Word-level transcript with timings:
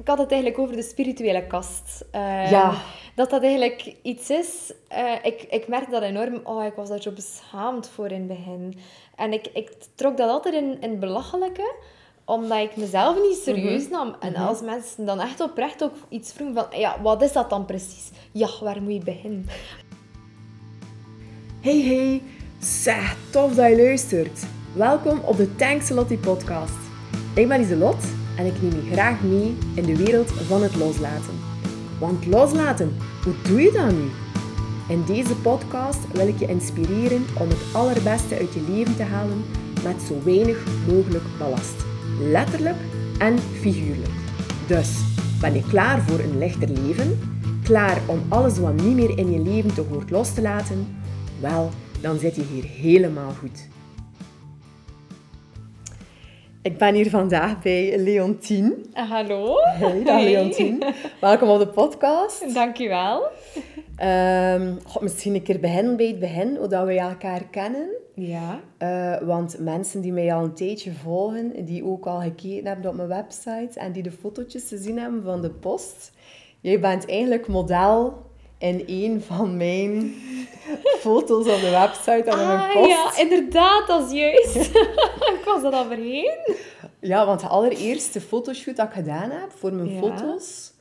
ik 0.00 0.06
had 0.08 0.18
het 0.18 0.30
eigenlijk 0.30 0.60
over 0.60 0.76
de 0.76 0.82
spirituele 0.82 1.46
kast. 1.46 2.04
Ehm, 2.10 2.50
Ja. 2.50 2.74
Dat 3.14 3.30
dat 3.30 3.42
eigenlijk 3.42 3.94
iets 4.02 4.30
is... 4.30 4.72
eh, 4.88 5.12
ik, 5.22 5.42
ik 5.50 5.68
merkte 5.68 5.90
dat 5.90 6.02
enorm... 6.02 6.40
Oh, 6.44 6.64
ik 6.64 6.74
was 6.74 6.88
daar 6.88 7.02
zo 7.02 7.10
beschaamd 7.10 7.88
voor 7.88 8.06
in 8.10 8.18
het 8.18 8.26
begin. 8.26 8.78
En 9.16 9.32
ik, 9.32 9.46
ik 9.54 9.70
trok 9.94 10.16
dat 10.16 10.28
altijd 10.30 10.54
in, 10.54 10.76
in 10.80 10.90
het 10.90 11.00
belachelijke 11.00 11.74
omdat 12.24 12.58
ik 12.58 12.76
mezelf 12.76 13.16
niet 13.28 13.36
serieus 13.44 13.82
Mhm. 13.82 13.92
nam. 13.92 14.14
En 14.20 14.36
als 14.36 14.60
mensen 14.60 15.06
dan 15.06 15.20
echt 15.20 15.40
oprecht 15.40 15.82
ook 15.82 15.94
iets 16.08 16.32
vroegen 16.32 16.56
van... 16.70 16.80
Ja, 16.80 17.02
wat 17.02 17.22
is 17.22 17.32
dat 17.32 17.50
dan 17.50 17.64
precies? 17.64 18.10
Ja, 18.32 18.48
waar 18.60 18.82
moet 18.82 18.92
je 18.92 18.98
beginnen? 19.04 19.46
Hey 21.60 21.80
hey, 21.82 22.22
zeg, 22.60 23.16
tof 23.30 23.54
dat 23.54 23.68
je 23.70 23.76
luistert. 23.76 24.42
Welkom 24.74 25.20
op 25.24 25.36
de 25.36 25.56
Tankselotti 25.56 26.18
podcast. 26.18 26.78
Ik 27.34 27.48
ben 27.48 27.60
Iselot 27.60 27.96
en 28.40 28.46
ik 28.46 28.62
neem 28.62 28.84
je 28.84 28.92
graag 28.92 29.22
mee 29.22 29.56
in 29.74 29.84
de 29.84 29.96
wereld 29.96 30.30
van 30.32 30.62
het 30.62 30.76
loslaten. 30.76 31.34
Want 31.98 32.26
loslaten, 32.26 32.92
hoe 33.22 33.34
doe 33.42 33.60
je 33.60 33.72
dat 33.72 33.92
nu? 33.92 34.08
In 34.88 35.04
deze 35.06 35.36
podcast 35.36 35.98
wil 36.12 36.28
ik 36.28 36.38
je 36.38 36.46
inspireren 36.46 37.24
om 37.38 37.48
het 37.48 37.58
allerbeste 37.72 38.38
uit 38.38 38.52
je 38.52 38.60
leven 38.68 38.96
te 38.96 39.02
halen 39.02 39.44
met 39.84 40.02
zo 40.02 40.22
weinig 40.24 40.64
mogelijk 40.88 41.24
ballast. 41.38 41.84
Letterlijk 42.20 42.76
en 43.18 43.38
figuurlijk. 43.38 44.14
Dus, 44.66 44.98
ben 45.40 45.54
je 45.54 45.62
klaar 45.68 46.02
voor 46.02 46.18
een 46.18 46.38
lichter 46.38 46.68
leven? 46.68 47.18
Klaar 47.62 48.00
om 48.06 48.20
alles 48.28 48.58
wat 48.58 48.82
niet 48.82 48.94
meer 48.94 49.18
in 49.18 49.30
je 49.30 49.40
leven 49.40 49.74
te 49.74 49.84
hoort 49.90 50.10
los 50.10 50.34
te 50.34 50.42
laten? 50.42 50.86
Wel, 51.40 51.70
dan 52.00 52.18
zit 52.18 52.36
je 52.36 52.42
hier 52.52 52.64
helemaal 52.64 53.32
goed. 53.38 53.69
Ik 56.62 56.78
ben 56.78 56.94
hier 56.94 57.10
vandaag 57.10 57.62
bij 57.62 57.98
Leontien. 57.98 58.86
Ah, 58.92 59.10
hallo. 59.10 59.54
Hey, 59.62 60.02
dag 60.04 60.22
Leontien. 60.22 60.82
Welkom 61.20 61.48
op 61.48 61.58
de 61.58 61.68
podcast. 61.68 62.54
Dankjewel. 62.54 63.28
Ehm 63.96 64.76
god, 64.84 65.02
misschien 65.02 65.34
een 65.34 65.42
keer 65.42 65.60
beginnen 65.60 65.96
bij 65.96 66.06
het 66.06 66.18
begin, 66.18 66.56
hoe 66.56 66.68
dat 66.68 66.86
we 66.86 66.98
elkaar 66.98 67.44
kennen. 67.50 67.88
Ja. 68.14 68.60
Eh, 68.78 69.26
want 69.26 69.56
mensen 69.58 70.00
die 70.00 70.12
mij 70.12 70.34
al 70.34 70.44
een 70.44 70.54
tijdje 70.54 70.92
volgen, 70.92 71.64
die 71.64 71.84
ook 71.84 72.06
al 72.06 72.20
gekeken 72.20 72.66
hebben 72.66 72.90
op 72.90 72.96
mijn 72.96 73.08
website 73.08 73.80
en 73.80 73.92
die 73.92 74.02
de 74.02 74.12
fotootjes 74.12 74.68
gezien 74.68 74.98
hebben 74.98 75.22
van 75.22 75.42
de 75.42 75.50
post. 75.50 76.12
Jij 76.60 76.80
bent 76.80 77.06
eigenlijk 77.06 77.48
model 77.48 78.29
in 78.60 78.82
een 78.86 79.22
van 79.22 79.56
mijn 79.56 80.14
foto's 80.98 81.46
op 81.46 81.60
de 81.60 81.70
website 81.70 82.30
en 82.30 82.38
op 82.40 82.46
mijn 82.46 82.58
Ah 82.58 82.72
post. 82.72 82.88
ja, 82.90 83.18
inderdaad, 83.22 83.86
dat 83.86 84.06
is 84.06 84.12
juist. 84.18 84.56
ik 85.36 85.42
was 85.44 85.62
dat 85.62 85.72
al 85.72 85.84
vergeten. 85.84 86.56
Ja, 87.00 87.26
want 87.26 87.40
de 87.40 87.46
allereerste 87.46 88.20
fotoshoot 88.20 88.76
dat 88.76 88.86
ik 88.86 88.92
gedaan 88.92 89.30
heb 89.30 89.52
voor 89.52 89.72
mijn 89.72 89.92
Ja. 89.92 89.98
foto's 90.00 90.72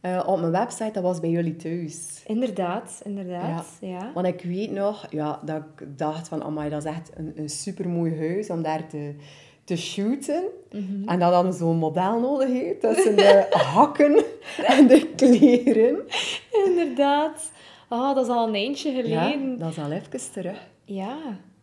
eh, 0.00 0.22
op 0.26 0.38
mijn 0.40 0.52
website, 0.52 0.90
dat 0.92 1.02
was 1.02 1.20
bij 1.20 1.30
jullie 1.30 1.56
thuis. 1.56 2.22
Inderdaad, 2.26 3.00
inderdaad. 3.04 3.66
Ja. 3.80 4.10
Want 4.14 4.26
ik 4.26 4.42
weet 4.42 4.70
nog 4.70 5.06
ja, 5.10 5.40
dat 5.44 5.56
ik 5.56 5.86
dacht 5.98 6.28
van, 6.28 6.42
amai, 6.42 6.70
dat 6.70 6.84
is 6.84 6.90
echt 6.90 7.10
een, 7.14 7.32
een 7.36 7.48
supermooi 7.48 8.18
huis 8.18 8.50
om 8.50 8.62
daar 8.62 8.86
te, 8.86 9.14
te 9.64 9.76
shooten. 9.76 10.42
Mhm. 10.72 11.08
En 11.08 11.18
dat 11.18 11.30
dan 11.32 11.52
zo'n 11.52 11.76
model 11.76 12.20
nodig 12.20 12.48
heeft 12.48 12.80
tussen 12.80 13.16
de 13.16 13.46
hakken 13.74 14.24
en 14.66 14.86
de 14.86 15.06
kleren. 15.16 15.98
Inderdaad. 16.66 17.52
Ah, 17.88 18.14
dat 18.14 18.24
is 18.24 18.30
al 18.32 18.48
een 18.48 18.54
eindje 18.54 18.90
Ja, 18.90 19.00
geleden. 19.28 19.58
dat 19.58 19.70
is 19.70 19.78
al 19.78 19.90
even 19.90 20.32
terug. 20.32 20.68
Ja. 20.84 21.16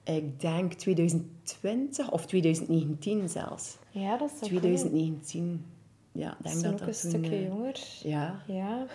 Ik 0.04 0.40
denk 0.42 0.74
2020 0.74 2.12
of 2.12 2.26
2019 2.26 3.30
zelfs. 3.30 3.78
Ja, 3.90 4.18
dat 4.18 4.32
is 4.34 4.40
toch 4.40 4.48
2019. 4.50 5.66
Ja, 6.12 6.28
ik 6.28 6.34
Dat 6.40 6.44
denk 6.44 6.56
is 6.56 6.62
dat 6.62 6.72
ook 6.72 6.80
dat 6.80 6.88
een 6.88 6.94
toen, 7.02 7.10
stukje 7.12 7.36
eh, 7.36 7.48
jonger. 7.48 7.76
Ja. 8.04 8.42
Ja. 8.48 8.86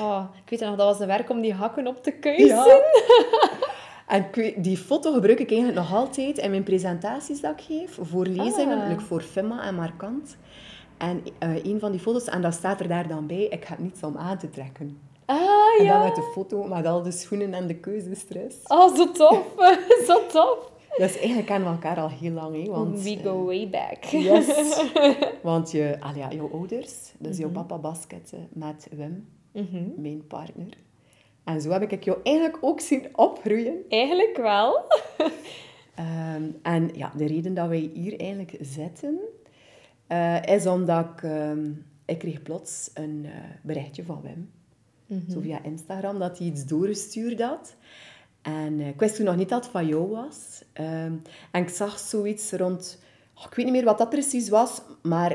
Oh, 0.00 0.24
ik 0.44 0.50
weet 0.50 0.60
nog, 0.60 0.76
dat 0.76 0.86
was 0.86 1.00
een 1.00 1.06
werk 1.06 1.30
om 1.30 1.40
die 1.40 1.52
hakken 1.52 1.86
op 1.86 2.02
te 2.02 2.10
kuisen. 2.12 2.46
Ja. 2.46 2.66
En 4.06 4.26
die 4.56 4.76
foto 4.76 5.12
gebruik 5.12 5.38
ik 5.40 5.50
eigenlijk 5.50 5.78
nog 5.80 5.94
altijd 5.94 6.38
in 6.38 6.50
mijn 6.50 6.62
presentaties 6.62 7.40
dat 7.40 7.52
ik 7.52 7.64
geef, 7.64 7.98
voor 8.02 8.26
lezingen, 8.26 8.80
Ah. 8.82 8.88
like 8.88 9.00
voor 9.04 9.20
FIMA 9.20 9.62
en 9.66 9.74
Markant. 9.74 10.36
En 10.98 11.22
eh, 11.38 11.64
een 11.64 11.80
van 11.80 11.90
die 11.90 12.00
foto's, 12.00 12.24
en 12.24 12.42
dat 12.42 12.54
staat 12.54 12.80
er 12.80 12.88
daar 12.88 13.08
dan 13.08 13.26
bij, 13.26 13.42
ik 13.44 13.64
heb 13.64 13.78
niets 13.78 14.02
om 14.02 14.16
aan 14.16 14.38
te 14.38 14.50
trekken. 14.50 14.98
Ah, 15.24 15.36
En 15.78 15.84
ja. 15.84 15.92
dan 15.98 16.04
met 16.06 16.14
de 16.14 16.30
foto, 16.34 16.62
met 16.66 16.86
al 16.86 17.02
de 17.02 17.10
schoenen 17.10 17.54
en 17.54 17.66
de 17.66 17.74
keuzestress. 17.74 18.56
Oh, 18.66 18.96
zo 18.96 19.10
tof. 19.12 19.54
zo 20.08 20.26
tof. 20.26 20.70
Dus 20.96 21.16
eigenlijk 21.16 21.46
kennen 21.46 21.68
we 21.68 21.74
elkaar 21.74 21.98
al 22.00 22.08
heel 22.08 22.32
lang, 22.32 22.64
hè, 22.64 22.70
want... 22.70 23.02
We 23.02 23.18
go 23.24 23.44
way 23.44 23.68
back. 23.70 24.04
eh, 24.04 24.22
Yes. 24.24 24.82
Want 25.42 25.70
je, 25.70 25.98
ja, 26.14 26.28
jouw 26.30 26.50
ouders, 26.52 27.12
dus 27.18 27.36
jouw 27.38 27.50
papa 27.50 27.78
basketten 27.78 28.48
met 28.52 28.88
Wim, 28.96 29.28
Mhm. 29.52 29.82
mijn 29.96 30.26
partner. 30.26 30.68
En 31.46 31.60
zo 31.60 31.70
heb 31.70 31.92
ik 31.92 32.04
jou 32.04 32.18
eigenlijk 32.22 32.58
ook 32.60 32.80
zien 32.80 33.18
opgroeien. 33.18 33.74
Eigenlijk 33.88 34.36
wel. 34.36 34.84
Ehm, 35.94 36.50
en 36.62 36.90
ja, 36.94 37.12
de 37.16 37.26
reden 37.26 37.54
dat 37.54 37.68
wij 37.68 37.90
hier 37.94 38.20
eigenlijk 38.20 38.56
zitten, 38.60 39.18
eh, 40.06 40.42
is 40.42 40.66
omdat 40.66 41.04
ik... 41.04 41.22
ehm, 41.22 41.70
ik 42.04 42.18
kreeg 42.18 42.42
plots 42.42 42.90
een 42.94 43.22
eh, 43.24 43.32
berichtje 43.62 44.04
van 44.04 44.22
Wim. 44.22 44.50
Zo 45.30 45.40
via 45.40 45.62
Instagram, 45.62 46.18
dat 46.18 46.38
hij 46.38 46.46
iets 46.46 46.66
doorgestuurd 46.66 47.40
had. 47.40 47.76
En 48.42 48.80
eh, 48.80 48.88
ik 48.88 49.00
wist 49.00 49.16
toen 49.16 49.24
nog 49.24 49.36
niet 49.36 49.48
dat 49.48 49.62
het 49.62 49.72
van 49.72 49.86
jou 49.86 50.08
was. 50.08 50.64
Ehm, 50.72 51.12
en 51.50 51.62
ik 51.62 51.68
zag 51.68 51.98
zoiets 51.98 52.52
rond... 52.52 53.02
oh, 53.34 53.44
ik 53.48 53.54
weet 53.54 53.64
niet 53.64 53.74
meer 53.74 53.84
wat 53.84 53.98
dat 53.98 54.10
precies 54.10 54.48
was, 54.48 54.82
maar 55.02 55.32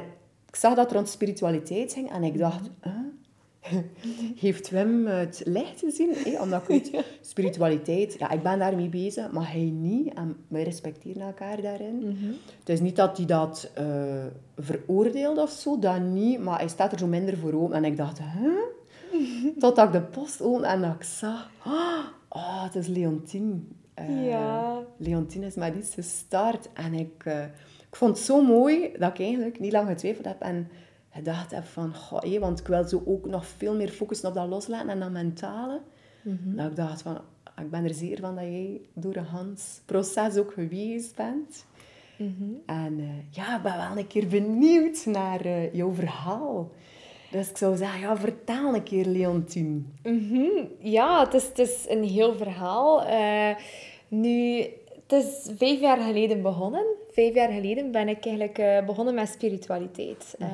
ik 0.48 0.56
zag 0.56 0.74
dat 0.76 0.86
het 0.86 0.94
rond 0.94 1.10
spiritualiteit 1.10 1.94
ging. 1.94 2.12
En 2.12 2.24
ik 2.24 2.38
dacht... 2.38 2.70
huh? 2.82 2.94
Heeft 4.36 4.70
Wim 4.70 5.08
het 5.08 5.42
licht 5.46 5.80
gezien? 5.80 6.14
hè? 6.14 6.42
Omdat 6.42 6.62
ik 6.62 6.68
weet, 6.68 7.04
spiritualiteit, 7.22 8.16
ja, 8.20 8.30
ik 8.32 8.44
ben 8.44 8.60
daarmee 8.60 8.90
bezig, 8.90 9.32
maar 9.32 9.52
hij 9.52 9.72
niet. 9.74 10.14
En 10.14 10.36
wij 10.48 10.64
respecteren 10.64 11.22
elkaar 11.22 11.62
daarin. 11.62 12.18
Het 12.60 12.70
is 12.70 12.80
niet 12.80 12.96
dat 12.96 13.18
hij 13.18 13.26
dat 13.26 13.72
eh 13.74 14.26
veroordeelt 14.58 15.38
of 15.38 15.50
zo, 15.50 15.80
dat 15.80 16.00
niet. 16.02 16.40
Maar 16.40 16.58
hij 16.60 16.68
staat 16.68 16.92
er 16.92 17.00
zo 17.00 17.08
minder 17.08 17.38
voor 17.38 17.54
open. 17.54 17.76
En 17.76 17.86
ik 17.86 17.98
dacht, 17.98 18.20
huh? 18.22 18.52
Totdat 19.60 19.86
ik 19.88 19.92
de 19.92 20.02
post 20.02 20.42
opende 20.42 20.68
en 20.68 20.82
dat 20.82 20.94
ik 20.94 21.04
zag... 21.04 21.50
Oh, 22.34 22.64
het 22.64 22.76
is 22.76 22.88
Leontien. 22.88 23.76
Eh, 23.94 24.26
Ja. 24.28 24.84
Leontien 24.98 25.44
is 25.44 25.56
met 25.56 25.76
iets 25.76 25.94
gestart. 25.94 26.70
En 26.74 26.94
ik, 26.94 27.26
eh, 27.26 27.44
ik 27.90 27.96
vond 27.96 28.16
het 28.18 28.26
zo 28.26 28.42
mooi 28.42 28.92
dat 29.00 29.12
ik 29.12 29.20
eigenlijk 29.26 29.60
niet 29.60 29.72
lang 29.72 29.88
getwijfeld 29.88 30.26
heb. 30.26 30.42
En 30.42 30.68
gedacht 31.12 31.52
heb 31.52 31.64
van... 31.64 31.96
Goh, 31.96 32.22
hé, 32.22 32.40
want 32.40 32.60
ik 32.60 32.68
wil 32.68 32.88
zo 32.88 33.04
ook 33.06 33.28
nog 33.28 33.46
veel 33.46 33.76
meer 33.76 33.90
focussen 33.90 34.30
op 34.30 34.36
dat 34.36 34.48
loslaten 34.48 34.90
en 34.90 35.00
dat 35.00 35.12
mentale. 35.12 35.82
Dat 36.44 36.70
ik 36.70 36.76
dacht 36.76 37.02
van... 37.02 37.22
Ik 37.58 37.72
ben 37.72 37.84
er 37.84 37.94
zeer 37.94 38.20
van 38.20 38.36
dat 38.36 38.44
jij 38.44 38.82
door 38.94 39.16
een 39.16 39.26
Hans 39.26 39.82
proces 39.86 40.38
ook 40.38 40.54
geweest 40.54 41.16
bent. 41.16 41.66
En 42.66 43.00
eh, 43.00 43.36
ja, 43.36 43.58
ik 43.58 43.64
ben 43.64 43.78
wel 43.78 43.98
een 43.98 44.08
keer 44.08 44.28
benieuwd 44.28 45.06
naar 45.06 45.42
eh, 45.42 45.74
jouw 45.74 45.94
verhaal. 45.94 46.72
Dus 47.32 47.50
ik 47.50 47.58
zou 47.58 47.78
zeggen, 47.78 48.00
ja, 48.00 48.18
vertel 48.18 48.76
een 48.76 48.84
keer, 48.84 49.06
Leontien. 49.06 49.94
Mhm. 50.04 50.66
Ja, 50.80 51.24
het 51.24 51.34
is, 51.34 51.46
het 51.48 51.60
is 51.60 51.86
een 51.88 52.04
heel 52.04 52.36
verhaal. 52.36 53.04
Eh, 53.04 53.56
nu, 54.08 54.66
het 55.12 55.24
is 55.24 55.58
vijf 55.58 55.80
jaar 55.80 55.98
geleden 55.98 56.42
begonnen. 56.42 56.86
Vijf 57.12 57.34
jaar 57.34 57.52
geleden 57.52 57.92
ben 57.92 58.08
ik 58.08 58.26
eigenlijk 58.26 58.58
eh, 58.58 58.86
begonnen 58.86 59.14
met 59.14 59.30
spiritualiteit. 59.30 60.36
Eh, 60.40 60.48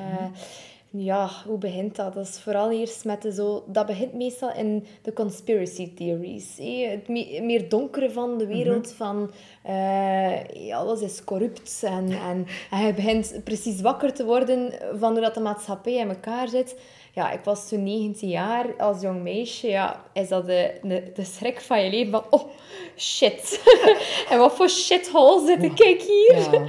ja, 0.89 1.29
hoe 1.45 1.57
begint 1.57 1.95
dat? 1.95 2.13
Dat 2.13 2.27
is 2.27 2.39
vooral 2.39 2.71
eerst 2.71 3.05
met 3.05 3.21
de 3.21 3.33
zo... 3.33 3.63
Dat 3.67 3.85
begint 3.85 4.13
meestal 4.13 4.53
in 4.53 4.85
de 5.01 5.13
conspiracy 5.13 5.93
theories. 5.93 6.57
Het 6.89 7.07
me- 7.07 7.39
meer 7.41 7.69
donkere 7.69 8.11
van 8.11 8.37
de 8.37 8.47
wereld, 8.47 8.91
van... 8.91 9.31
eh, 9.63 10.77
alles 10.77 11.01
is 11.01 11.23
corrupt. 11.23 11.81
En, 11.85 12.11
en, 12.11 12.45
en 12.71 12.85
je 12.85 12.93
begint 12.93 13.41
precies 13.43 13.81
wakker 13.81 14.13
te 14.13 14.25
worden 14.25 14.71
van 14.99 15.11
hoe 15.11 15.21
dat 15.21 15.33
de 15.33 15.39
maatschappij 15.39 15.93
in 15.93 16.09
elkaar 16.09 16.47
zit. 16.47 16.75
Ja, 17.17 17.31
ik 17.31 17.43
was 17.43 17.69
toen 17.69 17.83
19 17.83 18.29
jaar 18.29 18.65
als 18.77 19.01
jong 19.01 19.21
meisje. 19.21 19.67
Ja, 19.67 20.03
is 20.13 20.27
dat 20.27 20.45
de, 20.45 20.79
de, 20.81 21.11
de 21.13 21.23
schrik 21.23 21.61
van 21.61 21.83
je 21.83 21.89
leven 21.89 22.11
van... 22.11 22.23
Oh, 22.29 22.49
shit. 22.97 23.61
en 24.29 24.37
wat 24.37 24.55
voor 24.55 24.69
shithole 24.69 25.45
zit 25.45 25.63
ik 25.63 26.01
hier? 26.01 26.51
Ja. 26.51 26.65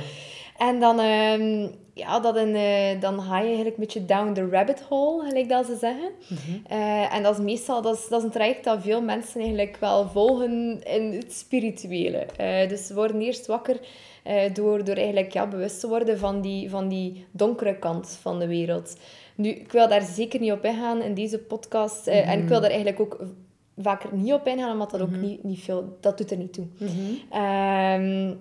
En 0.56 0.80
dan, 0.80 1.00
ehm, 1.00 1.68
ja, 1.94 2.20
dat 2.20 2.36
een, 2.36 2.54
eh, 2.54 3.00
dan 3.00 3.20
ga 3.20 3.38
je 3.38 3.46
eigenlijk 3.46 3.76
een 3.76 3.82
beetje 3.82 4.04
down 4.04 4.32
the 4.32 4.48
rabbit 4.50 4.80
hole, 4.88 5.28
gelijk 5.28 5.48
dat 5.48 5.66
ze 5.66 5.76
zeggen. 5.76 6.10
Eh, 6.68 7.14
en 7.14 7.22
dat 7.22 7.38
is 7.38 7.44
meestal 7.44 7.82
dat 7.82 7.96
is, 7.96 8.08
dat 8.08 8.18
is 8.18 8.24
een 8.24 8.32
traject 8.32 8.64
dat 8.64 8.82
veel 8.82 9.02
mensen 9.02 9.40
eigenlijk 9.40 9.76
wel 9.80 10.08
volgen 10.08 10.82
in 10.84 11.12
het 11.12 11.32
spirituele. 11.32 12.26
Eh, 12.36 12.68
dus 12.68 12.86
ze 12.86 12.94
worden 12.94 13.20
eerst 13.20 13.46
wakker 13.46 13.80
door, 14.52 14.84
door 14.84 14.96
eigenlijk 14.96 15.32
ja, 15.32 15.46
bewust 15.46 15.80
te 15.80 15.88
worden 15.88 16.18
van 16.18 16.40
die, 16.40 16.70
van 16.70 16.88
die 16.88 17.26
donkere 17.30 17.78
kant 17.78 18.18
van 18.22 18.38
de 18.38 18.46
wereld. 18.46 18.96
Nu, 19.38 19.48
ik 19.48 19.72
wil 19.72 19.88
daar 19.88 20.02
zeker 20.02 20.40
niet 20.40 20.52
op 20.52 20.64
ingaan 20.64 21.02
in 21.02 21.14
deze 21.14 21.38
podcast. 21.38 22.06
eh, 22.06 22.28
En 22.30 22.42
ik 22.42 22.48
wil 22.48 22.60
daar 22.60 22.70
eigenlijk 22.70 23.00
ook 23.00 23.20
vaker 23.78 24.14
niet 24.14 24.32
op 24.32 24.46
ingaan, 24.46 24.72
omdat 24.72 24.90
dat 24.90 25.00
ook 25.00 25.16
niet, 25.16 25.44
niet 25.44 25.60
veel... 25.60 25.96
Dat 26.00 26.18
doet 26.18 26.30
er 26.30 26.36
niet 26.36 26.52
toe. 26.52 26.66
Ehm, 27.30 28.34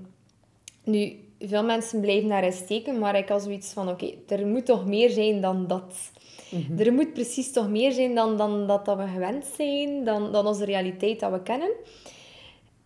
nu, 0.84 1.20
veel 1.40 1.64
mensen 1.64 2.00
blijven 2.02 2.30
daarin 2.30 2.52
steken, 2.54 3.00
maar 3.00 3.18
ik 3.18 3.30
had 3.30 3.44
zoiets 3.44 3.74
van, 3.74 3.90
oké, 3.90 4.12
er 4.28 4.48
moet 4.48 4.66
toch 4.66 4.86
meer 4.86 5.10
zijn 5.10 5.42
dan 5.42 5.68
dat. 5.68 6.12
Mhm. 6.52 6.80
Er 6.80 6.94
moet 6.94 7.14
precies 7.14 7.52
toch 7.52 7.70
meer 7.70 7.92
zijn 7.92 8.16
dan, 8.16 8.38
dan 8.38 8.68
dat, 8.68 8.86
dat 8.86 8.98
we 8.98 9.08
gewend 9.08 9.46
zijn, 9.56 10.04
dan, 10.04 10.32
dan 10.32 10.48
onze 10.48 10.66
realiteit 10.66 11.20
dat 11.20 11.32
we 11.32 11.42
kennen. 11.42 11.70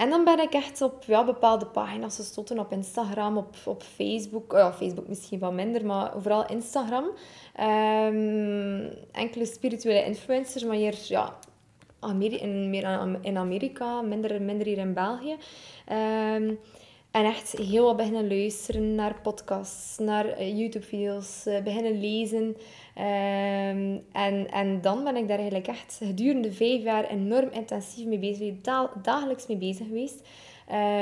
En 0.02 0.10
dan 0.10 0.24
ben 0.24 0.40
ik 0.40 0.54
echt 0.54 0.82
op 0.82 1.04
ja, 1.04 1.26
bepaalde 1.26 1.66
pagina's 1.66 2.16
gestoten, 2.16 2.60
op 2.60 2.72
Instagram, 2.72 3.38
op, 3.38 3.56
op 3.66 3.84
Facebook. 3.84 4.52
Ja, 4.52 4.74
Facebook 4.74 5.08
misschien 5.08 5.40
wat 5.40 5.54
minder, 5.54 5.86
maar 5.86 6.12
vooral 6.18 6.46
Instagram. 6.46 7.04
Um, 7.04 8.94
enkele 9.12 9.46
spirituele 9.46 10.06
influencers, 10.06 10.64
maar 10.64 10.76
hier 10.76 10.96
ja, 11.08 11.38
Ameri 12.00 12.38
in, 12.38 12.70
meer 12.70 13.18
in 13.22 13.38
Amerika, 13.38 14.02
minder, 14.02 14.42
minder 14.42 14.66
hier 14.66 14.78
in 14.78 14.94
België. 14.94 15.36
Um, 15.92 16.60
en 17.12 17.26
echt 17.26 17.52
heel 17.52 17.86
wat 17.86 17.98
beginnen 17.98 18.28
luisteren 18.28 18.96
naar 18.96 19.22
podcasts, 19.22 19.98
naar 19.98 20.26
eh, 20.26 20.58
YouTube-video's, 20.58 21.46
uh, 21.48 21.62
beginnen 21.62 22.00
lezen. 22.00 22.58
Um, 22.98 24.04
en, 24.12 24.52
en 24.52 24.82
dan 24.82 25.04
ben 25.04 25.16
ik 25.16 25.28
daar 25.28 25.38
eigenlijk 25.38 25.68
echt 25.68 26.00
gedurende 26.04 26.52
vijf 26.52 26.84
jaar 26.84 27.10
enorm 27.10 27.50
intensief 27.52 28.06
mee 28.06 28.20
bezig, 28.20 28.54
dagelijks 29.02 29.48
mee 29.48 29.58
bezig 29.58 29.88
geweest. 29.88 30.28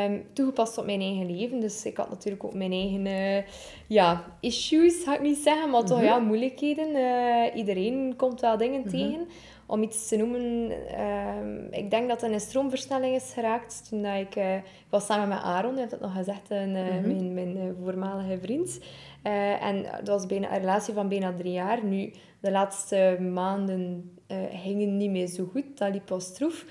Um, 0.06 0.26
toegepast 0.34 0.78
op 0.78 0.86
mijn 0.86 1.02
eigen 1.02 1.36
leven. 1.36 1.60
Dus 1.60 1.86
ik 1.86 1.98
had 1.98 2.10
natuurlijk 2.10 2.44
ook 2.44 2.54
mijn 2.54 2.72
eigen 2.72 3.06
uh, 3.06 3.44
ja, 3.88 4.24
issues, 4.40 5.04
ga 5.04 5.16
ik 5.16 5.22
niet 5.22 5.38
zeggen, 5.38 5.70
maar 5.70 5.84
toch 5.84 5.98
mhm. 5.98 6.06
ja, 6.06 6.20
moeilijkheden. 6.20 6.90
Uh, 6.96 7.56
iedereen 7.56 8.14
komt 8.18 8.42
wel 8.42 8.58
dingen 8.58 8.80
mhm. 8.80 8.90
tegen 8.90 9.28
om 9.70 9.84
iets 9.84 10.08
te 10.08 10.18
noemen, 10.18 10.72
uh, 10.98 11.80
ik 11.80 11.90
denk 11.90 12.08
dat 12.08 12.22
er 12.22 12.32
een 12.32 12.40
stroomversnelling 12.40 13.16
is 13.16 13.32
geraakt 13.34 13.90
toen 13.90 14.02
dat 14.02 14.16
ik, 14.16 14.36
uh, 14.36 14.56
was 14.90 15.06
samen 15.06 15.28
met 15.28 15.42
Aaron, 15.42 15.74
je 15.74 15.80
hebt 15.80 15.92
het 15.92 16.02
nog 16.02 16.14
gezegd, 16.14 16.50
een, 16.50 16.76
uh, 16.76 16.84
mijn, 17.04 17.34
mijn 17.34 17.58
eh, 17.58 17.64
voormalige 17.84 18.40
vriend. 18.42 18.80
En 19.22 19.84
dat 19.84 20.08
was 20.08 20.26
bijna 20.26 20.54
een 20.54 20.60
relatie 20.60 20.94
van 20.94 21.10
bijna 21.10 21.34
drie 21.34 21.52
jaar. 21.52 21.84
Nu, 21.84 22.12
de 22.40 22.52
laatste 22.52 23.18
maanden 23.34 24.12
gingen 24.52 24.98
niet 24.98 25.10
meer 25.10 25.28
zo 25.28 25.50
goed, 25.52 25.78
dat 25.78 25.92
liep 25.92 26.06
pas 26.06 26.26
stroef. 26.26 26.66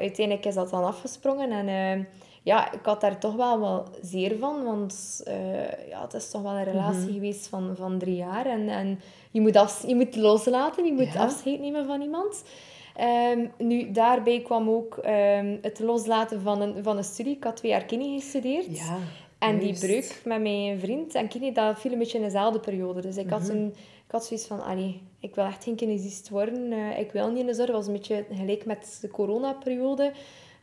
uiteindelijk 0.00 0.46
is 0.46 0.54
dat 0.54 0.70
dan 0.70 0.84
afgesprongen 0.84 1.50
en 1.68 2.06
ja, 2.42 2.72
ik 2.72 2.84
had 2.84 3.00
daar 3.00 3.18
toch 3.18 3.34
wel 3.34 3.60
wel 3.60 3.86
zeer 4.02 4.38
van, 4.38 4.64
want 4.64 5.22
ja, 5.88 6.02
het 6.02 6.14
is 6.14 6.30
toch 6.30 6.42
wel 6.42 6.52
een 6.52 6.64
relatie 6.64 7.04
mhm. 7.04 7.12
geweest 7.12 7.48
van, 7.48 7.76
van 7.76 7.98
drie 7.98 8.16
jaar 8.16 8.46
en, 8.46 8.68
en 8.68 9.00
je 9.30 9.40
moet, 9.40 9.56
af, 9.56 9.86
je 9.86 9.94
moet 9.94 10.16
loslaten, 10.16 10.84
je 10.84 10.92
moet 10.92 11.16
afscheid 11.16 11.60
nemen 11.60 11.86
van 11.86 12.00
iemand. 12.00 12.42
Ehm, 12.98 13.46
nu, 13.58 13.90
daarbij 13.90 14.40
kwam 14.40 14.68
ook 14.68 14.96
um, 14.96 15.58
het 15.62 15.78
loslaten 15.78 16.40
van 16.40 16.60
een, 16.60 16.82
van 16.82 16.96
een 16.96 17.04
studie. 17.04 17.36
Ik 17.36 17.44
had 17.44 17.56
twee 17.56 17.70
jaar 17.70 17.84
kine 17.84 18.20
gestudeerd. 18.20 18.78
Ja, 18.78 18.98
en 19.38 19.58
die 19.58 19.78
breuk 19.78 20.20
met 20.24 20.42
mijn 20.42 20.80
vriend 20.80 21.14
en 21.14 21.28
kine, 21.28 21.52
dat 21.52 21.80
viel 21.80 21.92
een 21.92 21.98
beetje 21.98 22.18
in 22.18 22.24
dezelfde 22.24 22.60
periode. 22.60 23.00
Dus 23.00 23.16
ik, 23.16 23.30
had, 23.30 23.42
mhm. 23.42 23.50
een, 23.50 23.66
ik 24.06 24.10
had 24.10 24.24
zoiets 24.24 24.46
van, 24.46 24.62
allee, 24.62 25.02
ik 25.20 25.34
wil 25.34 25.44
echt 25.44 25.64
geen 25.64 25.76
kinesist 25.76 26.28
worden. 26.28 26.72
Uh, 26.72 26.98
ik 26.98 27.12
wil 27.12 27.28
niet 27.28 27.38
in 27.38 27.46
de 27.46 27.54
zorg. 27.54 27.66
Het 27.66 27.76
was 27.76 27.86
een 27.86 27.92
beetje 27.92 28.24
gelijk 28.32 28.64
met 28.64 28.98
de 29.00 29.08
coronaperiode. 29.08 30.12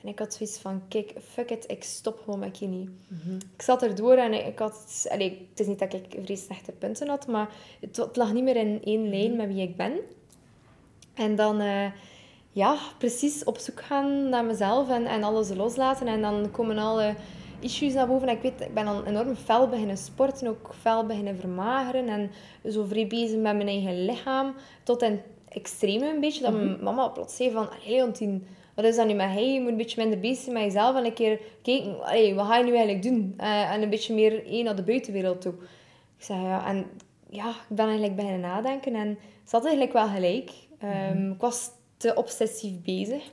En 0.02 0.08
ik 0.08 0.20
had 0.20 0.34
zoiets 0.34 0.58
van, 0.58 0.82
kijk, 0.88 1.14
fuck 1.30 1.52
it, 1.52 1.72
ik 1.72 1.84
stop 1.84 2.20
gewoon 2.24 2.40
met 2.40 2.58
kine. 2.58 2.90
Mhm. 3.08 3.36
Ik 3.36 3.62
zat 3.62 3.84
erdoor 3.84 4.14
en 4.14 4.48
ik 4.48 4.60
had... 4.60 5.08
Allee, 5.10 5.48
het 5.50 5.60
is 5.60 5.68
niet 5.68 5.80
dat 5.80 5.94
ik 5.94 6.16
vrees 6.24 6.44
slechte 6.44 6.72
punten 6.72 7.08
had, 7.08 7.28
maar 7.28 7.50
het, 7.80 7.98
het, 7.98 8.16
lag 8.16 8.34
niet 8.34 8.44
meer 8.44 8.56
in 8.56 8.82
één 8.84 9.10
lijn 9.10 9.30
mhm. 9.30 9.38
met 9.38 9.48
wie 9.48 9.62
ik 9.62 9.76
ben. 9.76 9.94
En 11.14 11.36
dan... 11.36 11.62
Uh, 11.62 11.86
ja, 12.52 12.78
precies 12.98 13.44
op 13.44 13.58
zoek 13.58 13.82
gaan 13.82 14.30
naar 14.30 14.46
mezelf 14.46 14.90
en, 14.90 15.06
en 15.06 15.24
alles 15.24 15.50
loslaten. 15.50 16.08
En 16.08 16.22
dan 16.22 16.52
komen 16.52 16.78
alle 16.78 17.16
issues 17.60 17.94
naar 17.94 18.08
boven. 18.08 18.30
ik 18.30 18.42
weet, 18.42 18.62
ik 18.62 18.74
ben 18.74 18.86
dan 18.86 19.06
enorm 19.06 19.36
fel 19.36 19.70
beginnen 19.70 19.98
sporten, 19.98 20.48
ook 20.48 20.76
fel 20.80 21.06
beginnen 21.06 21.40
vermageren. 21.40 22.08
En 22.08 22.32
zo 22.72 22.84
vrij 22.84 23.08
bezig 23.08 23.40
met 23.40 23.56
mijn 23.56 23.68
eigen 23.68 24.06
lichaam. 24.06 24.54
Tot 24.84 25.02
een 25.02 25.20
extreme 25.50 26.10
een 26.14 26.20
beetje. 26.20 26.42
Dat 26.42 26.54
mhm. 26.54 26.66
mijn 26.66 26.84
mama 26.84 27.08
plots 27.08 27.36
zei 27.36 27.52
van... 27.52 27.70
Jontien, 27.86 28.48
wat 28.76 28.86
is 28.86 28.96
dat 28.96 29.08
nu 29.08 29.14
met 29.14 29.30
hij? 29.30 29.54
Je 29.54 29.60
moet 29.60 29.70
een 29.70 29.78
beetje 29.78 30.02
minder 30.02 30.20
bezig 30.20 30.44
zijn 30.44 30.54
met 30.54 30.64
jezelf 30.64 30.96
en 30.96 31.06
een 31.06 31.14
keer 31.14 31.40
kijken, 31.62 32.36
wat 32.36 32.46
ga 32.46 32.58
je 32.58 32.64
nu 32.64 32.70
eigenlijk 32.70 33.04
doen? 33.04 33.34
Uh, 33.40 33.72
en 33.72 33.82
een 33.82 33.90
beetje 33.90 34.14
meer 34.14 34.46
één 34.46 34.64
naar 34.64 34.76
de 34.76 34.84
buitenwereld 34.84 35.42
toe. 35.42 35.54
Ik 36.18 36.24
zei 36.24 36.42
ja, 36.42 36.68
en 36.68 36.86
ja, 37.30 37.50
ik 37.50 37.76
ben 37.76 37.86
eigenlijk 37.86 38.16
beginnen 38.16 38.40
nadenken 38.40 38.96
en 38.96 39.18
ze 39.44 39.56
had 39.56 39.66
eigenlijk 39.66 39.94
wel 39.94 40.08
gelijk. 40.08 40.52
Um, 40.84 41.32
Ik 41.32 41.42
was 41.42 41.70
te 41.98 42.16
obsessief 42.16 42.82
bezig. 42.82 43.24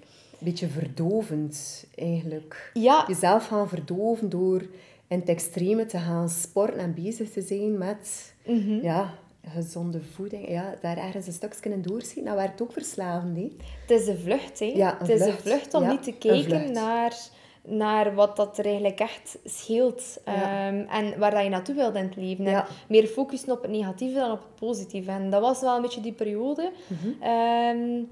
Beetje 0.45 0.69
verdovend 0.69 1.87
eigenlijk. 1.95 2.71
Ja. 2.75 3.05
Jezelf 3.09 3.47
gaan 3.47 3.69
verdoven 3.69 4.29
door 4.29 4.63
in 5.09 5.19
het 5.19 5.29
extreme 5.29 5.87
te 5.87 5.99
gaan 5.99 6.29
sporten 6.29 6.79
en 6.79 6.95
bezig 6.95 7.31
te 7.31 7.41
zijn 7.41 7.79
met 7.79 8.35
mm 8.47 8.81
ja, 8.83 9.15
gezonde 9.49 10.01
voeding, 10.15 10.49
ja, 10.49 10.75
daar 10.81 10.97
ergens 10.97 11.27
een 11.27 11.33
stukje 11.33 11.71
in 11.71 11.83
doorschieten, 11.83 12.25
dat 12.25 12.35
werkt 12.35 12.63
ook 12.63 12.73
verslavend. 12.73 13.37
Hè? 13.37 13.51
Het 13.87 14.01
is 14.01 14.07
een 14.07 14.19
vlucht, 14.19 14.59
hè? 14.59 14.73
Ja, 14.75 14.97
het 14.99 15.09
is 15.09 15.21
een 15.21 15.33
vlucht 15.33 15.75
om 15.75 15.89
niet 15.89 16.03
te 16.03 16.13
kijken 16.13 16.73
naar, 16.73 17.17
naar 17.63 18.15
wat 18.15 18.37
dat 18.37 18.59
er 18.59 18.65
eigenlijk 18.65 19.01
echt 19.01 19.39
scheelt. 19.45 20.21
Ehm, 20.25 20.85
en 20.91 21.19
waar 21.19 21.31
dat 21.31 21.43
je 21.43 21.49
naartoe 21.49 21.75
wilt 21.75 21.95
in 21.95 22.05
het 22.05 22.17
leven. 22.17 22.47
En 22.47 22.65
meer 22.89 23.07
focussen 23.07 23.53
op 23.53 23.63
het 23.63 23.71
negatieve 23.71 24.19
dan 24.19 24.31
op 24.31 24.43
het 24.43 24.55
positieve. 24.55 25.11
En 25.11 25.31
dat 25.31 25.41
was 25.41 25.61
wel 25.61 25.77
een 25.77 25.83
beetje 25.83 26.01
die 26.01 26.13
periode. 26.13 26.73
Mhm. 26.87 27.23
Ehm, 27.23 28.03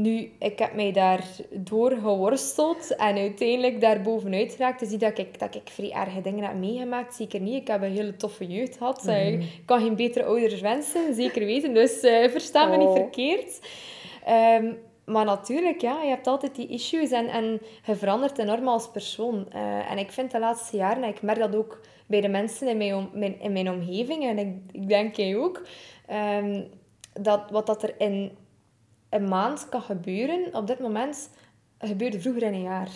nu, 0.00 0.32
ik 0.38 0.58
heb 0.58 0.74
mij 0.74 0.92
daar 0.92 1.24
door 1.50 1.90
geworsteld 1.90 2.96
en 2.96 3.16
uiteindelijk 3.16 3.80
daar 3.80 4.02
bovenuit 4.02 4.52
geraakt. 4.52 4.80
Dus 4.80 4.98
dat 4.98 5.18
ik, 5.18 5.38
dat 5.38 5.54
ik 5.54 5.70
vrij 5.70 5.92
erge 5.92 6.20
dingen 6.20 6.44
heb 6.44 6.54
meegemaakt. 6.54 7.14
Zeker 7.14 7.40
niet. 7.40 7.60
Ik 7.60 7.66
heb 7.66 7.82
een 7.82 7.92
hele 7.92 8.16
toffe 8.16 8.46
jeugd 8.46 8.76
gehad. 8.76 9.04
Mhm. 9.04 9.16
Ik 9.16 9.62
kan 9.64 9.80
geen 9.80 9.96
betere 9.96 10.24
ouders 10.24 10.60
wensen, 10.60 11.14
zeker 11.14 11.44
weten. 11.44 11.74
Dus 11.74 12.04
uh, 12.04 12.28
versta 12.28 12.66
me 12.66 12.76
niet 12.76 12.86
oh. 12.86 12.94
verkeerd. 12.94 13.60
Ehm, 14.24 14.72
maar 15.04 15.24
natuurlijk, 15.24 15.80
ja, 15.80 16.02
je 16.02 16.08
hebt 16.08 16.26
altijd 16.26 16.54
die 16.54 16.68
issues 16.68 17.10
en, 17.10 17.28
en 17.28 17.60
je 17.84 17.96
verandert 17.96 18.38
enorm 18.38 18.68
als 18.68 18.90
persoon. 18.90 19.46
Uh, 19.54 19.90
en 19.90 19.98
ik 19.98 20.10
vind 20.10 20.30
de 20.30 20.38
laatste 20.38 20.76
jaren, 20.76 21.02
en 21.02 21.08
ik 21.08 21.22
merk 21.22 21.38
dat 21.38 21.56
ook 21.56 21.80
bij 22.06 22.20
de 22.20 22.28
mensen 22.28 22.68
in 22.68 23.08
mijn, 23.12 23.40
in 23.40 23.52
mijn 23.52 23.70
omgeving, 23.70 24.24
en 24.24 24.38
ik, 24.38 24.54
ik 24.72 24.88
denk 24.88 25.16
jij 25.16 25.36
ook, 25.36 25.62
um, 26.38 26.68
dat 27.12 27.50
wat 27.50 27.66
dat 27.66 27.82
er 27.82 27.94
in 27.98 28.30
een 29.10 29.28
maand 29.28 29.68
kan 29.68 29.82
gebeuren, 29.82 30.54
op 30.54 30.66
dit 30.66 30.78
moment 30.78 31.30
gebeurde 31.78 32.20
vroeger 32.20 32.42
in 32.42 32.54
een 32.54 32.62
jaar. 32.62 32.90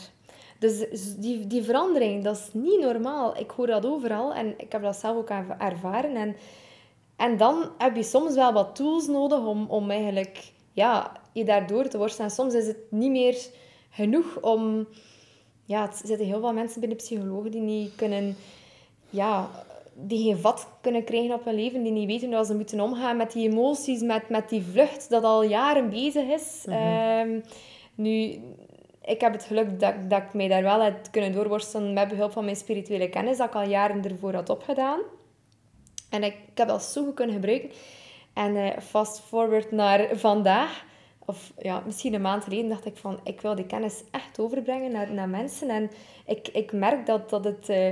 Dus 0.59 0.85
die, 1.17 1.47
die 1.47 1.63
verandering, 1.63 2.25
dat 2.25 2.37
is 2.37 2.49
niet 2.53 2.81
normaal. 2.81 3.39
Ik 3.39 3.51
hoor 3.51 3.67
dat 3.67 3.87
overal 3.87 4.35
en 4.35 4.55
ik 4.57 4.73
heb 4.73 4.83
dat 4.83 4.97
zelf 4.97 5.17
ook 5.17 5.31
ervaren. 5.59 6.17
En, 6.17 6.37
en 7.17 7.37
dan 7.37 7.71
heb 7.79 7.97
je 7.97 8.03
soms 8.03 8.35
wel 8.35 8.53
wat 8.53 8.77
tools 8.77 9.07
nodig 9.07 9.47
om, 9.47 9.67
om 9.69 9.91
eigenlijk 9.91 10.53
ja, 10.73 11.13
je 11.33 11.45
daardoor 11.45 11.89
te 11.89 11.99
worstelen. 11.99 12.29
En 12.29 12.35
soms 12.35 12.55
is 12.55 12.67
het 12.67 12.79
niet 12.89 13.11
meer 13.11 13.37
genoeg 13.91 14.41
om... 14.41 14.89
Ja, 15.67 15.83
er 15.83 15.97
zitten 16.05 16.27
heel 16.27 16.41
veel 16.41 16.53
mensen 16.53 16.81
binnen 16.81 16.99
psychologen 16.99 17.51
die 17.51 17.61
niet 17.61 17.95
kunnen... 17.95 18.37
Ja, 19.11 19.51
die 19.95 20.25
geen 20.25 20.39
vat 20.39 20.69
kunnen 20.81 21.05
krijgen 21.05 21.35
op 21.35 21.45
hun 21.45 21.55
leven, 21.55 21.83
die 21.83 21.93
niet 21.93 22.07
weten 22.07 22.35
hoe 22.35 22.45
ze 22.45 22.55
moeten 22.55 22.81
omgaan 22.81 23.17
met 23.17 23.33
die 23.33 23.49
emoties, 23.49 24.01
met, 24.01 24.29
met 24.29 24.49
die 24.49 24.63
vlucht 24.63 25.11
dat 25.11 25.25
al 25.25 25.43
jaren 25.43 25.91
bezig 25.91 26.29
is. 26.29 26.63
Mhm. 26.67 26.77
Ehm, 26.77 27.41
nu, 27.95 28.41
ik 29.05 29.21
heb 29.21 29.33
het 29.33 29.45
geluk 29.45 29.81
dat, 29.81 29.95
dat 30.09 30.23
ik 30.23 30.33
mij 30.33 30.49
daar 30.49 30.63
wel 30.63 30.83
heb 30.83 30.97
kunnen 31.11 31.33
doorworstelen 31.33 31.93
met 31.93 32.09
behulp 32.09 32.33
van 32.33 32.45
mijn 32.45 32.57
spirituele 32.57 33.09
kennis, 33.09 33.37
dat 33.37 33.47
ik 33.49 33.55
al 33.55 33.69
jaren 33.69 34.05
ervoor 34.05 34.35
had 34.35 34.51
opgedaan. 34.51 35.01
En 36.11 36.23
ik, 36.23 36.33
ik 36.33 36.59
heb 36.59 36.69
dat 36.69 36.83
zo 36.83 37.05
goed 37.05 37.15
kunnen 37.15 37.35
gebruiken. 37.35 37.71
En 38.35 38.57
uh, 38.57 38.71
fast 38.79 39.21
forward 39.21 39.71
naar 39.71 40.09
vandaag 40.13 40.85
of 41.27 41.53
ja, 41.59 41.83
misschien 41.87 42.15
een 42.15 42.21
maand 42.21 42.45
geleden 42.45 42.69
dacht 42.69 42.87
ik 42.87 42.97
van, 42.97 43.21
ik 43.25 43.41
wil 43.41 43.55
die 43.55 43.67
kennis 43.67 44.03
echt 44.11 44.39
overbrengen 44.39 44.93
naar, 44.93 45.13
naar 45.13 45.29
mensen. 45.29 45.69
En 45.69 45.91
ik, 46.27 46.49
ik 46.49 46.73
merk 46.73 47.07
dat, 47.07 47.31
dat 47.31 47.45
het, 47.45 47.69
uh, 47.69 47.87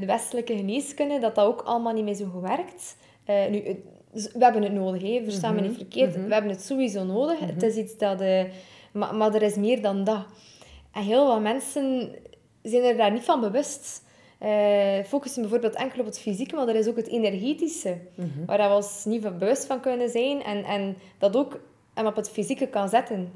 de 0.00 0.06
westelijke 0.06 0.56
geneeskunde, 0.56 1.18
dat 1.18 1.34
dat 1.34 1.46
ook 1.46 1.60
allemaal 1.60 1.92
niet 1.92 2.04
meer 2.04 2.14
zo 2.14 2.26
goed 2.26 2.42
werkt. 2.42 2.96
Uh, 3.26 3.46
nu, 3.50 3.82
we 4.12 4.44
hebben 4.44 4.62
het 4.62 4.72
nodig, 4.72 5.02
hè. 5.02 5.20
verstaan 5.24 5.54
me 5.54 5.60
niet 5.60 5.70
mhm. 5.70 5.78
verkeerd. 5.78 6.16
Mhm. 6.16 6.26
We 6.26 6.32
hebben 6.32 6.50
het 6.50 6.62
sowieso 6.62 7.04
nodig. 7.04 7.38
Het 7.38 7.56
mhm. 7.56 7.64
is 7.64 7.76
iets 7.76 7.96
dat... 7.96 8.18
maar, 8.92 9.14
maar 9.14 9.34
er 9.34 9.42
is 9.42 9.56
meer 9.56 9.82
dan 9.82 10.04
dat. 10.04 10.24
En 10.92 11.02
heel 11.02 11.26
veel 11.26 11.40
mensen 11.40 12.14
zijn 12.62 12.82
er 12.82 12.96
daar 12.96 13.12
niet 13.12 13.24
van 13.24 13.40
bewust. 13.40 14.02
Focussen 15.06 15.42
bijvoorbeeld 15.42 15.74
enkel 15.74 16.00
op 16.00 16.06
het 16.06 16.18
fysieke, 16.18 16.54
maar 16.54 16.68
er 16.68 16.74
is 16.74 16.88
ook 16.88 16.96
het 16.96 17.08
energetische, 17.08 17.98
waar 18.46 18.68
we 18.68 18.74
ons 18.74 19.04
niet 19.04 19.22
van 19.22 19.38
bewust 19.38 19.66
van 19.66 19.80
kunnen 19.80 20.08
zijn. 20.08 20.42
En, 20.42 20.64
en 20.64 20.96
dat 21.18 21.36
ook 21.36 21.60
hem 21.94 22.06
op 22.06 22.16
het 22.16 22.30
fysieke 22.30 22.66
kan 22.66 22.88
zetten. 22.88 23.32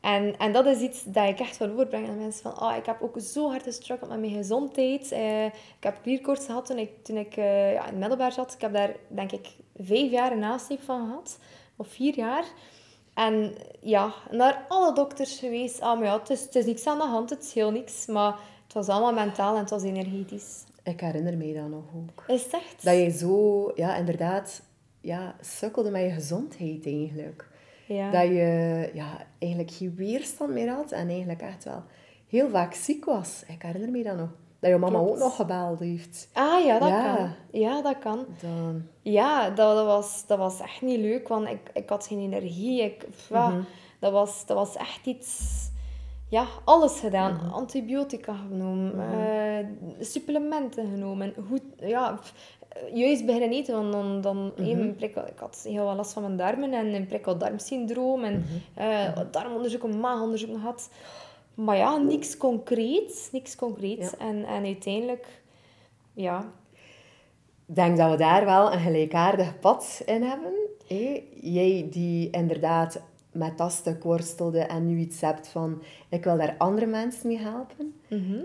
En, 0.00 0.36
en 0.36 0.52
dat 0.52 0.66
is 0.66 0.80
iets 0.80 1.04
dat 1.04 1.28
ik 1.28 1.40
echt 1.40 1.56
wil 1.56 1.70
overbrengen 1.70 2.10
aan 2.10 2.18
mensen. 2.18 2.42
Van, 2.42 2.62
oh, 2.62 2.76
ik 2.76 2.86
heb 2.86 3.02
ook 3.02 3.20
zo 3.20 3.48
hard 3.50 3.62
gestruggeld 3.62 4.10
met 4.10 4.20
mijn 4.20 4.32
gezondheid. 4.32 5.12
Uh, 5.12 5.44
ik 5.44 5.52
heb 5.80 5.98
klierkoorts 6.02 6.46
gehad 6.46 6.66
toen 6.66 6.78
ik, 6.78 6.90
toen 7.04 7.16
ik 7.16 7.36
uh, 7.36 7.72
ja, 7.72 7.80
in 7.80 7.90
het 7.90 7.98
middelbaar 7.98 8.32
zat. 8.32 8.52
Ik 8.52 8.60
heb 8.60 8.72
daar, 8.72 8.96
denk 9.08 9.32
ik, 9.32 9.48
vijf 9.76 10.10
jaar 10.10 10.32
een 10.32 10.38
nasleep 10.38 10.82
van 10.82 11.06
gehad. 11.06 11.38
Of 11.76 11.88
vier 11.88 12.16
jaar. 12.16 12.44
En 13.14 13.54
ja, 13.80 14.14
naar 14.30 14.64
alle 14.68 14.94
dokters 14.94 15.38
geweest. 15.38 15.80
Ah, 15.80 15.98
maar 15.98 16.06
ja, 16.06 16.18
het 16.18 16.30
is, 16.30 16.42
het 16.42 16.54
is 16.54 16.64
niks 16.64 16.86
aan 16.86 16.98
de 16.98 17.04
hand, 17.04 17.30
het 17.30 17.42
is 17.42 17.52
heel 17.52 17.70
niks. 17.70 18.06
Maar 18.06 18.38
het 18.64 18.72
was 18.72 18.88
allemaal 18.88 19.24
mentaal 19.24 19.54
en 19.54 19.60
het 19.60 19.70
was 19.70 19.82
energetisch. 19.82 20.64
Ik 20.82 21.00
herinner 21.00 21.36
me 21.36 21.54
dat 21.54 21.68
nog 21.68 21.84
ook. 21.94 22.24
Is 22.26 22.42
het 22.42 22.52
echt? 22.52 22.84
Dat 22.84 22.96
je 22.96 23.10
zo, 23.10 23.70
ja, 23.74 23.96
inderdaad, 23.96 24.62
ja, 25.00 25.34
sukkelde 25.40 25.90
met 25.90 26.02
je 26.02 26.10
gezondheid 26.10 26.86
eigenlijk. 26.86 27.52
Ja. 27.86 28.10
Dat 28.10 28.22
je 28.22 28.90
ja, 28.94 29.26
eigenlijk 29.38 29.72
geen 29.72 29.94
weerstand 29.96 30.50
meer 30.52 30.68
had 30.70 30.92
en 30.92 31.08
eigenlijk 31.08 31.42
echt 31.42 31.64
wel 31.64 31.82
heel 32.28 32.48
vaak 32.48 32.74
ziek 32.74 33.04
was. 33.04 33.42
Ik 33.48 33.62
herinner 33.62 33.90
me 33.90 34.02
dat 34.02 34.16
nog. 34.16 34.28
Dat 34.60 34.70
je 34.72 34.78
mama 34.78 34.98
Klopt. 34.98 35.10
ook 35.12 35.18
nog 35.18 35.36
gebeld 35.36 35.78
heeft. 35.78 36.28
Ah 36.32 36.64
ja, 36.64 36.78
dat 36.78 36.88
Ja. 36.88 37.14
kan. 37.16 37.30
Ja, 37.60 37.82
dat 37.82 37.98
kan. 37.98 38.26
Dan, 38.40 38.82
Ja, 39.02 39.50
dat, 39.50 39.74
dat, 39.76 39.86
was, 39.86 40.26
dat 40.26 40.38
was 40.38 40.60
echt 40.60 40.82
niet 40.82 41.00
leuk, 41.00 41.28
want 41.28 41.48
ik, 41.48 41.70
ik 41.72 41.88
had 41.88 42.06
geen 42.06 42.18
energie. 42.18 42.82
Ik, 42.82 43.06
Mhm. 43.30 43.60
dat, 44.00 44.12
was, 44.12 44.46
dat 44.46 44.56
was 44.56 44.76
echt 44.76 45.06
iets... 45.06 45.62
Ja, 46.28 46.46
alles 46.64 47.00
gedaan. 47.00 47.32
Mhm. 47.34 47.48
Antibiotica 47.52 48.34
genomen, 48.34 48.94
eh, 49.00 49.66
supplementen 50.00 50.86
genomen. 50.90 51.34
Goed, 51.48 51.62
ja, 51.80 52.18
juist 52.94 53.26
beginnen 53.26 53.50
eten, 53.52 53.74
want 53.74 53.92
dan... 53.92 54.20
dan 54.20 54.52
Mhm. 54.56 54.68
eh, 54.70 54.76
mijn 54.76 54.94
prikkel, 54.94 55.22
ik 55.26 55.38
had 55.38 55.64
heel 55.68 55.84
wat 55.84 55.96
last 55.96 56.12
van 56.12 56.22
mijn 56.22 56.36
darmen 56.36 56.72
en 56.72 56.94
een 56.94 57.06
prikkeldarmsyndroom 57.06 58.24
en 58.24 58.32
Mhm. 58.34 58.88
eh, 58.88 59.18
darmonderzoek 59.30 59.82
en 59.84 60.00
maagonderzoek 60.00 60.50
gehad. 60.50 60.90
Maar 61.54 61.76
ja, 61.76 61.96
niks 61.96 62.36
concreets. 62.36 63.30
Niks 63.32 63.56
concreets. 63.56 64.10
Ja. 64.10 64.26
En, 64.26 64.44
en 64.44 64.64
uiteindelijk... 64.64 65.26
Ja, 66.12 66.52
Ik 67.66 67.74
denk 67.74 67.96
dat 67.96 68.10
we 68.10 68.16
daar 68.16 68.44
wel 68.44 68.72
een 68.72 68.78
gelijkaardig 68.80 69.58
pad 69.58 70.02
in 70.06 70.22
hebben. 70.22 70.52
Jij 71.40 71.86
die 71.90 72.30
inderdaad 72.30 73.02
met 73.32 73.62
stuk 73.72 74.02
worstelde 74.02 74.58
en 74.58 74.86
nu 74.86 74.98
iets 74.98 75.20
hebt 75.20 75.48
van... 75.48 75.82
Ik 76.08 76.24
wil 76.24 76.36
daar 76.36 76.54
andere 76.58 76.86
mensen 76.86 77.28
mee 77.28 77.38
helpen. 77.38 77.94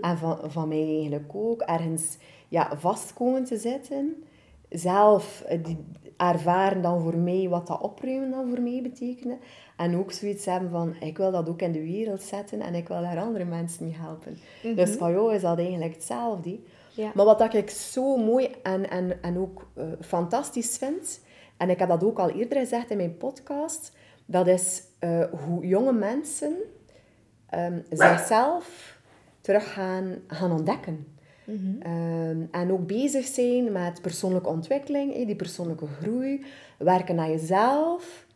En 0.00 0.18
van, 0.18 0.38
van 0.46 0.68
mij 0.68 0.86
eigenlijk 0.86 1.30
ook. 1.34 1.60
Ergens 1.60 2.16
ja, 2.50 2.76
vast 2.76 3.12
komen 3.12 3.44
te 3.44 3.56
zitten. 3.56 4.24
Zelf 4.68 5.40
eh, 5.40 5.64
die 5.64 5.84
ervaren 6.16 6.82
dan 6.82 7.02
voor 7.02 7.16
mij 7.16 7.48
wat 7.48 7.66
dat 7.66 7.80
opruimen 7.80 8.30
dan 8.30 8.48
voor 8.48 8.60
mij 8.60 8.80
betekende. 8.82 9.38
En 9.76 9.96
ook 9.96 10.12
zoiets 10.12 10.44
hebben 10.44 10.70
van, 10.70 10.94
ik 11.00 11.16
wil 11.16 11.30
dat 11.30 11.48
ook 11.48 11.62
in 11.62 11.72
de 11.72 11.82
wereld 11.82 12.22
zetten 12.22 12.60
en 12.60 12.74
ik 12.74 12.88
wil 12.88 13.00
daar 13.00 13.18
andere 13.18 13.44
mensen 13.44 13.84
mee 13.84 13.96
helpen. 13.96 14.38
Dus 14.76 14.90
van 14.90 15.12
jou 15.12 15.34
is 15.34 15.40
dat 15.40 15.58
eigenlijk 15.58 15.94
hetzelfde. 15.94 16.60
Ja. 16.94 17.10
Maar 17.14 17.24
wat 17.24 17.38
dat 17.38 17.54
ik 17.54 17.70
zo 17.70 18.16
mooi 18.16 18.50
en, 18.62 18.90
en, 18.90 19.22
en 19.22 19.38
ook 19.38 19.66
eh, 19.74 19.84
fantastisch 20.00 20.76
vind, 20.76 21.20
en 21.56 21.70
ik 21.70 21.78
heb 21.78 21.88
dat 21.88 22.04
ook 22.04 22.18
al 22.18 22.30
eerder 22.30 22.58
gezegd 22.58 22.90
in 22.90 22.96
mijn 22.96 23.16
podcast, 23.16 23.92
dat 24.26 24.46
is 24.46 24.82
eh, 24.98 25.24
hoe 25.44 25.66
jonge 25.66 25.92
mensen 25.92 26.54
ehm, 27.46 27.80
zichzelf 27.90 28.98
terug 29.40 29.72
gaan, 29.72 30.16
gaan 30.26 30.52
ontdekken. 30.52 31.18
Ehm, 31.82 32.42
en 32.50 32.72
ook 32.72 32.86
bezig 32.86 33.26
zijn 33.26 33.72
met 33.72 34.02
persoonlijke 34.02 34.48
ontwikkeling, 34.48 35.26
die 35.26 35.36
persoonlijke 35.36 35.86
groei, 35.86 36.44
werken 36.78 37.18
aan 37.18 37.30
jezelf 37.30 38.26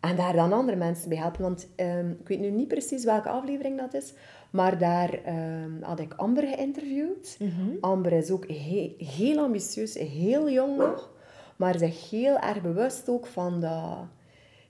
en 0.00 0.16
daar 0.16 0.32
dan 0.32 0.52
andere 0.52 0.76
mensen 0.76 1.08
bij 1.08 1.18
helpen. 1.18 1.42
Want 1.42 1.68
ehm, 1.76 2.10
ik 2.10 2.28
weet 2.28 2.40
nu 2.40 2.50
niet 2.50 2.68
precies 2.68 3.04
welke 3.04 3.28
aflevering 3.28 3.78
dat 3.78 3.94
is, 3.94 4.12
maar 4.50 4.78
daar 4.78 5.10
ehm, 5.24 5.82
had 5.82 6.00
ik 6.00 6.14
Amber 6.14 6.46
geïnterviewd. 6.46 7.38
Amber 7.80 8.12
is 8.12 8.30
ook 8.30 8.46
he- 8.48 8.94
heel 8.98 9.38
ambitieus, 9.38 9.94
heel 9.94 10.50
jong 10.50 10.76
nog, 10.76 11.10
maar 11.56 11.78
zich 11.78 12.10
heel 12.10 12.38
erg 12.38 12.62
bewust 12.62 13.08
ook 13.08 13.26
van, 13.26 13.60
dat, 13.60 13.98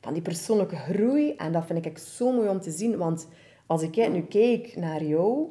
van 0.00 0.12
die 0.12 0.23
persoonlijke 0.23 0.76
groei. 0.76 1.35
En 1.37 1.52
dat 1.52 1.67
vind 1.67 1.87
ik 1.87 1.99
zo 1.99 2.33
mooi 2.33 2.49
om 2.49 2.61
te 2.61 2.71
zien, 2.71 2.97
want 2.97 3.28
als 3.67 3.83
ik 3.83 4.11
nu 4.12 4.23
kijk 4.23 4.76
naar 4.76 5.05
jou, 5.05 5.47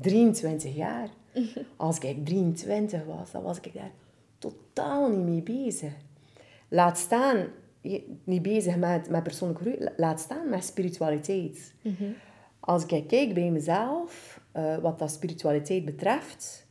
23 0.00 0.74
jaar. 0.74 1.08
Als 1.76 1.98
ik 1.98 2.24
23 2.26 3.04
was, 3.04 3.30
dan 3.30 3.42
was 3.42 3.60
ik 3.60 3.74
daar 3.74 3.90
totaal 4.38 5.08
niet 5.08 5.24
mee 5.24 5.42
bezig. 5.42 5.92
Laat 6.68 6.98
staan, 6.98 7.46
niet 8.24 8.42
bezig 8.42 8.76
met, 8.76 9.08
met 9.08 9.22
persoonlijke 9.22 9.62
groei, 9.62 9.84
la- 9.84 9.92
laat 9.96 10.20
staan 10.20 10.48
met 10.48 10.64
spiritualiteit. 10.64 11.74
Als 12.60 12.86
ik 12.86 13.06
kijk 13.06 13.34
bij 13.34 13.50
mezelf, 13.50 14.40
eh, 14.52 14.76
wat 14.78 14.98
dat 14.98 15.10
spiritualiteit 15.10 15.84
betreft, 15.84 16.66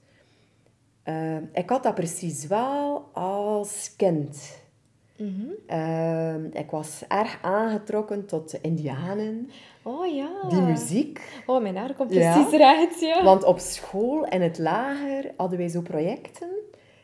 eh, 1.03 1.37
ik 1.53 1.69
had 1.69 1.83
dat 1.83 1.95
precies 1.95 2.47
wel 2.47 3.09
als 3.13 3.93
kind. 3.97 4.61
Eh, 5.67 6.43
ik 6.43 6.71
was 6.71 7.03
erg 7.07 7.39
aangetrokken 7.41 8.25
tot 8.25 8.51
de 8.51 8.59
Indianen, 8.61 9.49
Oh 9.83 10.15
ja. 10.15 10.29
die 10.49 10.61
muziek. 10.61 11.43
Oh, 11.45 11.61
mijn 11.61 11.77
haar 11.77 11.93
komt 11.93 12.13
Ja. 12.13 12.33
precies 12.33 12.53
eruit, 12.53 12.99
ja. 12.99 13.23
Want 13.23 13.43
op 13.43 13.59
school, 13.59 14.25
in 14.25 14.41
het 14.41 14.57
lager, 14.59 15.31
hadden 15.37 15.57
wij 15.57 15.67
zo 15.67 15.81
projecten. 15.81 16.49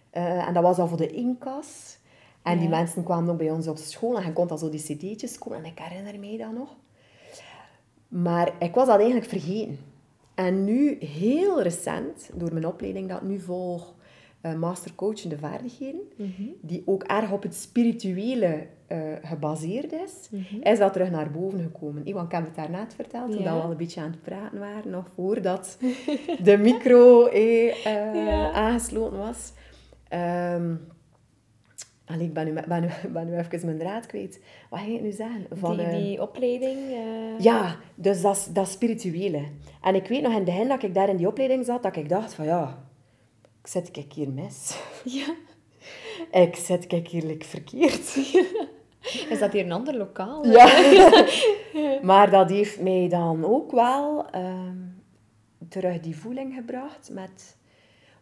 Eh, 0.10 0.48
en 0.48 0.54
dat 0.54 0.64
was 0.64 0.78
dan 0.78 0.88
voor 0.88 0.98
de 0.98 1.08
Incas. 1.12 1.98
En 2.44 2.60
die 2.60 2.70
mensen 2.70 3.04
kwamen 3.04 3.32
ook 3.32 3.38
bij 3.38 3.52
ons 3.52 3.68
op 3.68 3.78
school. 3.78 4.18
En 4.18 4.26
je 4.26 4.34
kon 4.34 4.48
dan 4.48 4.58
zo 4.58 4.70
die 4.70 4.80
cd'tjes 4.82 5.38
komen. 5.38 5.58
En 5.58 5.66
ik 5.66 5.80
herinner 5.80 6.20
mij 6.20 6.38
dat 6.38 6.52
nog. 6.54 6.76
Maar 8.08 8.52
ik 8.60 8.74
was 8.76 8.88
dat 8.88 8.96
eigenlijk 8.98 9.30
vergeten. 9.30 9.80
En 10.36 10.64
nu, 10.64 10.98
heel 11.00 11.62
recent, 11.62 12.30
door 12.34 12.54
mijn 12.54 12.68
opleiding 12.68 13.10
dat 13.10 13.22
ik 13.22 13.28
nu 13.28 13.40
volg, 13.40 13.94
Master 14.58 14.96
Coachende 14.96 15.38
Vaardigheden, 15.38 16.01
die 16.62 16.84
ook 16.86 17.03
erg 17.03 17.31
op 17.31 17.43
het 17.43 17.55
spirituele 17.55 18.67
eh, 18.88 18.98
gebaseerd 19.22 19.91
is, 19.93 20.29
is 20.62 20.77
dat 20.79 20.93
terug 20.93 21.12
naar 21.12 21.31
boven 21.31 21.60
gekomen. 21.60 22.05
Eh, 22.05 22.13
Want 22.13 22.25
ik 22.25 22.31
heb 22.31 22.46
het 22.46 22.55
daarnet 22.55 22.93
verteld, 22.93 23.31
toen 23.31 23.41
Ja. 23.41 23.55
we 23.55 23.62
al 23.62 23.72
een 23.72 23.77
beetje 23.77 24.01
aan 24.01 24.12
het 24.12 24.22
praten 24.22 24.60
waren, 24.60 24.91
nog 24.91 25.08
voordat 25.15 25.77
de 26.43 26.58
micro 26.58 27.25
eh, 27.25 27.67
eh, 27.86 28.15
Ja. 28.25 28.51
aangesloten 28.51 29.17
was. 29.17 29.51
Allee, 32.05 32.25
ik 32.25 32.34
ben 32.34 32.46
nu, 32.46 32.53
ben, 32.67 32.81
nu, 32.81 32.88
ben 33.13 33.25
nu 33.25 33.38
even 33.38 33.65
mijn 33.65 33.77
draad 33.77 34.05
kwijt. 34.05 34.41
Wat 34.69 34.79
ging 34.79 34.96
ik 34.96 35.01
nu 35.01 35.12
zeggen? 35.12 35.46
Van, 35.51 35.77
die, 35.77 35.86
eh, 35.86 35.96
die 35.96 36.22
opleiding. 36.22 36.77
eh, 36.77 37.39
ja, 37.39 37.75
dus 37.96 38.22
dat, 38.22 38.36
is- 38.36 38.48
dat 38.53 38.69
spirituele. 38.69 39.41
En 39.81 39.96
ik 39.96 40.08
weet 40.08 40.22
nog 40.22 40.31
in 40.31 40.36
het 40.38 40.46
begin 40.46 40.67
dat 40.67 40.84
ik 40.84 40.93
daar 40.93 41.10
in 41.10 41.17
die 41.17 41.27
opleiding 41.27 41.65
zat, 41.65 41.84
dat 41.84 41.96
ik 41.96 42.10
dacht 42.10 42.34
van 42.34 42.46
ja, 42.46 42.77
ik 43.62 43.68
zit 43.68 43.98
ik 43.98 44.13
hier 44.13 44.30
mis. 44.30 44.80
ja. 45.04 45.36
Ik 46.32 46.56
zit 46.56 46.92
ik 46.92 47.08
hier 47.08 47.24
like 47.24 47.46
verkeerd. 47.46 48.16
Is 49.30 49.39
dat 49.39 49.51
hier 49.51 49.66
een 49.66 49.72
ander 49.72 49.98
lokaal? 49.98 50.48
Ja. 50.48 51.25
maar 52.01 52.32
dat 52.32 52.50
heeft 52.50 52.82
mij 52.82 53.08
dan 53.10 53.46
ook 53.46 53.72
wel 53.72 54.30
ehm, 54.30 54.78
terug 55.70 56.00
die 56.00 56.18
voeling 56.18 56.54
gebracht 56.54 57.10
met... 57.12 57.58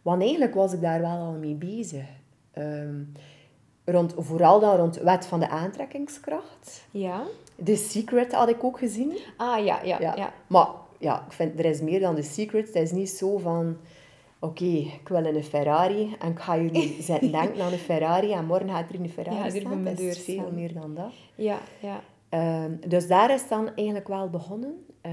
Want 0.01 0.21
eigenlijk 0.21 0.53
was 0.53 0.73
ik 0.73 0.81
daar 0.81 1.01
wel 1.01 1.17
al 1.17 1.31
mee 1.31 1.55
bezig. 1.55 2.05
Ehm, 2.51 3.03
rond, 3.85 4.13
vooral 4.17 4.59
dan 4.59 4.75
rond 4.75 4.97
wet 4.97 5.25
van 5.25 5.39
de 5.39 5.49
aantrekkingskracht. 5.49 6.85
Ja. 6.91 7.23
The 7.63 7.75
Secret 7.75 8.33
had 8.33 8.49
ik 8.49 8.63
ook 8.63 8.77
gezien. 8.77 9.17
Ah, 9.37 9.65
ja, 9.65 9.81
ja, 9.83 9.99
ja. 9.99 10.15
Ja. 10.15 10.33
Maar 10.47 10.67
ja, 10.99 11.23
ik 11.25 11.31
vind, 11.31 11.59
er 11.59 11.65
is 11.65 11.81
meer 11.81 11.99
dan 11.99 12.15
The 12.15 12.21
Secret. 12.21 12.67
Het 12.67 12.75
is 12.75 12.91
niet 12.91 13.09
zo 13.09 13.37
van... 13.37 13.77
Oké, 14.39 14.65
ik 14.65 15.07
wil 15.07 15.25
een 15.25 15.43
Ferrari 15.43 16.15
en 16.19 16.31
ik 16.31 16.39
ga 16.39 16.59
hier 16.59 16.71
nu 16.71 16.81
zitten 17.09 17.31
denken 17.31 17.61
aan 17.61 17.71
een 17.71 17.77
Ferrari 17.77 18.31
en 18.31 18.45
morgen 18.45 18.69
gaat 18.69 18.89
er 18.89 18.99
een 18.99 19.09
Ferrari 19.09 19.37
Ja, 19.37 19.49
staan. 19.59 19.85
Het 19.85 19.99
is 19.99 20.19
veel 20.23 20.35
staan. 20.41 20.53
meer 20.55 20.73
dan 20.73 20.95
dat. 20.95 21.13
Ja, 21.35 21.59
ja. 21.81 22.01
Ehm, 22.29 22.71
dus 22.87 23.07
daar 23.07 23.33
is 23.33 23.47
dan 23.47 23.67
eigenlijk 23.75 24.07
wel 24.07 24.29
begonnen. 24.29 24.85
Eh, 25.01 25.11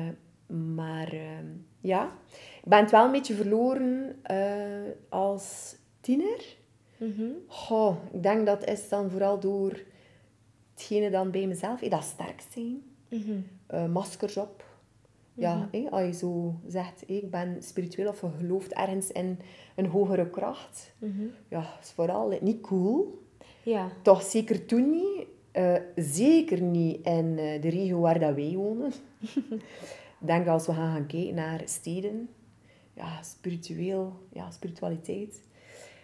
maar 0.75 1.09
ehm, 1.12 1.47
ja, 1.81 2.12
ik 2.62 2.69
ben 2.69 2.78
het 2.78 2.90
wel 2.90 3.04
een 3.04 3.12
beetje 3.12 3.35
verloren 3.35 4.19
eh, 4.23 4.90
als 5.09 5.76
tiener. 6.00 6.57
Mhm. 6.97 7.25
Goh, 7.47 7.97
ik 8.12 8.23
denk 8.23 8.47
dat 8.47 8.64
is 8.64 8.88
dan 8.88 9.11
vooral 9.11 9.40
door 9.40 9.81
hetgene 10.75 11.11
dan 11.11 11.31
bij 11.31 11.47
mezelf, 11.47 11.81
dat 11.81 12.02
sterk 12.04 12.43
zijn, 12.52 12.83
Mhm. 13.09 13.33
eh, 13.66 13.87
maskers 13.87 14.37
op. 14.37 14.63
Ja, 15.35 15.69
eh, 15.71 15.93
als 15.93 16.03
je 16.03 16.12
zo 16.12 16.55
zegt, 16.67 17.03
ik 17.07 17.31
ben 17.31 17.62
spiritueel 17.62 18.09
of 18.09 18.21
je 18.21 18.31
gelooft 18.38 18.73
ergens 18.73 19.12
in 19.12 19.38
een 19.76 19.87
hogere 19.87 20.31
kracht. 20.31 20.95
Mhm. 20.99 21.25
Ja, 21.49 21.79
is 21.83 21.91
vooral 21.91 22.38
niet 22.41 22.61
cool. 22.61 23.23
Ja. 23.62 23.88
Toch 24.03 24.23
zeker 24.23 24.67
toen 24.67 24.91
niet. 24.91 25.26
Eh, 25.53 25.75
zeker 25.97 26.61
niet 26.61 27.07
in 27.07 27.38
eh, 27.38 27.62
de 27.62 27.69
regio 27.69 28.00
waar 28.00 28.19
dat 28.19 28.35
wij 28.35 28.55
wonen. 28.57 28.93
Ik 30.21 30.31
denk 30.31 30.47
als 30.47 30.67
we 30.67 30.73
gaan, 30.73 30.95
gaan 30.95 31.07
kijken 31.07 31.35
naar 31.35 31.62
steden, 31.64 32.29
ja, 32.95 33.23
spiritueel, 33.23 34.12
ja, 34.33 34.50
spiritualiteit. 34.50 35.43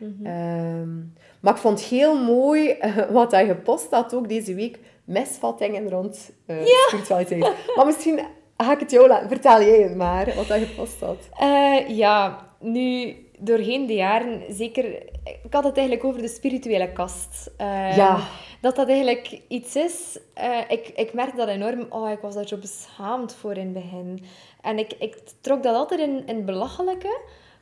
Ehm, 0.01 0.97
maar 1.41 1.55
ik 1.55 1.61
vond 1.61 1.81
het 1.81 1.89
heel 1.89 2.25
mooi 2.25 2.69
eh, 2.69 3.11
wat 3.11 3.31
hij 3.31 3.47
gepost 3.47 3.91
had 3.91 4.15
ook 4.15 4.29
deze 4.29 4.55
week. 4.55 4.79
Misvattingen 5.05 5.89
rond 5.89 6.31
eh, 6.47 6.57
spiritualiteit. 6.65 7.55
Maar 7.77 7.87
misschien 7.87 8.21
ga 8.64 8.73
ik 8.73 8.81
het 8.81 8.90
jou 8.90 9.09
laten. 9.09 9.29
Vertel 9.29 9.62
jij 9.62 9.81
het 9.83 9.97
maar, 9.97 10.35
wat 10.37 10.49
hij 10.49 10.61
gepost 10.61 11.00
had. 11.00 11.29
Eh, 11.38 11.88
ja, 11.88 12.47
nu, 12.59 13.17
doorheen 13.38 13.87
de 13.87 13.95
jaren, 13.95 14.43
zeker... 14.49 14.85
Ik 15.25 15.52
had 15.52 15.64
het 15.64 15.76
eigenlijk 15.76 16.07
over 16.07 16.23
de 16.23 16.29
spirituele 16.29 16.93
kast. 16.93 17.50
Eh, 17.57 17.97
Ja. 17.97 18.19
Dat 18.61 18.76
dat 18.76 18.88
eigenlijk 18.88 19.40
iets 19.49 19.76
is... 19.76 20.19
eh, 20.35 20.59
ik, 20.69 20.88
ik 20.88 21.12
merkte 21.12 21.37
dat 21.37 21.49
enorm... 21.49 21.87
Oh, 21.88 22.11
ik 22.11 22.19
was 22.21 22.35
daar 22.35 22.47
zo 22.49 22.57
beschaamd 22.57 23.35
voor 23.35 23.52
in 23.52 23.64
het 23.64 23.73
begin. 23.73 24.25
En 24.61 24.79
ik, 24.79 24.93
ik 24.99 25.17
trok 25.40 25.62
dat 25.62 25.75
altijd 25.75 26.00
in, 26.00 26.23
in 26.26 26.45
belachelijke. 26.45 27.21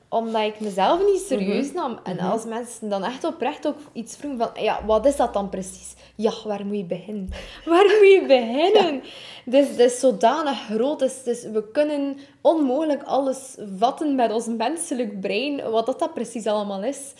Omdat 0.09 0.43
ik 0.43 0.61
mezelf 0.61 1.05
niet 1.05 1.21
serieus 1.21 1.73
nam. 1.73 1.99
En 2.05 2.19
als 2.19 2.45
mensen 2.45 2.89
dan 2.89 3.05
echt 3.05 3.25
oprecht 3.25 3.67
ook 3.67 3.77
iets 3.93 4.17
vroegen 4.17 4.39
van, 4.39 4.63
ja, 4.63 4.85
wat 4.87 5.07
is 5.07 5.17
dat 5.17 5.33
dan 5.33 5.49
precies? 5.49 5.95
Ja, 6.15 6.33
waar 6.45 6.67
moet 6.67 6.77
je 6.77 6.85
beginnen? 6.85 7.29
Waar 7.65 7.85
moet 7.85 8.13
je 8.13 8.25
beginnen? 8.27 9.03
Dus 9.45 9.69
het 9.69 9.79
is 9.79 10.01
zodanig 10.01 10.65
groot. 10.71 10.99
Dus, 10.99 11.23
dus 11.23 11.43
we 11.43 11.71
kunnen 11.71 12.17
onmogelijk 12.41 13.03
alles 13.03 13.57
vatten 13.79 14.15
met 14.15 14.33
ons 14.33 14.47
menselijk 14.47 15.21
brein, 15.21 15.71
wat 15.71 15.87
dat, 15.87 15.99
dat 15.99 16.15
precies 16.15 16.47
allemaal 16.47 16.83
is. 16.83 17.13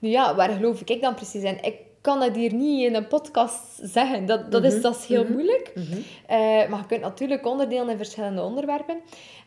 Nu 0.00 0.08
ja, 0.08 0.34
waar 0.34 0.50
geloof 0.50 0.80
ik 0.80 1.00
dan 1.00 1.14
precies 1.14 1.42
in? 1.42 1.62
Ik 1.62 1.76
kan 2.04 2.20
het 2.20 2.36
hier 2.36 2.54
niet 2.54 2.86
in 2.86 2.94
een 2.94 3.06
podcast 3.06 3.78
zeggen. 3.82 4.26
Dat, 4.26 4.50
dat, 4.50 4.64
is, 4.64 4.72
mhm. 4.72 4.82
dat 4.82 4.96
is 4.96 5.06
heel 5.06 5.22
mhm. 5.22 5.32
moeilijk. 5.32 5.72
Mm 5.74 6.04
maar 6.68 6.78
je 6.78 6.86
kunt 6.86 7.00
natuurlijk 7.00 7.46
onderdelen 7.46 7.88
in 7.88 7.96
verschillende 7.96 8.42
onderwerpen. 8.42 9.00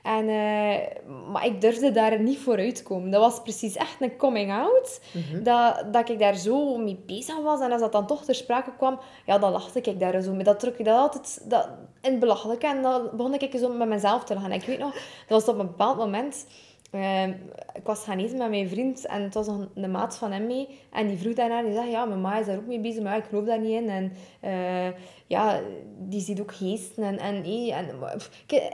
En, 0.03 0.23
uh, 0.23 0.75
maar 1.31 1.45
ik 1.45 1.61
durfde 1.61 1.91
daar 1.91 2.19
niet 2.19 2.37
vooruit 2.37 2.75
te 2.75 2.83
komen. 2.83 3.11
Dat 3.11 3.21
was 3.21 3.41
precies 3.41 3.75
echt 3.75 4.01
een 4.01 4.17
coming 4.17 4.51
out. 4.51 5.01
Mhm. 5.11 5.43
dat, 5.43 5.85
dat 5.91 6.09
ik 6.09 6.19
daar 6.19 6.35
zo 6.35 6.77
mee 6.77 6.99
bezig 7.05 7.41
was. 7.41 7.59
En 7.59 7.71
als 7.71 7.81
dat 7.81 7.91
dan 7.91 8.07
toch 8.07 8.25
ter 8.25 8.35
sprake 8.35 8.71
kwam, 8.77 8.99
ja, 9.25 9.37
dan 9.37 9.51
lachte 9.51 9.81
ik 9.81 9.99
daar 9.99 10.21
zo 10.21 10.33
mee. 10.33 10.43
Dat 10.43 10.59
trok 10.59 10.77
ik 10.77 10.85
dat 10.85 10.97
altijd 10.97 11.41
dat, 11.43 11.69
in 12.01 12.11
het 12.11 12.19
belachelijk. 12.19 12.63
En 12.63 12.81
dan 12.81 13.09
begon 13.13 13.33
ik 13.33 13.57
zo 13.59 13.69
met 13.69 13.87
mezelf 13.87 14.23
te 14.23 14.33
lachen. 14.33 14.51
En 14.51 14.59
ik 14.59 14.65
weet 14.65 14.79
nog, 14.79 14.93
dat 15.27 15.45
was 15.45 15.47
op 15.47 15.59
een 15.59 15.67
bepaald 15.67 15.97
moment 15.97 16.45
Ehm, 16.91 17.33
ik 17.73 17.83
was 17.83 18.03
gaan 18.03 18.19
eten 18.19 18.37
met 18.37 18.49
mijn 18.49 18.69
vriend 18.69 19.05
en 19.05 19.21
het 19.21 19.33
was 19.33 19.47
nog 19.47 19.67
een 19.75 19.91
maat 19.91 20.17
van 20.17 20.31
hem 20.31 20.45
mee. 20.45 20.67
En 20.91 21.07
die 21.07 21.17
vroeg 21.17 21.33
daarna, 21.33 21.61
die 21.61 21.73
zei, 21.73 21.89
ja, 21.89 22.05
mijn 22.05 22.21
ma 22.21 22.39
is 22.39 22.45
daar 22.45 22.57
ook 22.57 22.65
mee 22.65 22.79
bezig, 22.79 23.03
maar 23.03 23.17
ik 23.17 23.25
geloof 23.29 23.45
daar 23.45 23.59
niet 23.59 23.81
in. 23.81 23.89
En 23.89 24.11
uh, 24.43 24.99
ja, 25.27 25.61
die 25.97 26.21
ziet 26.21 26.41
ook 26.41 26.53
geesten. 26.53 27.03
En, 27.03 27.19
en, 27.19 27.43
en, 27.73 27.85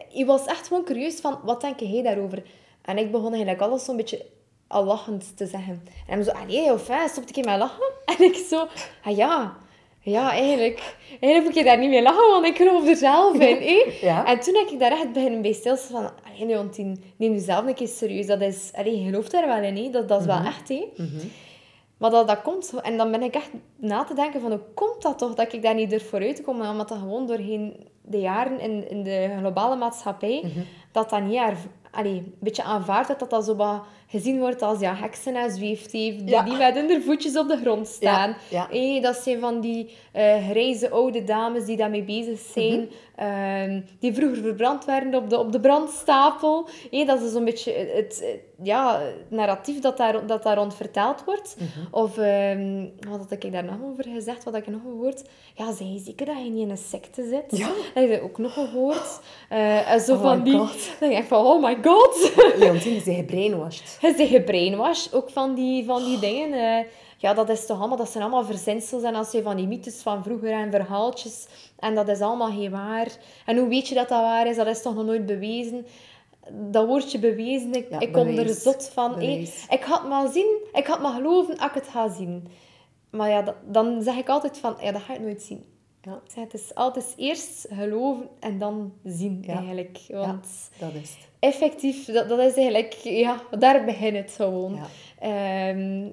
hij 0.09 0.25
was 0.25 0.45
echt 0.45 0.67
gewoon 0.67 0.83
curieus 0.83 1.19
van, 1.19 1.39
wat 1.43 1.61
denk 1.61 1.79
jij 1.79 2.03
daarover? 2.03 2.43
En 2.81 2.97
ik 2.97 3.11
begon 3.11 3.31
eigenlijk 3.31 3.61
alles 3.61 3.85
zo'n 3.85 3.97
beetje 3.97 4.25
al 4.67 4.83
lachend 4.83 5.37
te 5.37 5.45
zeggen. 5.45 5.83
En 6.07 6.13
hij 6.15 6.23
zo, 6.23 6.31
allee, 6.31 6.73
of 6.73 6.87
hè, 6.87 7.07
stopte 7.07 7.33
ik 7.39 7.45
met 7.45 7.57
lachen? 7.57 7.91
En 8.17 8.23
ik 8.23 8.35
zo, 8.35 8.67
ah 9.03 9.15
ja, 9.15 9.57
ja, 10.03 10.31
eigenlijk, 10.31 10.95
eigenlijk 11.09 11.43
moet 11.43 11.55
je 11.55 11.63
daar 11.63 11.77
niet 11.77 11.89
mee 11.89 12.01
lachen, 12.01 12.29
want 12.29 12.45
ik 12.45 12.57
geloof 12.57 12.87
er 12.87 12.95
zelf 12.95 13.39
in. 13.39 13.91
Ja. 14.01 14.25
En 14.25 14.39
toen 14.39 14.55
heb 14.55 14.67
ik 14.67 14.79
daar 14.79 14.91
echt 14.91 15.11
beginnen 15.11 15.41
bij 15.41 15.53
stilstaan 15.53 16.11
van... 16.37 16.47
Want 16.47 16.77
neem 17.17 17.33
jezelf 17.33 17.65
een 17.65 17.73
keer 17.73 17.87
serieus. 17.87 18.25
Dat 18.25 18.41
is, 18.41 18.71
allee, 18.73 18.99
je 18.99 19.05
gelooft 19.05 19.31
daar 19.31 19.47
wel 19.47 19.63
in, 19.63 19.77
hè. 19.77 19.89
Dat, 19.89 20.07
dat 20.07 20.19
is 20.19 20.25
wel 20.25 20.37
mhm. 20.37 20.47
echt. 20.47 20.69
Mm 20.69 20.89
-hmm. 20.95 21.31
Maar 21.97 22.09
dat, 22.09 22.27
dat 22.27 22.41
komt... 22.41 22.73
En 22.81 22.97
dan 22.97 23.11
ben 23.11 23.23
ik 23.23 23.35
echt 23.35 23.49
na 23.75 24.03
te 24.03 24.13
denken 24.13 24.41
van... 24.41 24.51
Hoe 24.51 24.59
komt 24.73 25.01
dat 25.01 25.17
toch 25.17 25.33
dat 25.33 25.53
ik 25.53 25.61
daar 25.61 25.75
niet 25.75 25.89
durf 25.89 26.09
vooruit 26.09 26.35
te 26.35 26.41
komen? 26.41 26.69
Omdat 26.69 26.89
dat 26.89 26.97
gewoon 26.97 27.27
doorheen 27.27 27.87
de 28.01 28.19
jaren 28.19 28.59
in, 28.59 28.89
in 28.89 29.03
de 29.03 29.35
globale 29.39 29.75
maatschappij... 29.75 30.41
Mhm. 30.43 30.59
Dat 30.91 31.09
dat 31.09 31.21
niet... 31.21 31.41
Allee, 31.91 32.15
een 32.15 32.35
beetje 32.39 32.63
aanvaard 32.63 33.19
dat 33.19 33.29
dat 33.29 33.45
zo 33.45 33.55
wat 33.55 33.83
gezien 34.13 34.39
wordt 34.39 34.61
als 34.61 34.79
ja, 34.79 34.95
heksen 34.95 35.35
en 35.35 35.51
zweefteef, 35.51 36.15
die, 36.15 36.43
die 36.43 36.57
met 36.57 36.75
hun 36.75 37.01
voetjes 37.01 37.37
op 37.37 37.47
de 37.47 37.57
grond 37.57 37.87
staan. 37.87 38.35
Ja, 38.49 38.67
dat 39.01 39.15
zijn 39.15 39.39
van 39.39 39.59
die 39.61 39.85
uh, 40.15 40.49
grijze 40.49 40.89
oude 40.89 41.23
dames 41.23 41.65
die 41.65 41.77
daarmee 41.77 42.03
bezig 42.03 42.39
zijn, 42.39 42.79
mhm. 42.79 43.27
ehm, 43.27 43.81
die 43.99 44.13
vroeger 44.13 44.41
verbrand 44.41 44.85
werden 44.85 45.15
op 45.15 45.29
de, 45.29 45.39
op 45.39 45.51
de 45.51 45.59
brandstapel. 45.59 46.67
Hey, 46.91 47.05
dat 47.05 47.21
is 47.21 47.31
zo'n 47.31 47.45
beetje 47.45 47.71
het, 47.71 48.23
ja, 48.63 49.01
narratief 49.27 49.79
dat 49.79 49.97
daar, 49.97 50.27
dat 50.27 50.43
daar 50.43 50.57
rond 50.57 50.75
verteld 50.75 51.23
wordt. 51.25 51.55
Mhm. 51.57 51.67
Of, 51.91 52.17
um, 52.17 52.91
wat 53.09 53.19
had 53.19 53.31
ik 53.31 53.51
daar 53.51 53.63
nog 53.63 53.75
over 53.91 54.03
gezegd? 54.03 54.43
Wat 54.43 54.53
had 54.53 54.61
ik 54.61 54.73
nog 54.73 54.81
gehoord? 54.81 55.23
Ja, 55.53 55.65
zeg 55.71 55.87
je 55.87 56.01
zeker 56.05 56.25
dat 56.25 56.37
je 56.43 56.49
niet 56.49 56.61
in 56.61 56.69
een 56.69 56.77
secte 56.77 57.23
zit? 57.23 57.59
Ja. 57.59 57.67
Dat 57.67 58.03
heb 58.03 58.09
je 58.09 58.21
ook 58.21 58.37
nog 58.37 58.53
gehoord. 58.53 59.19
Uh, 59.51 59.97
zo 59.97 60.13
oh 60.13 60.21
van 60.21 60.43
die... 60.43 60.57
God. 60.57 60.89
Dan 60.99 61.09
denk 61.09 61.21
ik 61.21 61.27
van, 61.27 61.45
oh 61.45 61.63
my 61.63 61.77
god. 61.83 62.31
Leontine, 62.57 62.95
is 62.95 63.03
gebrainwashed 63.03 63.97
je 64.09 64.17
zegt 64.17 64.29
gebrainwashed, 64.29 65.13
ook 65.13 65.29
van 65.29 65.53
die, 65.53 65.85
van 65.85 66.03
die 66.03 66.19
dingen. 66.19 66.53
Uh, 66.53 66.89
ja, 67.17 67.33
dat 67.33 67.49
is 67.49 67.65
toch 67.65 67.79
allemaal, 67.79 67.97
dat 67.97 68.09
zijn 68.09 68.23
allemaal 68.23 68.45
verzinsels 68.45 69.03
en 69.03 69.15
als 69.15 69.31
je 69.31 69.41
van 69.41 69.55
die 69.55 69.67
mythes 69.67 70.01
van 70.01 70.23
vroeger 70.23 70.51
en 70.51 70.71
verhaaltjes. 70.71 71.47
En 71.79 71.95
dat 71.95 72.07
is 72.07 72.21
allemaal 72.21 72.51
geen 72.51 72.71
waar. 72.71 73.07
En 73.45 73.57
hoe 73.57 73.67
weet 73.67 73.87
je 73.87 73.95
dat 73.95 74.09
dat 74.09 74.21
waar 74.21 74.47
is? 74.47 74.55
Dat 74.55 74.67
is 74.67 74.81
toch 74.81 74.95
nog 74.95 75.05
nooit 75.05 75.25
bewezen? 75.25 75.85
Dat 76.51 76.87
woordje 76.87 77.19
bewezen, 77.19 77.73
ik, 77.73 77.89
ik 77.99 78.11
kom 78.11 78.27
er 78.27 78.49
zot 78.49 78.89
van. 78.93 79.21
ik 79.69 79.83
had 79.83 80.07
maar 80.07 80.27
zien, 80.31 80.57
ik 80.73 80.87
had 80.87 81.01
maar 81.01 81.13
geloven 81.13 81.57
als 81.57 81.69
ik 81.69 81.73
het 81.73 81.87
ga 81.87 82.09
zien. 82.09 82.47
Maar 83.09 83.29
ja, 83.29 83.55
dan 83.65 84.01
zeg 84.01 84.15
ik 84.15 84.29
altijd 84.29 84.57
van, 84.57 84.75
ja, 84.81 84.91
dat 84.91 85.01
ga 85.01 85.13
ik 85.13 85.19
nooit 85.19 85.41
zien. 85.41 85.72
Ja. 86.05 86.21
Het 86.33 86.53
is 86.53 86.75
altijd 86.75 87.13
eerst 87.17 87.67
geloven 87.71 88.27
en 88.39 88.59
dan 88.59 88.93
zien, 89.03 89.43
eigenlijk. 89.47 89.99
Want 90.09 90.47
ja, 90.77 90.85
dat 90.85 91.01
is 91.01 91.09
het. 91.09 91.27
Effectief, 91.39 92.05
dat, 92.05 92.29
dat 92.29 92.39
is 92.39 92.55
eigenlijk... 92.55 92.93
Ja, 92.93 93.41
daar 93.59 93.85
begint 93.85 94.17
het 94.17 94.31
gewoon. 94.31 94.75
Ja. 94.75 94.87
Ehm, 95.19 96.09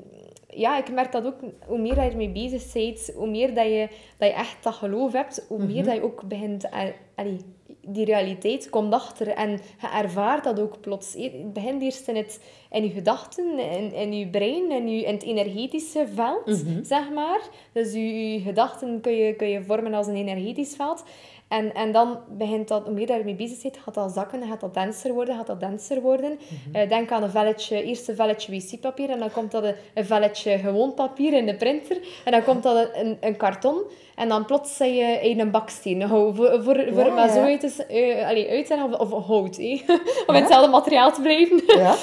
ja, 0.48 0.78
ik 0.78 0.92
merk 0.92 1.12
dat 1.12 1.26
ook, 1.26 1.38
hoe 1.66 1.78
meer 1.78 1.94
je 1.94 2.10
ermee 2.10 2.30
bezig 2.30 2.72
bent, 2.72 3.12
hoe 3.14 3.30
meer 3.30 3.54
dat 3.54 3.64
je, 3.64 3.88
dat 4.18 4.28
je 4.28 4.34
echt 4.34 4.62
dat 4.62 4.74
geloof 4.74 5.12
hebt, 5.12 5.44
hoe 5.48 5.58
meer 5.58 5.76
mhm. 5.76 5.84
dat 5.84 5.94
je 5.94 6.02
ook 6.02 6.22
begint... 6.22 6.70
Allee, 7.14 7.38
die 7.82 8.04
realiteit 8.04 8.70
komt 8.70 8.92
achter 8.92 9.28
en 9.28 9.50
je 9.50 9.88
ervaart 9.94 10.44
dat 10.44 10.60
ook 10.60 10.80
plots. 10.80 11.14
Het 11.14 11.52
begint 11.52 11.82
eerst 11.82 12.08
in, 12.08 12.16
het, 12.16 12.40
in 12.70 12.82
je 12.82 12.90
gedachten, 12.90 13.58
in, 13.58 13.92
in 13.92 14.18
je 14.18 14.28
brein, 14.28 14.70
in, 14.70 14.88
je, 14.88 15.04
in 15.04 15.14
het 15.14 15.22
energetische 15.22 16.06
veld, 16.14 16.46
mhm. 16.46 16.84
zeg 16.84 17.10
maar. 17.10 17.40
Dus 17.72 17.92
je, 17.92 18.32
je, 18.32 18.40
gedachten 18.40 19.00
kun 19.00 19.12
je, 19.12 19.34
kun 19.34 19.48
je 19.48 19.62
vormen 19.62 19.94
als 19.94 20.06
een 20.06 20.16
energetisch 20.16 20.74
veld. 20.76 21.04
En, 21.50 21.74
en 21.74 21.92
dan 21.92 22.18
begint 22.28 22.68
dat, 22.68 22.82
hoe 22.84 22.92
meer 22.92 23.00
je 23.00 23.06
daarmee 23.06 23.34
bezig 23.34 23.62
bent, 23.62 23.76
gaat 23.76 23.94
dat 23.94 24.12
zakken, 24.12 24.42
gaat 24.42 24.60
dat 24.60 24.74
denser 24.74 25.12
worden, 25.12 25.36
gaat 25.36 25.46
dat 25.46 25.60
denser 25.60 26.00
worden. 26.00 26.38
Mhm. 26.38 26.76
Eh, 26.76 26.88
denk 26.88 27.12
aan 27.12 27.22
een 27.22 27.30
velletje, 27.30 27.82
eerst 27.82 28.08
een 28.08 28.14
velletje 28.14 28.52
wc-papier 28.52 29.10
en 29.10 29.18
dan 29.18 29.30
komt 29.30 29.50
dat 29.50 29.64
een, 29.64 29.74
een 29.94 30.04
velletje 30.04 30.58
gewoon 30.58 30.94
papier 30.94 31.32
in 31.32 31.46
de 31.46 31.54
printer. 31.54 31.98
En 32.24 32.32
dan 32.32 32.44
komt 32.44 32.62
dat 32.62 32.88
een, 32.92 33.16
een 33.20 33.36
karton. 33.36 33.82
En 34.14 34.28
dan 34.28 34.44
plots 34.44 34.76
zei 34.76 34.92
je 34.92 35.28
in 35.28 35.40
een 35.40 35.50
baksteen. 35.50 36.08
voor, 36.08 36.34
voor, 36.34 36.62
voor 36.62 37.06
ja, 37.06 37.14
maar 37.14 37.28
zo 37.28 37.40
uit 37.40 37.60
te, 37.60 37.86
uh, 37.90 38.28
allee, 38.28 38.98
of, 38.98 39.12
of 39.12 39.26
hout. 39.26 39.58
Eh. 39.58 39.88
Om 40.26 40.34
ja. 40.34 40.40
hetzelfde 40.40 40.70
materiaal 40.70 41.12
te 41.12 41.20
blijven. 41.20 41.62
Ja. 41.66 41.96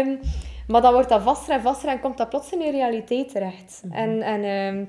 um, 0.00 0.20
maar 0.68 0.82
dan 0.82 0.92
wordt 0.92 1.08
dat 1.08 1.22
vaster 1.22 1.54
en 1.54 1.62
vaster 1.62 1.88
en 1.88 2.00
komt 2.00 2.16
dat 2.16 2.28
plots 2.28 2.52
in 2.52 2.60
je 2.60 2.70
realiteit 2.70 3.28
terecht. 3.28 3.82
Mhm. 3.84 3.94
En... 3.94 4.22
en 4.22 4.44
um, 4.44 4.88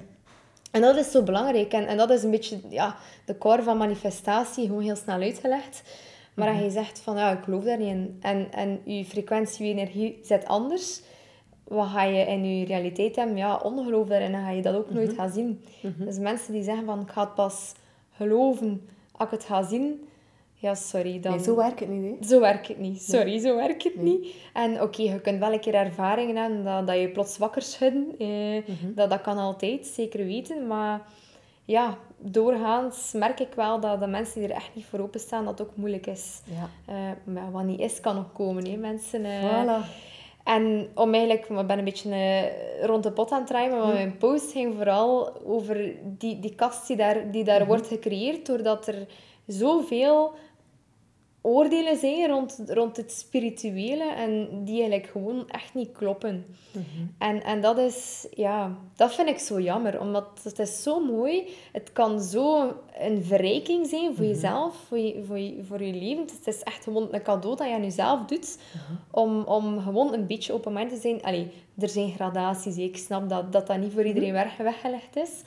en 0.75 0.81
dat 0.81 0.95
is 0.95 1.11
zo 1.11 1.23
belangrijk. 1.23 1.73
En, 1.73 1.87
en 1.87 1.97
dat 1.97 2.09
is 2.09 2.23
een 2.23 2.31
beetje 2.31 2.59
ja, 2.69 2.95
de 3.25 3.37
core 3.37 3.63
van 3.63 3.77
manifestatie, 3.77 4.67
gewoon 4.67 4.81
heel 4.81 4.95
snel 4.95 5.21
uitgelegd. 5.21 5.83
Maar 6.33 6.47
als 6.47 6.55
mhm. 6.55 6.65
je 6.65 6.71
zegt 6.71 6.99
van, 6.99 7.17
ja, 7.17 7.31
ik 7.31 7.43
geloof 7.43 7.63
daar 7.63 7.77
niet 7.77 7.87
in. 7.87 8.17
En, 8.21 8.51
en 8.51 8.79
je 8.83 9.05
frequentie, 9.05 9.65
je 9.65 9.71
energie 9.71 10.19
zit 10.21 10.45
anders. 10.45 11.01
Wat 11.63 11.87
ga 11.87 12.03
je 12.03 12.25
in 12.25 12.59
je 12.59 12.65
realiteit 12.65 13.15
hebben? 13.15 13.37
Ja, 13.37 13.55
ongeloof 13.55 14.07
daarin. 14.07 14.31
Dan 14.31 14.41
ga 14.41 14.49
je 14.49 14.61
dat 14.61 14.75
ook 14.75 14.89
nooit 14.89 15.07
mhm. 15.07 15.15
gaan 15.15 15.29
zien. 15.29 15.63
Mhm. 15.81 16.05
Dus 16.05 16.17
mensen 16.17 16.53
die 16.53 16.63
zeggen 16.63 16.85
van, 16.85 17.01
ik 17.01 17.09
ga 17.09 17.21
het 17.21 17.35
pas 17.35 17.73
geloven 18.11 18.89
als 19.11 19.25
ik 19.25 19.31
het 19.31 19.43
ga 19.43 19.63
zien 19.63 20.07
ja, 20.65 20.75
sorry. 20.75 21.19
Dan... 21.19 21.31
Nee, 21.35 21.43
zo 21.43 21.55
werkt 21.55 21.79
het 21.79 21.89
niet. 21.89 22.19
Hè? 22.19 22.27
Zo 22.27 22.39
werkt 22.39 22.67
het 22.67 22.79
niet. 22.79 23.01
Sorry, 23.01 23.39
zo 23.39 23.55
werkt 23.55 23.83
het 23.83 24.01
niet. 24.01 24.35
En 24.53 24.81
oké, 24.81 25.01
je 25.01 25.21
kunt 25.21 25.39
wel 25.39 25.53
een 25.53 25.59
keer 25.59 25.73
ervaringen 25.73 26.35
hebben 26.35 26.63
dat, 26.63 26.87
dat 26.87 26.99
je 26.99 27.09
plots 27.09 27.37
wakker 27.37 27.61
schudden. 27.61 28.15
Eh, 28.19 28.27
mhm. 28.27 28.93
dat, 28.95 29.09
dat 29.09 29.21
kan 29.21 29.37
altijd, 29.37 29.85
zeker 29.85 30.25
weten. 30.25 30.67
Maar 30.67 31.01
ja, 31.65 31.97
doorgaans 32.17 33.11
merk 33.13 33.39
ik 33.39 33.53
wel 33.55 33.79
dat 33.79 33.99
de 33.99 34.07
mensen 34.07 34.39
die 34.39 34.49
er 34.49 34.55
echt 34.55 34.75
niet 34.75 34.85
voor 34.85 34.99
openstaan, 34.99 35.45
dat 35.45 35.61
ook 35.61 35.75
moeilijk 35.75 36.07
is. 36.07 36.41
Ja. 36.43 36.93
Uh, 36.93 37.33
maar 37.33 37.51
wat 37.51 37.63
niet 37.63 37.79
is, 37.79 37.99
kan 37.99 38.15
nog 38.15 38.31
komen. 38.33 38.69
Hè, 38.69 38.77
mensen. 38.77 39.25
Uh, 39.25 39.63
voilà. 39.63 39.85
En 40.43 40.89
om 40.95 41.13
eigenlijk, 41.13 41.49
ik 41.49 41.67
ben 41.67 41.77
een 41.77 41.83
beetje 41.83 42.09
uh, 42.09 42.85
rond 42.85 43.03
de 43.03 43.11
pot 43.11 43.31
aan 43.31 43.39
het 43.39 43.47
draaien, 43.47 43.77
maar 43.77 43.93
mijn 43.93 44.17
post 44.17 44.51
ging 44.51 44.75
vooral 44.75 45.41
over 45.45 45.93
die, 46.03 46.39
die 46.39 46.55
kast 46.55 46.87
die 46.87 46.97
daar, 46.97 47.31
die 47.31 47.43
daar 47.43 47.59
mhm. 47.59 47.67
wordt 47.67 47.87
gecreëerd, 47.87 48.45
doordat 48.45 48.87
er 48.87 49.07
zoveel 49.47 50.33
oordelen 51.45 51.97
zijn 51.97 52.27
rond, 52.27 52.61
rond 52.67 52.97
het 52.97 53.11
spirituele 53.11 54.13
en 54.13 54.47
die 54.63 54.79
eigenlijk 54.79 55.11
gewoon 55.11 55.49
echt 55.49 55.73
niet 55.73 55.91
kloppen. 55.91 56.45
Mhm. 56.71 56.85
en, 57.17 57.43
en 57.43 57.61
dat 57.61 57.77
is, 57.77 58.27
ja, 58.33 58.77
dat 58.95 59.13
vind 59.13 59.29
ik 59.29 59.39
zo 59.39 59.59
jammer, 59.59 59.99
omdat 59.99 60.27
het 60.43 60.59
is 60.59 60.83
zo 60.83 60.99
mooi. 60.99 61.47
Het 61.71 61.93
kan 61.93 62.21
zo 62.21 62.73
een 62.99 63.23
verrijking 63.23 63.87
zijn 63.87 64.15
voor 64.15 64.25
mhm. 64.25 64.33
jezelf, 64.33 64.75
voor 64.87 64.97
je, 64.97 65.23
voor, 65.27 65.39
je, 65.39 65.63
voor 65.63 65.83
je 65.83 65.93
leven. 65.93 66.23
Het 66.23 66.55
is 66.55 66.63
echt 66.63 66.83
gewoon 66.83 67.07
een 67.11 67.23
cadeau 67.23 67.55
dat 67.55 67.67
je 67.67 67.73
aan 67.73 67.83
jezelf 67.83 68.25
doet, 68.25 68.57
mhm. 68.73 68.93
om, 69.11 69.43
om 69.43 69.79
gewoon 69.79 70.13
een 70.13 70.27
beetje 70.27 70.53
open 70.53 70.73
mind 70.73 70.89
te 70.89 70.99
zijn. 70.99 71.23
Allee, 71.23 71.51
er 71.77 71.89
zijn 71.89 72.11
gradaties, 72.11 72.77
ik 72.77 72.97
snap 72.97 73.29
dat 73.29 73.51
dat, 73.51 73.67
dat 73.67 73.77
niet 73.77 73.93
voor 73.93 74.05
iedereen 74.05 74.33
weggelegd 74.57 75.15
is. 75.15 75.41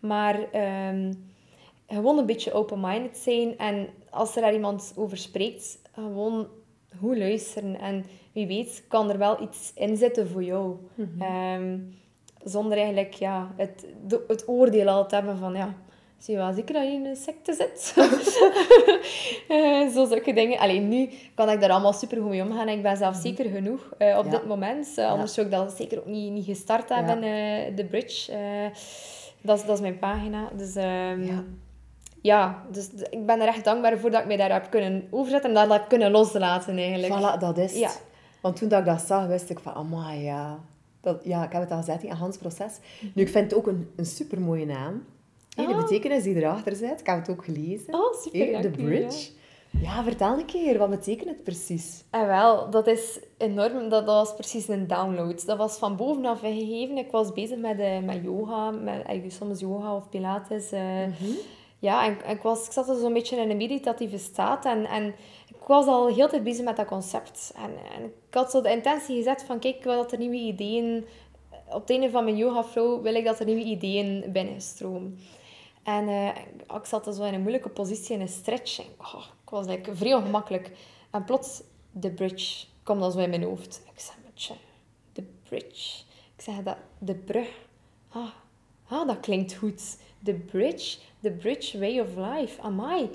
Maar... 0.00 0.50
Ehm, 0.52 1.12
gewoon 1.88 2.18
een 2.18 2.26
beetje 2.26 2.52
open-minded 2.52 3.16
zijn. 3.16 3.58
En 3.58 3.88
als 4.14 4.36
er 4.36 4.42
daar 4.42 4.52
iemand 4.52 4.92
over 4.96 5.16
spreekt, 5.16 5.78
gewoon 5.92 6.48
goed 6.98 7.16
luisteren. 7.16 7.80
En 7.80 8.04
wie 8.32 8.46
weet 8.46 8.84
kan 8.88 9.10
er 9.10 9.18
wel 9.18 9.42
iets 9.42 9.72
in 9.74 9.96
zitten 9.96 10.28
voor 10.28 10.42
jou. 10.42 10.76
Mhm. 10.94 11.22
Ehm, 11.22 11.78
zonder 12.44 12.78
eigenlijk 12.78 13.14
ja, 13.14 13.52
het, 13.56 13.86
het 14.28 14.48
oordeel 14.48 14.88
al 14.88 15.06
te 15.06 15.14
hebben 15.14 15.38
van... 15.38 15.54
Ja, 15.54 15.74
zie 16.18 16.34
je 16.34 16.40
wel 16.40 16.52
zeker 16.52 16.74
dat 16.74 16.82
je 16.82 16.90
in 16.90 17.06
een 17.06 17.16
secte 17.16 17.52
zit? 17.52 17.94
uh, 19.48 19.88
zo 19.94 20.06
zulke 20.06 20.32
dingen. 20.32 20.58
Alleen 20.58 20.88
nu 20.88 21.08
kan 21.34 21.50
ik 21.50 21.60
daar 21.60 21.70
allemaal 21.70 21.92
super 21.92 22.20
goed 22.20 22.28
mee 22.28 22.42
omgaan. 22.42 22.68
Ik 22.68 22.82
ben 22.82 22.96
zelf 22.96 23.14
mhm. 23.14 23.22
zeker 23.22 23.50
genoeg 23.50 23.94
uh, 23.98 24.18
op 24.18 24.30
dit 24.30 24.46
moment. 24.46 24.88
Uh, 24.98 25.10
anders 25.10 25.34
zou 25.34 25.46
ik 25.46 25.52
dat 25.52 25.72
zeker 25.72 25.98
ook 25.98 26.06
niet, 26.06 26.32
niet 26.32 26.44
gestart 26.44 26.88
hebben, 26.88 27.20
de 27.76 27.84
bridge. 27.84 28.32
dat, 29.40 29.58
is, 29.58 29.64
dat 29.64 29.74
is 29.76 29.80
mijn 29.80 29.98
pagina. 29.98 30.50
Dus 30.56 30.76
um, 30.76 31.62
ja. 32.32 32.64
dus 32.70 32.90
ik 33.10 33.26
ben 33.26 33.40
er 33.40 33.46
echt 33.46 33.64
dankbaar 33.64 33.98
voor 33.98 34.10
dat 34.10 34.20
ik 34.20 34.26
mij 34.26 34.36
daar 34.36 34.52
heb 34.52 34.70
kunnen 34.70 35.06
overzetten 35.10 35.48
en 35.48 35.68
dat 35.68 35.78
heb 35.78 35.88
kunnen 35.88 36.10
loslaten 36.10 36.76
eigenlijk. 36.76 37.12
Voilà, 37.12 37.38
dat 37.38 37.58
is 37.58 37.78
ja. 37.78 37.90
Want 38.40 38.56
toen 38.56 38.68
dat 38.68 38.78
ik 38.78 38.86
dat 38.86 39.00
zag, 39.00 39.26
wist 39.26 39.50
ik 39.50 39.58
van, 39.58 39.72
amai, 39.72 40.22
ja. 40.22 40.58
Dat, 41.00 41.20
ja, 41.24 41.44
ik 41.44 41.52
heb 41.52 41.62
het 41.62 41.70
al 41.70 41.76
gezegd 41.76 42.02
in 42.02 42.10
Hans 42.10 42.36
Proces. 42.36 42.78
Nu, 43.14 43.22
ik 43.22 43.28
vind 43.28 43.50
het 43.50 43.54
ook 43.54 43.66
een, 43.66 43.90
een 43.96 44.06
supermooie 44.06 44.66
naam. 44.66 45.04
Hey, 45.54 45.66
de 45.66 45.74
ah. 45.74 45.80
betekenis 45.80 46.22
die 46.22 46.34
erachter 46.34 46.76
zit, 46.76 47.00
ik 47.00 47.06
heb 47.06 47.18
het 47.18 47.28
ook 47.28 47.44
gelezen. 47.44 47.94
Oh, 47.94 48.14
super, 48.14 48.62
De 48.62 48.70
bridge. 48.70 49.30
Ja. 49.80 50.02
vertel 50.02 50.38
een 50.38 50.44
keer, 50.44 50.78
wat 50.78 50.90
betekent 50.90 51.28
het 51.28 51.44
precies? 51.44 52.04
En 52.10 52.20
ah, 52.20 52.26
wel, 52.26 52.70
dat 52.70 52.86
is 52.86 53.20
enorm, 53.36 53.88
dat, 53.88 54.06
dat 54.06 54.26
was 54.26 54.34
precies 54.34 54.68
een 54.68 54.86
download. 54.86 55.46
Dat 55.46 55.58
was 55.58 55.76
van 55.76 55.96
bovenaf 55.96 56.40
gegeven. 56.40 56.96
Ik 56.96 57.10
was 57.10 57.32
bezig 57.32 57.58
met, 57.58 57.78
uh, 57.78 57.98
met 57.98 58.20
yoga, 58.22 58.70
met 58.70 59.02
eigenlijk 59.02 59.32
soms 59.32 59.60
yoga 59.60 59.96
of 59.96 60.08
pilates. 60.08 60.72
Uh, 60.72 60.80
Ja, 61.78 62.04
en, 62.04 62.30
ik, 62.30 62.42
was, 62.42 62.66
ik 62.66 62.72
zat 62.72 62.86
zo'n 62.86 63.12
beetje 63.12 63.36
in 63.36 63.50
een 63.50 63.56
meditatieve 63.56 64.18
staat 64.18 64.64
en, 64.64 64.84
en 64.84 65.06
ik 65.48 65.66
was 65.66 65.86
al 65.86 66.06
heel 66.06 66.28
tijd 66.28 66.44
bezig 66.44 66.64
met 66.64 66.76
dat 66.76 66.86
concept. 66.86 67.52
En, 67.56 67.70
en 67.94 68.04
ik 68.04 68.34
had 68.34 68.50
zo 68.50 68.60
de 68.60 68.70
intentie 68.70 69.16
gezet 69.16 69.42
van, 69.42 69.58
kijk, 69.58 69.76
ik 69.76 69.84
wil 69.84 69.96
dat 69.96 70.12
er 70.12 70.18
nieuwe 70.18 70.36
ideeën... 70.36 71.06
Op 71.68 71.80
het 71.80 71.90
einde 71.90 72.10
van 72.10 72.24
mijn 72.24 72.36
yoga 72.36 72.64
flow 72.64 73.02
wil 73.02 73.14
ik 73.14 73.24
dat 73.24 73.40
er 73.40 73.46
nieuwe 73.46 73.62
ideeën 73.62 74.32
binnenstromen. 74.32 75.18
En 75.82 76.08
uh, 76.08 76.28
ik 76.76 76.84
zat 76.84 77.14
zo 77.16 77.24
in 77.24 77.34
een 77.34 77.40
moeilijke 77.40 77.68
positie 77.68 78.14
in 78.14 78.20
een 78.20 78.28
stretch. 78.28 78.78
En, 78.78 78.86
oh, 78.98 79.24
ik 79.42 79.50
was 79.50 79.66
like, 79.66 79.96
vrij 79.96 80.14
ongemakkelijk. 80.14 80.70
En 81.10 81.24
plots, 81.24 81.62
de 81.90 82.10
bridge 82.10 82.66
kwam 82.82 83.00
dan 83.00 83.12
zo 83.12 83.18
in 83.18 83.30
mijn 83.30 83.42
hoofd. 83.42 83.82
Ik 83.94 84.00
zei, 84.00 84.16
matje, 84.24 84.54
de 85.12 85.24
bridge. 85.42 86.02
Ik 86.36 86.42
zeg, 86.42 86.62
dat, 86.62 86.76
de 86.98 87.14
brug. 87.14 87.48
Ah, 88.08 88.30
ah, 88.88 89.06
dat 89.06 89.20
klinkt 89.20 89.54
goed. 89.54 89.96
De 90.24 90.34
bridge, 90.34 90.96
the 91.22 91.30
bridge 91.30 91.78
way 91.78 92.00
of 92.00 92.08
life. 92.16 92.60
Amai. 92.60 93.10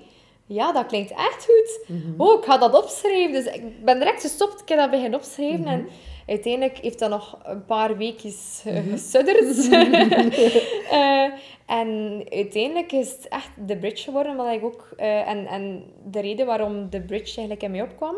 Ja, 0.45 0.72
dat 0.72 0.86
klinkt 0.86 1.12
echt 1.12 1.45
goed. 1.45 1.80
Mhm. 1.88 2.22
Oh, 2.22 2.39
ik 2.39 2.45
ga 2.45 2.58
dat 2.58 2.84
opschrijven. 2.84 3.32
Dus 3.32 3.54
ik 3.54 3.84
ben 3.86 4.00
direct 4.00 4.22
gestopt. 4.22 4.62
Ik 4.62 4.69
heb 4.69 4.78
dat 4.78 4.89
beginnen 4.89 5.19
opschrijven. 5.19 5.65
En 5.65 5.80
mhm. 5.80 5.89
uiteindelijk 6.26 6.78
heeft 6.78 7.00
dat 7.00 7.10
nog 7.10 7.39
een 7.43 7.65
paar 7.65 7.98
weekjes 7.98 8.63
uh, 8.67 8.91
gesudderd. 8.91 9.58
uh, 9.58 9.84
en 11.80 12.22
uiteindelijk 12.30 12.91
is 12.91 13.12
het 13.12 13.28
echt 13.28 13.50
de 13.67 13.78
bridge 13.78 14.04
geworden. 14.04 14.36
Wat 14.36 14.54
ik 14.54 14.63
ook, 14.63 14.89
uh, 14.98 15.28
en, 15.28 15.45
en 15.45 15.84
de 16.04 16.19
reden 16.19 16.45
waarom 16.45 16.89
de 16.89 17.02
bridge 17.02 17.38
eigenlijk 17.38 17.63
in 17.63 17.72
mij 17.72 17.82
opkwam, 17.82 18.15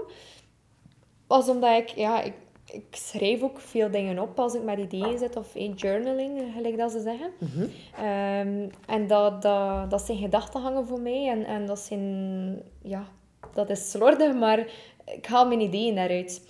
was 1.28 1.50
omdat 1.50 1.78
ik... 1.78 1.88
Ja, 1.88 2.22
ik, 2.22 2.34
ik 2.72 2.86
schrijf 2.92 3.42
ook 3.42 3.60
veel 3.60 3.92
dingen 3.92 4.20
op 4.20 4.40
als 4.40 4.54
ik 4.54 4.64
met 4.64 4.80
ideeën 4.80 5.18
zit, 5.18 5.36
of 5.36 5.56
in 5.56 5.74
journaling, 5.74 6.54
gelijk 6.56 6.78
dat 6.78 6.92
ze 6.92 7.00
zeggen. 7.00 7.32
Mhm. 7.38 7.68
Ehm, 7.96 8.70
en 8.88 9.08
dat, 9.08 9.42
dat, 9.42 9.90
dat 9.90 10.02
zijn 10.02 10.18
gedachtengangen 10.18 10.88
voor 10.88 11.02
mij. 11.02 11.30
En, 11.30 11.46
en 11.46 11.66
dat 11.66 11.80
zijn... 11.80 12.62
Ja, 12.84 13.08
dat 13.54 13.70
is 13.70 13.92
slordig, 13.92 14.34
maar 14.34 14.60
ik 15.06 15.26
haal 15.26 15.48
mijn 15.48 15.62
ideeën 15.62 15.96
daaruit. 15.96 16.50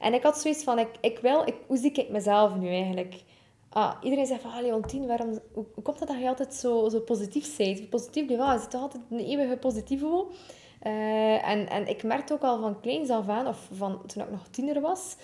En 0.00 0.14
ik 0.14 0.22
had 0.22 0.38
zoiets 0.38 0.64
van, 0.64 0.78
ik, 0.78 0.88
ik 1.00 1.18
wil... 1.18 1.42
Ik, 1.46 1.54
hoe 1.66 1.76
zie 1.76 1.92
ik 1.92 2.08
mezelf 2.08 2.56
nu 2.56 2.68
eigenlijk? 2.68 3.22
Ah, 3.68 3.94
iedereen 4.02 4.26
zegt 4.26 4.42
van, 4.42 4.50
ah, 4.50 4.60
Leontien, 4.60 5.06
waarom, 5.06 5.38
hoe, 5.52 5.64
komt 5.82 5.98
het 5.98 6.08
dat 6.08 6.18
je 6.18 6.28
altijd 6.28 6.54
zo, 6.54 6.88
zo 6.88 7.00
positief 7.00 7.56
bent? 7.56 7.90
Positief, 7.90 8.28
ja, 8.28 8.52
je 8.52 8.58
zit 8.58 8.70
toch 8.70 8.80
altijd 8.80 9.02
een 9.10 9.18
eeuwige 9.18 9.56
positieve 9.56 10.26
uh, 10.86 11.48
en, 11.48 11.68
en 11.68 11.88
ik 11.88 12.02
merkte 12.02 12.32
ook 12.32 12.42
al 12.42 12.60
van 12.60 12.80
kleins 12.80 13.10
af 13.10 13.28
aan, 13.28 13.46
of 13.46 13.68
van 13.72 14.06
toen 14.06 14.22
ik 14.22 14.30
nog 14.30 14.48
tiener 14.50 14.80
was, 14.80 15.16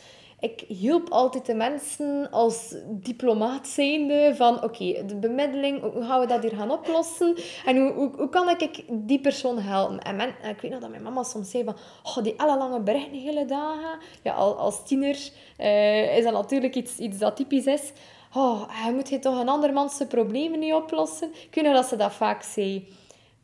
ik 0.44 0.64
hielp 0.68 1.08
altijd 1.08 1.46
de 1.46 1.54
mensen 1.54 2.30
als 2.30 2.74
diplomaat 2.86 3.68
zijnde 3.68 4.32
van 4.36 4.62
oké, 4.62 5.04
de 5.06 5.16
bemiddeling, 5.16 5.80
hoe 5.80 6.04
gaan 6.04 6.20
we 6.20 6.26
dat 6.26 6.42
hier 6.42 6.56
gaan 6.56 6.70
oplossen? 6.70 7.36
En 7.64 7.76
hoe, 7.76 7.92
hoe, 7.92 8.10
hoe 8.16 8.28
kan 8.28 8.48
ik 8.48 8.84
die 8.90 9.20
persoon 9.20 9.58
helpen? 9.58 9.98
En 9.98 10.20
ik 10.28 10.60
weet 10.60 10.70
nog 10.70 10.80
dat 10.80 10.90
mijn 10.90 11.02
mama 11.02 11.22
soms 11.22 11.50
zei 11.50 11.64
van 11.64 11.76
oh, 12.02 12.22
die 12.22 12.34
lange 12.36 12.80
berichten 12.80 13.18
hele 13.18 13.44
dagen. 13.44 13.98
Ja, 14.22 14.32
als 14.32 14.86
tiener 14.86 15.30
uh, 15.58 16.16
is 16.16 16.24
dat 16.24 16.32
natuurlijk 16.32 16.74
iets, 16.74 16.98
iets 16.98 17.18
dat 17.18 17.36
typisch 17.36 17.66
is. 17.66 17.92
Oh, 18.34 18.70
je 18.86 18.92
moet 18.92 19.08
je 19.08 19.18
toch 19.18 19.40
een 19.40 19.48
ander 19.48 19.72
manse 19.72 20.06
problemen 20.06 20.58
niet 20.58 20.74
oplossen? 20.74 21.32
Ik 21.50 21.54
weet 21.62 21.72
dat 21.72 21.86
ze 21.86 21.96
dat 21.96 22.12
vaak 22.12 22.42
zei. 22.42 22.88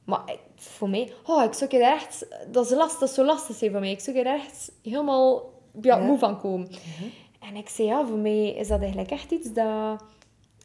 Maar 0.04 0.36
voor 0.56 0.88
mij, 0.88 1.12
oh, 1.26 1.44
ik 1.44 1.52
zou 1.52 1.70
er 1.70 1.80
echt, 1.80 2.26
dat 2.50 2.64
is, 2.64 2.76
last, 2.76 3.00
dat 3.00 3.08
is 3.08 3.14
zo 3.14 3.24
lastig 3.24 3.56
voor 3.70 3.80
mij. 3.80 3.90
Ik 3.90 4.00
zou 4.00 4.16
er 4.16 4.26
echt 4.26 4.72
helemaal 4.82 5.58
ja, 5.82 5.98
moe 5.98 6.18
van 6.18 6.40
komen. 6.40 6.68
Mhm. 6.68 7.08
En 7.48 7.56
ik 7.56 7.68
zei, 7.68 7.88
ja, 7.88 8.06
voor 8.06 8.18
mij 8.18 8.48
is 8.48 8.68
dat 8.68 8.80
eigenlijk 8.80 9.10
echt 9.10 9.30
iets 9.30 9.52
dat... 9.52 10.04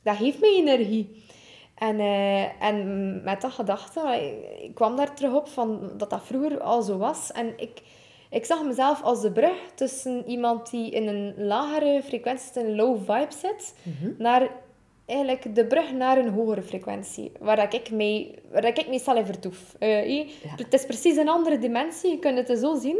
Dat 0.03 0.15
geeft 0.15 0.39
mij 0.39 0.55
energie. 0.55 1.23
En, 1.75 1.99
uh, 1.99 2.63
en 2.63 3.23
met 3.23 3.41
dat 3.41 3.51
gedachte, 3.51 4.01
ik 4.61 4.75
kwam 4.75 4.95
daar 4.95 5.15
terug 5.15 5.33
op 5.33 5.47
van 5.47 5.91
dat 5.97 6.09
dat 6.09 6.23
vroeger 6.23 6.61
al 6.61 6.81
zo 6.81 6.97
was. 6.97 7.31
En 7.31 7.53
ik, 7.57 7.81
ik 8.29 8.45
zag 8.45 8.63
mezelf 8.63 9.03
als 9.03 9.21
de 9.21 9.31
brug 9.31 9.71
tussen 9.75 10.27
iemand 10.27 10.69
die 10.69 10.91
in 10.91 11.07
een 11.07 11.33
lagere 11.37 12.01
frequentie, 12.03 12.61
een 12.61 12.75
low 12.75 12.97
vibe 12.97 13.33
zit, 13.41 13.75
mhm. 13.83 14.11
naar 14.17 14.49
eigenlijk 15.05 15.55
de 15.55 15.65
brug 15.65 15.91
naar 15.91 16.17
een 16.17 16.29
hogere 16.29 16.61
frequentie, 16.61 17.31
waar 17.39 17.73
ik 17.73 17.91
mee, 17.91 18.35
waar 18.51 18.65
ik 18.65 18.87
meestal 18.87 19.17
in 19.17 19.25
vertoef. 19.25 19.75
Uh, 19.79 20.27
Het 20.55 20.73
is 20.73 20.85
precies 20.85 21.17
een 21.17 21.29
andere 21.29 21.59
dimensie, 21.59 22.11
je 22.11 22.19
kunt 22.19 22.47
het 22.47 22.59
zo 22.59 22.75
zien 22.75 22.97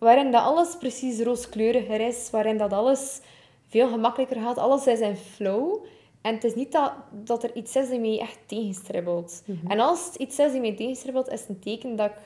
waarin 0.00 0.30
dat 0.30 0.42
alles 0.42 0.76
precies 0.76 1.20
rooskleuriger 1.20 2.00
is, 2.00 2.30
waarin 2.30 2.56
dat 2.56 2.72
alles 2.72 3.20
veel 3.68 3.88
gemakkelijker 3.88 4.40
gaat. 4.40 4.58
Alles 4.58 4.86
is 4.86 5.00
in 5.00 5.16
flow. 5.16 5.84
En 6.22 6.34
het 6.34 6.44
is 6.44 6.54
niet 6.54 6.72
dat, 6.72 6.92
dat 7.10 7.42
er 7.42 7.56
iets 7.56 7.76
is 7.76 7.88
die 7.88 8.00
mij 8.00 8.18
echt 8.18 8.38
tegenstribbelt. 8.46 9.42
Mhm. 9.44 9.70
En 9.70 9.80
als 9.80 10.06
het 10.06 10.14
iets 10.14 10.38
is 10.38 10.52
die 10.52 10.60
mij 10.60 10.74
tegenstribbelt, 10.76 11.28
is 11.28 11.40
het 11.40 11.48
een 11.48 11.58
teken 11.58 11.96
dat 11.96 12.10
ik 12.10 12.16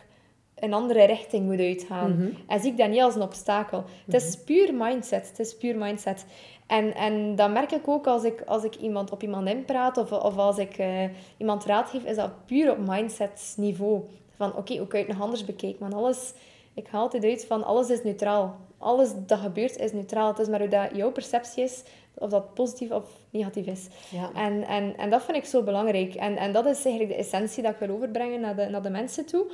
een 0.54 0.72
andere 0.72 1.04
richting 1.04 1.46
moet 1.46 1.58
uitgaan. 1.58 2.16
Mhm. 2.16 2.30
En 2.46 2.60
zie 2.60 2.70
ik 2.70 2.78
dat 2.78 2.88
niet 2.88 3.00
als 3.00 3.14
een 3.14 3.22
obstakel. 3.22 3.84
Het 4.06 4.14
is 4.14 4.36
mhm. 4.36 4.44
puur 4.44 4.74
mindset. 4.74 5.28
Het 5.28 5.38
is 5.38 5.56
puur 5.56 5.76
mindset. 5.76 6.26
En, 6.66 6.94
en 6.94 7.36
dat 7.36 7.50
merk 7.50 7.72
ik 7.72 7.88
ook 7.88 8.06
als 8.06 8.24
ik, 8.24 8.42
als 8.46 8.64
ik 8.64 8.74
iemand 8.76 9.10
op 9.10 9.22
iemand 9.22 9.48
inpraat 9.48 9.96
of, 9.96 10.12
of 10.12 10.36
als 10.36 10.58
ik 10.58 10.78
uh, 10.78 11.04
iemand 11.36 11.64
raad 11.64 11.90
geef, 11.90 12.04
is 12.04 12.16
dat 12.16 12.46
puur 12.46 12.70
op 12.70 12.78
mindset 12.86 13.54
niveau. 13.56 14.00
Van 14.36 14.56
oké, 14.56 14.76
hoe 14.76 14.86
kan 14.86 15.00
je 15.00 15.06
het 15.06 15.14
nog 15.14 15.24
anders 15.24 15.44
bekijken? 15.44 15.80
Want 15.80 15.94
alles 15.94 16.32
ik 16.74 16.86
haal 16.86 17.02
altijd 17.02 17.24
uit 17.24 17.46
van 17.46 17.64
alles 17.64 17.90
is 17.90 18.02
neutraal. 18.02 18.56
Alles 18.78 19.10
dat 19.26 19.38
gebeurt 19.38 19.76
is 19.76 19.92
neutraal. 19.92 20.28
Het 20.28 20.38
is 20.38 20.48
maar 20.48 20.60
hoe 20.60 20.68
dat 20.68 20.90
jouw 20.94 21.12
perceptie 21.12 21.64
is, 21.64 21.82
of 22.14 22.30
dat 22.30 22.54
positief 22.54 22.90
of 22.90 23.04
negatief 23.30 23.66
is. 23.66 23.88
Ja. 24.10 24.30
En, 24.34 24.66
en, 24.66 24.96
en 24.96 25.10
dat 25.10 25.22
vind 25.22 25.36
ik 25.36 25.44
zo 25.44 25.62
belangrijk. 25.62 26.14
En, 26.14 26.36
en 26.36 26.52
dat 26.52 26.66
is 26.66 26.84
eigenlijk 26.84 27.08
de 27.08 27.24
essentie 27.24 27.62
dat 27.62 27.72
ik 27.72 27.78
wil 27.78 27.96
overbrengen 27.96 28.40
naar 28.40 28.56
de, 28.56 28.68
naar 28.68 28.82
de 28.82 28.90
mensen 28.90 29.26
toe. 29.26 29.46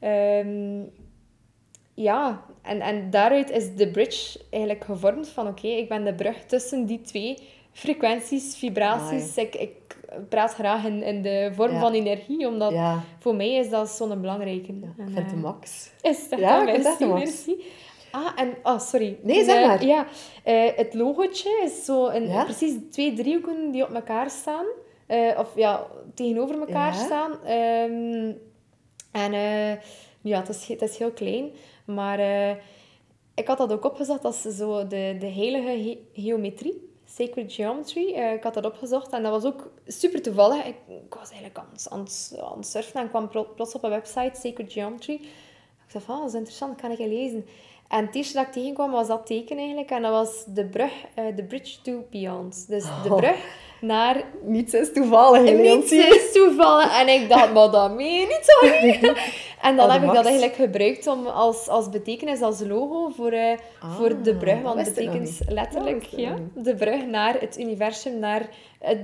Ehm, 0.00 0.82
ja, 1.94 2.44
en, 2.62 2.80
en 2.80 3.10
daaruit 3.10 3.50
is 3.50 3.74
de 3.74 3.90
bridge 3.90 4.40
eigenlijk 4.50 4.84
gevormd 4.84 5.28
van 5.28 5.48
oké, 5.48 5.66
ik 5.66 5.88
ben 5.88 6.04
de 6.04 6.14
brug 6.14 6.44
tussen 6.44 6.86
die 6.86 7.00
twee 7.00 7.38
frequenties, 7.72 8.56
vibraties. 8.56 9.36
Ik, 9.36 9.54
ik 9.54 9.70
praat 10.28 10.54
graag 10.54 10.84
in, 10.84 11.02
in 11.02 11.22
de 11.22 11.50
vorm 11.54 11.78
van 11.78 11.92
energie, 11.92 12.48
omdat 12.48 12.74
voor 13.18 13.34
mij 13.34 13.52
is 13.54 13.70
dat 13.70 13.88
zo'n 13.88 14.20
belangrijke. 14.20 14.72
Ja, 14.80 15.04
ik 15.04 15.12
vind 15.12 15.30
de 15.30 15.36
max. 15.36 15.90
Is 16.02 16.28
dat 16.28 16.38
ja, 16.38 16.68
ik 16.68 16.82
vind 16.82 16.98
de 16.98 17.06
max. 17.06 17.48
Ah, 18.10 18.32
en... 18.36 18.54
Oh, 18.62 18.78
sorry. 18.78 19.18
Nee, 19.22 19.44
zeg 19.44 19.66
maar. 19.66 19.84
ja, 19.84 20.06
uh, 20.44 20.70
het 20.76 20.94
logootje 20.94 21.60
is 21.64 21.84
zo 21.84 22.06
een, 22.06 22.44
precies 22.44 22.74
twee 22.90 23.12
driehoeken 23.12 23.70
die 23.70 23.82
op 23.82 23.94
elkaar 23.94 24.30
staan. 24.30 24.64
Uh, 25.08 25.38
of 25.38 25.56
ja, 25.56 25.86
tegenover 26.14 26.58
elkaar 26.58 26.94
staan. 26.94 27.30
Um, 27.32 28.38
en 29.12 29.32
ja, 30.20 30.38
het 30.38 30.48
is, 30.48 30.66
het 30.66 30.82
is 30.82 30.98
heel 30.98 31.10
klein. 31.10 31.50
Maar 31.84 32.20
ik 33.34 33.46
had 33.46 33.58
dat 33.58 33.72
ook 33.72 33.84
opgezet 33.84 34.24
als 34.24 34.42
zo 34.42 34.86
de, 34.86 35.16
de 35.18 35.30
heilige 35.30 35.98
geometrie. 36.12 36.87
Sacred 37.14 37.52
Geometry. 37.52 38.14
Uh, 38.14 38.32
ik 38.32 38.42
had 38.42 38.54
dat 38.54 38.64
opgezocht 38.64 39.12
en 39.12 39.22
dat 39.22 39.32
was 39.32 39.44
ook 39.44 39.70
super 39.86 40.22
toevallig. 40.22 40.64
Ik, 40.64 40.76
ik 40.88 41.14
was 41.14 41.30
eigenlijk 41.30 41.58
aan, 41.58 41.68
aan, 41.88 42.06
aan 42.50 42.58
het 42.58 42.66
surfen 42.66 43.00
en 43.00 43.08
kwam 43.08 43.28
plots 43.28 43.74
op 43.74 43.84
een 43.84 43.90
website, 43.90 44.40
Sacred 44.40 44.72
Geometry. 44.72 45.14
Ik 45.14 45.92
dacht 45.92 46.04
van, 46.04 46.14
oh, 46.14 46.20
dat 46.20 46.30
is 46.30 46.38
interessant, 46.38 46.80
kan 46.80 46.90
ik 46.90 46.98
lezen. 46.98 47.46
En 47.88 48.06
het 48.06 48.14
eerste 48.14 48.34
dat 48.34 48.46
ik 48.46 48.52
tegenkwam 48.52 48.90
was 48.90 49.06
dat 49.06 49.26
teken 49.26 49.56
eigenlijk. 49.56 49.90
En 49.90 50.02
dat 50.02 50.10
was 50.10 50.44
de 50.46 50.66
brug, 50.66 50.92
uh, 51.18 51.26
the 51.26 51.44
bridge 51.44 51.80
to 51.80 52.06
beyond. 52.10 52.68
Dus 52.68 52.84
de 52.84 53.14
brug 53.16 53.66
naar... 53.80 54.24
Niets 54.42 54.74
is 54.74 54.92
toevallig, 54.92 55.56
Niets 55.56 55.92
is 55.92 56.32
toevallig. 56.32 57.00
En 57.00 57.08
ik 57.08 57.28
dacht, 57.28 57.52
maar 57.52 57.70
dat 57.70 57.94
meen 57.94 58.28
niet, 58.28 58.40
sorry. 58.42 59.14
en 59.62 59.76
dan 59.76 59.90
heb 59.90 60.02
ik 60.02 60.12
dat 60.12 60.24
eigenlijk 60.24 60.54
gebruikt 60.54 61.06
om 61.06 61.26
als, 61.26 61.68
als 61.68 61.90
betekenis, 61.90 62.40
als 62.40 62.60
logo 62.60 63.08
voor, 63.08 63.32
uh, 63.32 63.52
voor 63.96 64.22
de 64.22 64.34
brug. 64.34 64.62
Want 64.62 64.86
het 64.86 64.94
betekent 64.94 65.40
letterlijk 65.48 66.04
ja, 66.04 66.36
de 66.54 66.74
brug 66.74 67.06
naar 67.06 67.40
het 67.40 67.58
universum, 67.58 68.18
naar 68.18 68.48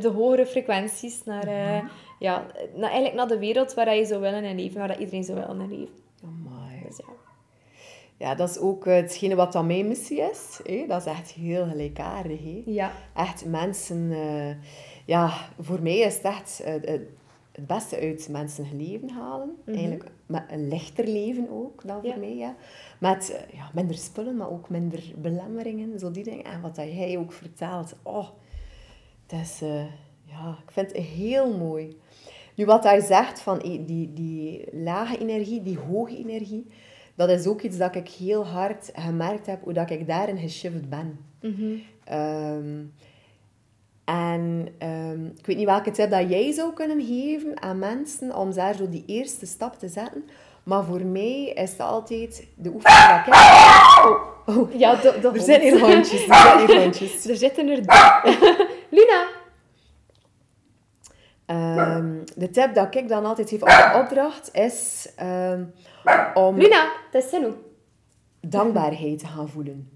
de 0.01 0.09
hogere 0.09 0.47
frequenties, 0.47 1.25
naar... 1.25 1.49
Uh, 1.49 1.79
ja, 2.19 2.47
na, 2.75 2.87
eigenlijk 2.87 3.15
naar 3.15 3.29
de 3.29 3.39
wereld 3.39 3.75
waar 3.75 3.97
je 3.97 4.05
zou 4.05 4.21
willen 4.21 4.45
in 4.45 4.57
leven, 4.57 4.79
waar 4.79 4.89
dat 4.89 4.99
iedereen 4.99 5.25
zou 5.25 5.39
willen 5.39 5.61
in 5.61 5.79
leven. 5.79 5.95
Amai. 6.25 6.83
Dus 6.87 6.97
ja. 6.97 7.24
Ja, 8.19 8.35
dat 8.35 8.51
is 8.51 8.59
ook 8.59 8.87
eh, 8.87 8.95
hetgene 8.95 9.35
wat 9.35 9.53
dan 9.53 9.67
mijn 9.67 9.89
missie 9.89 10.21
is. 10.21 10.61
Hè? 10.65 10.85
Dat 10.89 11.01
is 11.07 11.13
echt 11.13 11.31
heel 11.31 11.67
gelijkaardig. 11.67 12.39
Hè? 12.43 12.63
Ja. 12.67 12.93
Echt 13.15 13.45
mensen... 13.47 14.11
eh, 14.13 14.55
ja, 15.07 15.33
voor 15.61 15.83
mij 15.83 15.99
is 15.99 16.15
het 16.15 16.25
echt 16.25 16.61
eh, 16.61 16.75
het 17.53 17.67
beste 17.67 18.01
uit 18.01 18.29
mensen 18.31 18.67
leven 18.77 19.09
halen. 19.11 19.57
Eigenlijk 19.67 20.11
met 20.27 20.45
een 20.51 20.69
lichter 20.69 21.07
leven 21.09 21.49
ook, 21.51 21.83
dan 21.87 22.01
voor 22.01 22.11
Ja. 22.11 22.17
mij. 22.17 22.37
Ja. 22.37 22.57
Met 23.01 23.47
ja, 23.53 23.71
minder 23.75 23.97
spullen, 23.97 24.37
maar 24.37 24.51
ook 24.51 24.69
minder 24.69 25.03
belemmeringen. 25.17 25.99
Zo 25.99 26.11
die 26.11 26.25
dingen. 26.25 26.45
En 26.45 26.61
wat 26.61 26.75
dat 26.77 26.93
jij 26.93 27.19
ook 27.19 27.33
vertelt. 27.33 27.95
Oh, 28.03 28.29
het 29.27 29.41
is... 29.41 29.59
ja, 30.25 30.59
ik 30.67 30.71
vind 30.71 30.93
het 30.93 30.97
heel 31.07 31.57
mooi. 31.57 31.97
Nu, 32.57 32.65
wat 32.65 32.85
hij 32.85 33.01
zegt 33.01 33.41
van 33.41 33.59
die, 33.59 34.13
die 34.13 34.65
lage 34.73 35.19
energie, 35.19 35.63
die 35.63 35.79
hoge 35.79 36.17
energie, 36.19 36.67
dat 37.15 37.31
is 37.31 37.47
ook 37.47 37.61
iets 37.61 37.77
dat 37.77 37.95
ik 37.95 38.09
heel 38.09 38.47
hard 38.47 38.91
gemerkt 38.95 39.47
heb, 39.47 39.63
hoe 39.63 39.73
dat 39.73 39.91
ik 39.91 40.07
daarin 40.07 40.39
geshift 40.39 40.89
ben. 40.89 41.19
Ehm, 42.05 42.83
en 44.05 44.69
ehm, 44.79 45.27
ik 45.27 45.47
weet 45.47 45.57
niet 45.57 45.67
welke 45.67 45.91
tip 45.91 46.11
dat 46.11 46.31
jij 46.31 46.53
zou 46.53 46.73
kunnen 46.73 47.07
geven 47.07 47.63
aan 47.63 47.79
mensen 47.79 48.37
om 48.37 48.53
daar 48.53 48.75
zo 48.75 48.89
die 48.89 49.05
eerste 49.07 49.47
stap 49.47 49.79
te 49.79 49.89
zetten. 49.89 50.25
Maar 50.63 50.85
voor 50.85 51.05
mij 51.05 51.45
is 51.45 51.71
het 51.71 51.81
altijd 51.81 52.47
de 52.57 52.69
oefening 52.69 53.25
dat 53.25 53.27
ik... 53.27 53.35
Oh, 54.05 54.57
oh. 54.57 54.79
Ja, 54.79 54.95
de, 54.95 55.19
de 55.21 55.29
Er 55.29 55.41
zijn 55.41 55.61
hier 55.61 55.81
hondjes, 55.81 56.29
er 56.29 56.35
zijn 56.35 56.67
hier 56.67 56.81
hondjes. 56.81 57.27
Er 57.27 57.37
zitten 57.37 57.69
er 57.73 57.83
drie. 57.83 58.39
Luna! 58.99 59.27
Ehm, 61.47 62.15
de 62.37 62.51
tip 62.51 62.75
dat 62.75 62.95
ik 62.95 63.09
dan 63.09 63.25
altijd 63.25 63.49
geef 63.49 63.63
op 63.63 63.69
de 63.69 63.99
opdracht 64.03 64.55
is 64.55 65.09
om 66.35 66.57
Luna! 66.57 66.93
Dat 67.11 67.23
is 67.23 67.29
Senu. 67.29 67.53
dankbaarheid 68.41 69.19
te 69.19 69.27
gaan 69.27 69.49
voelen. 69.49 69.89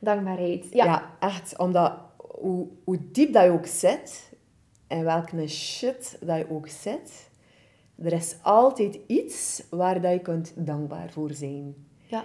Dankbaarheid. 0.00 0.66
Ja. 0.70 0.84
Ja, 0.84 1.16
echt. 1.20 1.58
Omdat 1.58 1.92
hoe, 2.16 2.66
hoe 2.84 2.98
diep 3.12 3.32
dat 3.32 3.44
je 3.44 3.50
ook 3.50 3.66
zit, 3.66 4.32
en 4.86 5.04
welke 5.04 5.46
shit 5.46 6.18
dat 6.20 6.38
je 6.38 6.50
ook 6.50 6.68
zit, 6.68 7.30
er 8.02 8.12
is 8.12 8.36
altijd 8.42 8.98
iets 9.06 9.62
waar 9.70 10.00
dat 10.00 10.12
je 10.12 10.20
kunt 10.20 10.52
dankbaar 10.56 11.10
voor 11.10 11.30
zijn. 11.32 11.74
Ja. 12.06 12.24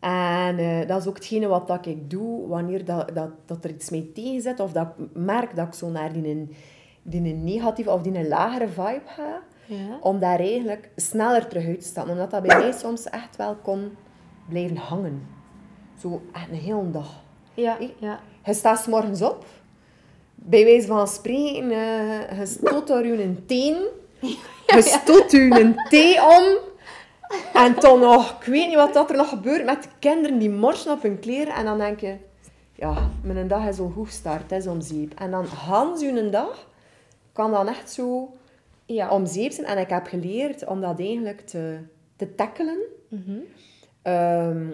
En 0.00 0.58
eh, 0.58 0.88
dat 0.88 1.00
is 1.00 1.06
ook 1.06 1.16
hetgene 1.16 1.46
wat 1.46 1.66
dat 1.66 1.86
ik 1.86 2.10
doe 2.10 2.46
wanneer 2.48 2.84
dat, 2.84 3.14
dat, 3.14 3.30
dat 3.46 3.64
er 3.64 3.70
iets 3.70 3.90
mee 3.90 4.12
tegenzet, 4.12 4.60
of 4.60 4.72
dat 4.72 4.86
ik 4.86 5.06
merk 5.12 5.56
dat 5.56 5.66
ik 5.66 5.74
zo 5.74 5.88
naar 5.88 6.12
die, 6.12 6.48
die 7.02 7.20
negatieve 7.20 7.90
of 7.90 8.02
die 8.02 8.28
lagere 8.28 8.68
vibe 8.68 9.02
ga, 9.06 9.42
Ja. 9.66 9.98
om 10.00 10.18
daar 10.18 10.38
eigenlijk 10.38 10.88
sneller 10.96 11.46
terug 11.46 11.66
uit 11.66 11.80
te 11.80 11.86
stappen. 11.86 12.12
Omdat 12.12 12.30
dat 12.30 12.42
bij 12.42 12.58
mij 12.58 12.72
soms 12.72 13.04
echt 13.04 13.36
wel 13.36 13.56
kon 13.62 13.96
blijven 14.48 14.76
hangen. 14.76 15.26
Zo 16.00 16.22
echt 16.32 16.48
een 16.48 16.54
hele 16.54 16.90
dag. 16.90 17.22
Ja. 17.54 17.78
Ja. 17.98 18.20
Je 18.44 18.54
staat 18.54 18.78
's 18.78 18.86
morgens 18.86 19.22
op, 19.22 19.44
bij 20.34 20.64
wijze 20.64 20.86
van 20.86 21.08
spreken, 21.08 21.70
eh, 21.70 22.38
je 22.38 22.46
stoot 22.46 22.86
door 22.86 23.06
je 23.06 23.22
een 23.22 23.44
teen, 23.46 23.76
je 24.74 24.82
stoot 24.82 25.30
je 25.30 25.60
een 25.60 25.76
thee 25.88 26.22
om, 26.22 26.44
en 27.52 27.74
dan 27.80 28.00
nog, 28.00 28.30
ik 28.40 28.46
weet 28.46 28.66
niet 28.66 28.76
wat 28.76 28.94
dat 28.94 29.10
er 29.10 29.16
nog 29.16 29.28
gebeurt 29.28 29.64
met 29.64 29.82
de 29.82 29.88
kinderen 29.98 30.38
die 30.38 30.50
morsen 30.50 30.92
op 30.92 31.02
hun 31.02 31.18
kleren, 31.18 31.54
en 31.54 31.64
dan 31.64 31.78
denk 31.78 32.00
je, 32.00 32.16
ja, 32.74 33.10
mijn 33.22 33.48
dag 33.48 33.68
is 33.68 33.78
al 33.78 33.92
goed 33.94 34.06
gestart, 34.06 34.42
het 34.42 34.60
is 34.60 34.66
om 34.66 34.80
zeep. 34.80 35.14
En 35.14 35.30
dan 35.30 35.46
Hans 35.46 36.02
een 36.02 36.30
dag 36.30 36.68
kan 37.32 37.50
dan 37.50 37.68
echt 37.68 37.92
zo 37.92 38.32
Ja. 38.86 39.10
om 39.10 39.26
zeep 39.26 39.52
zijn, 39.52 39.66
en 39.66 39.78
ik 39.78 39.88
heb 39.88 40.06
geleerd 40.06 40.66
om 40.66 40.80
dat 40.80 41.00
eigenlijk 41.00 41.40
te, 41.40 41.78
te 42.16 42.34
tackelen. 42.34 42.78
Ehm, 44.02 44.72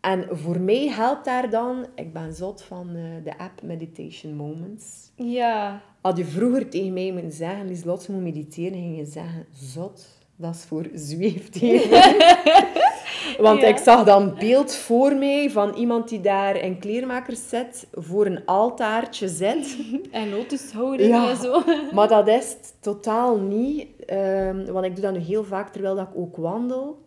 en 0.00 0.26
voor 0.30 0.60
mij 0.60 0.88
helpt 0.88 1.24
daar 1.24 1.50
dan, 1.50 1.86
ik 1.94 2.12
ben 2.12 2.34
zot 2.34 2.62
van 2.62 2.88
eh, 2.96 3.24
de 3.24 3.38
app 3.38 3.62
Meditation 3.62 4.34
Moments. 4.34 5.10
Ja. 5.14 5.82
Had 6.00 6.16
je 6.16 6.24
vroeger 6.24 6.68
tegen 6.68 6.92
mij 6.92 7.12
moeten 7.12 7.32
zeggen, 7.32 7.66
Lieslot, 7.66 8.04
je 8.06 8.12
moet 8.12 8.22
mediteren, 8.22 8.78
ging 8.78 8.96
je 8.96 9.04
zeggen, 9.04 9.46
zot, 9.52 10.17
dat 10.38 10.54
is 10.54 10.64
voor 10.64 10.86
zweefteven. 10.94 12.02
Want 13.38 13.60
Ja. 13.60 13.66
ik 13.66 13.76
zag 13.78 14.04
dan 14.04 14.34
beeld 14.38 14.74
voor 14.74 15.14
mij 15.14 15.50
van 15.50 15.74
iemand 15.74 16.08
die 16.08 16.20
daar 16.20 16.56
in 16.56 16.78
kleermakers 16.78 17.48
zit, 17.48 17.86
voor 17.92 18.26
een 18.26 18.44
altaartje 18.44 19.28
zit. 19.28 19.76
En 20.10 20.30
lotushouding 20.30 21.08
Ja. 21.10 21.30
en 21.30 21.36
zo. 21.36 21.62
Maar 21.94 22.08
dat 22.08 22.28
is 22.28 22.56
totaal 22.80 23.36
niet. 23.38 23.86
ehm, 24.06 24.64
want 24.72 24.84
ik 24.84 24.94
doe 24.94 25.04
dat 25.04 25.12
nu 25.12 25.18
heel 25.18 25.44
vaak 25.44 25.72
terwijl 25.72 25.94
dat 25.94 26.06
ik 26.12 26.16
ook 26.20 26.36
wandel. 26.36 26.98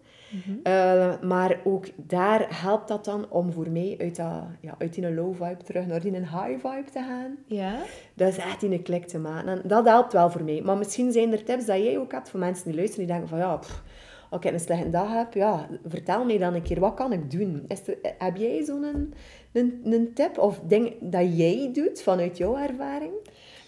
Eh, 0.64 1.22
maar 1.22 1.60
ook 1.64 1.86
daar 1.96 2.62
helpt 2.62 2.88
dat 2.88 3.06
dan 3.06 3.26
om 3.30 3.52
voor 3.52 3.70
mij 3.70 3.96
uit, 4.00 4.16
dat, 4.16 4.44
ja, 4.60 4.76
uit 4.78 4.94
die 4.94 5.14
low 5.14 5.36
vibe 5.36 5.64
terug 5.64 5.88
naar 5.88 6.02
die 6.02 6.12
high 6.12 6.68
vibe 6.68 6.92
te 6.92 7.00
gaan. 7.00 7.38
Ja. 7.46 7.76
Dat 8.14 8.28
is 8.28 8.38
echt 8.38 8.64
in 8.64 8.72
een 8.72 8.84
klik 8.84 9.08
te 9.08 9.20
maken. 9.20 9.50
En 9.50 9.62
dat 9.64 9.86
helpt 9.86 10.14
wel 10.14 10.30
voor 10.30 10.44
mij. 10.44 10.62
Maar 10.62 10.78
misschien 10.78 11.12
zijn 11.12 11.32
er 11.32 11.44
tips 11.44 11.66
dat 11.66 11.78
jij 11.78 11.98
ook 11.98 12.12
hebt 12.12 12.30
voor 12.30 12.40
mensen 12.40 12.66
die 12.66 12.76
luisteren 12.76 13.06
die 13.06 13.16
denken 13.16 13.30
van 13.30 13.40
ja, 13.40 13.58
pff, 13.58 13.84
als 14.32 14.46
ik 14.46 14.52
een 14.52 14.60
slechte 14.60 14.90
dag 14.90 15.14
heb, 15.14 15.34
ja, 15.34 15.68
vertel 15.86 16.26
mij 16.26 16.38
dan 16.38 16.54
een 16.54 16.62
keer, 16.62 16.80
wat 16.80 16.94
kan 16.94 17.14
ik 17.14 17.32
doen? 17.32 17.66
Is 17.68 17.88
er, 17.88 17.98
heb 18.18 18.38
jij 18.38 18.64
zo'n 18.64 18.84
een, 18.84 19.14
een, 19.52 19.82
een 19.84 20.14
tip 20.14 20.38
of 20.38 20.60
ding 20.60 20.96
dat 21.00 21.38
jij 21.38 21.70
doet 21.74 22.02
vanuit 22.02 22.38
jouw 22.38 22.58
ervaring? 22.58 23.14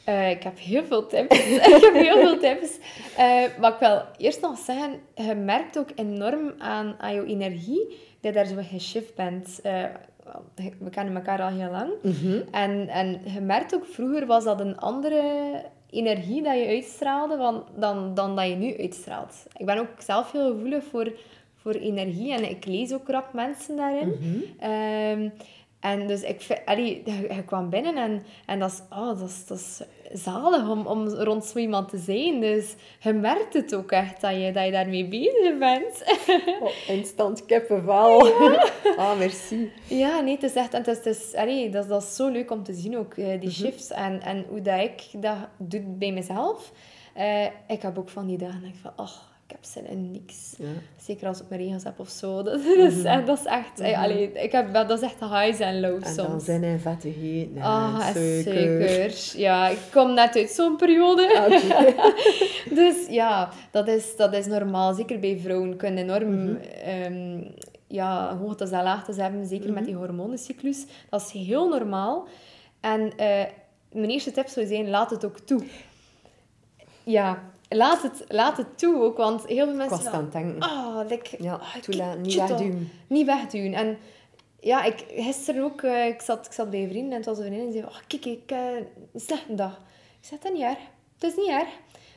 Eh, 0.04 0.30
ik 0.30 0.44
heb 0.44 0.60
heel 0.60 0.84
veel 0.84 1.08
tips. 1.08 1.40
ik 1.56 1.82
heb 1.82 1.94
heel 1.94 2.18
veel 2.18 2.40
tips. 2.40 2.78
Eh, 3.18 3.44
maar 3.60 3.74
ik 3.74 3.80
wil 3.80 4.02
eerst 4.18 4.42
nog 4.42 4.58
zeggen, 4.58 5.00
je 5.16 5.36
merkt 5.36 5.78
ook 5.78 5.90
enorm 5.96 6.54
aan, 6.58 6.96
aan 7.00 7.14
jouw 7.14 7.26
energie 7.26 7.88
dat 7.88 7.98
je 8.22 8.32
daar 8.32 8.46
zo 8.46 8.56
geshift 8.62 9.16
bent. 9.16 9.60
Eh, 9.64 9.84
we 10.56 10.90
kennen 10.90 11.16
elkaar 11.16 11.42
al 11.42 11.50
heel 11.50 11.72
lang. 11.72 11.92
En, 12.52 12.88
en 12.88 13.22
je 13.34 13.42
merkt 13.42 13.76
ook, 13.76 13.86
vroeger 13.86 14.26
was 14.26 14.44
dat 14.44 14.60
een 14.60 14.78
andere 14.78 15.22
energie 15.90 16.42
dat 16.42 16.58
je 16.58 16.68
uitstraalde 16.68 17.38
dan, 17.38 17.64
dan, 17.76 18.14
dan 18.14 18.36
dat 18.36 18.48
je 18.48 18.56
nu 18.56 18.78
uitstraalt. 18.78 19.46
Ik 19.58 19.66
ben 19.66 19.78
ook 19.78 19.88
zelf 19.98 20.32
heel 20.32 20.52
gevoelig 20.52 20.84
voor, 20.84 21.14
voor 21.56 21.74
energie 21.74 22.34
en 22.34 22.50
ik 22.50 22.66
lees 22.66 22.94
ook 22.94 23.08
rap 23.08 23.34
mensen 23.34 23.76
daarin. 23.76 24.16
Ehm, 24.60 25.30
en 25.84 26.08
dus 26.08 26.22
ik 26.22 26.62
allee, 26.66 27.02
je 27.06 27.44
kwam 27.46 27.70
binnen 27.70 27.96
en, 27.98 28.24
en 28.46 28.60
dat, 28.60 28.72
is, 28.72 28.82
oh, 28.98 29.20
dat, 29.20 29.30
is, 29.30 29.46
dat 29.46 29.58
is 29.58 29.82
zalig 30.24 30.70
om, 30.70 30.86
om 30.88 31.08
rond 31.08 31.46
zo 31.46 31.58
iemand 31.60 31.90
te 31.90 31.98
zijn. 31.98 32.40
Dus 32.40 32.76
je 33.00 33.14
merkt 33.14 33.54
het 33.54 33.76
ook 33.76 33.92
echt 33.92 34.22
dat 34.22 34.32
je, 34.36 34.52
dat 34.52 34.66
je 34.66 34.72
daarmee 34.72 35.08
bezig 35.08 35.58
bent. 35.60 36.04
Oh, 36.62 36.70
instant 36.98 37.46
kippenvel. 37.46 38.28
ah, 38.98 39.18
merci. 39.18 39.72
Ja, 39.88 40.20
nee, 40.20 40.34
het 40.34 40.44
is 40.44 40.54
echt... 40.56 40.74
En 40.74 40.80
het 40.84 40.88
is, 40.88 40.98
het 40.98 41.06
is, 41.06 41.34
allee, 41.36 41.70
dat, 41.70 41.84
is- 41.84 41.90
dat 41.90 42.04
is 42.04 42.16
zo 42.16 42.28
leuk 42.28 42.52
om 42.52 42.64
te 42.64 42.74
zien 42.74 42.98
ook, 42.98 43.14
eh, 43.14 43.40
die 43.40 43.52
shifts. 43.52 43.90
En, 43.92 44.22
en 44.22 44.46
hoe 44.50 44.62
dat 44.62 44.80
ik 44.80 45.04
dat 45.22 45.38
doe 45.58 45.82
bij 45.82 46.12
mezelf. 46.12 46.72
Eh, 47.14 47.46
ik 47.68 47.82
heb 47.82 47.98
ook 47.98 48.10
van 48.10 48.28
die 48.28 48.38
dagen 48.38 48.62
dat 48.62 48.70
ik 48.70 48.80
van... 48.82 48.92
Oh, 48.96 49.12
ik 49.48 49.52
heb 49.52 49.60
zin 49.62 49.88
in 49.88 50.12
niks. 50.12 50.54
Ja. 50.58 50.66
Zeker 51.02 51.28
als 51.28 51.42
ik 51.42 51.50
mijn 51.50 51.62
regels 51.62 51.84
heb 51.84 52.00
of 52.00 52.10
zo. 52.10 52.42
Dat, 52.44 52.60
is, 52.62 53.04
en 53.04 53.26
dat 53.26 53.40
is 53.40 53.46
echt... 53.46 53.82
allee, 53.96 54.32
ik 54.32 54.52
heb, 54.52 54.74
dat 54.74 54.90
is 54.92 55.02
echt 55.02 55.20
highs 55.20 55.60
en 55.60 55.80
lows 55.80 56.04
En 56.04 56.14
soms. 56.14 56.28
dan 56.30 56.42
zijn 56.42 56.64
en 56.64 56.80
vettigheden 56.80 57.56
en 57.56 57.62
Ah, 57.62 58.00
suiker. 58.14 58.84
zeker. 59.10 59.40
Ja, 59.42 59.68
ik 59.68 59.78
kom 59.92 60.14
net 60.14 60.36
uit 60.36 60.50
zo'n 60.50 60.76
periode. 60.78 61.38
Ah. 61.40 62.06
Dus 62.80 63.08
ja, 63.10 63.50
dat 63.72 63.88
is, 63.88 64.16
dat 64.16 64.34
is 64.34 64.46
normaal. 64.46 64.94
Zeker 64.94 65.20
bij 65.20 65.38
vrouwen 65.40 65.76
kunnen 65.78 66.04
enorm 66.04 66.44
Mhm. 66.44 66.56
ehm, 66.84 67.42
ja, 67.88 68.38
hoogtes 68.38 68.72
en 68.72 68.84
laagtes 68.84 69.16
hebben. 69.18 69.46
Zeker 69.46 69.66
Mhm. 69.66 69.74
met 69.74 69.86
die 69.86 69.96
hormonencyclus. 69.96 70.86
Dat 71.10 71.22
is 71.22 71.32
heel 71.48 71.68
normaal. 71.70 72.28
En 72.80 73.18
eh, 73.18 73.44
mijn 73.92 74.10
eerste 74.10 74.32
tip 74.32 74.48
zou 74.48 74.66
zijn, 74.66 74.90
laat 74.90 75.10
het 75.10 75.26
ook 75.26 75.40
toe. 75.40 75.64
Ja, 77.04 77.52
laat 77.76 78.02
het, 78.02 78.24
laat 78.28 78.58
het 78.58 78.78
toe 78.78 79.02
ook. 79.02 79.18
Want 79.18 79.46
heel 79.46 79.56
veel 79.66 79.70
Ik 79.74 79.76
mensen... 79.76 79.98
was 80.04 80.08
aan 80.14 80.24
het 80.24 80.32
denken. 80.32 80.60
Ah, 80.60 81.00
like, 81.10 81.36
Ja, 81.44 81.60
ik- 81.76 81.82
toelaten, 81.82 82.22
niet 82.22 82.36
wegduwen. 82.36 82.90
Niet 83.08 83.26
wegduwen. 83.26 83.74
En 83.74 83.98
ja, 84.60 84.84
ik, 84.84 85.06
gisteren 85.16 85.64
ook, 85.64 85.82
eh, 85.82 86.08
ik, 86.08 86.22
zat, 86.22 86.46
ik 86.46 86.52
zat 86.52 86.70
bij 86.70 86.84
een 86.84 86.90
vriend 86.90 87.10
en 87.12 87.18
het 87.18 87.26
was 87.26 87.38
een 87.38 87.44
vriendin 87.44 87.66
en 87.66 87.72
die 87.72 87.82
zei, 87.82 87.94
oh, 87.94 88.00
kijk, 88.08 88.26
ik 88.26 88.50
heb 88.50 88.88
een 89.14 89.20
slechte 89.20 89.56
dag. 89.56 89.82
Ik 90.22 90.28
zei, 90.28 90.40
dat 90.42 90.52
is 90.52 90.58
niet 90.58 90.68
erg. 90.68 90.78
Het 91.20 91.24
is 91.32 91.36
niet 91.36 91.48
erg. 91.50 91.68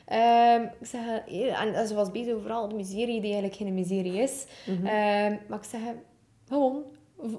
Ehm, 0.05 0.61
ik 0.79 0.87
zeg, 0.87 1.01
eh, 1.27 1.61
en, 1.61 1.87
ze 1.87 1.95
was 1.95 2.11
bezig 2.11 2.33
over 2.33 2.51
al 2.51 2.67
de 2.69 2.75
miserie 2.75 3.21
die 3.21 3.31
eigenlijk 3.31 3.55
geen 3.55 3.73
miserie 3.73 4.17
is. 4.21 4.45
Ehm, 4.67 5.35
maar 5.47 5.57
ik 5.57 5.63
zeg, 5.69 5.81
gewoon, 6.47 6.83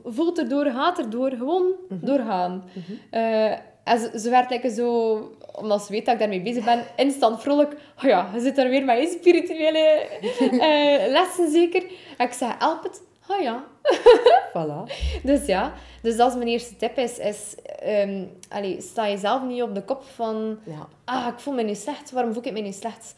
voelt 0.04 0.38
erdoor, 0.38 0.64
gaat 0.66 0.98
erdoor, 0.98 1.30
gewoon 1.30 1.72
doorgaan. 1.88 2.64
Eh, 3.10 3.50
en 3.84 3.98
ze, 3.98 4.18
ze 4.20 4.30
werd 4.30 4.50
lekker 4.50 4.70
zo, 4.70 5.18
omdat 5.58 5.82
ze 5.82 5.92
weet 5.92 6.04
dat 6.04 6.14
ik 6.14 6.20
daarmee 6.20 6.42
bezig 6.42 6.64
ben, 6.64 6.84
instant 6.96 7.40
vrolijk. 7.42 7.72
Oh 7.72 8.04
ja, 8.04 8.30
je 8.34 8.40
zit 8.40 8.58
er 8.58 8.68
weer 8.68 8.84
met 8.84 8.98
je 8.98 9.18
spirituele 9.18 9.78
eh, 9.78 11.10
lessen 11.16 11.50
zeker. 11.50 11.82
En 12.16 12.26
ik 12.26 12.32
zeg, 12.32 12.58
help 12.58 12.82
het, 12.82 13.00
Ah 13.28 13.42
ja. 13.42 13.64
Voilà. 14.54 14.84
Dus 15.22 15.46
ja, 15.46 15.72
dus 16.02 16.16
dat 16.16 16.30
is 16.30 16.36
mijn 16.36 16.48
eerste 16.48 16.76
tip. 16.76 16.96
Is, 16.98 17.18
is 17.18 17.54
ehm, 17.64 18.24
allee, 18.48 18.80
sta 18.80 19.08
jezelf 19.08 19.42
niet 19.42 19.62
op 19.62 19.74
de 19.74 19.82
kop 19.82 20.02
van... 20.02 20.58
Ja. 20.64 20.88
Ah, 21.04 21.26
ik 21.26 21.38
voel 21.38 21.54
me 21.54 21.62
nu 21.62 21.74
slecht. 21.74 22.10
Waarom 22.10 22.32
voel 22.32 22.46
ik 22.46 22.52
me 22.52 22.60
nu 22.60 22.72
slecht? 22.72 23.14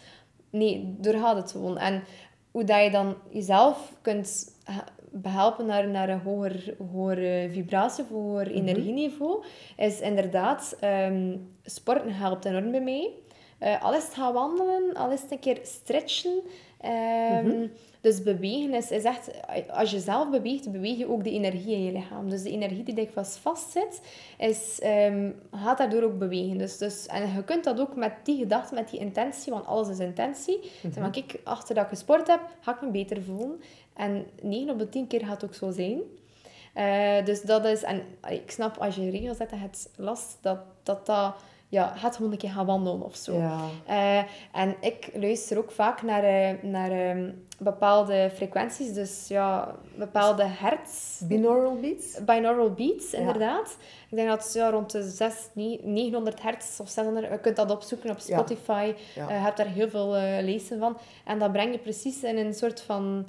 Nee, 0.51 0.95
doorgaat 0.99 1.37
het 1.37 1.51
gewoon. 1.51 1.79
En 1.79 2.05
hoe 2.51 2.65
dat 2.65 2.83
je 2.83 2.91
dan 2.91 3.17
jezelf 3.29 3.93
kunt 4.03 4.55
behelpen 5.13 5.67
naar, 5.67 5.89
naar 5.89 6.09
een 6.09 6.21
hoger, 6.21 6.75
hoger 6.93 7.51
vibratie 7.51 8.05
of 8.05 8.11
hoger 8.11 8.51
energieniveau, 8.51 9.45
is 9.77 10.01
inderdaad... 10.01 10.77
ehm, 10.81 11.37
sporten 11.65 12.13
helpt 12.13 12.45
enorm 12.45 12.71
bij 12.71 12.81
mij. 12.83 13.11
Eh, 13.59 13.83
al 13.83 13.95
is 13.95 14.05
het 14.05 14.15
gaan 14.15 14.33
wandelen, 14.33 14.95
al 14.95 15.11
is 15.11 15.23
het 15.23 15.31
een 15.33 15.39
keer 15.39 15.59
stretchen. 15.63 16.41
Ehm, 16.81 17.67
Dus 18.01 18.23
bewegen 18.23 18.75
is, 18.75 18.91
is 18.91 19.05
echt... 19.05 19.31
Als 19.71 19.91
je 19.91 19.99
zelf 19.99 20.31
beweegt, 20.31 20.73
beweeg 20.73 20.99
je 20.99 21.09
ook 21.11 21.25
de 21.25 21.31
energie 21.31 21.75
in 21.75 21.85
je 21.85 21.93
lichaam. 21.93 22.31
Dus 22.31 22.43
de 22.43 22.51
energie 22.51 22.83
die 22.83 22.95
dikwijls 22.95 23.37
vastzit, 23.37 24.01
is, 24.39 24.79
ehm, 24.83 25.31
gaat 25.51 25.79
daardoor 25.79 26.03
ook 26.03 26.19
bewegen. 26.19 26.59
Dus, 26.59 26.79
dus, 26.79 27.07
en 27.07 27.35
je 27.35 27.45
kunt 27.45 27.65
dat 27.65 27.81
ook 27.81 27.97
met 27.97 28.13
die 28.25 28.39
gedachte, 28.39 28.75
met 28.75 28.91
die 28.91 29.01
intentie, 29.01 29.53
want 29.53 29.67
alles 29.67 29.89
is 29.89 29.99
intentie. 29.99 30.61
Zeg 30.83 30.99
maar, 30.99 31.11
kijk, 31.11 31.41
achter 31.45 31.75
dat 31.75 31.85
ik 31.85 31.91
gesport 31.91 32.27
heb, 32.27 32.41
ga 32.61 32.75
ik 32.75 32.81
me 32.81 32.91
beter 32.91 33.23
voelen. 33.23 33.61
En 34.01 34.27
9 34.43 34.71
op 34.71 34.79
de 34.79 34.89
10 34.89 35.07
keer 35.07 35.21
gaat 35.21 35.41
het 35.41 35.45
ook 35.45 35.55
zo 35.55 35.71
zijn. 35.71 36.01
Eh, 36.75 37.25
dus 37.25 37.43
dat 37.43 37.65
is... 37.65 37.83
En 37.83 38.03
allee, 38.21 38.41
ik 38.41 38.51
snap, 38.51 38.77
als 38.77 38.95
je 38.95 39.11
regels 39.11 39.37
zet, 39.37 39.51
het 39.51 39.91
last 39.97 40.39
dat 40.41 40.59
dat... 40.83 41.07
dat 41.07 41.35
ja, 41.71 41.93
gaat 41.97 42.17
gewoon 42.17 42.33
een 42.33 42.39
keer 42.39 42.51
gaan 42.51 42.67
wandelen 42.67 43.03
of 43.03 43.17
zo. 43.17 43.37
Ja. 43.37 43.59
Eh, 43.87 44.25
en 44.53 44.77
ik 44.81 45.11
luister 45.15 45.59
ook 45.59 45.71
vaak 45.71 46.03
naar, 46.03 46.25
eh, 46.25 46.63
naar 46.63 46.91
ehm, 46.91 47.31
bepaalde 47.59 48.31
frequenties. 48.35 48.93
Dus 48.93 49.29
ja, 49.29 49.75
bepaalde 49.97 50.45
hertz. 50.47 51.21
Binaural 51.21 51.81
beats? 51.81 52.25
Binaural 52.25 52.71
beats, 52.71 53.13
inderdaad. 53.13 53.77
Ik 54.11 54.17
denk 54.17 54.29
dat 54.29 54.45
het 54.45 54.53
ja, 54.53 54.71
rond 54.71 54.91
de 54.91 55.03
6, 55.03 55.49
900 55.83 56.43
hertz 56.43 56.81
of 56.81 56.89
600... 56.89 57.31
Je 57.31 57.39
kunt 57.39 57.57
dat 57.57 57.71
opzoeken 57.71 58.11
op. 58.11 58.19
Spotify. 58.19 58.95
Ja. 59.15 59.29
Eh, 59.29 59.35
je 59.35 59.43
hebt 59.43 59.57
daar 59.57 59.67
heel 59.67 59.89
veel 59.89 60.17
eh, 60.17 60.45
lezen 60.45 60.79
van. 60.79 60.99
En 61.25 61.39
dat 61.39 61.53
breng 61.53 61.73
je 61.73 61.79
precies 61.79 62.23
in 62.23 62.37
een 62.37 62.55
soort 62.55 62.81
van 62.81 63.27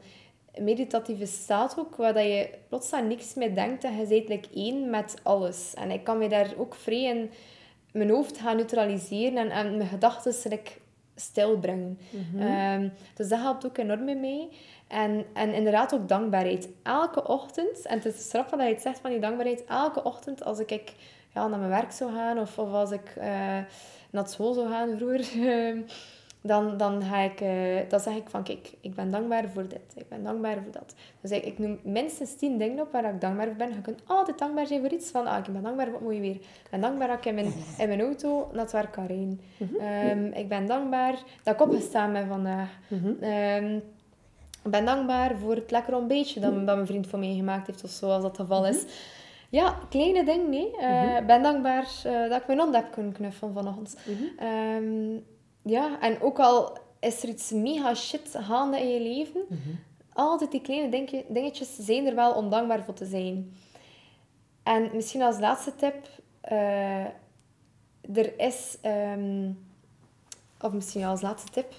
meditatieve 0.59 1.25
staat 1.25 1.75
ook, 1.79 1.95
waar 1.95 2.13
dat 2.13 2.23
je 2.23 2.49
plots 2.67 2.93
aan 2.93 3.07
niks 3.07 3.33
meer 3.33 3.55
denkt 3.55 3.83
en 3.83 3.97
je 3.97 4.07
bent 4.07 4.29
like 4.29 4.47
één 4.53 4.89
met 4.89 5.15
alles. 5.23 5.73
En 5.73 5.91
ik 5.91 6.03
kan 6.03 6.17
me 6.17 6.29
daar 6.29 6.53
ook 6.57 6.75
vrij 6.75 7.03
in 7.03 7.31
mijn 7.91 8.09
hoofd 8.09 8.37
gaan 8.37 8.55
neutraliseren 8.55 9.37
en, 9.37 9.49
en 9.49 9.77
mijn 9.77 9.89
gedachten 9.89 10.49
like, 10.49 10.71
stil 11.15 11.59
brengen. 11.59 11.99
Ehm, 12.39 12.89
dus 13.15 13.27
dat 13.27 13.39
helpt 13.39 13.65
ook 13.65 13.77
enorm 13.77 14.03
mij. 14.03 14.49
En, 14.87 15.25
en 15.33 15.53
inderdaad 15.53 15.93
ook 15.93 16.07
dankbaarheid. 16.07 16.69
Elke 16.83 17.27
ochtend, 17.27 17.85
en 17.85 17.99
het 17.99 18.05
is 18.05 18.29
grappig 18.29 18.57
dat 18.57 18.67
je 18.67 18.73
het 18.73 18.81
zegt 18.81 18.99
van 18.99 19.09
die 19.09 19.19
dankbaarheid, 19.19 19.65
elke 19.65 20.03
ochtend 20.03 20.43
als 20.43 20.59
ik 20.59 20.93
ja, 21.33 21.47
naar 21.47 21.59
mijn 21.59 21.71
werk 21.71 21.91
zou 21.91 22.13
gaan 22.13 22.39
of, 22.39 22.57
of 22.57 22.71
als 22.71 22.91
ik 22.91 23.13
eh, 23.17 23.57
naar 24.09 24.27
school 24.27 24.53
zou 24.53 24.69
gaan 24.69 24.97
vroeger, 24.97 25.19
ehm, 25.49 25.81
dan, 26.41 26.77
dan, 26.77 27.03
ga 27.03 27.17
ik, 27.19 27.41
eh, 27.41 27.89
dan 27.89 27.99
zeg 27.99 28.15
ik 28.15 28.29
van 28.29 28.43
kijk, 28.43 28.73
ik 28.81 28.95
ben 28.95 29.11
dankbaar 29.11 29.49
voor 29.53 29.67
dit, 29.67 29.81
ik 29.95 30.09
ben 30.09 30.23
dankbaar 30.23 30.53
voor 30.63 30.71
dat. 30.71 30.95
Dus 31.21 31.31
ik, 31.31 31.43
ik 31.45 31.59
noem 31.59 31.79
minstens 31.83 32.35
tien 32.35 32.57
dingen 32.57 32.79
op 32.83 32.91
waar 32.91 33.13
ik 33.13 33.21
dankbaar 33.21 33.47
voor 33.47 33.55
ben. 33.55 33.69
Je 33.69 33.81
kunt 33.81 34.01
altijd 34.05 34.39
dankbaar 34.39 34.65
zijn 34.67 34.81
voor 34.81 34.91
iets 34.91 35.09
van, 35.11 35.27
ah, 35.27 35.37
ik 35.47 35.53
ben 35.53 35.61
dankbaar 35.63 35.85
voor 35.85 35.95
het 35.95 36.03
mooie 36.03 36.19
weer. 36.19 36.35
Ik 36.35 36.67
ben 36.69 36.81
dankbaar 36.81 37.07
dat 37.07 37.17
ik 37.17 37.25
in 37.25 37.35
mijn, 37.35 37.53
in 37.77 37.87
mijn 37.87 38.01
auto 38.01 38.49
naar 38.51 38.61
het 38.61 38.71
werk 38.71 38.91
kan 38.91 39.05
rijden. 39.05 39.41
Ehm, 39.79 40.25
ik 40.25 40.49
ben 40.49 40.65
dankbaar 40.67 41.15
dat 41.43 41.53
ik 41.53 41.61
opgestaan 41.61 42.13
ben 42.13 42.27
vandaag. 42.27 42.69
Ehm, 43.21 43.75
ik 44.63 44.71
ben 44.71 44.85
dankbaar 44.85 45.37
voor 45.37 45.55
het 45.55 45.71
lekker 45.71 45.95
ontbijtje 45.95 46.39
dat, 46.39 46.53
dat 46.65 46.75
mijn 46.75 46.87
vriend 46.87 47.07
voor 47.07 47.19
mij 47.19 47.33
gemaakt 47.35 47.67
heeft, 47.67 47.83
of 47.83 47.89
zo, 47.89 48.05
als 48.09 48.21
dat 48.21 48.37
het 48.37 48.39
geval 48.47 48.67
is. 48.67 48.85
Ja, 49.49 49.75
kleine 49.89 50.23
dingen, 50.25 50.49
nee. 50.49 50.77
Eh, 50.77 51.17
Ik 51.17 51.25
ben 51.25 51.43
dankbaar 51.43 51.87
eh, 52.03 52.29
dat 52.29 52.41
ik 52.41 52.47
mijn 52.47 52.59
hond 52.59 52.75
heb 52.75 52.91
kunnen 52.91 53.11
knuffelen 53.11 53.53
vanochtend. 53.53 53.97
Ehm, 54.39 55.17
ja, 55.61 55.99
en 56.01 56.21
ook 56.21 56.39
al 56.39 56.77
is 56.99 57.23
er 57.23 57.29
iets 57.29 57.51
mega 57.51 57.93
shit 57.93 58.29
gaande 58.39 58.79
in 58.79 58.89
je 58.89 58.99
leven, 59.01 59.41
altijd 60.13 60.51
die 60.51 60.61
kleine 60.61 60.89
dinge- 60.89 61.25
dingetjes 61.27 61.75
zijn 61.75 62.05
er 62.07 62.15
wel 62.15 62.33
om 62.33 62.49
dankbaar 62.49 62.83
voor 62.83 62.93
te 62.93 63.05
zijn. 63.05 63.53
En 64.63 64.89
misschien 64.93 65.21
als 65.21 65.39
laatste 65.39 65.75
tip, 65.75 65.95
eh, 66.41 67.05
er 68.13 68.39
is, 68.39 68.77
ehm, 68.81 69.49
of 70.61 70.71
misschien 70.73 71.03
als 71.03 71.21
laatste 71.21 71.51
tip, 71.51 71.73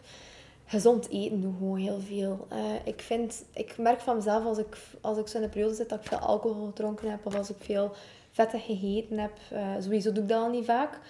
gezond 0.66 1.08
eten 1.08 1.40
doe 1.40 1.52
gewoon 1.58 1.76
heel 1.78 2.00
veel. 2.00 2.46
Eh, 2.48 2.58
ik, 2.84 3.00
vind, 3.00 3.44
ik 3.54 3.78
merk 3.78 4.00
van 4.00 4.16
mezelf 4.16 4.44
als 4.44 4.58
ik, 4.58 4.76
als 5.00 5.18
ik 5.18 5.26
zo 5.28 5.36
in 5.38 5.42
een 5.44 5.50
periode 5.50 5.74
zit 5.74 5.88
dat 5.88 6.00
ik 6.00 6.06
veel 6.06 6.18
alcohol 6.18 6.66
gedronken 6.66 7.10
heb 7.10 7.26
of 7.26 7.34
als 7.34 7.50
ik 7.50 7.56
veel 7.58 7.90
vettig 8.30 8.64
gegeten 8.64 9.18
heb. 9.18 9.32
eh, 9.50 9.74
sowieso 9.80 10.12
doe 10.12 10.22
ik 10.22 10.28
dat 10.28 10.42
al 10.42 10.50
niet 10.50 10.64
vaak. 10.64 11.00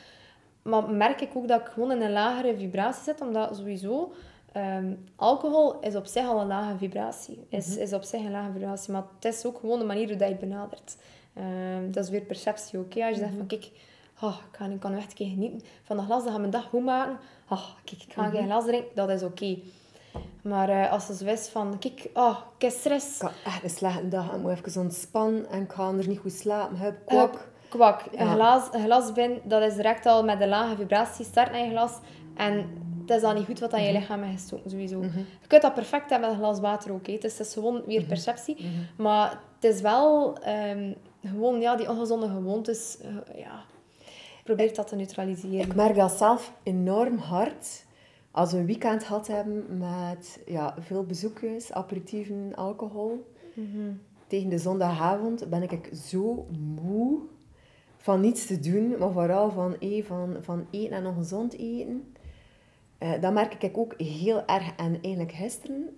Maar 0.62 0.90
merk 0.90 1.20
ik 1.20 1.30
ook 1.36 1.48
dat 1.48 1.60
ik 1.60 1.66
gewoon 1.66 1.92
in 1.92 2.02
een 2.02 2.12
lagere 2.12 2.56
vibratie 2.56 3.02
zit, 3.02 3.20
omdat 3.20 3.56
sowieso 3.56 4.12
ehm, 4.52 4.94
alcohol 5.16 5.80
is 5.80 5.94
op 5.96 6.06
zich 6.06 6.26
al 6.26 6.40
een 6.40 6.46
lage 6.46 6.78
vibratie. 6.78 7.46
Is, 7.48 7.76
is 7.76 7.92
op 7.92 8.02
zich 8.02 8.20
een 8.20 8.30
lage 8.30 8.52
vibratie, 8.52 8.92
maar 8.92 9.04
het 9.14 9.24
is 9.34 9.44
ook 9.44 9.58
gewoon 9.58 9.78
de 9.78 9.84
manier 9.84 10.08
hoe 10.08 10.16
dat 10.16 10.28
je 10.28 10.34
het 10.34 10.48
benadert. 10.48 10.96
Ehm, 11.34 11.90
dat 11.90 12.04
is 12.04 12.10
weer 12.10 12.20
perceptie 12.20 12.78
ook. 12.78 12.94
hè. 12.94 13.06
Als 13.06 13.14
je 13.16 13.20
zegt 13.22 13.36
van 13.36 13.46
kijk, 13.46 13.70
oh, 14.20 14.36
ik, 14.50 14.56
ga, 14.56 14.66
ik 14.66 14.80
kan 14.80 14.94
echt 14.94 15.20
een 15.20 15.30
genieten 15.30 15.60
van 15.82 15.96
de 15.96 16.02
glas, 16.02 16.22
dat 16.22 16.30
gaat 16.30 16.40
mijn 16.40 16.50
dag 16.52 16.64
goed 16.64 16.84
maken. 16.84 17.18
Oh, 17.48 17.64
kijk, 17.84 18.02
ik 18.02 18.12
ga 18.12 18.28
geen 18.28 18.44
glas 18.44 18.64
drinken, 18.64 18.90
dat 18.94 19.08
is 19.10 19.22
oké. 19.22 19.58
Maar 20.42 20.68
eh, 20.68 20.92
als 20.92 21.06
ze 21.06 21.30
is 21.30 21.48
van, 21.48 21.78
kijk, 21.78 22.10
oh, 22.14 22.38
ik 22.56 22.62
heb 22.62 22.70
stress. 22.70 23.16
Ik 23.16 23.22
had 23.22 23.32
echt 23.44 23.62
een 23.62 23.70
slechte 23.70 24.08
dag. 24.08 24.32
Ik 24.34 24.40
moet 24.40 24.50
even 24.50 24.80
ontspannen 24.80 25.48
en 25.48 25.62
ik 25.62 25.72
ga 25.72 25.88
er 25.88 26.08
niet 26.08 26.18
goed 26.18 26.32
slapen. 26.32 26.76
Hup, 26.76 26.96
Hup, 27.06 27.48
kwak. 27.76 28.02
Een, 28.12 28.26
Ja. 28.26 28.32
glas, 28.34 28.68
een 28.72 28.84
glas 28.84 29.12
binnen, 29.12 29.40
dat 29.44 29.62
is 29.62 29.74
direct 29.74 30.06
al 30.06 30.24
met 30.24 30.40
een 30.40 30.48
lage 30.48 30.76
vibratie. 30.76 31.24
Start 31.24 31.50
naar 31.52 31.64
je 31.64 31.70
glas 31.70 31.98
en 32.36 32.80
het 33.00 33.10
is 33.10 33.22
al 33.22 33.32
niet 33.34 33.44
goed 33.44 33.60
wat 33.60 33.72
aan 33.72 33.82
je 33.82 33.92
lichaam 33.92 34.22
is 34.22 34.32
gestoken, 34.32 34.70
sowieso. 34.70 35.02
Je 35.02 35.46
kunt 35.46 35.62
dat 35.62 35.74
perfect 35.74 36.10
hebben 36.10 36.28
met 36.28 36.38
een 36.38 36.44
glas 36.44 36.60
water 36.60 36.92
ook. 36.92 37.06
hè. 37.06 37.12
Het 37.12 37.24
is, 37.24 37.38
het 37.38 37.46
is 37.46 37.52
gewoon 37.52 37.82
weer 37.86 38.02
perceptie. 38.04 38.56
Maar 38.96 39.38
het 39.60 39.64
is 39.74 39.80
wel 39.80 40.36
ehm, 40.38 40.92
gewoon 41.26 41.60
ja, 41.60 41.76
die 41.76 41.90
ongezonde 41.90 42.28
gewoontes. 42.28 42.98
eh, 43.00 43.38
ja, 43.40 43.62
probeer 44.44 44.74
dat 44.74 44.88
te 44.88 44.96
neutraliseren. 44.96 45.60
Ik 45.60 45.74
merk 45.74 45.94
dat 45.96 46.12
zelf 46.12 46.52
enorm 46.62 47.18
hard. 47.18 47.84
Als 48.30 48.52
we 48.52 48.58
een 48.58 48.66
weekend 48.66 49.04
gehad 49.04 49.26
hebben 49.26 49.78
met 49.78 50.42
ja, 50.46 50.74
veel 50.80 51.04
bezoekjes, 51.04 51.72
aperitieven, 51.72 52.52
alcohol. 52.54 53.32
Tegen 54.26 54.48
de 54.48 54.58
zondagavond 54.58 55.50
ben 55.50 55.62
ik 55.62 55.90
zo 56.10 56.46
moe 56.82 57.18
van 58.02 58.20
niets 58.20 58.46
te 58.46 58.60
doen, 58.60 58.98
maar 58.98 59.12
vooral 59.12 59.50
van, 59.50 59.78
eh, 59.78 60.04
van, 60.04 60.36
van 60.40 60.66
eten 60.70 60.96
en 60.96 61.06
ongezond 61.06 61.58
eten. 61.58 62.14
Eh, 62.98 63.20
dat 63.20 63.32
merk 63.32 63.62
ik 63.62 63.78
ook 63.78 63.94
heel 64.00 64.46
erg. 64.46 64.76
En 64.76 64.98
eigenlijk 65.02 65.32
gisteren 65.32 65.96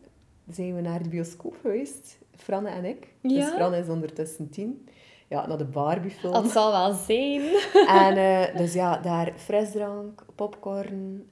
zijn 0.51 0.75
we 0.75 0.81
naar 0.81 1.03
de 1.03 1.09
bioscoop 1.09 1.57
geweest, 1.61 2.19
Franne 2.37 2.69
en 2.69 2.85
ik. 2.85 3.09
Dus 3.23 3.33
Ja? 3.33 3.55
Franne 3.55 3.79
is 3.79 3.89
ondertussen 3.89 4.51
tien. 4.51 4.89
Ja, 5.29 5.47
naar 5.47 5.59
de 5.59 5.65
Barbie-film. 5.65 6.33
Dat 6.33 6.51
zal 6.51 6.71
wel 6.71 6.93
zijn. 6.93 7.41
En 8.05 8.17
eh, 8.17 8.57
dus 8.61 8.73
ja, 8.73 8.99
daar 8.99 9.33
frisdrank, 9.37 10.25
popcorn, 10.35 11.27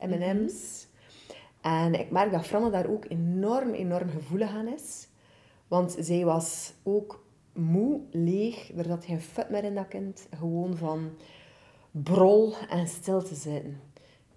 M&M's. 0.00 0.86
En 1.60 1.94
ik 1.94 2.10
merk 2.10 2.32
dat 2.32 2.46
Franne 2.46 2.70
daar 2.70 2.88
ook 2.88 3.04
enorm, 3.08 3.72
enorm 3.72 4.10
gevoelig 4.10 4.54
aan 4.54 4.68
is. 4.68 5.08
Want 5.68 5.96
zij 5.98 6.24
was 6.24 6.72
ook 6.82 7.24
moe, 7.52 8.00
leeg. 8.10 8.70
Er 8.76 8.84
zat 8.84 9.04
geen 9.04 9.20
fut 9.20 9.50
meer 9.50 9.64
in 9.64 9.74
dat 9.74 9.88
kind. 9.88 10.26
Gewoon 10.38 10.76
van 10.76 11.10
brol 11.90 12.52
en 12.70 12.88
stil 12.88 13.22
te 13.22 13.34
zitten. 13.34 13.80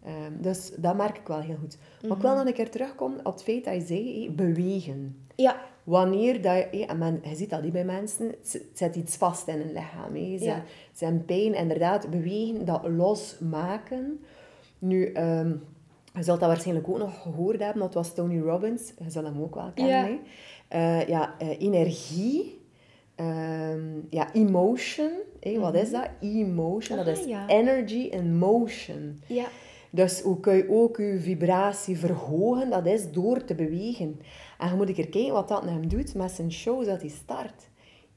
Ehm, 0.04 0.41
dus 0.41 0.71
dat 0.78 0.95
merk 0.95 1.17
ik 1.17 1.28
wel 1.28 1.39
heel 1.39 1.58
goed. 1.60 1.78
Maar 2.01 2.17
ik 2.17 2.23
wil 2.23 2.36
nog 2.36 2.45
een 2.45 2.54
keer 2.54 2.69
terugkomen 2.71 3.19
op 3.25 3.34
het 3.34 3.43
feit 3.43 3.63
dat 3.65 3.73
je 3.73 3.82
zei, 3.82 4.32
bewegen. 4.32 5.25
Ja, 5.36 5.62
Wanneer 5.86 6.41
dat 6.41 6.67
je, 6.71 6.86
en 6.86 6.97
men, 6.97 7.21
je 7.23 7.36
ziet 7.36 7.49
dat 7.49 7.62
niet 7.62 7.71
bij 7.73 7.86
mensen, 7.86 8.28
het 8.28 8.69
zit 8.73 8.95
iets 8.95 9.15
vast 9.15 9.47
in 9.47 9.58
hun 9.58 9.73
lichaam. 9.73 10.15
Ze, 10.15 10.43
Ja. 10.45 10.63
hebben 10.97 11.25
pijn, 11.25 11.54
inderdaad, 11.54 12.10
bewegen, 12.10 12.65
dat 12.65 12.88
losmaken. 12.88 14.19
Nu, 14.80 15.06
ehm, 15.12 15.49
je 16.13 16.23
zult 16.23 16.39
dat 16.39 16.49
waarschijnlijk 16.49 16.88
ook 16.89 16.97
nog 16.97 17.21
gehoord 17.21 17.60
hebben, 17.60 17.82
dat 17.82 17.93
was 17.93 18.13
Tony 18.13 18.39
Robbins, 18.39 18.93
je 19.04 19.10
zal 19.10 19.23
hem 19.23 19.41
ook 19.41 19.56
wel 19.56 19.71
kennen. 19.73 20.12
Ja. 20.12 20.17
Eh, 20.67 21.08
ja, 21.08 21.36
eh, 21.39 21.62
energie, 21.62 22.60
ehm, 23.15 23.84
ja, 24.10 24.34
emotion, 24.34 25.12
wat 25.58 25.75
is 25.75 25.91
dat? 25.91 26.10
Emotion, 26.21 26.98
dat 26.98 27.08
Ah, 27.08 27.13
is 27.17 27.25
ja. 27.25 27.48
energy 27.48 27.96
in 28.12 28.37
motion. 28.37 29.21
ja. 29.27 29.46
Dus 29.90 30.21
hoe 30.21 30.40
kun 30.40 30.56
je 30.56 30.69
ook 30.69 30.98
je 30.98 31.17
vibratie 31.19 31.98
verhogen? 31.98 32.69
Dat 32.69 32.85
is 32.85 33.12
door 33.12 33.44
te 33.46 33.56
bewegen. 33.56 34.19
En 34.58 34.69
je 34.69 34.75
moet 34.75 34.87
een 34.87 34.94
keer 34.94 35.10
kijken 35.10 35.33
wat 35.33 35.48
dat 35.48 35.63
hem 35.63 35.87
doet 35.87 36.15
met 36.15 36.31
zijn 36.31 36.52
show 36.52 36.85
dat 36.85 37.02
hij 37.02 37.10
start. 37.10 37.69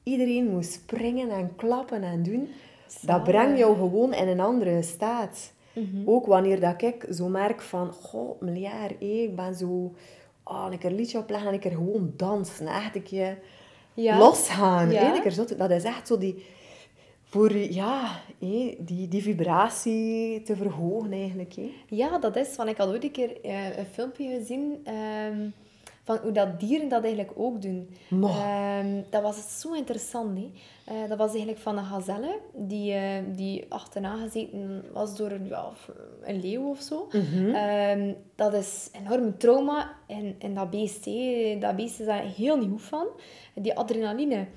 Iedereen 0.03 0.49
moet 0.49 0.65
springen 0.65 1.29
en 1.29 1.55
klappen 1.55 2.03
en 2.03 2.23
doen. 2.23 2.47
Dat 3.01 3.23
brengt 3.23 3.57
jou 3.57 3.75
gewoon 3.75 4.13
in 4.13 4.27
een 4.27 4.39
andere 4.39 4.81
staat. 4.81 5.53
Mhm. 5.73 6.01
Ook 6.09 6.25
wanneer 6.25 6.59
dat 6.59 6.81
ik 6.81 7.05
zo 7.11 7.27
merk 7.27 7.61
van, 7.61 7.91
goh, 7.91 8.41
miljard, 8.41 9.01
ik 9.01 9.35
ben 9.35 9.55
zo... 9.55 9.93
oh, 10.43 10.67
een 10.71 10.77
keer 10.77 10.91
liedje 10.91 11.17
opleggen 11.17 11.47
en 11.47 11.53
een 11.53 11.59
keer 11.59 11.71
gewoon 11.71 12.13
dansen. 12.17 12.67
Echt 12.67 12.95
een 12.95 13.03
keer 13.03 13.37
Ja. 14.01 14.17
losgaan. 14.17 14.91
Ja. 14.91 15.29
zo, 15.29 15.45
dat 15.57 15.71
is 15.71 15.83
echt 15.83 16.07
zo 16.07 16.17
die... 16.17 16.45
Voor 17.23 17.57
ja, 17.57 18.19
die, 18.79 19.07
die 19.07 19.21
vibratie 19.21 20.41
te 20.41 20.55
verhogen 20.55 21.11
eigenlijk. 21.11 21.53
Ja, 21.87 22.19
dat 22.19 22.35
is. 22.35 22.55
Want 22.55 22.69
ik 22.69 22.77
had 22.77 22.87
ooit 22.87 23.03
een 23.03 23.11
keer 23.11 23.41
eh, 23.43 23.77
een 23.77 23.85
filmpje 23.85 24.29
gezien 24.29 24.79
ehm, 24.83 25.49
van 26.09 26.19
hoe 26.21 26.31
dat 26.31 26.59
dieren 26.59 26.89
dat 26.89 27.03
eigenlijk 27.03 27.33
ook 27.35 27.61
doen. 27.61 27.89
Ehm, 28.29 29.01
dat 29.09 29.21
was 29.21 29.59
zo 29.59 29.73
interessant. 29.73 30.37
Hè? 30.37 30.51
Eh, 30.85 31.09
dat 31.09 31.17
was 31.17 31.29
eigenlijk 31.29 31.59
van 31.59 31.77
een 31.77 31.85
gazelle 31.85 32.39
die, 32.53 32.93
eh, 32.93 33.23
die 33.35 33.65
achterna 33.69 34.15
gezeten 34.15 34.85
was 34.93 35.15
door 35.17 35.31
een, 35.31 35.47
ja, 35.47 35.69
een 36.21 36.39
leeuw 36.39 36.69
of 36.69 36.79
zo. 36.81 37.07
Ehm, 37.53 38.13
dat 38.35 38.53
is 38.53 38.89
een 38.93 39.05
enorm 39.05 39.37
trauma 39.37 39.95
en, 40.07 40.35
en 40.39 40.53
dat 40.53 40.69
beest. 40.69 41.05
hè. 41.05 41.57
Dat 41.59 41.75
beest 41.75 41.99
is 41.99 42.05
daar 42.05 42.23
heel 42.23 42.57
niet 42.57 42.69
goed 42.69 42.81
van. 42.81 43.07
Die 43.55 43.77
adrenaline. 43.77 44.47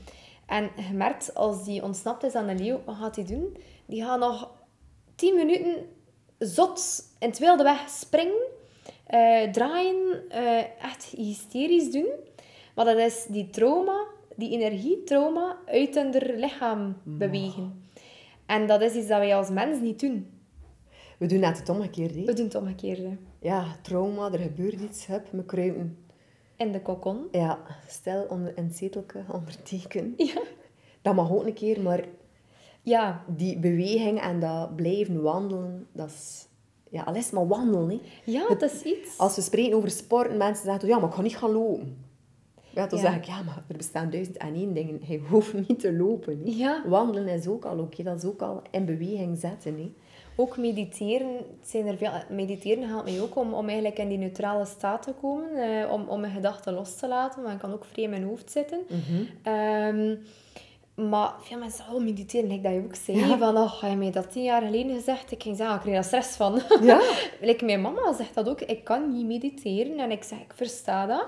En 0.47 0.71
je 0.89 0.95
merkt, 0.95 1.35
als 1.35 1.65
die 1.65 1.83
ontsnapt 1.83 2.25
is 2.25 2.35
aan 2.35 2.49
een 2.49 2.59
leeuw, 2.63 2.81
wat 2.85 2.95
gaat 2.97 3.17
hij 3.17 3.25
doen? 3.25 3.57
Die 3.87 4.05
gaat 4.05 4.19
nog 4.19 4.51
10 5.15 5.35
minuten 5.35 5.77
zot 6.39 7.03
in 7.19 7.29
het 7.29 7.39
wilde 7.39 7.63
weg 7.63 7.89
springen, 7.89 8.43
eh, 9.13 9.51
draaien, 9.51 10.29
eh, 10.29 10.85
echt 10.85 11.05
hysterisch 11.05 11.91
doen. 11.91 12.09
Maar 12.75 12.85
dat 12.85 12.99
is 12.99 13.27
die 13.29 13.51
trauma, 13.51 14.07
die 14.37 14.51
energietrauma 14.51 15.59
uit 15.67 15.95
hun 15.95 16.11
lichaam 16.37 16.97
bewegen. 17.03 17.83
En 18.47 18.67
dat 18.67 18.81
is 18.81 18.95
iets 18.95 19.09
dat 19.09 19.19
wij 19.19 19.37
als 19.37 19.51
mens 19.51 19.81
niet 19.81 20.01
doen. 20.01 20.27
We 21.19 21.27
doen 21.27 21.41
net 21.41 21.59
het 21.59 21.69
omgekeerde. 21.69 22.25
We 22.25 22.33
doen 22.33 22.45
het 22.45 22.55
omgekeerde. 22.55 23.17
Ja, 23.41 23.77
trauma, 23.83 24.33
er 24.33 24.39
gebeurt 24.39 24.81
iets, 24.81 25.07
hup, 25.07 25.29
we 25.31 25.45
kruipen. 25.45 25.99
In 26.57 26.73
de 26.73 26.83
kokon. 26.83 27.29
Ja, 27.31 27.59
stel 27.89 28.25
onder 28.25 28.59
een 28.59 28.71
zetelke 28.71 29.25
onderteken. 29.37 30.15
Ja. 30.17 30.43
Dat 31.03 31.15
mag 31.15 31.33
ook 31.33 31.47
een 31.47 31.55
keer, 31.55 31.81
maar 31.81 32.05
Ja, 32.83 33.25
die 33.27 33.59
beweging 33.59 34.21
en 34.21 34.41
dat 34.41 34.77
blijven 34.77 35.23
wandelen, 35.23 35.87
dat 35.93 36.09
is... 36.09 36.51
Ja, 36.93 37.03
al 37.03 37.15
is 37.15 37.25
het 37.25 37.33
maar 37.33 37.47
wandelen, 37.49 37.89
hè. 37.89 38.01
ja 38.25 38.49
dat 38.49 38.63
is 38.63 38.83
iets. 38.83 39.19
Als 39.19 39.37
we 39.37 39.43
spreken 39.43 39.77
over 39.77 39.91
sporten, 39.91 40.37
mensen 40.37 40.65
zeggen, 40.65 40.89
ja, 40.89 40.99
maar 40.99 41.09
ik 41.09 41.15
ga 41.15 41.23
niet 41.23 41.37
gaan 41.37 41.51
lopen. 41.53 41.97
Ja, 42.71 42.87
dan 42.87 42.99
Ja. 42.99 43.05
zeg 43.05 43.17
ik, 43.17 43.25
ja, 43.25 43.43
maar 43.43 43.63
er 43.69 43.77
bestaan 43.77 44.11
duizend 44.11 44.37
en 44.37 44.55
één 44.55 44.73
dingen. 44.75 45.01
Je 45.07 45.19
hoeft 45.19 45.69
niet 45.69 45.81
te 45.81 45.93
lopen. 45.93 46.39
hè. 46.45 46.51
Ja. 46.57 46.83
Wandelen 46.87 47.35
is 47.35 47.47
ook 47.47 47.65
al 47.65 47.79
oké, 47.79 48.03
dat 48.03 48.17
is 48.17 48.25
ook 48.25 48.43
al 48.43 48.63
in 48.71 48.85
beweging 48.85 49.39
zetten. 49.39 49.75
Hè. 49.79 49.93
Ook 50.37 50.57
mediteren, 50.57 51.37
het 51.37 51.69
zijn 51.71 51.87
er 51.87 51.97
veel, 51.97 52.11
mediteren 52.31 52.89
helpt 52.89 53.11
mij 53.11 53.21
ook 53.21 53.37
om, 53.37 53.55
om 53.55 53.67
eigenlijk 53.67 53.99
in 53.99 54.09
die 54.09 54.19
neutrale 54.19 54.65
staat 54.65 55.03
te 55.03 55.13
komen, 55.21 55.57
eh, 55.57 55.93
om, 55.93 56.09
om 56.09 56.21
mijn 56.21 56.33
gedachten 56.33 56.73
los 56.75 56.97
te 56.97 57.09
laten, 57.09 57.43
want 57.43 57.55
ik 57.55 57.61
kan 57.61 57.73
ook 57.73 57.85
vrij 57.85 58.05
in 58.05 58.11
mijn 58.11 58.25
hoofd 58.25 58.51
zitten. 58.51 58.79
Ehm, 59.43 60.15
maar 60.95 61.33
veel 61.41 61.59
mensen 61.59 61.77
zeggen, 61.79 61.95
oh, 61.97 62.03
mediteren, 62.03 62.49
like 62.49 62.63
dat 62.63 62.73
je 62.73 62.83
ook 62.85 62.95
zei, 62.95 63.19
Ja. 63.19 63.39
van, 63.39 63.57
oh, 63.57 63.83
je 63.91 63.97
mij 63.97 64.11
dat 64.11 64.33
tien 64.33 64.43
jaar 64.43 64.63
geleden 64.63 64.95
gezegd? 64.97 65.31
Ik 65.33 65.43
ging 65.43 65.57
zeggen, 65.57 65.75
ah, 65.75 65.85
ik 65.85 65.91
krijg 65.91 66.09
daar 66.09 66.21
stress 66.23 66.37
van. 66.37 66.61
Ja. 66.89 67.01
like, 67.49 67.65
mijn 67.65 67.81
mama 67.81 68.13
zegt 68.13 68.35
dat 68.35 68.49
ook, 68.49 68.61
ik 68.61 68.85
kan 68.85 69.13
niet 69.17 69.27
mediteren, 69.27 69.99
en 69.99 70.11
ik 70.11 70.23
zeg, 70.23 70.39
ik 70.39 70.53
versta 70.55 71.07
dat. 71.07 71.27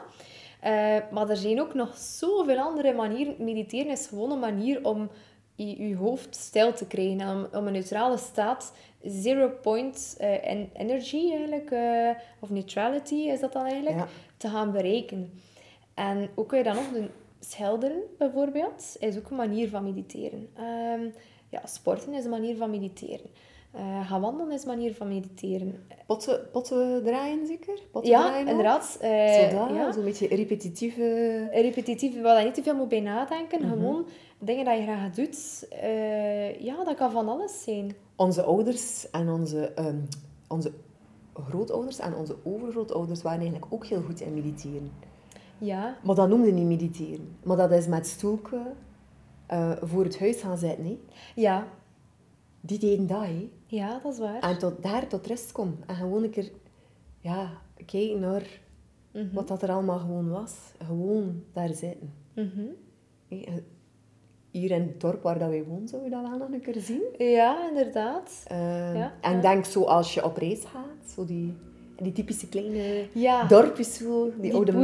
Eh, 0.60 0.96
maar 1.10 1.28
er 1.30 1.36
zijn 1.36 1.60
ook 1.60 1.74
nog 1.74 1.96
zoveel 1.96 2.58
andere 2.58 2.92
manieren. 2.92 3.34
Mediteren 3.38 3.90
is 3.92 4.06
gewoon 4.06 4.30
een 4.30 4.38
manier 4.38 4.84
om 4.84 5.10
je, 5.54 5.88
je 5.88 5.96
hoofd 5.96 6.36
stil 6.36 6.72
te 6.72 6.86
krijgen. 6.86 7.20
En 7.20 7.28
om, 7.28 7.46
om 7.58 7.66
een 7.66 7.72
neutrale 7.72 8.16
staat, 8.16 8.72
zero 9.02 9.48
point 9.62 10.14
eh, 10.18 10.48
en 10.50 10.70
energy 10.72 11.30
eigenlijk, 11.30 11.70
eh, 11.70 12.10
of 12.40 12.50
neutrality 12.50 13.14
is 13.14 13.40
dat 13.40 13.52
dan 13.52 13.64
eigenlijk, 13.64 13.96
Ja. 13.96 14.06
te 14.36 14.48
gaan 14.48 14.72
bereiken. 14.72 15.40
En 15.94 16.28
hoe 16.34 16.46
kun 16.46 16.58
je 16.58 16.64
dat 16.64 16.74
nog 16.74 16.88
doen? 16.92 17.10
Schilderen 17.48 18.02
bijvoorbeeld 18.18 18.96
is 18.98 19.16
ook 19.18 19.30
een 19.30 19.36
manier 19.36 19.68
van 19.68 19.84
mediteren. 19.84 20.48
Ehm, 20.54 21.02
ja, 21.48 21.60
sporten 21.66 22.12
is 22.14 22.24
een 22.24 22.30
manier 22.30 22.56
van 22.56 22.70
mediteren. 22.70 23.30
Eh, 23.72 24.08
gaan 24.08 24.20
wandelen 24.20 24.52
is 24.52 24.62
een 24.62 24.68
manier 24.68 24.94
van 24.94 25.08
mediteren. 25.08 25.86
Potten, 26.06 26.48
potten 26.52 27.02
draaien 27.04 27.46
zeker? 27.46 27.78
Potten 27.90 28.12
Ja, 28.12 28.22
draaien 28.26 28.48
inderdaad. 28.48 28.98
eh, 29.00 29.34
Zo 29.50 29.56
dat, 29.58 29.68
ja. 29.76 29.92
zo'n 29.92 30.04
beetje 30.04 30.26
repetitieve... 30.28 31.48
repetitief, 31.52 32.20
waar 32.22 32.38
je 32.38 32.44
niet 32.44 32.54
te 32.54 32.62
veel 32.62 32.74
moet 32.74 32.88
bij 32.88 33.00
nadenken. 33.00 33.60
Mhm. 33.60 33.70
Gewoon 33.70 34.06
dingen 34.38 34.64
dat 34.64 34.76
je 34.76 34.82
graag 34.82 35.14
doet. 35.14 35.66
Eh, 35.70 36.60
ja, 36.60 36.84
dat 36.84 36.94
kan 36.94 37.10
van 37.10 37.28
alles 37.28 37.62
zijn. 37.62 37.94
Onze 38.16 38.42
ouders 38.42 39.10
en 39.10 39.28
onze, 39.28 39.72
ehm, 39.74 39.98
onze 40.48 40.72
grootouders 41.48 41.98
en 41.98 42.14
onze 42.14 42.36
overgrootouders 42.44 43.22
waren 43.22 43.40
eigenlijk 43.40 43.72
ook 43.72 43.86
heel 43.86 44.02
goed 44.02 44.20
in 44.20 44.34
mediteren. 44.34 44.92
Ja, 45.58 45.96
Maar 46.04 46.14
dat 46.14 46.28
noemde 46.28 46.50
niet 46.52 46.66
mediteren. 46.66 47.36
Maar 47.42 47.56
dat 47.56 47.70
is 47.70 47.86
met 47.86 48.06
stoelken 48.06 48.66
eh, 49.46 49.72
voor 49.82 50.04
het 50.04 50.18
huis 50.18 50.40
gaan 50.40 50.58
zitten. 50.58 50.84
Hè. 50.84 50.98
ja, 51.34 51.66
Die 52.60 52.78
deden 52.78 53.06
dat, 53.06 53.22
hè. 53.22 53.50
ja, 53.66 54.00
dat 54.02 54.12
is 54.12 54.18
waar. 54.18 54.40
En 54.40 54.58
tot 54.58 54.82
daar 54.82 55.06
tot 55.06 55.26
rust 55.26 55.52
komen. 55.52 55.78
En 55.86 55.94
gewoon 55.94 56.22
een 56.22 56.30
keer 56.30 56.50
ja, 57.20 57.50
kijken 57.86 58.20
naar 58.20 58.62
Mhm. 59.12 59.34
wat 59.34 59.48
dat 59.48 59.62
er 59.62 59.70
allemaal 59.70 59.98
gewoon 59.98 60.28
was. 60.30 60.54
Gewoon 60.86 61.42
daar 61.52 61.74
zitten. 61.74 62.12
Mhm. 62.34 62.60
Eh, 63.28 63.52
Hier 64.50 64.70
in 64.70 64.80
het 64.80 65.00
dorp 65.00 65.22
waar 65.22 65.38
dat 65.38 65.48
wij 65.48 65.64
wonen, 65.64 65.88
zou 65.88 66.04
je 66.04 66.10
dat 66.10 66.22
wel 66.28 66.38
nog 66.38 66.48
een 66.52 66.60
keer 66.60 66.80
zien. 66.80 67.02
Ja, 67.18 67.68
inderdaad. 67.68 68.44
Eh, 68.46 68.94
Ja, 68.96 69.12
en 69.20 69.32
ja. 69.34 69.40
denk 69.40 69.64
zo 69.64 69.82
als 69.84 70.14
je 70.14 70.24
op 70.24 70.36
reis 70.36 70.64
gaat, 70.64 71.10
zo 71.14 71.24
die, 71.24 71.54
die 72.04 72.12
typische 72.12 72.48
kleine 72.48 73.06
Ja. 73.12 73.44
dorpjes, 73.44 73.94
zo, 73.94 74.30
die, 74.40 74.54
oude 74.54 74.72
een 74.72 74.80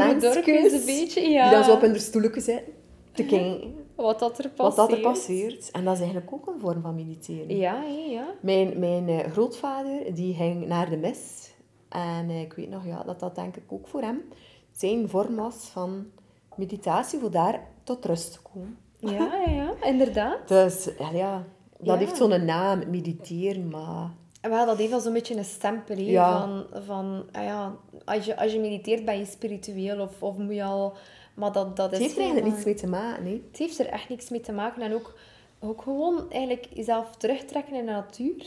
beetje, 0.86 1.20
ja. 1.30 1.42
die 1.48 1.52
dan 1.56 1.64
zo 1.64 1.72
op 1.72 1.80
hun 1.80 2.00
stoeltje 2.00 2.40
zitten, 2.40 2.72
te 3.12 3.24
kijken 3.24 3.74
Wat 3.94 4.18
dat 4.18 4.38
er 4.38 4.50
wat 4.56 4.74
passeert. 4.74 4.88
dat 4.88 4.92
er 4.98 5.00
passeert. 5.02 5.70
En 5.70 5.84
dat 5.84 5.94
is 5.94 6.00
eigenlijk 6.00 6.32
ook 6.32 6.46
een 6.46 6.60
vorm 6.60 6.82
van 6.82 6.94
mediteren. 6.94 7.56
Ja, 7.56 7.82
ja. 8.10 8.24
Mijn, 8.40 8.78
mijn 8.78 9.08
eh, 9.08 9.30
grootvader 9.32 10.14
die 10.14 10.34
ging 10.34 10.66
naar 10.66 10.90
de 10.90 10.96
mis. 10.96 11.50
En 11.88 12.30
eh, 12.30 12.40
ik 12.40 12.52
weet 12.52 12.70
nog 12.70 12.86
ja, 12.86 13.02
dat 13.02 13.20
dat 13.20 13.34
denk 13.34 13.56
ik 13.56 13.62
ook 13.68 13.88
voor 13.88 14.00
hem 14.02 14.22
zijn 14.72 15.08
vorm 15.08 15.36
was 15.36 15.54
van 15.72 16.06
meditatie, 16.56 17.18
voor 17.18 17.30
daar 17.30 17.60
tot 17.84 18.04
rust 18.04 18.32
te 18.32 18.38
komen. 18.52 18.76
Ja, 18.98 19.10
ja, 19.46 19.52
ja, 19.52 19.74
inderdaad. 19.92 20.48
Dus 20.48 20.88
ja, 20.98 21.10
ja, 21.12 21.44
dat 21.78 21.86
Ja. 21.86 21.96
heeft 21.96 22.16
zo'n 22.16 22.44
naam, 22.44 22.82
mediteren, 22.90 23.68
maar... 23.68 24.10
Wel, 24.40 24.66
dat 24.66 24.78
heeft 24.78 24.90
wel 24.90 25.00
zo'n 25.00 25.12
beetje 25.12 25.36
een 25.36 25.44
stempel. 25.44 25.96
Ja. 25.96 26.40
Van, 26.40 26.82
van 26.84 27.24
ah 27.32 27.44
ja, 27.44 27.76
als, 28.04 28.24
je, 28.24 28.36
als 28.36 28.52
je 28.52 28.60
mediteert, 28.60 29.04
ben 29.04 29.18
je 29.18 29.24
spiritueel 29.24 30.00
of, 30.00 30.22
of 30.22 30.36
moet 30.36 30.54
je 30.54 30.64
al... 30.64 30.96
Maar 31.34 31.52
dat, 31.52 31.76
dat 31.76 31.92
is 31.92 31.98
Het 31.98 32.06
heeft 32.06 32.16
er 32.16 32.22
eigenlijk 32.22 32.54
niets 32.54 32.64
mee 32.64 32.74
te 32.74 32.86
maken, 32.86 33.24
hè. 33.24 33.40
Het 33.50 33.58
heeft 33.58 33.78
er 33.78 33.86
echt 33.86 34.08
niks 34.08 34.28
mee 34.28 34.40
te 34.40 34.52
maken. 34.52 34.82
En 34.82 34.94
ook, 34.94 35.14
ook 35.60 35.82
gewoon 35.82 36.30
eigenlijk 36.30 36.66
jezelf 36.74 37.16
terugtrekken 37.16 37.74
in 37.74 37.86
de 37.86 37.92
natuur 37.92 38.46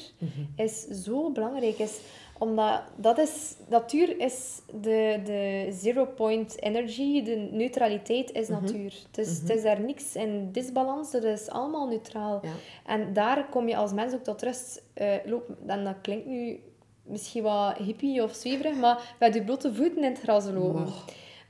is 0.56 0.88
zo 0.88 1.32
belangrijk. 1.32 1.78
Is, 1.78 2.00
omdat 2.44 2.82
dat 2.96 3.18
is, 3.18 3.56
natuur 3.70 4.20
is 4.20 4.62
de, 4.82 5.22
de 5.24 5.68
zero 5.72 6.06
point 6.06 6.62
energy, 6.62 7.24
de 7.24 7.50
neutraliteit 7.52 8.32
is 8.32 8.48
natuur. 8.48 8.94
Dus 9.12 9.39
het 9.39 9.50
is 9.50 9.64
daar 9.64 9.82
niks 9.82 10.16
in 10.16 10.52
disbalans, 10.52 11.12
dat 11.12 11.24
is 11.24 11.50
allemaal 11.50 11.88
neutraal. 11.88 12.39
Ja. 12.44 12.52
En 12.86 13.14
daar 13.14 13.50
kom 13.50 13.68
je 13.68 13.76
als 13.76 13.94
mens 13.94 14.14
ook 14.14 14.24
tot 14.24 14.41
rust 14.41 14.84
lopen. 15.26 15.58
En 15.68 15.84
dat 15.84 15.96
klinkt 16.02 16.26
nu 16.26 16.60
misschien 17.04 17.44
wat 17.44 17.78
hippie 17.78 18.24
of 18.24 18.34
zweverig, 18.34 18.76
maar 18.76 19.16
met 19.20 19.34
je 19.34 19.44
blote 19.44 19.74
voeten 19.74 20.04
in 20.04 20.10
het 20.10 20.20
gras 20.20 20.46
lopen. 20.46 20.88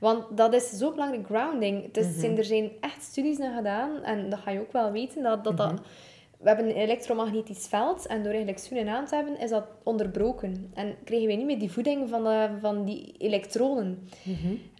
Want 0.00 0.36
dat 0.36 0.54
is 0.54 0.68
zo 0.68 0.90
belangrijk, 0.90 1.26
grounding. 1.26 1.92
Dus 1.92 2.06
zijn, 2.18 2.38
er 2.38 2.44
zijn 2.44 2.70
echt 2.80 3.02
studies 3.02 3.38
naar 3.38 3.56
gedaan, 3.56 4.02
en 4.02 4.30
dat 4.30 4.38
ga 4.38 4.50
je 4.50 4.60
ook 4.60 4.72
wel 4.72 4.92
weten, 4.92 5.22
dat, 5.22 5.44
dat, 5.44 5.56
dat 5.56 5.80
we 6.44 6.50
hebben 6.50 6.68
een 6.68 6.76
elektromagnetisch 6.82 7.66
veld 7.66 8.06
en 8.06 8.16
door 8.16 8.32
eigenlijk 8.32 8.58
zoenen 8.58 8.94
aan 8.94 9.06
te 9.06 9.14
hebben, 9.14 9.38
is 9.38 9.50
dat 9.50 9.64
onderbroken. 9.82 10.70
En 10.74 10.94
krijgen 11.04 11.26
wij 11.26 11.36
niet 11.36 11.46
meer 11.46 11.58
die 11.58 11.72
voeding 11.72 12.08
van, 12.08 12.24
de, 12.24 12.48
van 12.60 12.84
die 12.84 13.14
elektronen. 13.18 14.08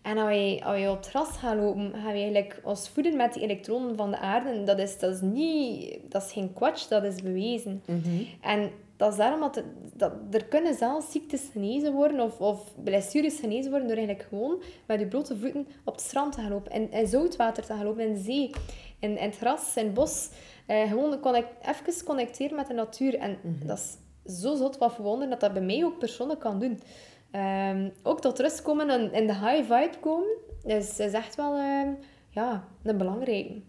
En 0.02 0.18
als 0.18 0.26
wij, 0.26 0.60
als 0.64 0.74
wij 0.76 0.88
op 0.88 0.96
het 0.96 1.08
gras 1.08 1.28
gaan 1.28 1.60
lopen, 1.60 1.92
gaan 1.92 2.12
we 2.12 2.18
eigenlijk 2.18 2.60
ons 2.64 2.88
voeden 2.88 3.16
met 3.16 3.32
die 3.32 3.42
elektronen 3.42 3.96
van 3.96 4.10
de 4.10 4.18
aarde. 4.18 4.48
En 4.50 4.64
Dat 4.64 4.78
is, 4.78 4.98
dat 4.98 5.14
is, 5.14 5.20
niet, 5.20 5.98
dat 6.08 6.22
is 6.22 6.32
geen 6.32 6.52
kwatsch, 6.52 6.88
dat 6.88 7.04
is 7.04 7.22
bewezen. 7.22 7.82
En 8.40 8.70
dat 8.96 9.10
is 9.12 9.18
daarom 9.18 9.40
dat, 9.40 9.62
dat 9.94 10.12
er 10.30 10.44
kunnen 10.44 10.74
zelfs 10.74 11.10
ziektes 11.12 11.48
genezen 11.52 11.92
worden 11.92 12.20
of, 12.20 12.40
of 12.40 12.74
blessures 12.84 13.40
genezen 13.40 13.70
worden 13.70 13.88
door 13.88 13.96
eigenlijk 13.96 14.28
gewoon 14.28 14.62
met 14.86 15.00
je 15.00 15.06
blote 15.06 15.36
voeten 15.36 15.66
op 15.84 15.94
het 15.94 16.04
strand 16.04 16.32
te 16.32 16.40
gaan 16.40 16.50
lopen. 16.50 16.72
In, 16.72 16.90
in 16.92 17.06
zoutwater 17.06 17.64
te 17.64 17.72
gaan 17.72 17.84
lopen, 17.84 18.06
in 18.06 18.12
de 18.14 18.20
zee, 18.20 18.50
in, 18.98 19.18
in 19.18 19.28
het 19.28 19.36
gras, 19.36 19.76
in 19.76 19.84
het 19.84 19.94
bos. 19.94 20.28
Eh, 20.66 20.88
gewoon 20.88 21.20
connect, 21.20 21.48
even 21.66 22.04
connecteren 22.04 22.56
met 22.56 22.66
de 22.66 22.74
natuur. 22.74 23.14
En 23.18 23.38
dat 23.42 23.78
is 23.78 23.96
zo 24.40 24.54
zot 24.54 24.78
wat 24.78 24.94
verwonderen 24.94 25.30
dat 25.30 25.40
dat 25.40 25.52
bij 25.52 25.62
mij 25.62 25.84
ook 25.84 25.98
persoonlijk 25.98 26.40
kan 26.40 26.58
doen. 26.58 26.80
Ehm, 27.30 27.88
ook 28.02 28.20
tot 28.20 28.38
rust 28.38 28.62
komen 28.62 28.90
en 28.90 29.12
in 29.12 29.26
de 29.26 29.34
high 29.34 29.72
vibe 29.72 29.98
komen, 30.00 30.36
is, 30.62 30.98
is 30.98 31.12
echt 31.12 31.34
wel 31.34 31.56
ehm, 31.56 31.92
ja, 32.30 32.68
een 32.82 32.98
belangrijke. 32.98 33.62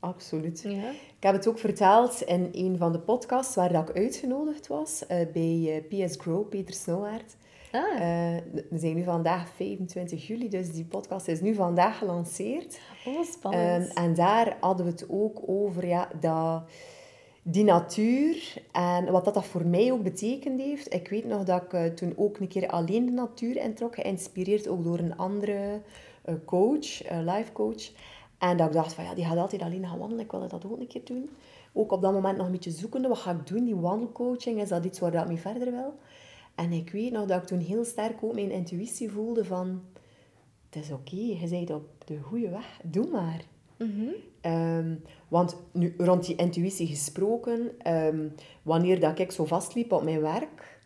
Absoluut. 0.00 0.62
Ja. 0.62 0.90
Ik 0.90 1.22
heb 1.22 1.34
het 1.34 1.46
ook 1.46 1.58
verteld 1.58 2.22
in 2.22 2.48
een 2.52 2.78
van 2.78 2.92
de 2.92 2.98
podcasts 2.98 3.54
waar 3.54 3.72
dat 3.72 3.88
ik 3.88 3.96
uitgenodigd 3.96 4.66
was, 4.66 5.06
eh, 5.06 5.26
bij 5.32 5.84
eh, 5.90 6.06
PS 6.06 6.16
Grow, 6.16 6.48
Peter 6.48 6.74
Snowwaard. 6.74 7.36
Ah. 7.76 8.00
Eh, 8.00 8.42
we 8.70 8.78
zijn 8.78 8.94
nu 8.94 9.02
vandaag 9.02 9.48
25 9.48 10.26
juli, 10.26 10.48
dus 10.48 10.72
die 10.72 10.84
podcast 10.84 11.28
is 11.28 11.40
nu 11.40 11.54
vandaag 11.54 11.98
gelanceerd. 11.98 12.80
Oh, 13.06 13.22
spannend. 13.24 13.88
Ehm, 13.88 14.04
en 14.04 14.14
daar 14.14 14.56
hadden 14.60 14.86
we 14.86 14.92
het 14.92 15.06
ook 15.08 15.42
over 15.46 15.86
ja, 15.86 16.08
dat, 16.20 16.62
die 17.42 17.64
natuur 17.64 18.62
en 18.72 19.12
wat 19.12 19.24
dat, 19.24 19.34
dat 19.34 19.46
voor 19.46 19.66
mij 19.66 19.92
ook 19.92 20.02
betekend 20.02 20.60
heeft. 20.60 20.94
Ik 20.94 21.08
weet 21.08 21.24
nog 21.24 21.44
dat 21.44 21.62
ik 21.62 21.72
eh, 21.72 21.84
toen 21.84 22.12
ook 22.16 22.38
een 22.38 22.48
keer 22.48 22.68
alleen 22.68 23.06
de 23.06 23.12
natuur 23.12 23.56
introk, 23.56 23.94
geïnspireerd 23.94 24.68
ook 24.68 24.84
door 24.84 24.98
een 24.98 25.16
andere 25.16 25.80
eh, 26.24 26.34
coach, 26.44 27.10
life 27.10 27.52
coach. 27.52 27.90
En 28.38 28.56
dat 28.56 28.66
ik 28.66 28.72
dacht 28.72 28.94
van 28.94 29.04
ja, 29.04 29.14
die 29.14 29.24
gaat 29.24 29.38
altijd 29.38 29.62
alleen 29.62 29.86
gaan 29.86 29.98
wandelen, 29.98 30.24
ik 30.24 30.30
wil 30.30 30.48
dat 30.48 30.64
ook 30.64 30.80
een 30.80 30.86
keer 30.86 31.04
doen. 31.04 31.30
Ook 31.72 31.92
op 31.92 32.02
dat 32.02 32.12
moment 32.12 32.36
nog 32.36 32.46
een 32.46 32.52
beetje 32.52 32.70
zoekende, 32.70 33.08
wat 33.08 33.18
ga 33.18 33.30
ik 33.30 33.46
doen, 33.46 33.64
die 33.64 33.76
wandelcoaching, 33.76 34.60
is 34.60 34.68
dat 34.68 34.84
iets 34.84 34.98
waar 34.98 35.14
ik 35.14 35.26
mee 35.26 35.40
verder 35.40 35.70
wil? 35.70 35.94
En 36.56 36.72
ik 36.72 36.90
weet 36.90 37.12
nog 37.12 37.26
dat 37.26 37.42
ik 37.42 37.46
toen 37.46 37.58
heel 37.58 37.84
sterk 37.84 38.22
ook 38.22 38.34
mijn 38.34 38.50
intuïtie 38.50 39.10
voelde 39.10 39.44
van... 39.44 39.82
Het 40.70 40.84
is 40.84 40.92
oké, 40.92 41.16
je 41.16 41.46
bent 41.50 41.70
op 41.70 41.88
de 42.06 42.18
goede 42.20 42.48
weg. 42.48 42.80
Doe 42.84 43.06
maar. 43.06 43.44
Ehm, 44.40 44.94
want 45.28 45.56
nu, 45.72 45.94
rond 45.98 46.26
die 46.26 46.36
intuïtie 46.36 46.86
gesproken, 46.86 47.70
ehm, 47.78 48.28
wanneer 48.62 49.00
dat 49.00 49.18
ik 49.18 49.32
zo 49.32 49.44
vastliep 49.44 49.92
op 49.92 50.02
mijn 50.02 50.20
werk, 50.20 50.78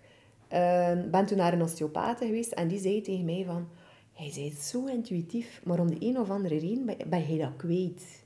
um, 0.53 1.11
ben 1.11 1.27
toen 1.27 1.37
naar 1.37 1.53
een 1.53 1.63
osteopaat 1.63 2.19
geweest 2.19 2.53
en 2.53 2.69
die 2.69 2.79
zei 2.79 3.01
tegen 3.01 3.25
mij 3.25 3.45
van... 3.47 3.69
Hij 4.13 4.33
bent 4.35 4.59
zo 4.59 4.87
intuïtief, 4.87 5.61
maar 5.65 5.81
om 5.81 5.91
de 5.91 6.07
een 6.07 6.19
of 6.19 6.31
andere 6.31 6.59
reden 6.59 6.97
ben, 7.09 7.33
je 7.33 7.39
dat 7.39 7.57
kwijt. 7.57 8.25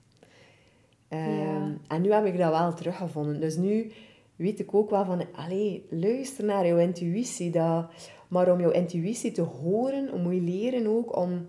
Ja. 1.08 1.76
En 1.88 2.02
nu 2.02 2.12
heb 2.12 2.24
ik 2.24 2.38
dat 2.38 2.50
wel 2.50 2.74
teruggevonden. 2.74 3.40
Dus 3.40 3.56
nu 3.56 3.92
weet 4.36 4.60
ik 4.60 4.74
ook 4.74 4.90
wel 4.90 5.04
van, 5.04 5.22
allee, 5.32 5.86
luister 5.90 6.44
naar 6.44 6.66
jouw 6.66 6.78
intuïtie. 6.78 7.50
Dat, 7.50 7.86
maar 8.28 8.52
om 8.52 8.60
jouw 8.60 8.70
intuïtie 8.70 9.32
te 9.32 9.42
horen, 9.42 10.22
moet 10.22 10.34
je 10.34 10.40
leren 10.40 10.86
ook 10.86 11.16
om 11.16 11.46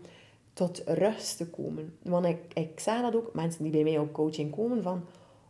tot 0.54 0.82
rust 0.86 1.38
te 1.38 1.48
komen. 1.50 1.98
Want 2.04 2.26
ik, 2.26 2.38
ik 2.54 2.80
zeg 2.80 3.02
dat 3.02 3.16
ook, 3.16 3.34
mensen 3.34 3.64
die 3.64 3.72
bij 3.72 3.84
mij 3.84 3.98
op 3.98 4.14
coaching 4.14 4.52
komen, 4.52 4.84
van 4.84 5.04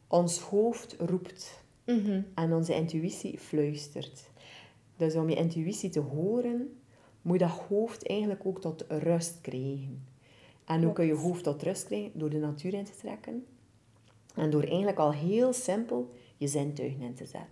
ons 0.07 0.39
hoofd 0.39 0.95
roept 0.99 1.63
en 2.33 2.53
onze 2.53 2.75
intuïtie 2.75 3.39
fluistert. 3.39 4.29
Dus 4.97 5.15
om 5.15 5.29
je 5.29 5.35
intuïtie 5.35 5.89
te 5.89 5.99
horen, 5.99 6.77
moet 7.21 7.39
je 7.39 7.45
dat 7.45 7.57
hoofd 7.69 8.07
eigenlijk 8.07 8.45
ook 8.45 8.61
tot 8.61 8.85
rust 8.87 9.41
krijgen. 9.41 10.03
En 10.65 10.83
hoe 10.83 10.93
kun 10.93 11.05
je 11.05 11.13
hoofd 11.13 11.43
tot 11.43 11.63
rust 11.63 11.85
krijgen? 11.85 12.11
Door 12.13 12.29
de 12.29 12.37
natuur 12.37 12.73
in 12.73 12.83
te 12.83 12.95
trekken. 12.95 13.45
En 14.35 14.49
door 14.49 14.63
eigenlijk 14.63 14.99
al 14.99 15.13
heel 15.13 15.53
simpel 15.53 16.13
je 16.45 16.51
zintuigen 16.51 17.01
in 17.01 17.13
te 17.13 17.25
zetten. 17.25 17.49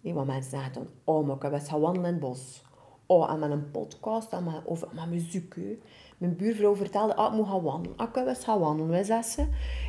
Nee, 0.00 0.14
want 0.14 0.26
mensen 0.26 0.50
zeggen 0.50 0.72
dan, 0.72 0.86
oh, 1.04 1.26
maar 1.26 1.36
ik 1.36 1.42
heb 1.42 1.52
eens 1.52 1.68
gaan 1.68 1.80
wandelen 1.80 2.06
in 2.06 2.12
het 2.14 2.22
bos. 2.22 2.62
Oh, 3.06 3.30
en 3.32 3.38
met 3.38 3.50
een 3.50 3.70
podcast, 3.70 4.32
en 4.32 4.44
met, 4.44 4.64
of 4.64 4.92
met 4.92 5.06
muziek. 5.10 5.54
hè. 5.54 5.78
Mijn 6.18 6.36
buurvrouw 6.36 6.76
vertelde, 6.76 7.14
ah, 7.16 7.32
ik 7.32 7.38
moet 7.38 7.48
gaan 7.48 7.62
wandelen. 7.62 7.96
Ah, 7.98 8.08
ik 8.08 8.14
heb 8.14 8.26
eens 8.26 8.44
gaan 8.44 8.58
wandelen. 8.60 8.90
Wij 8.90 9.02
zei 9.02 9.22
ze, 9.22 9.46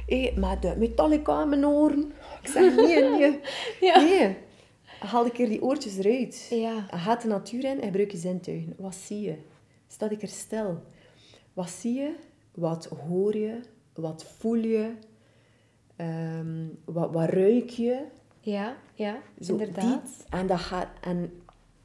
hey, 0.08 0.34
met 0.36 0.62
de 0.62 0.76
Metallica 0.78 1.42
in 1.42 1.50
mijn 1.50 1.66
oren. 1.66 2.12
Ik 2.42 2.48
zeg, 2.48 2.76
nee, 2.76 3.04
nee. 3.20 3.40
Ja. 3.82 4.02
Nee. 4.02 4.38
Haal 5.00 5.26
een 5.26 5.32
keer 5.32 5.50
die 5.50 5.62
oortjes 5.64 5.98
eruit. 5.98 6.48
Ja. 6.50 6.82
Ga 6.92 7.16
de 7.16 7.28
natuur 7.28 7.64
in 7.64 7.80
en 7.80 7.84
gebruik 7.84 8.12
je 8.12 8.18
zintuigen. 8.18 8.74
Wat 8.78 8.96
zie 8.96 9.22
je? 9.22 9.38
Sta 9.88 10.10
ik 10.10 10.22
er 10.22 10.28
stil? 10.28 10.78
Wat 11.54 11.70
zie 11.70 11.94
je? 11.94 12.16
Wat 12.56 12.86
hoor 12.86 13.38
je? 13.38 13.60
Wat 13.94 14.24
voel 14.24 14.56
je? 14.56 14.94
Ehm, 16.02 16.68
wat, 16.86 17.12
wat 17.12 17.30
ruik 17.30 17.70
je? 17.70 18.06
Ja, 18.40 18.78
ja, 18.94 19.18
Zo 19.40 19.52
inderdaad. 19.52 20.26
En, 20.30 20.48
dat 20.48 20.60
gaat, 20.60 20.88
en 21.02 21.32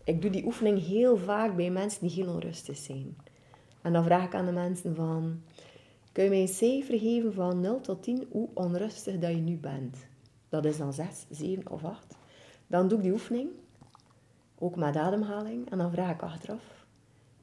ik 0.04 0.22
doe 0.22 0.30
die 0.30 0.44
oefening 0.44 0.86
heel 0.86 1.16
vaak 1.16 1.56
bij 1.56 1.70
mensen 1.70 2.00
die 2.06 2.10
heel 2.10 2.32
onrustig 2.32 2.76
zijn. 2.76 3.16
En 3.82 3.92
dan 3.92 4.04
vraag 4.04 4.24
ik 4.24 4.34
aan 4.34 4.46
de 4.46 4.52
mensen 4.52 4.94
van... 4.94 5.42
Kun 6.12 6.24
je 6.24 6.30
mij 6.30 6.40
een 6.40 6.48
cijfer 6.48 6.98
geven 6.98 7.32
van 7.32 7.60
0 7.60 7.80
tot 7.80 8.02
10 8.02 8.26
hoe 8.30 8.48
onrustig 8.54 9.18
dat 9.18 9.30
je 9.30 9.36
nu 9.36 9.56
bent? 9.56 9.96
Dat 10.48 10.64
is 10.64 10.76
dan 10.76 10.92
6, 10.92 11.26
7 11.30 11.70
of 11.70 11.84
8. 11.84 12.16
Dan 12.66 12.88
doe 12.88 12.98
ik 12.98 13.04
die 13.04 13.12
oefening. 13.12 13.50
Ook 14.58 14.76
met 14.76 14.96
ademhaling. 14.96 15.70
En 15.70 15.78
dan 15.78 15.90
vraag 15.90 16.14
ik 16.14 16.22
achteraf. 16.22 16.86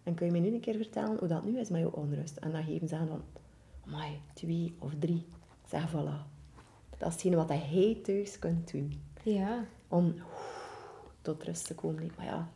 En 0.04 0.14
kun 0.14 0.26
je 0.26 0.32
mij 0.32 0.42
nu 0.42 0.54
een 0.54 0.60
keer 0.60 0.76
vertellen 0.76 1.18
hoe 1.18 1.28
dat 1.28 1.46
nu 1.46 1.60
is 1.60 1.70
met 1.70 1.82
jouw 1.82 1.92
onrust? 1.92 2.38
En 2.38 2.52
dan 2.52 2.64
geven 2.64 2.88
ze 2.88 2.96
aan 2.96 3.08
van... 3.08 3.24
Amai, 3.88 4.20
2 4.34 4.76
of 4.80 4.92
3. 5.00 5.16
Ik 5.16 5.70
zeg, 5.70 5.92
voilà. 5.92 6.33
Dat 6.98 7.08
is 7.08 7.14
hetgene 7.14 7.36
wat 7.36 7.50
hij 7.50 7.98
thuis 8.04 8.40
kunt 8.40 8.72
doen 8.72 9.02
Ja. 9.24 9.66
om 9.88 10.16
tot 11.22 11.44
rust 11.44 11.68
te 11.68 11.76
komen. 11.76 12.12
Maar 12.18 12.26
ja, 12.26 12.48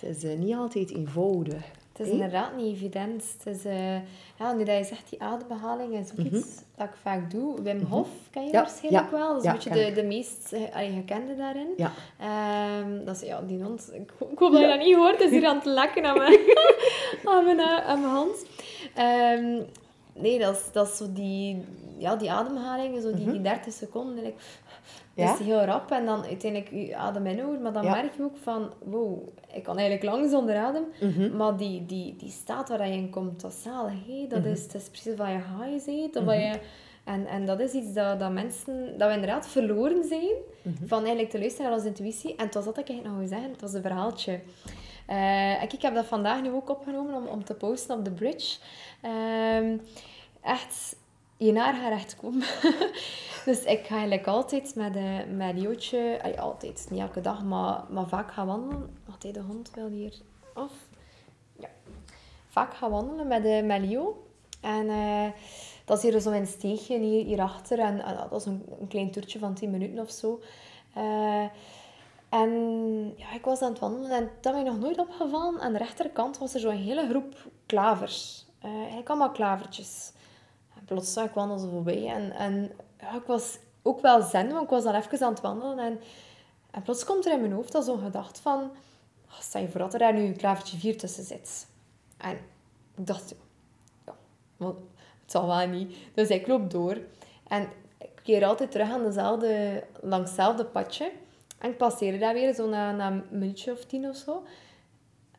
het 0.00 0.16
is 0.16 0.24
eh, 0.24 0.38
niet 0.38 0.54
altijd 0.54 0.90
eenvoudig. 0.90 1.62
Het 1.96 2.06
is 2.06 2.12
inderdaad 2.12 2.56
niet 2.56 2.74
evident. 2.74 3.24
Het 3.38 3.56
is, 3.56 3.64
eh, 3.64 3.94
ja, 4.38 4.52
nu 4.56 4.64
dat 4.64 4.76
je 4.78 4.84
zegt, 4.84 5.10
die 5.10 5.22
adembehaling 5.22 5.92
is 5.94 6.10
ook 6.12 6.18
iets 6.26 6.46
dat 6.76 6.86
ik 6.88 6.94
vaak 7.02 7.30
doe. 7.30 7.62
Wim 7.62 7.80
Hof 7.82 8.08
ken 8.30 8.42
je 8.42 8.48
Mhm. 8.48 8.56
Ja, 8.56 8.62
waarschijnlijk 8.62 9.04
ja, 9.04 9.10
wel. 9.18 9.28
Dat 9.28 9.36
is 9.36 9.42
ja, 9.44 9.50
een 9.50 9.58
beetje 9.58 9.84
de, 9.94 10.00
de 10.00 10.06
meest 10.06 10.52
eh, 10.52 10.94
gekende 10.94 11.36
daarin. 11.36 11.68
Ja. 11.76 11.92
Ehm, 12.18 13.04
dat 13.04 13.14
is 13.16 13.28
ja, 13.28 13.40
die 13.40 13.62
hond. 13.62 13.90
Ik, 13.92 14.10
ho- 14.18 14.28
ik 14.32 14.38
hoop 14.38 14.52
dat 14.52 14.60
je 14.60 14.66
dat 14.66 14.78
niet 14.78 14.94
hoort. 14.96 15.12
Het 15.12 15.20
is 15.20 15.30
hier 15.30 15.46
aan 15.46 15.56
het 15.56 15.64
lekken 15.64 16.04
aan 16.04 16.18
mijn, 16.18 16.38
aan 17.24 17.44
mijn, 17.44 17.60
aan 17.60 18.00
mijn 18.00 18.12
hand. 18.12 18.46
Ehm, 18.94 19.62
nee, 20.14 20.38
dat 20.38 20.54
is, 20.54 20.72
dat 20.72 20.88
is 20.88 20.96
zo 20.96 21.12
die, 21.12 21.64
ja, 21.98 22.16
die 22.16 22.30
ademhaling, 22.32 23.02
zo 23.02 23.14
die, 23.14 23.30
die 23.30 23.40
30 23.40 23.72
seconden. 23.72 24.18
En 24.18 24.24
ik, 24.26 24.34
dat 25.14 25.26
Ja? 25.26 25.32
is 25.32 25.38
heel 25.46 25.60
rap 25.64 25.90
en 25.90 26.06
dan 26.06 26.24
uiteindelijk 26.24 26.70
je 26.88 26.96
adem 26.96 27.26
inhouden. 27.26 27.62
Maar 27.62 27.72
dan 27.72 27.84
Ja. 27.84 27.90
merk 27.94 28.16
je 28.16 28.22
ook 28.22 28.36
van, 28.42 28.72
wow, 28.84 29.28
ik 29.54 29.62
kan 29.62 29.78
eigenlijk 29.78 30.10
lang 30.10 30.30
zonder 30.30 30.56
adem. 30.56 30.84
Mhm. 31.00 31.36
Maar 31.36 31.56
die, 31.56 31.86
die, 31.86 32.16
die 32.16 32.30
staat 32.30 32.68
waar 32.68 32.88
je 32.88 32.94
in 32.94 33.10
komt, 33.10 33.40
dat 33.40 33.50
is 33.52 33.62
zalig. 33.62 34.06
hè. 34.06 34.26
Dat, 34.28 34.38
Mhm. 34.40 34.48
is, 34.48 34.66
dat 34.68 34.80
is 34.82 34.88
precies 34.88 35.16
wat 35.16 35.26
je 35.28 35.32
high. 35.34 36.16
Of 36.18 36.24
wat 36.24 36.34
je, 36.34 36.58
en, 37.04 37.26
en 37.26 37.46
dat 37.46 37.60
is 37.60 37.72
iets 37.72 37.92
dat, 37.92 38.18
dat 38.18 38.32
mensen, 38.32 38.98
dat 38.98 39.08
we 39.08 39.14
inderdaad 39.14 39.46
verloren 39.46 40.04
zijn. 40.04 40.28
Mhm. 40.62 40.86
Van 40.86 40.98
eigenlijk 40.98 41.30
te 41.30 41.38
luisteren 41.38 41.66
naar 41.66 41.76
onze 41.78 41.88
intuïtie. 41.88 42.36
En 42.36 42.44
het 42.44 42.54
was 42.54 42.64
dat 42.64 42.78
ik 42.78 42.88
eigenlijk 42.88 43.08
nog 43.08 43.18
wil 43.18 43.28
zeggen, 43.38 43.50
het 43.52 43.60
was 43.60 43.72
een 43.72 43.82
verhaaltje. 43.82 44.40
Eh, 45.06 45.62
en 45.62 45.70
ik 45.70 45.82
heb 45.82 45.94
dat 45.94 46.06
vandaag 46.06 46.42
nu 46.42 46.52
ook 46.52 46.70
opgenomen 46.70 47.14
om, 47.14 47.26
om 47.26 47.44
te 47.44 47.54
posten 47.54 47.98
op 47.98 48.04
de 48.04 48.10
bridge. 48.10 48.58
Ehm, 49.00 49.78
echt, 50.40 50.96
je 51.36 51.52
naar 51.52 51.74
gaat 51.74 51.92
recht 51.92 52.16
komen. 52.16 52.46
dus 53.44 53.64
ik 53.64 53.86
ga 53.86 53.94
eigenlijk 53.94 54.26
altijd 54.26 54.74
met, 54.74 54.96
uh, 54.96 55.18
met 55.30 56.38
altijd, 56.38 56.86
niet 56.90 57.00
elke 57.00 57.20
dag, 57.20 57.44
maar, 57.44 57.84
maar 57.88 58.08
vaak 58.08 58.32
gaan 58.32 58.46
wandelen. 58.46 58.96
Wat 59.06 59.22
de 59.22 59.40
hond 59.40 59.70
wil 59.74 59.88
hier 59.88 60.14
af. 60.54 60.72
Ja. 61.58 61.68
Vaak 62.48 62.74
gaan 62.74 62.90
wandelen 62.90 63.26
met, 63.26 63.44
uh, 63.44 63.62
met 63.62 63.80
Leo. 63.80 64.24
En 64.64 64.88
eh, 64.88 65.26
dat 65.84 65.96
is 65.96 66.02
hier 66.02 66.20
zo 66.20 66.30
een 66.30 66.46
steegje 66.46 66.98
hier, 66.98 67.24
hierachter. 67.24 67.78
En, 67.78 68.04
en 68.04 68.16
dat 68.30 68.40
is 68.40 68.46
een, 68.46 68.88
klein 68.88 69.10
toertje 69.10 69.38
van 69.38 69.54
10 69.54 69.70
minuten 69.70 69.98
of 69.98 70.10
zo. 70.10 70.40
Eh, 70.94 71.44
en 72.34 73.14
ja, 73.16 73.32
ik 73.32 73.44
was 73.44 73.62
aan 73.62 73.70
het 73.70 73.78
wandelen 73.78 74.10
en 74.10 74.30
dat 74.40 74.56
ik 74.56 74.64
nog 74.64 74.78
nooit 74.78 74.98
opgevallen. 74.98 75.60
Aan 75.60 75.72
de 75.72 75.78
rechterkant 75.78 76.38
was 76.38 76.54
er 76.54 76.60
zo'n 76.60 76.76
hele 76.76 77.08
groep 77.08 77.34
klavers. 77.66 78.46
Eh, 78.58 78.76
eigenlijk 78.76 79.08
allemaal 79.08 79.30
klavertjes. 79.30 80.12
En 80.76 80.84
plots 80.84 81.12
zag 81.12 81.24
ik 81.24 81.34
wandelen 81.34 81.62
zo 81.62 81.68
voorbij. 81.68 82.06
En, 82.06 82.32
en 82.32 82.72
ja, 83.00 83.14
ik 83.14 83.26
was 83.26 83.58
ook 83.82 84.00
wel 84.00 84.22
zen, 84.22 84.48
want 84.48 84.62
ik 84.62 84.70
was 84.70 84.84
dan 84.84 84.94
even 84.94 85.26
aan 85.26 85.32
het 85.32 85.40
wandelen. 85.40 85.78
En, 85.78 86.00
en 86.70 86.82
plots 86.82 87.04
komt 87.04 87.26
er 87.26 87.32
in 87.32 87.40
mijn 87.40 87.52
hoofd 87.52 87.74
al 87.74 87.82
zo'n 87.82 88.02
gedachte 88.02 88.42
van... 88.42 88.70
Oh, 89.30 89.60
je 89.60 89.68
voor 89.68 89.80
dat 89.80 89.92
er 89.92 89.98
daar 89.98 90.14
nu 90.14 90.24
een 90.24 90.36
klavertje 90.36 90.76
4 90.76 90.98
tussen 90.98 91.24
zit. 91.24 91.66
En 92.16 92.38
ik 92.96 93.06
dacht... 93.06 93.34
Ja, 94.06 94.14
maar 94.56 94.68
het 95.22 95.32
zal 95.32 95.46
wel 95.46 95.66
niet. 95.66 95.96
Dus 96.14 96.28
ik 96.28 96.46
loop 96.46 96.70
door. 96.70 96.98
En 97.48 97.68
ik 97.98 98.20
keer 98.22 98.44
altijd 98.44 98.70
terug 98.70 98.90
aan 98.90 99.04
dezelfde, 99.04 99.84
langs 100.00 100.30
hetzelfde 100.30 100.64
padje. 100.64 101.12
En 101.58 101.70
ik 101.70 101.76
passeerde 101.76 102.18
daar 102.18 102.34
weer 102.34 102.54
zo 102.54 102.68
na, 102.68 102.92
na 102.92 103.10
een 103.10 103.24
minuutje 103.30 103.72
of 103.72 103.84
tien 103.84 104.08
of 104.08 104.16
zo. 104.16 104.42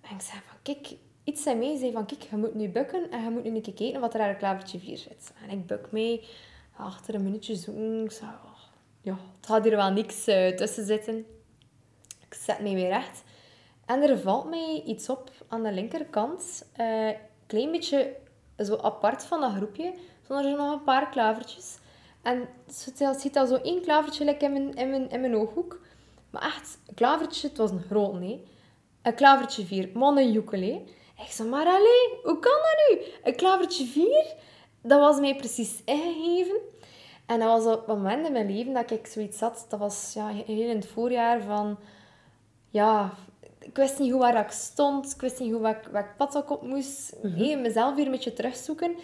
En 0.02 0.16
ik 0.16 0.22
zei 0.22 0.42
van, 0.48 0.58
kijk, 0.62 0.96
iets 1.24 1.46
in 1.46 1.58
mij 1.58 1.78
zei 1.78 1.92
van, 1.92 2.06
kijk, 2.06 2.22
je 2.22 2.38
moet 2.38 2.56
nu 2.56 2.70
bukken 2.70 3.12
en 3.12 3.24
je 3.24 3.30
moet 3.30 3.44
nu 3.44 3.56
een 3.56 3.62
keer 3.62 3.74
kijken 3.74 4.02
wat 4.02 4.14
er 4.14 4.22
aan 4.22 4.30
een 4.30 4.38
klavertje 4.38 4.80
4 4.80 4.98
zit. 4.98 5.34
En 5.44 5.50
ik 5.50 5.68
buk 5.68 5.92
mee, 5.92 6.28
achter 6.78 7.16
een 7.16 7.24
minuutje 7.24 7.56
zoeken. 7.56 8.12
Zei, 8.12 8.30
oh, 8.30 8.60
ja, 9.02 9.18
het 9.38 9.46
gaat 9.46 9.64
hier 9.64 9.76
wel 9.76 9.92
niks 9.92 10.28
uh, 10.28 10.48
tussen 10.48 10.86
zitten. 10.86 11.26
Ik 12.28 12.34
zet 12.34 12.60
mij 12.60 12.74
weer 12.74 12.88
recht. 12.88 13.24
En 13.86 14.02
er 14.02 14.20
valt 14.20 14.50
mij 14.50 14.84
iets 14.86 15.10
op 15.10 15.32
aan 15.48 15.64
de 15.64 15.72
linkerkant. 15.72 16.66
Een 16.76 17.10
uh, 17.10 17.16
klein 17.48 17.72
beetje 17.72 18.16
zo 18.58 18.76
apart 18.76 19.24
van 19.24 19.42
dat 19.42 19.54
groepje. 19.54 19.94
Zonder 20.28 20.46
er 20.46 20.58
nog 20.58 20.74
een 20.74 20.84
paar 20.84 21.10
klavertjes. 21.10 21.78
En 22.22 22.48
het 22.66 23.22
ziet 23.22 23.38
al 23.38 23.48
zo 23.48 23.56
één 23.56 23.82
klavertje 23.82 24.26
like 24.26 24.46
in, 24.46 24.52
mijn, 24.52 24.74
in, 24.74 24.90
mijn, 24.90 25.10
in 25.10 25.22
mijn 25.22 25.36
ooghoek. 25.36 25.80
Maar 26.36 26.44
echt, 26.44 26.78
een 26.88 26.94
klavertje, 26.94 27.48
het 27.48 27.58
was 27.58 27.72
een 27.72 27.84
groot 27.90 28.20
nee. 28.20 28.44
Een 29.02 29.16
klavertje 29.16 29.66
4, 29.66 29.90
man 29.94 30.18
een 30.18 30.36
ukulele. 30.36 30.82
Ik 31.18 31.32
zei, 31.32 31.50
maar 31.50 31.66
alleen, 31.66 32.10
hoe 32.24 32.40
kan 32.40 32.52
dat 32.52 32.90
nu? 32.90 33.06
Een 33.24 33.36
klavertje 33.36 33.86
4, 33.86 34.34
dat 34.82 35.00
was 35.00 35.20
mij 35.20 35.36
precies 35.36 35.82
ingegeven. 35.86 36.56
En 37.26 37.40
dat 37.40 37.64
was 37.64 37.76
op 37.76 37.88
een 37.88 37.96
moment 37.96 38.26
in 38.26 38.32
mijn 38.32 38.56
leven 38.56 38.74
dat 38.74 38.92
ik 38.92 39.08
zoiets 39.08 39.40
had. 39.40 39.66
Dat 39.70 39.80
was 39.80 40.12
ja, 40.14 40.28
heel 40.28 40.70
in 40.70 40.76
het 40.76 40.88
voorjaar 40.88 41.42
van... 41.42 41.78
Ja, 42.70 43.14
ik 43.60 43.76
wist 43.76 44.00
niet 44.00 44.12
hoe 44.12 44.20
waar 44.20 44.46
ik 44.46 44.52
stond. 44.52 45.12
Ik 45.14 45.22
wist 45.22 45.40
niet 45.40 45.52
hoe 45.52 45.62
welk 45.62 46.16
pad 46.18 46.36
ik 46.36 46.52
op 46.52 46.62
moest. 46.62 47.16
Mm 47.22 47.62
mezelf 47.62 47.96
weer 47.96 48.06
een 48.06 48.12
beetje 48.12 48.34
terugzoeken. 48.34 48.96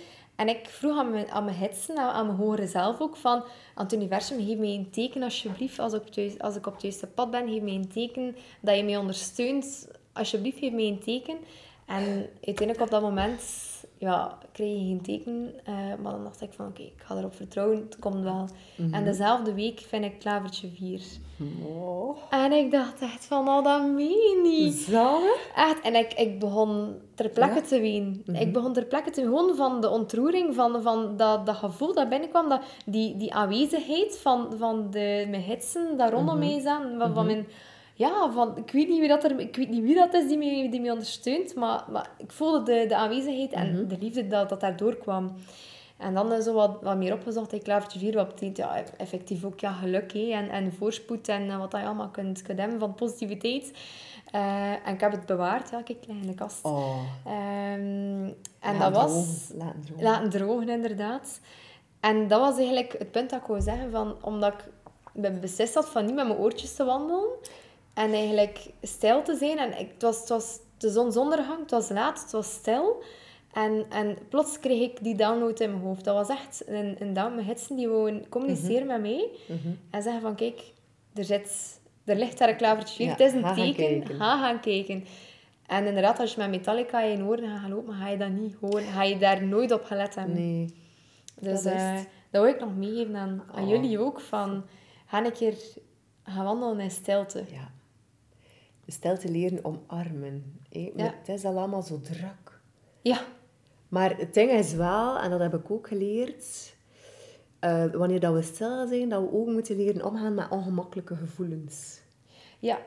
En 0.41 0.47
ik 0.47 0.69
vroeg 0.69 0.97
aan 0.97 1.11
mijn, 1.11 1.31
aan 1.31 1.45
mijn 1.45 1.57
hitsen, 1.57 1.97
aan, 1.97 2.25
mijn 2.25 2.37
hogere 2.37 2.67
zelf 2.67 2.99
ook, 2.99 3.15
van... 3.15 3.43
Aan 3.75 3.83
het 3.83 3.93
universum, 3.93 4.45
geef 4.45 4.57
mij 4.57 4.75
een 4.75 4.89
teken 4.89 5.23
alsjeblieft. 5.23 5.79
Als 5.79 5.93
ik, 5.93 6.07
thuis, 6.07 6.39
als 6.39 6.55
ik 6.55 6.67
op 6.67 6.73
het 6.73 6.81
juiste 6.81 7.07
pad 7.07 7.31
ben, 7.31 7.49
geef 7.49 7.61
mij 7.61 7.73
een 7.73 7.87
teken 7.87 8.35
dat 8.61 8.75
je 8.75 8.83
mij 8.83 8.97
ondersteunt. 8.97 9.87
Alsjeblieft, 10.13 10.59
geef 10.59 10.71
mij 10.71 10.87
een 10.87 10.99
teken. 10.99 11.37
En 11.85 12.29
uiteindelijk 12.33 12.81
op 12.81 12.89
dat 12.89 13.01
moment 13.01 13.41
ja, 14.01 14.37
kreeg 14.51 14.69
je 14.79 14.85
geen 14.85 15.01
teken. 15.01 15.53
Uh, 15.69 15.75
maar 16.01 16.11
dan 16.11 16.23
dacht 16.23 16.41
ik 16.41 16.53
van, 16.53 16.67
oké, 16.67 16.81
ik 16.81 16.93
ga 17.05 17.15
erop 17.15 17.35
vertrouwen. 17.35 17.77
Het 17.77 17.99
komt 17.99 18.23
wel. 18.23 18.47
Mhm. 18.77 18.93
En 18.93 19.03
dezelfde 19.03 19.53
week 19.53 19.79
vind 19.79 20.03
ik 20.05 20.19
klavertje 20.19 20.67
4. 20.75 21.01
Oh. 21.65 22.17
En 22.29 22.51
ik 22.51 22.71
dacht 22.71 23.01
echt 23.01 23.25
van, 23.25 23.47
oh, 23.47 23.63
dat 23.63 23.81
meen 23.85 24.07
je 24.09 24.39
niet. 24.43 24.73
Zalig. 24.73 25.49
Echt. 25.55 25.81
En 25.81 25.95
ik, 25.95 26.13
ik 26.13 26.39
begon 26.39 26.95
ter 27.15 27.29
plekke 27.29 27.55
Ja? 27.55 27.61
te 27.61 27.79
ween. 27.81 28.23
Mhm. 28.25 28.37
Ik 28.41 28.53
begon 28.53 28.73
ter 28.73 28.85
plekke 28.85 29.09
te 29.11 29.21
gewoon 29.21 29.55
van 29.55 29.81
de 29.81 29.89
ontroering, 29.89 30.55
van, 30.55 30.81
van 30.81 31.17
dat, 31.17 31.45
dat 31.45 31.55
gevoel 31.55 31.93
dat 31.93 32.09
binnenkwam, 32.09 32.49
dat, 32.49 32.61
die, 32.85 33.17
die 33.17 33.33
aanwezigheid 33.33 34.17
van, 34.17 34.47
van 34.57 34.87
de, 34.91 35.25
mijn 35.29 35.41
hitsen 35.41 35.97
dat 35.97 36.11
rondom 36.11 36.37
Mhm. 36.37 36.47
mij. 36.47 36.61
Van, 36.61 36.97
van 36.99 37.09
Mhm. 37.11 37.25
mijn, 37.25 37.47
ja, 38.01 38.31
van, 38.31 38.57
ik, 38.57 38.71
weet 38.71 38.87
niet 38.87 38.99
wie 38.99 39.07
dat 39.07 39.23
er, 39.23 39.39
ik 39.39 39.55
weet 39.55 39.69
niet 39.69 39.83
wie 39.83 39.95
dat 39.95 40.13
is 40.13 40.27
die 40.27 40.37
mij, 40.37 40.67
die 40.71 40.81
mij 40.81 40.91
ondersteunt, 40.91 41.55
maar, 41.55 41.83
maar 41.91 42.09
ik 42.17 42.31
voelde 42.31 42.63
de, 42.63 42.85
de 42.87 42.95
aanwezigheid 42.95 43.51
en 43.51 43.71
Mhm. 43.73 43.87
de 43.87 43.97
liefde 43.99 44.27
dat, 44.27 44.49
dat 44.49 44.59
daardoor 44.61 44.95
kwam. 44.95 45.33
En 45.97 46.13
dan 46.13 46.41
zo 46.41 46.53
wat, 46.53 46.77
wat 46.81 46.97
meer 46.97 47.13
opgezocht, 47.13 47.53
ik 47.53 47.63
klavertje 47.63 47.99
4, 47.99 48.13
wat 48.13 48.27
betekent 48.27 48.57
ja, 48.57 48.83
effectief 48.97 49.43
ook 49.43 49.59
ja, 49.59 49.71
geluk 49.71 50.13
en, 50.13 50.49
en 50.49 50.73
voorspoed 50.73 51.27
en 51.27 51.49
eh, 51.49 51.57
wat 51.57 51.71
dat 51.71 51.79
je 51.79 51.85
allemaal 51.85 52.09
kunt, 52.09 52.41
kunt 52.41 52.59
hebben 52.59 52.79
van 52.79 52.95
positiviteit. 52.95 53.71
Eh, 54.31 54.71
en 54.87 54.93
ik 54.93 54.99
heb 55.01 55.11
het 55.11 55.25
bewaard, 55.25 55.69
ja, 55.69 55.81
kijk, 55.81 55.97
ligt 56.07 56.21
in 56.21 56.27
de 56.27 56.35
kast. 56.35 56.65
Oh. 56.65 56.97
Ehm, 57.25 58.29
en 58.59 58.79
dat 58.79 58.93
was... 58.95 59.11
drogen, 59.47 59.57
Laten 59.65 59.81
drogen. 59.85 60.03
Laten 60.03 60.29
drogen, 60.29 60.69
inderdaad. 60.69 61.39
En 61.99 62.27
dat 62.27 62.39
was 62.39 62.57
eigenlijk 62.57 62.95
het 62.97 63.11
punt 63.11 63.29
dat 63.29 63.41
ik 63.41 63.47
wou 63.47 63.61
zeggen, 63.61 63.91
van, 63.91 64.15
omdat 64.21 64.53
ik 64.53 64.63
be- 65.13 65.31
beslist 65.31 65.73
had 65.73 65.89
van 65.89 66.05
niet 66.05 66.15
met 66.15 66.27
mijn 66.27 66.39
oortjes 66.39 66.75
te 66.75 66.83
wandelen 66.83 67.27
en 67.93 68.13
eigenlijk 68.13 68.65
stil 68.81 69.21
te 69.23 69.35
zijn. 69.35 69.57
En 69.57 69.79
ik, 69.79 69.89
het, 69.93 70.01
was, 70.01 70.19
het 70.19 70.29
was 70.29 70.59
de 70.77 70.89
zonsondergang, 70.89 71.59
het 71.59 71.71
was 71.71 71.89
laat, 71.89 72.21
het 72.21 72.31
was 72.31 72.51
stil. 72.53 73.03
En, 73.53 73.85
en 73.89 74.17
plots 74.29 74.59
kreeg 74.59 74.81
ik 74.89 75.03
die 75.03 75.15
download 75.15 75.59
in 75.59 75.69
mijn 75.71 75.81
hoofd. 75.83 76.03
Dat 76.03 76.15
was 76.15 76.37
echt 76.37 76.63
een, 76.67 76.95
een 76.99 77.13
down. 77.13 77.35
Mijn 77.35 77.47
gidsen 77.47 77.75
die 77.75 77.87
wouden 77.89 78.29
communiceren 78.29 78.87
met 78.87 79.01
mij 79.01 79.29
Mhm. 79.47 79.67
en 79.89 80.01
zeggen 80.01 80.21
van, 80.21 80.35
kijk, 80.35 80.61
er, 81.13 81.23
zit, 81.23 81.79
er 82.05 82.15
ligt 82.15 82.37
daar 82.37 82.49
een 82.49 82.55
klavertje 82.55 83.03
Ja, 83.03 83.09
Het 83.09 83.19
is 83.19 83.33
een 83.33 83.43
ga 83.43 83.53
teken. 83.53 84.05
Ga 84.15 84.39
gaan 84.39 84.59
kijken. 84.59 85.05
En 85.67 85.85
inderdaad, 85.85 86.19
als 86.19 86.33
je 86.33 86.39
met 86.39 86.49
Metallica 86.49 87.01
in 87.01 87.17
je 87.17 87.23
oren 87.23 87.59
gaat 87.59 87.69
lopen, 87.69 87.93
ga 87.93 88.07
je 88.07 88.17
dat 88.17 88.29
niet 88.29 88.55
horen. 88.61 88.83
Ga 88.83 89.03
je 89.03 89.17
daar 89.17 89.43
nooit 89.43 89.71
op 89.71 89.83
gelet 89.83 90.15
hebben. 90.15 90.35
Nee. 90.35 90.73
Dus 91.41 91.61
dat 91.63 91.73
eh, 91.73 91.93
dat 92.29 92.41
wil 92.41 92.51
ik 92.53 92.59
nog 92.59 92.75
meegeven 92.75 93.15
aan, 93.15 93.43
aan 93.55 93.63
Oh. 93.63 93.69
jullie 93.69 93.99
ook. 93.99 94.19
Van, 94.21 94.63
ga 95.05 95.25
een 95.25 95.31
keer 95.31 95.53
gaan 96.23 96.45
wandelen 96.45 96.79
in 96.79 96.91
stilte. 96.91 97.43
Ja. 97.51 97.71
De 98.91 98.97
stilte 98.97 99.31
leren 99.31 99.65
omarmen. 99.65 100.59
Ja. 100.69 101.13
Het 101.17 101.27
is 101.27 101.45
al 101.45 101.57
allemaal 101.57 101.81
zo 101.81 101.99
druk. 101.99 102.59
Ja. 103.01 103.21
Maar 103.89 104.17
het 104.17 104.33
ding 104.33 104.51
is 104.51 104.73
wel, 104.73 105.19
en 105.19 105.29
dat 105.29 105.39
heb 105.39 105.53
ik 105.53 105.71
ook 105.71 105.87
geleerd, 105.87 106.75
eh, 107.59 107.85
wanneer 107.85 108.19
dat 108.19 108.33
we 108.33 108.41
stil 108.41 108.87
zijn, 108.87 109.09
dat 109.09 109.21
we 109.21 109.31
ook 109.31 109.47
moeten 109.47 109.75
leren 109.75 110.05
omgaan 110.05 110.33
met 110.33 110.49
ongemakkelijke 110.49 111.15
gevoelens. 111.15 112.01
Ja. 112.59 112.79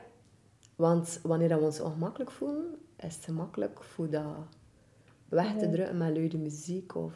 Want 0.75 1.19
wanneer 1.23 1.49
dat 1.49 1.59
we 1.59 1.65
ons 1.65 1.79
ongemakkelijk 1.79 2.31
voelen, 2.31 2.75
is 2.97 3.15
het 3.15 3.23
gemakkelijk 3.23 3.83
voor 3.83 4.09
dat 4.09 4.35
weg 5.29 5.57
te 5.57 5.69
drukken 5.69 5.97
met 5.97 6.15
luide 6.15 6.37
muziek 6.37 6.95
of 6.95 7.13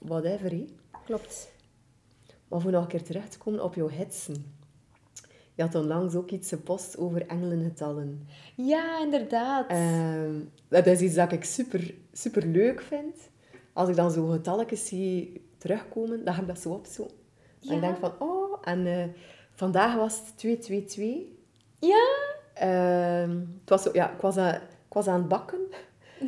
whatever. 0.00 0.64
Klopt. 1.04 1.52
Maar 2.48 2.60
voor 2.60 2.70
nog 2.70 2.82
een 2.82 2.88
keer 2.88 3.02
terug 3.02 3.28
te 3.28 3.38
komen 3.38 3.64
op 3.64 3.74
jouw 3.74 3.88
hitsen. 3.88 4.60
Je 5.54 5.62
had 5.62 5.74
onlangs 5.74 6.14
ook 6.14 6.30
iets 6.30 6.48
gepost 6.48 6.98
over 6.98 7.26
engelengetallen. 7.26 8.28
Ja, 8.56 9.02
inderdaad. 9.02 9.68
Ehm, 9.68 10.40
dat 10.68 10.86
is 10.86 11.00
iets 11.00 11.14
dat 11.14 11.32
ik 11.32 11.44
super, 11.44 11.94
super 12.12 12.46
leuk 12.46 12.80
vind. 12.80 13.16
Als 13.72 13.88
ik 13.88 13.96
dan 13.96 14.10
zo 14.10 14.26
getalletjes 14.26 14.86
zie 14.86 15.44
terugkomen, 15.58 16.24
dan 16.24 16.34
ga 16.34 16.40
ik 16.40 16.46
dat 16.46 16.58
zo 16.58 16.70
opzoeken. 16.70 17.16
En 17.68 17.74
ik 17.74 17.80
denk 17.80 17.96
van, 17.96 18.12
oh, 18.18 18.58
en 18.62 18.86
eh, 18.86 19.04
vandaag 19.52 19.94
was 19.94 20.18
het 20.18 20.38
222. 20.38 21.36
ja. 21.78 22.30
Ehm, 22.54 23.38
het 23.60 23.68
was 23.68 23.82
zo, 23.82 23.90
ja, 23.92 24.10
ik, 24.12 24.20
was 24.20 24.36
aan, 24.36 24.54
ik 24.54 24.92
was 24.92 25.06
aan 25.06 25.18
het 25.18 25.28
bakken 25.28 25.60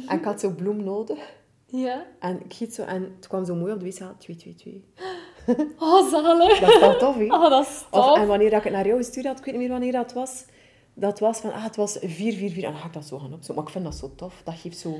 en 0.08 0.18
ik 0.18 0.24
had 0.24 0.40
zo 0.40 0.50
bloem 0.50 0.84
nodig. 0.84 1.18
Ja. 1.66 2.06
En 2.18 2.44
ik 2.44 2.52
giet 2.52 2.74
zo, 2.74 2.82
en 2.82 3.02
het 3.02 3.26
kwam 3.26 3.44
zo 3.44 3.54
mooi 3.54 3.72
op 3.72 3.80
de 3.80 3.84
wc, 3.84 3.94
222. 3.94 4.82
Oh, 5.78 6.10
zalig. 6.10 6.58
Dat 6.60 6.68
is 6.68 6.78
toch 6.78 6.98
tof, 6.98 7.16
hè? 7.16 7.24
Oh, 7.24 7.50
dat 7.50 7.66
is 7.66 7.84
Of, 7.90 8.04
tof. 8.06 8.18
en 8.18 8.26
wanneer 8.26 8.50
dat 8.50 8.58
ik 8.58 8.64
het 8.64 8.72
naar 8.72 8.86
jou 8.86 8.98
gestuurd 8.98 9.26
had, 9.26 9.38
ik 9.38 9.44
weet 9.44 9.54
niet 9.54 9.62
meer 9.62 9.72
wanneer 9.72 9.92
dat 9.92 10.12
was, 10.12 10.44
dat 10.94 11.18
was 11.18 11.38
van, 11.38 11.52
ah, 11.52 11.64
het 11.64 11.76
was 11.76 11.92
444. 11.92 12.64
En 12.64 12.70
dan 12.70 12.80
ga 12.80 12.86
ik 12.86 12.92
dat 12.92 13.04
zo 13.04 13.18
gaan 13.18 13.32
opzoeken. 13.32 13.54
Maar 13.54 13.64
ik 13.64 13.70
vind 13.70 13.84
dat 13.84 13.94
zo 13.94 14.12
tof. 14.16 14.40
Dat 14.44 14.54
geeft 14.54 14.78
zo... 14.78 14.98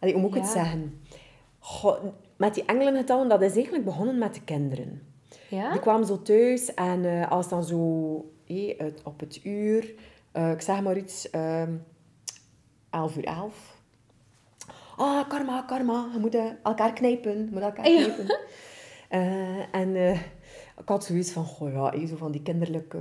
Allee, 0.00 0.14
hoe 0.14 0.22
moet 0.22 0.34
ik 0.34 0.42
het 0.42 0.50
zeggen? 0.50 1.00
Goh, 1.58 2.04
met 2.36 2.54
die 2.54 2.64
engelengetallen, 2.64 3.28
dat 3.28 3.42
is 3.42 3.54
eigenlijk 3.54 3.84
begonnen 3.84 4.18
met 4.18 4.34
de 4.34 4.40
kinderen. 4.44 5.02
Ja? 5.48 5.70
Die 5.70 5.80
kwamen 5.80 6.06
zo 6.06 6.22
thuis 6.22 6.74
en 6.74 7.04
eh, 7.04 7.30
als 7.30 7.48
dan 7.48 7.64
zo 7.64 7.78
hé, 8.46 8.74
het, 8.78 9.00
op 9.04 9.20
het 9.20 9.40
uur, 9.44 9.94
eh, 10.32 10.50
ik 10.50 10.60
zeg 10.60 10.82
maar 10.82 10.96
iets, 10.96 11.30
ehm 11.30 11.70
11 12.90 13.16
uur 13.16 13.24
11. 13.24 13.54
Ah, 14.96 15.28
karma, 15.28 15.62
karma, 15.62 16.08
je 16.12 16.18
moet 16.18 16.34
eh, 16.34 16.44
elkaar 16.62 16.92
knijpen, 16.92 17.38
je 17.38 17.48
moet 17.52 17.62
elkaar 17.62 17.90
Ja. 17.90 18.14
Eh, 19.08 19.74
en 19.74 19.96
eh, 19.96 20.20
ik 20.78 20.88
had 20.88 21.04
zoiets 21.04 21.30
van, 21.30 21.44
goh 21.44 21.72
ja, 21.72 22.06
zo 22.06 22.16
van 22.16 22.32
die 22.32 22.42
kinderlijke 22.42 22.98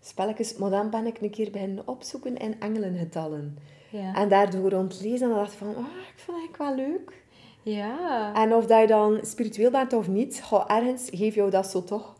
spelletjes. 0.00 0.56
Maar 0.56 0.70
dan 0.70 0.90
ben 0.90 1.06
ik 1.06 1.20
een 1.20 1.30
keer 1.30 1.50
beginnen 1.50 1.88
opzoeken 1.88 2.36
in 2.36 2.60
engelengetallen. 2.60 3.58
Ja. 3.90 4.14
En 4.14 4.28
daardoor 4.28 4.72
ontlezen 4.72 5.28
en 5.28 5.34
dacht 5.34 5.54
van, 5.54 5.68
ah, 5.68 5.84
ik 6.14 6.14
vind 6.16 6.36
het 6.48 6.56
wel 6.58 6.74
leuk. 6.74 7.22
Ja. 7.62 8.34
En 8.34 8.54
of 8.54 8.66
dat 8.66 8.80
je 8.80 8.86
dan 8.86 9.18
spiritueel 9.22 9.70
bent 9.70 9.92
of 9.92 10.08
niet, 10.08 10.42
goh, 10.42 10.64
ergens 10.66 11.08
geeft 11.12 11.34
jou 11.34 11.50
dat 11.50 11.66
zo 11.66 11.84
toch 11.84 12.16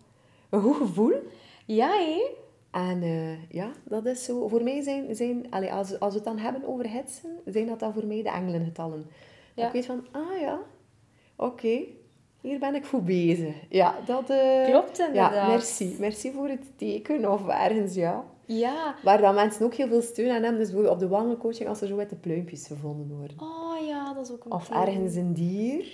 een 0.48 0.61
goed 0.61 0.76
gevoel. 0.76 1.14
Ja, 1.66 1.88
hé. 1.88 2.38
En 2.70 3.03
eh, 3.03 3.51
ja, 3.51 3.72
dat 3.84 4.07
is 4.07 4.24
zo. 4.24 4.48
Voor 4.48 4.62
mij 4.62 4.82
zijn, 4.82 5.14
zijn 5.16 5.46
allee, 5.51 5.72
als, 5.72 6.01
als 6.01 6.12
we 6.12 6.18
het 6.18 6.28
dan 6.28 6.38
hebben 6.38 6.66
over 6.66 6.88
hitsen, 6.88 7.30
zijn 7.44 7.66
dat 7.66 7.80
dan 7.80 7.92
voor 7.92 8.07
mij 8.07 8.22
de 8.22 8.30
engelengetallen. 8.30 9.07
Ja. 9.55 9.66
Ik 9.66 9.72
weet 9.72 9.86
van, 9.86 10.07
ah 10.11 10.40
ja, 10.40 10.59
oké, 11.36 11.78
hier 12.41 12.59
ben 12.59 12.74
ik 12.74 12.84
voor 12.84 13.03
bezig. 13.03 13.55
Ja, 13.68 13.95
dat... 14.07 14.30
eh, 14.30 14.64
Klopt 14.64 14.99
inderdaad. 14.99 15.34
Ja, 15.34 15.47
merci. 15.47 15.97
Merci 15.99 16.32
voor 16.32 16.49
het 16.49 16.64
teken 16.76 17.32
of 17.32 17.49
ergens, 17.49 17.95
ja. 17.95 18.24
Ja. 18.47 18.95
Waar 19.03 19.20
dan 19.20 19.34
mensen 19.34 19.64
ook 19.64 19.74
heel 19.74 19.88
veel 19.88 20.03
steun 20.03 20.28
aan 20.30 20.43
hebben. 20.43 20.59
Dus 20.59 20.66
bijvoorbeeld 20.70 20.95
op 20.95 21.01
de 21.01 21.09
wandelcoaching, 21.09 21.68
als 21.68 21.80
er 21.80 21.88
zo 21.88 21.97
witte 21.97 22.14
pluimpjes 22.16 22.66
gevonden 22.66 23.16
worden. 23.16 23.36
Oh 23.41 23.86
ja, 23.86 24.14
dat 24.14 24.24
is 24.26 24.32
ook 24.32 24.45
een 24.45 24.53
Of 24.53 24.70
ergens 24.70 25.14
een 25.14 25.32
dier 25.32 25.84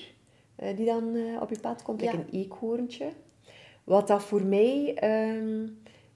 eh, 0.57 0.77
die 0.77 0.87
dan 0.87 1.15
eh, 1.15 1.43
op 1.43 1.51
je 1.51 1.59
pad 1.61 1.83
komt, 1.83 2.01
like 2.01 2.17
Ja. 2.17 2.23
een 2.23 2.41
eekhoorntje. 2.41 3.07
Wat 3.85 4.07
dat 4.09 4.23
voor 4.23 4.43
mij, 4.43 4.95
ehm, 4.95 5.67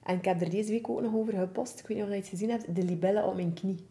en 0.03 0.15
ik 0.17 0.25
heb 0.25 0.41
er 0.41 0.49
deze 0.49 0.71
week 0.71 0.89
ook 0.89 1.01
nog 1.01 1.15
over 1.15 1.33
gepost, 1.33 1.79
ik 1.79 1.87
weet 1.87 1.97
niet 1.97 2.05
of 2.05 2.11
je 2.13 2.19
het 2.19 2.27
gezien 2.27 2.49
hebt, 2.49 2.75
de 2.75 2.83
libelle 2.83 3.23
op 3.25 3.35
mijn 3.35 3.53
knie. 3.53 3.85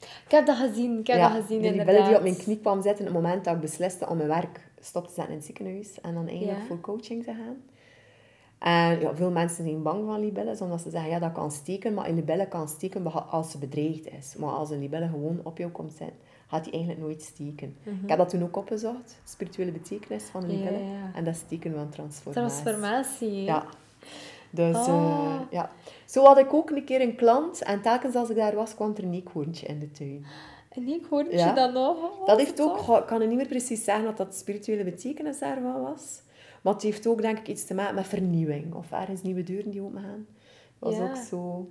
Ik 0.00 0.30
heb 0.30 0.46
dat 0.46 0.56
gezien. 0.56 0.98
Ik 0.98 1.06
heb 1.06 1.16
ja, 1.16 1.28
dat 1.32 1.42
gezien, 1.42 1.60
de 1.62 1.66
inderdaad. 1.66 1.86
libelle 1.86 2.08
die 2.08 2.16
op 2.16 2.22
mijn 2.22 2.36
knie 2.36 2.58
kwam 2.60 2.82
zitten 2.82 3.06
op 3.06 3.12
het 3.12 3.22
moment 3.22 3.44
dat 3.44 3.54
ik 3.54 3.60
besliste 3.60 4.08
om 4.08 4.16
mijn 4.16 4.28
werk 4.28 4.70
stop 4.84 5.06
te 5.06 5.12
zetten 5.12 5.32
in 5.32 5.36
het 5.38 5.46
ziekenhuis 5.46 6.00
en 6.00 6.14
dan 6.14 6.28
eigenlijk 6.28 6.58
Ja. 6.60 6.66
voor 6.66 6.80
coaching 6.80 7.24
te 7.24 7.32
gaan. 7.34 7.56
En 8.58 9.00
ja, 9.00 9.14
veel 9.16 9.30
mensen 9.30 9.64
zijn 9.64 9.82
bang 9.82 10.06
van 10.06 10.20
libelles, 10.20 10.60
omdat 10.60 10.80
ze 10.80 10.90
zeggen, 10.90 11.10
ja, 11.10 11.18
dat 11.18 11.32
kan 11.32 11.50
steken, 11.50 11.94
maar 11.94 12.08
een 12.08 12.14
libelle 12.14 12.46
kan 12.48 12.68
steken 12.68 13.28
als 13.30 13.50
ze 13.50 13.58
bedreigd 13.58 14.06
is. 14.12 14.34
Maar 14.36 14.50
als 14.50 14.70
een 14.70 14.78
libelle 14.78 15.08
gewoon 15.08 15.40
op 15.42 15.58
jou 15.58 15.70
komt 15.70 15.92
zitten, 15.92 16.16
gaat 16.46 16.64
die 16.64 16.72
eigenlijk 16.72 17.02
nooit 17.02 17.22
steken. 17.22 17.76
Ik 18.02 18.08
heb 18.08 18.18
dat 18.18 18.28
toen 18.28 18.42
ook 18.42 18.56
opgezocht, 18.56 19.20
spirituele 19.24 19.72
betekenis 19.72 20.24
van 20.24 20.42
een 20.42 20.50
libelle. 20.50 20.78
ja. 20.78 21.10
En 21.14 21.24
dat 21.24 21.34
is 21.34 21.42
teken 21.48 21.74
van 21.74 21.88
transformatie. 21.88 22.42
Transformatie. 22.60 23.42
Ja. 23.42 23.64
Dus 24.50 24.76
Oh. 24.76 25.24
eh, 25.34 25.40
ja. 25.50 25.70
Zo 26.04 26.24
had 26.24 26.38
ik 26.38 26.52
ook 26.54 26.70
een 26.70 26.84
keer 26.84 27.00
een 27.00 27.14
klant 27.16 27.62
en 27.62 27.82
telkens 27.82 28.14
als 28.14 28.30
ik 28.30 28.36
daar 28.36 28.54
was, 28.54 28.74
kwam 28.74 28.92
er 28.96 29.04
een 29.04 29.12
eekhoorntje 29.14 29.66
in 29.66 29.78
de 29.78 29.90
tuin. 29.90 30.24
En 30.74 30.88
ik 30.88 31.04
hoorde 31.10 31.36
Ja. 31.36 31.46
je 31.48 31.52
dat 31.54 31.72
nog. 31.72 31.96
Oh, 31.96 32.26
Dat 32.26 32.38
heeft 32.38 32.60
ook, 32.60 32.78
ik 32.98 33.06
kan 33.06 33.20
het 33.20 33.28
niet 33.28 33.36
meer 33.38 33.46
precies 33.46 33.84
zeggen 33.84 34.04
wat 34.04 34.16
dat 34.16 34.34
spirituele 34.34 34.84
betekenis 34.84 35.38
daarvan 35.38 35.82
was. 35.82 36.20
Maar 36.62 36.72
het 36.72 36.82
heeft 36.82 37.06
ook 37.06 37.22
denk 37.22 37.38
ik 37.38 37.48
iets 37.48 37.64
te 37.66 37.74
maken 37.74 37.94
met 37.94 38.06
vernieuwing. 38.06 38.74
Of 38.74 38.92
ergens 38.92 39.22
nieuwe 39.22 39.42
deuren 39.42 39.70
die 39.70 39.82
opengaan. 39.82 40.26
Dat 40.78 40.88
was 40.90 40.98
Ja. 40.98 41.04
ook 41.04 41.16
zo... 41.16 41.68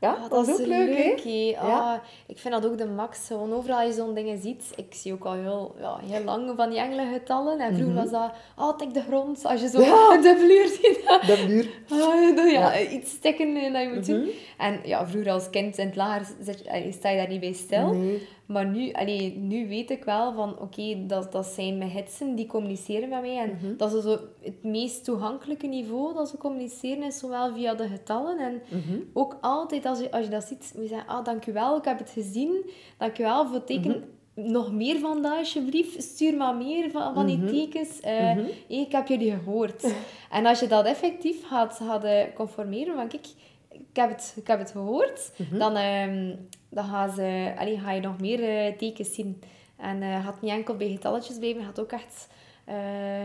Ja, 0.00 0.12
Ah, 0.14 0.30
dat 0.30 0.48
is 0.48 0.54
ook 0.60 0.66
leuk, 0.66 0.96
hè? 0.96 1.12
Ah, 1.60 1.68
Ja. 1.68 2.02
Ik 2.26 2.38
vind 2.38 2.54
dat 2.54 2.66
ook 2.66 2.78
de 2.78 2.86
max. 2.86 3.26
Gewoon 3.26 3.52
overal 3.52 3.82
je 3.86 3.92
zo'n 3.92 4.14
dingen 4.14 4.38
ziet. 4.38 4.64
Ik 4.76 4.94
zie 4.94 5.12
ook 5.12 5.24
al 5.24 5.32
heel, 5.32 5.74
ja, 5.78 5.98
heel 6.04 6.24
lang 6.24 6.52
van 6.56 6.70
die 6.70 6.78
engelengetallen. 6.78 7.58
En 7.60 7.74
vroeger 7.74 7.94
was 7.94 8.10
dat, 8.10 8.30
oh, 8.58 8.76
tik 8.76 8.94
de 8.94 9.00
grond. 9.02 9.44
Als 9.44 9.60
je 9.60 9.68
zo 9.68 9.78
Mhm. 9.78 9.88
Ja. 9.90 10.16
de 10.26 10.36
vloer 10.36 10.66
ziet. 10.66 11.04
De. 11.26 11.70
Ah, 11.88 12.36
dan 12.36 12.46
ja, 12.48 12.72
Ja. 12.74 12.88
iets 12.88 13.10
stikken 13.10 13.56
eh, 13.56 13.72
dat 13.72 13.82
je 13.82 13.88
moet 13.94 14.06
doen. 14.06 14.20
Mhm. 14.20 14.28
En 14.58 14.80
ja, 14.84 15.06
vroeger 15.08 15.32
als 15.32 15.50
kind 15.50 15.78
in 15.78 15.86
het 15.86 15.96
lager 15.96 16.26
allee, 16.68 16.92
sta 16.92 17.08
je 17.08 17.16
daar 17.16 17.28
niet 17.28 17.40
bij 17.40 17.52
stil. 17.52 17.92
Nee. 17.92 18.28
Maar 18.46 18.66
nu, 18.66 18.92
allee, 18.92 19.36
nu 19.38 19.68
weet 19.68 19.90
ik 19.90 20.04
wel 20.04 20.32
van, 20.34 20.58
oké, 20.58 21.06
dat, 21.06 21.32
dat 21.32 21.46
zijn 21.46 21.78
mijn 21.78 21.90
gidsen, 21.90 22.34
die 22.34 22.46
communiceren 22.46 23.08
met 23.08 23.20
mij. 23.20 23.38
En 23.38 23.50
Mhm. 23.62 23.76
dat 23.76 23.94
is 23.94 24.02
zo 24.02 24.18
het 24.42 24.62
meest 24.62 25.04
toegankelijke 25.04 25.66
niveau 25.66 26.14
dat 26.14 26.28
ze 26.28 26.36
communiceren, 26.36 27.02
is 27.02 27.18
zowel 27.18 27.54
via 27.54 27.74
de 27.74 27.88
getallen. 27.88 28.38
En 28.38 28.62
Mhm. 28.68 28.98
ook 29.12 29.36
altijd, 29.40 29.86
als 29.86 29.98
je, 29.98 30.10
als 30.10 30.24
je 30.24 30.30
dat 30.30 30.44
ziet, 30.44 30.72
moet 30.74 30.82
je 30.82 30.88
zeggen, 30.88 31.08
ah, 31.08 31.24
dankjewel, 31.24 31.76
ik 31.76 31.84
heb 31.84 31.98
het 31.98 32.10
gezien. 32.10 32.70
Dankjewel 32.98 33.46
voor 33.46 33.54
het 33.54 33.66
teken. 33.66 33.90
Mhm. 33.90 34.50
Nog 34.52 34.72
meer 34.72 34.98
van 34.98 35.22
dat, 35.22 35.36
alsjeblieft. 35.38 36.02
Stuur 36.02 36.36
maar 36.36 36.54
meer 36.56 36.90
van, 36.90 37.14
van 37.14 37.26
die 37.26 37.44
tekens. 37.44 38.00
Eh, 38.00 38.12
hey, 38.18 38.50
ik 38.66 38.92
heb 38.92 39.08
jullie 39.08 39.30
gehoord. 39.32 39.94
en 40.30 40.46
als 40.46 40.60
je 40.60 40.66
dat 40.66 40.84
effectief 40.86 41.46
gaat, 41.46 41.74
gaat 41.82 42.04
eh, 42.04 42.22
conformeren, 42.34 42.94
van 42.94 43.08
kijk, 43.08 43.26
ik 43.70 43.96
heb 43.96 44.08
het, 44.10 44.34
ik 44.36 44.46
heb 44.46 44.58
het 44.58 44.70
gehoord, 44.70 45.32
dan, 45.58 45.76
ehm, 45.76 46.34
dan 46.76 46.84
gaan 46.84 47.10
ze, 47.10 47.52
allee, 47.58 47.78
ga 47.78 47.92
je 47.92 48.00
nog 48.00 48.20
meer 48.20 48.42
eh, 48.48 48.76
tekens 48.76 49.14
zien. 49.14 49.40
En 49.76 50.02
eh 50.02 50.24
gaat 50.24 50.40
niet 50.42 50.50
enkel 50.50 50.76
bij 50.76 50.88
getalletjes 50.88 51.38
blijven, 51.38 51.64
gaat 51.64 51.80
ook 51.80 51.92
echt... 51.92 52.28
eh, 52.64 53.24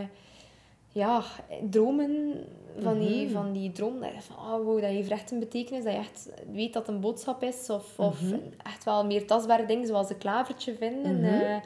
ja, 0.88 1.22
dromen 1.70 2.34
van 2.78 2.98
die, 2.98 3.24
Mhm. 3.24 3.32
van 3.32 3.52
die 3.52 3.72
droom. 3.72 3.98
Van, 4.18 4.36
oh, 4.36 4.64
wow, 4.64 4.80
dat 4.80 4.90
heeft 4.90 5.10
echt 5.10 5.30
een 5.30 5.38
betekenis. 5.38 5.84
Dat 5.84 5.92
je 5.92 5.98
echt 5.98 6.28
weet 6.52 6.72
dat 6.72 6.86
het 6.86 6.94
een 6.94 7.00
boodschap 7.00 7.42
is. 7.42 7.70
Of, 7.70 7.98
of 7.98 8.20
Mhm. 8.22 8.36
echt 8.64 8.84
wel 8.84 9.06
meer 9.06 9.26
tastbare 9.26 9.66
dingen, 9.66 9.86
zoals 9.86 10.10
een 10.10 10.18
klavertje 10.18 10.74
vinden. 10.74 11.20
Mhm. 11.20 11.58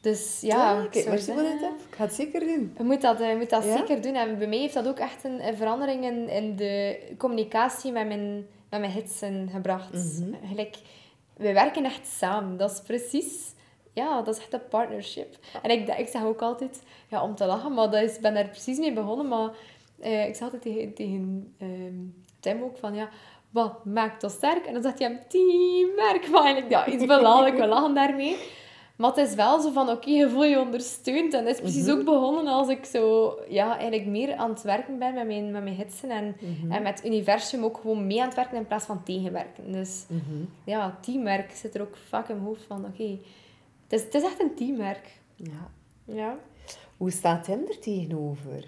dus 0.00 0.40
ja, 0.40 0.72
ik 0.82 0.82
merci 0.82 1.02
voor 1.02 1.12
dit 1.12 1.22
zeggen- 1.24 1.58
tip. 1.58 1.86
Ik 1.88 1.94
ga 1.94 2.04
het 2.04 2.14
zeker 2.14 2.40
doen. 2.40 2.74
je 2.78 2.84
moet 2.84 3.00
dat, 3.02 3.18
je 3.18 3.34
moet 3.38 3.50
dat 3.50 3.64
Ja? 3.64 3.76
zeker 3.76 4.02
doen. 4.02 4.14
En 4.14 4.38
bij 4.38 4.46
mij 4.48 4.58
heeft 4.58 4.74
dat 4.74 4.88
ook 4.88 4.98
echt 4.98 5.24
een, 5.24 5.46
een 5.46 5.56
verandering 5.56 6.04
in, 6.04 6.28
in 6.28 6.56
de 6.56 6.98
communicatie 7.18 7.92
met 7.92 8.06
mijn, 8.06 8.46
met 8.70 8.80
mijn 8.80 8.92
gidsen 8.92 9.48
gebracht. 9.52 10.20
Gelijk, 10.48 10.76
we 11.36 11.52
werken 11.52 11.84
echt 11.84 12.06
samen. 12.06 12.56
Dat 12.56 12.70
is 12.70 12.80
precies... 12.80 13.54
Ja, 13.92 14.22
dat 14.22 14.36
is 14.36 14.42
echt 14.42 14.52
een 14.52 14.68
partnership. 14.68 15.36
En 15.62 15.70
ik, 15.70 15.88
ik 15.88 16.08
zeg 16.08 16.24
ook 16.24 16.42
altijd, 16.42 16.82
ja, 17.08 17.22
om 17.22 17.34
te 17.34 17.44
lachen, 17.44 17.74
maar 17.74 17.90
dat 17.90 18.02
is, 18.02 18.20
ben 18.20 18.34
daar 18.34 18.48
precies 18.48 18.78
mee 18.78 18.92
begonnen. 18.92 19.28
Maar 19.28 19.50
eh, 20.00 20.26
ik 20.26 20.34
zeg 20.34 20.42
altijd 20.42 20.62
tegen, 20.62 20.94
tegen 20.94 21.54
ehm, 21.58 21.94
Tim 22.40 22.62
ook 22.62 22.76
van, 22.78 22.94
ja, 22.94 23.08
wat 23.50 23.84
maakt 23.84 24.24
ons 24.24 24.32
sterk? 24.32 24.66
En 24.66 24.72
dan 24.72 24.82
zegt 24.82 24.98
hij 24.98 25.08
hem, 25.08 25.20
teamwerk. 25.28 26.28
Maar 26.30 26.68
ja, 26.68 26.86
iets 26.86 27.06
belachelijk, 27.06 27.56
we 27.56 27.66
lachen 27.66 27.94
daarmee. 27.94 28.36
Maar 28.96 29.10
het 29.14 29.28
is 29.28 29.34
wel 29.34 29.60
zo 29.60 29.70
van, 29.70 29.88
oké, 29.90 30.10
je 30.10 30.30
voelt 30.30 30.48
je 30.48 30.60
ondersteund. 30.60 31.34
En 31.34 31.44
dat 31.44 31.54
is 31.54 31.60
precies 31.60 31.88
ook 31.90 32.04
begonnen 32.04 32.46
als 32.46 32.68
ik 32.68 32.84
zo, 32.84 33.34
ja, 33.48 33.70
eigenlijk 33.78 34.06
meer 34.06 34.34
aan 34.34 34.50
het 34.50 34.62
werken 34.62 34.98
ben 34.98 35.14
met 35.14 35.26
mijn, 35.26 35.50
met 35.50 35.62
mijn 35.62 35.76
gidsen. 35.76 36.10
En, 36.10 36.36
en 36.70 36.82
met 36.82 36.96
het 36.98 37.06
universum 37.06 37.64
ook 37.64 37.76
gewoon 37.80 38.06
mee 38.06 38.20
aan 38.20 38.26
het 38.26 38.36
werken 38.36 38.56
in 38.56 38.66
plaats 38.66 38.84
van 38.84 39.02
tegenwerken. 39.02 39.72
Dus 39.72 40.04
Mhm. 40.08 40.44
ja, 40.64 40.98
teamwerk 41.00 41.50
zit 41.50 41.74
er 41.74 41.80
ook 41.80 41.96
vaak 42.08 42.28
in 42.28 42.34
mijn 42.34 42.46
hoofd 42.46 42.62
van, 42.66 42.84
oké, 42.84 43.18
het, 43.88 43.92
is, 44.00 44.02
het 44.02 44.14
is 44.14 44.22
echt 44.22 44.40
een 44.40 44.54
teamwerk. 44.54 45.20
Ja. 45.34 45.70
Ja. 46.04 46.36
Hoe 46.96 47.10
staat 47.10 47.46
hem 47.46 47.60
er 47.68 47.78
tegenover? 47.78 48.64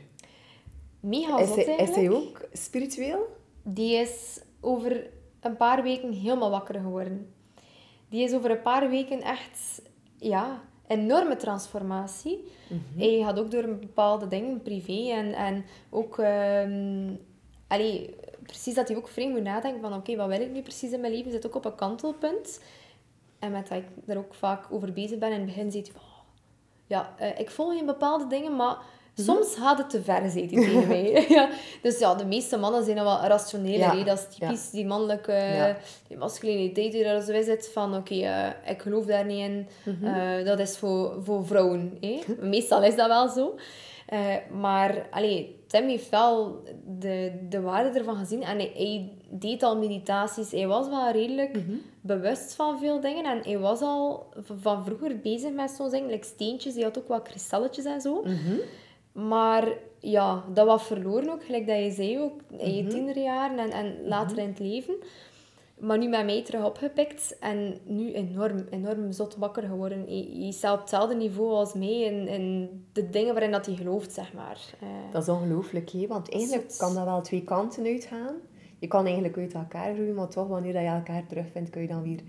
Mega 1.00 1.38
Is 1.38 1.54
hij, 1.54 1.64
is 1.64 1.94
hij 1.94 2.10
ook 2.10 2.40
spiritueel? 2.52 3.36
Die 3.62 3.94
is 3.96 4.40
over 4.60 5.06
een 5.40 5.56
paar 5.56 5.82
weken 5.82 6.12
helemaal 6.12 6.50
wakker 6.50 6.80
geworden. 6.80 7.32
Die 8.08 8.22
is 8.24 8.32
over 8.34 8.50
een 8.50 8.62
paar 8.62 8.90
weken 8.90 9.20
echt, 9.22 9.82
ja, 10.18 10.60
enorme 10.86 11.36
transformatie. 11.36 12.44
Hij 12.96 13.20
had 13.20 13.38
ook 13.38 13.50
door 13.50 13.62
een 13.62 13.80
bepaalde 13.80 14.28
dingen, 14.28 14.62
privé 14.62 15.10
en, 15.10 15.32
en 15.32 15.64
ook, 15.90 16.18
allee, 17.66 18.14
precies 18.42 18.74
dat 18.74 18.88
hij 18.88 18.96
ook 18.96 19.08
vreemd 19.08 19.32
moet 19.32 19.42
nadenken 19.42 19.80
van, 19.80 19.94
oké, 19.94 20.16
wat 20.16 20.28
wil 20.28 20.40
ik 20.40 20.50
nu 20.50 20.62
precies 20.62 20.92
in 20.92 21.00
mijn 21.00 21.12
leven? 21.12 21.30
Zit 21.30 21.46
ook 21.46 21.54
op 21.54 21.64
een 21.64 21.74
kantelpunt. 21.74 22.60
En 23.38 23.52
met 23.52 23.68
dat 23.68 23.78
ik 23.78 23.86
daar 24.04 24.16
ook 24.16 24.34
vaak 24.34 24.66
over 24.70 24.92
bezig 24.92 25.18
ben, 25.18 25.32
in 25.32 25.36
het 25.36 25.46
begin 25.46 25.68
hij 25.70 25.84
van, 25.92 26.00
oh, 26.00 26.18
ja, 26.86 27.14
eh, 27.16 27.38
ik 27.38 27.50
volg 27.50 27.72
geen 27.72 27.86
bepaalde 27.86 28.26
dingen, 28.26 28.56
maar 28.56 28.76
soms 29.24 29.54
gaat 29.54 29.78
het 29.78 29.90
te 29.90 30.02
ver, 30.02 30.30
zei 30.30 30.48
hij 30.48 30.64
tegen 30.64 30.88
mij. 30.88 31.26
ja. 31.28 31.48
Dus 31.82 31.98
ja, 31.98 32.14
de 32.14 32.24
meeste 32.24 32.56
mannen 32.56 32.84
zijn 32.84 32.96
dan 32.96 33.04
wel 33.04 33.20
rationeler. 33.20 33.96
Ja. 33.96 34.04
Dat 34.04 34.18
is 34.18 34.36
typisch 34.38 34.70
die 34.70 34.86
mannelijke 34.86 35.32
Ja. 35.32 35.76
die 36.08 36.16
masculiniteit 36.16 36.92
die 36.92 37.04
er 37.04 37.22
zo 37.22 37.42
zit. 37.42 37.68
Van, 37.72 37.96
oké, 37.96 38.14
eh, 38.14 38.70
ik 38.72 38.82
geloof 38.82 39.04
daar 39.04 39.24
niet 39.24 39.38
in. 39.44 39.66
Eh, 40.02 40.44
dat 40.44 40.58
is 40.58 40.76
voor, 40.78 41.14
voor 41.22 41.46
vrouwen. 41.46 41.98
hè. 42.00 42.18
Meestal 42.48 42.82
is 42.82 42.96
dat 42.96 43.06
wel 43.08 43.28
zo. 43.28 43.54
Eh, 44.06 44.18
maar 44.60 45.06
allee, 45.10 45.56
Tim 45.66 45.88
heeft 45.88 46.08
wel 46.08 46.62
de, 46.98 47.32
de 47.48 47.60
waarde 47.60 47.98
ervan 47.98 48.16
gezien. 48.16 48.42
En 48.42 48.56
hij, 48.58 48.72
hij 48.74 49.12
deed 49.30 49.62
al 49.62 49.76
meditaties. 49.78 50.50
Hij 50.50 50.66
was 50.66 50.88
wel 50.88 51.10
redelijk 51.10 51.58
bewust 52.00 52.54
van 52.54 52.78
veel 52.78 53.00
dingen. 53.00 53.24
En 53.24 53.40
hij 53.42 53.58
was 53.58 53.80
al 53.80 54.26
van 54.60 54.84
vroeger 54.84 55.18
bezig 55.20 55.52
met 55.52 55.70
zo'n 55.70 55.90
dingen. 55.90 56.10
Like 56.10 56.26
steentjes. 56.26 56.74
Hij 56.74 56.82
had 56.82 56.98
ook 56.98 57.08
wat 57.08 57.22
kristalletjes 57.22 57.84
en 57.84 58.00
zo. 58.00 58.24
Maar 59.26 59.68
ja, 59.98 60.44
dat 60.52 60.66
was 60.66 60.86
verloren 60.86 61.30
ook. 61.30 61.44
Gelijk 61.44 61.66
dat 61.66 61.78
je 61.78 61.90
zei 61.90 62.18
ook. 62.18 62.40
In 62.58 62.74
je 62.74 62.86
tienerjaren 62.86 63.58
en, 63.58 63.70
en 63.70 63.94
later 64.04 64.38
in 64.38 64.48
het 64.48 64.58
leven. 64.58 64.94
Maar 65.78 65.98
nu 65.98 66.08
met 66.08 66.24
mij 66.24 66.44
terug 66.44 66.64
opgepikt. 66.64 67.38
En 67.40 67.78
nu 67.84 68.12
enorm, 68.12 68.64
enorm 68.70 69.12
zot 69.12 69.36
wakker 69.36 69.62
geworden. 69.62 70.04
Hij, 70.06 70.52
staat 70.52 70.74
op 70.74 70.80
hetzelfde 70.80 71.14
niveau 71.14 71.50
als 71.50 71.74
mij. 71.74 72.00
In, 72.00 72.28
in 72.28 72.70
de 72.92 73.10
dingen 73.10 73.32
waarin 73.32 73.50
dat 73.50 73.66
hij 73.66 73.74
gelooft, 73.74 74.12
zeg 74.12 74.32
maar. 74.32 74.60
Eh, 74.80 74.88
Dat 75.12 75.22
is 75.22 75.28
ongelooflijk, 75.28 75.90
hè? 75.90 76.06
want 76.06 76.32
eigenlijk 76.32 76.74
kan 76.76 76.94
dat 76.94 77.04
wel 77.04 77.22
twee 77.22 77.44
kanten 77.44 77.84
uitgaan. 77.84 78.34
Je 78.78 78.86
kan 78.86 79.04
eigenlijk 79.04 79.36
uit 79.36 79.54
elkaar 79.54 79.94
groeien, 79.94 80.14
maar 80.14 80.28
toch, 80.28 80.48
wanneer 80.48 80.80
je 80.80 80.86
elkaar 80.86 81.26
terugvindt, 81.26 81.70
kun 81.70 81.82
je 81.82 81.88
dan 81.88 82.02
weer 82.02 82.20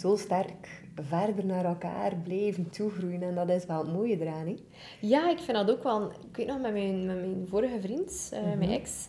zo 0.00 0.16
sterk 0.16 0.82
verder 1.08 1.46
naar 1.46 1.64
elkaar 1.64 2.16
blijven 2.24 2.70
toegroeien. 2.70 3.22
En 3.22 3.34
dat 3.34 3.48
is 3.48 3.64
wel 3.66 3.78
het 3.78 3.92
mooie 3.92 4.20
eraan. 4.20 4.46
Hè? 4.46 4.56
Ja, 5.00 5.30
ik 5.30 5.38
vind 5.38 5.56
dat 5.56 5.70
ook 5.70 5.82
wel... 5.82 6.02
Ik 6.30 6.36
weet 6.36 6.46
nog, 6.46 6.60
met 6.60 6.72
mijn, 6.72 7.06
met 7.06 7.16
mijn 7.16 7.46
vorige 7.48 7.80
vriend, 7.80 8.28
eh, 8.32 8.40
Mhm. 8.42 8.58
mijn 8.58 8.70
ex... 8.70 9.08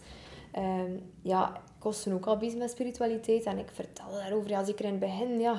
ehm, 0.52 0.92
ja, 1.22 1.50
ik 1.78 1.84
was 1.84 2.04
toen 2.04 2.14
ook 2.14 2.26
al 2.26 2.38
bezig 2.38 2.58
met 2.60 2.72
spiritualiteit. 2.72 3.44
En 3.44 3.58
ik 3.58 3.70
vertelde 3.74 4.18
daarover, 4.18 4.50
ja, 4.50 4.64
zeker 4.64 4.86
in 4.86 4.92
het 4.92 5.00
begin. 5.00 5.40
Ja, 5.40 5.58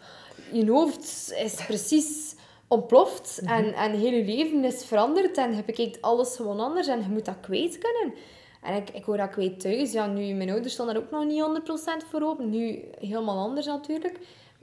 je- 0.52 0.70
hoofd 0.70 1.32
is 1.44 1.54
precies 1.66 2.34
ontploft. 2.68 3.40
Mhm. 3.42 3.52
En, 3.52 3.72
en 3.74 3.92
heel 3.92 4.12
je 4.12 4.24
leven 4.24 4.64
is 4.64 4.84
veranderd. 4.84 5.36
En 5.36 5.56
je 5.56 5.64
bekijkt 5.64 6.02
alles 6.02 6.36
gewoon 6.36 6.60
anders. 6.60 6.86
En 6.86 7.00
je 7.02 7.08
moet 7.08 7.24
dat 7.24 7.40
kwijt 7.40 7.78
kunnen. 7.78 8.14
En 8.62 8.74
ik, 8.74 8.90
ik 8.90 9.04
hoor 9.04 9.16
dat 9.16 9.30
kwijt 9.30 9.60
thuis. 9.60 9.92
Ja, 9.92 10.06
nu, 10.06 10.34
mijn 10.34 10.50
ouders 10.50 10.72
stonden 10.72 10.94
daar 10.94 11.04
ook 11.04 11.10
nog 11.10 11.24
niet 11.24 12.02
100% 12.04 12.08
voor 12.10 12.22
open. 12.22 12.50
Nu 12.50 12.84
helemaal 12.98 13.38
anders 13.38 13.66
natuurlijk. 13.66 14.18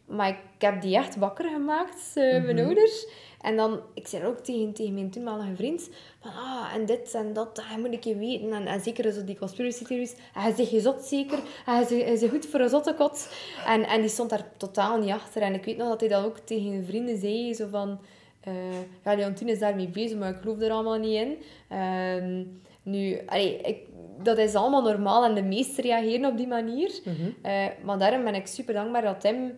Maar 0.06 0.30
ik 0.30 0.38
heb 0.58 0.82
die 0.82 0.96
echt 0.96 1.16
wakker 1.16 1.50
gemaakt, 1.50 2.12
eh, 2.14 2.44
mijn 2.44 2.60
ouders. 2.60 3.08
En 3.42 3.56
dan, 3.56 3.80
ik 3.94 4.08
zei 4.08 4.26
ook 4.26 4.40
tegen, 4.40 4.74
tegen 4.74 4.94
mijn 4.94 5.10
toenmalige 5.10 5.56
vriend, 5.56 5.90
van 6.20 6.32
ah, 6.32 6.74
en 6.76 6.86
dit 6.86 7.14
en 7.14 7.34
dat, 7.34 7.56
dat 7.56 7.66
moet 7.78 7.94
ik 7.94 8.04
je 8.04 8.16
weten. 8.16 8.54
En, 8.54 8.68
en 8.68 8.80
zeker 8.82 9.14
zo 9.14 9.24
die 9.24 9.38
conspiracy 9.38 9.84
theories. 9.84 10.16
Hij 10.34 10.54
zegt, 10.54 10.70
je 10.70 10.80
zot 10.80 11.02
zeker. 11.04 11.40
Hij 11.66 11.86
zegt, 11.86 12.04
hij 12.04 12.14
is 12.14 12.30
goed 12.30 12.46
voor 12.46 12.60
een 12.60 12.70
zottekot. 12.70 13.30
En, 13.66 13.88
en 13.88 14.02
die 14.02 14.10
stond 14.10 14.30
daar 14.30 14.48
totaal 14.58 14.98
niet 14.98 15.12
achter. 15.12 15.42
En 15.42 15.54
ik 15.54 15.66
weet 15.66 15.78
nog 15.78 15.88
dat 15.88 16.00
hij 16.00 16.10
dat 16.10 16.26
ook 16.26 16.38
tegen 16.38 16.86
vrienden 16.86 17.18
zei, 17.18 17.54
zo 17.54 17.68
van... 17.68 18.00
eh 18.42 18.54
ja, 19.04 19.16
Leontine 19.16 19.52
is 19.52 19.60
daarmee 19.60 19.88
bezig, 19.88 20.18
maar 20.18 20.30
ik 20.30 20.42
geloof 20.42 20.62
er 20.62 20.72
allemaal 20.72 20.98
niet 21.00 21.20
in. 21.20 21.38
Ehm, 21.70 22.44
nu, 22.84 23.22
allee, 23.26 23.58
ik, 23.58 23.78
dat 24.24 24.38
is 24.38 24.56
allemaal 24.56 24.82
normaal 24.82 25.26
en 25.26 25.34
de 25.34 25.44
meesten 25.44 25.84
reageren 25.84 26.30
op 26.30 26.38
die 26.38 26.48
manier. 26.48 27.00
Eh, 27.42 27.66
maar 27.84 27.98
daarom 27.98 28.24
ben 28.24 28.36
ik 28.36 28.48
super 28.48 28.74
dankbaar 28.74 29.02
dat 29.02 29.22
Tim 29.22 29.52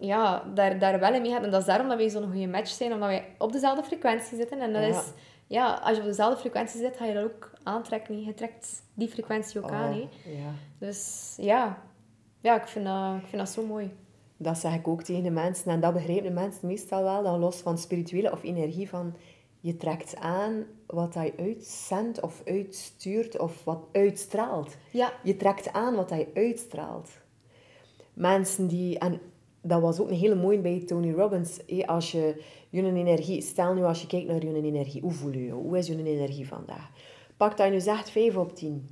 ja, 0.00 0.42
daar, 0.54 0.78
daar 0.78 1.00
wel 1.00 1.14
in 1.14 1.22
mee 1.22 1.30
gaat. 1.30 1.42
En 1.42 1.50
dat 1.50 1.60
is 1.60 1.66
daarom 1.66 1.88
dat 1.88 1.96
wij 1.98 2.08
zo'n 2.08 2.30
goede 2.30 2.46
match 2.46 2.68
zijn, 2.70 2.92
omdat 2.92 3.08
wij 3.08 3.24
op 3.38 3.52
dezelfde 3.52 3.82
frequentie 3.84 4.36
zitten. 4.36 4.60
En 4.60 4.72
dat 4.72 4.82
Ja. 4.82 4.88
is, 4.88 5.12
ja, 5.46 5.74
als 5.82 5.94
je 5.96 6.02
op 6.02 6.08
dezelfde 6.08 6.40
frequentie 6.40 6.80
zit, 6.80 6.96
ga 6.96 7.04
je 7.04 7.14
dat 7.14 7.24
ook 7.24 7.50
aantrekken. 7.62 8.24
Je 8.24 8.34
trekt 8.34 8.82
die 8.94 9.08
frequentie 9.08 9.62
ook 9.64 9.70
aan. 9.70 9.92
Hè. 9.92 10.00
Oh, 10.00 10.08
ja. 10.24 10.50
Dus 10.78 11.34
ja, 11.36 11.82
ja 12.40 12.60
ik, 12.60 12.66
vind 12.68 12.84
dat, 12.84 13.14
ik 13.16 13.26
vind 13.26 13.36
dat 13.42 13.48
zo 13.48 13.66
mooi. 13.66 13.92
Dat 14.36 14.58
zeg 14.58 14.74
ik 14.74 14.88
ook 14.88 15.02
tegen 15.02 15.22
de 15.22 15.30
mensen. 15.30 15.70
En 15.72 15.80
dat 15.80 15.92
begrijpen 15.92 16.24
de 16.24 16.30
mensen 16.30 16.66
meestal 16.66 17.02
wel. 17.02 17.22
Dan 17.22 17.38
los 17.38 17.56
van 17.56 17.78
spirituele 17.78 18.32
of 18.32 18.42
energie 18.42 18.88
van... 18.88 19.16
Je 19.62 19.76
trekt 19.76 20.16
aan 20.16 20.64
wat 20.86 21.14
hij 21.14 21.32
uitzendt 21.38 22.20
of 22.20 22.42
uitstuurt 22.46 23.38
of 23.38 23.64
wat 23.64 23.84
uitstraalt. 23.92 24.76
Ja, 24.90 25.12
Je 25.22 25.36
trekt 25.36 25.72
aan 25.72 25.94
wat 25.94 26.10
hij 26.10 26.28
uitstraalt. 26.34 27.10
Mensen 28.14 28.66
die... 28.66 28.98
En 28.98 29.20
dat 29.62 29.80
was 29.80 30.00
ook 30.00 30.08
een 30.08 30.16
hele 30.16 30.34
mooie 30.34 30.58
bij 30.58 30.82
Tony 30.86 31.12
Robbins. 31.12 31.58
hé, 31.66 31.86
Als 31.86 32.12
je 32.12 32.42
je 32.68 32.82
energie... 32.82 33.42
Stel 33.42 33.74
nu 33.74 33.82
als 33.82 34.00
je 34.00 34.06
kijkt 34.06 34.26
naar 34.28 34.44
je 34.44 34.62
energie. 34.62 35.00
Hoe 35.00 35.10
voel 35.12 35.32
je 35.32 35.44
je? 35.44 35.52
Hoe 35.52 35.78
is 35.78 35.86
je 35.86 36.04
energie 36.04 36.46
vandaag? 36.48 36.90
Pak 37.36 37.56
dat 37.56 37.66
je 37.66 37.72
nu 37.72 37.80
zegt 37.80 38.10
5 38.10 38.36
op 38.36 38.54
10. 38.56 38.88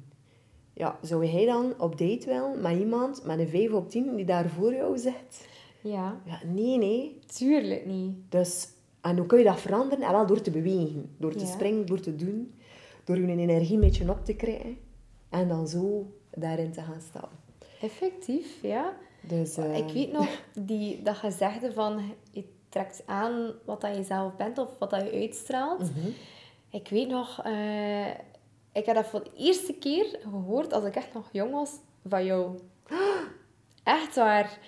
Ja, 0.73 0.99
zou 1.03 1.27
jij 1.27 1.47
dan 1.47 1.75
op 1.79 1.99
date 1.99 2.27
willen 2.27 2.61
met 2.63 2.79
iemand 2.79 3.25
met 3.25 3.39
een 3.39 3.49
5 3.49 3.73
op 3.73 3.91
10 3.91 4.17
die 4.17 4.25
daar 4.25 4.49
voor 4.49 4.75
jou 4.75 4.99
zit? 4.99 5.49
Ja. 5.81 6.21
Ja, 6.25 6.41
nee, 6.47 6.79
nee. 6.79 7.19
Tuurlijk 7.27 7.87
niet. 7.87 8.17
Dus, 8.29 8.69
en 9.01 9.17
hoe 9.17 9.27
kun 9.27 9.39
je 9.39 9.45
dat 9.45 9.61
veranderen? 9.61 10.05
En 10.05 10.13
wel 10.13 10.27
door 10.27 10.41
te 10.41 10.51
bewegen. 10.51 11.11
Door 11.19 11.33
te 11.35 11.45
Ja. 11.45 11.51
springen, 11.51 11.87
door 11.87 12.01
te 12.01 12.17
doen. 12.17 12.53
Door 13.05 13.19
je 13.19 13.27
energie 13.27 13.75
een 13.75 13.81
beetje 13.81 14.11
op 14.11 14.25
te 14.25 14.35
krijgen. 14.35 14.77
En 15.29 15.49
dan 15.49 15.69
zo 15.69 16.07
daarin 16.35 16.73
te 16.73 16.81
gaan 16.81 17.01
stappen. 17.01 17.39
Effectief, 17.81 18.63
ja. 18.63 18.97
Dus, 19.29 19.57
eh, 19.57 19.77
Ik 19.77 19.93
weet 19.93 20.13
nog, 20.13 20.27
die, 20.71 21.03
dat 21.03 21.17
gezegde 21.17 21.73
van 21.73 22.15
je 22.31 22.45
trekt 22.69 23.03
aan 23.07 23.53
wat 23.65 23.81
dat 23.81 23.97
je 23.97 24.03
zelf 24.03 24.37
bent 24.37 24.59
of 24.59 24.69
wat 24.79 24.91
dat 24.91 25.01
je 25.05 25.13
uitstraalt. 25.13 25.81
mhm. 25.81 26.09
Ik 26.71 26.89
weet 26.89 27.09
nog, 27.09 27.41
eh, 27.45 28.07
ik 28.73 28.87
heb 28.87 28.95
dat 28.95 29.07
voor 29.07 29.25
de 29.25 29.31
eerste 29.37 29.73
keer 29.75 30.19
gehoord 30.31 30.73
als 30.73 30.85
ik 30.85 30.97
echt 30.97 31.15
nog 31.15 31.29
jong 31.33 31.53
was 31.53 31.71
van 32.09 32.25
jou. 32.25 32.59
Echt 33.85 34.15
waar. 34.15 34.59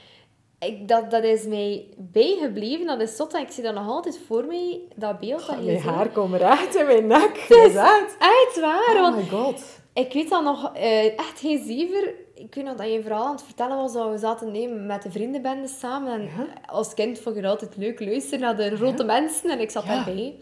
Ik, 0.59 0.89
dat, 0.89 1.11
dat 1.11 1.25
is 1.25 1.45
mij 1.47 1.87
bijgebleven, 1.99 2.87
dat 2.87 3.01
is 3.01 3.17
zot. 3.17 3.35
en 3.35 3.41
Ik 3.43 3.51
zie 3.51 3.63
dat 3.63 3.75
nog 3.75 3.89
altijd 3.89 4.19
voor 4.27 4.45
mij, 4.45 4.81
dat 4.97 5.19
beeld 5.21 5.47
dat 5.47 5.57
je 5.59 5.65
Mijn 5.65 5.81
haar 5.81 6.09
komt 6.09 6.35
recht 6.35 6.75
in 6.75 6.87
mijn 6.87 7.07
nek. 7.07 7.37
Is 7.49 7.75
echt. 7.75 8.17
Echt 8.19 8.61
waar, 8.61 8.95
Oh 8.97 9.17
my 9.17 9.29
god. 9.29 9.63
ik 9.93 10.13
weet 10.13 10.29
dat 10.31 10.43
nog, 10.43 10.75
eh, 10.75 11.19
echt 11.19 11.41
geen 11.41 11.65
zever. 11.67 12.15
Ik 12.41 12.55
weet 12.55 12.65
nog 12.65 12.77
dat 12.77 12.93
je 12.93 13.03
vooral 13.03 13.25
aan 13.27 13.33
het 13.35 13.43
vertellen 13.43 13.77
was 13.77 13.93
dat 13.93 14.11
we 14.11 14.19
zaten 14.19 14.51
nee, 14.53 14.69
met 14.69 15.03
de 15.03 15.11
vriendenbende 15.11 15.69
samen. 15.69 16.13
En 16.13 16.23
Ja. 16.23 16.47
als 16.67 16.95
kind 16.95 17.19
vond 17.19 17.35
je 17.37 17.41
het 17.41 17.51
altijd 17.51 17.77
leuk 17.77 18.01
luisteren 18.01 18.41
naar 18.41 18.57
de 18.57 18.77
grote 18.77 19.05
mensen. 19.05 19.51
En 19.51 19.61
ik 19.61 19.71
zat 19.71 19.85
Ja. 19.85 19.95
daarbij. 19.95 20.35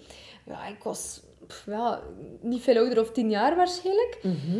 Ja, 0.46 0.66
ik 0.66 0.82
was 0.82 1.20
pff, 1.46 1.64
ja, 1.66 2.00
niet 2.40 2.62
veel 2.62 2.76
ouder 2.76 3.00
of 3.00 3.10
tien 3.10 3.30
jaar 3.30 3.56
waarschijnlijk. 3.56 4.18
Mhm. 4.22 4.58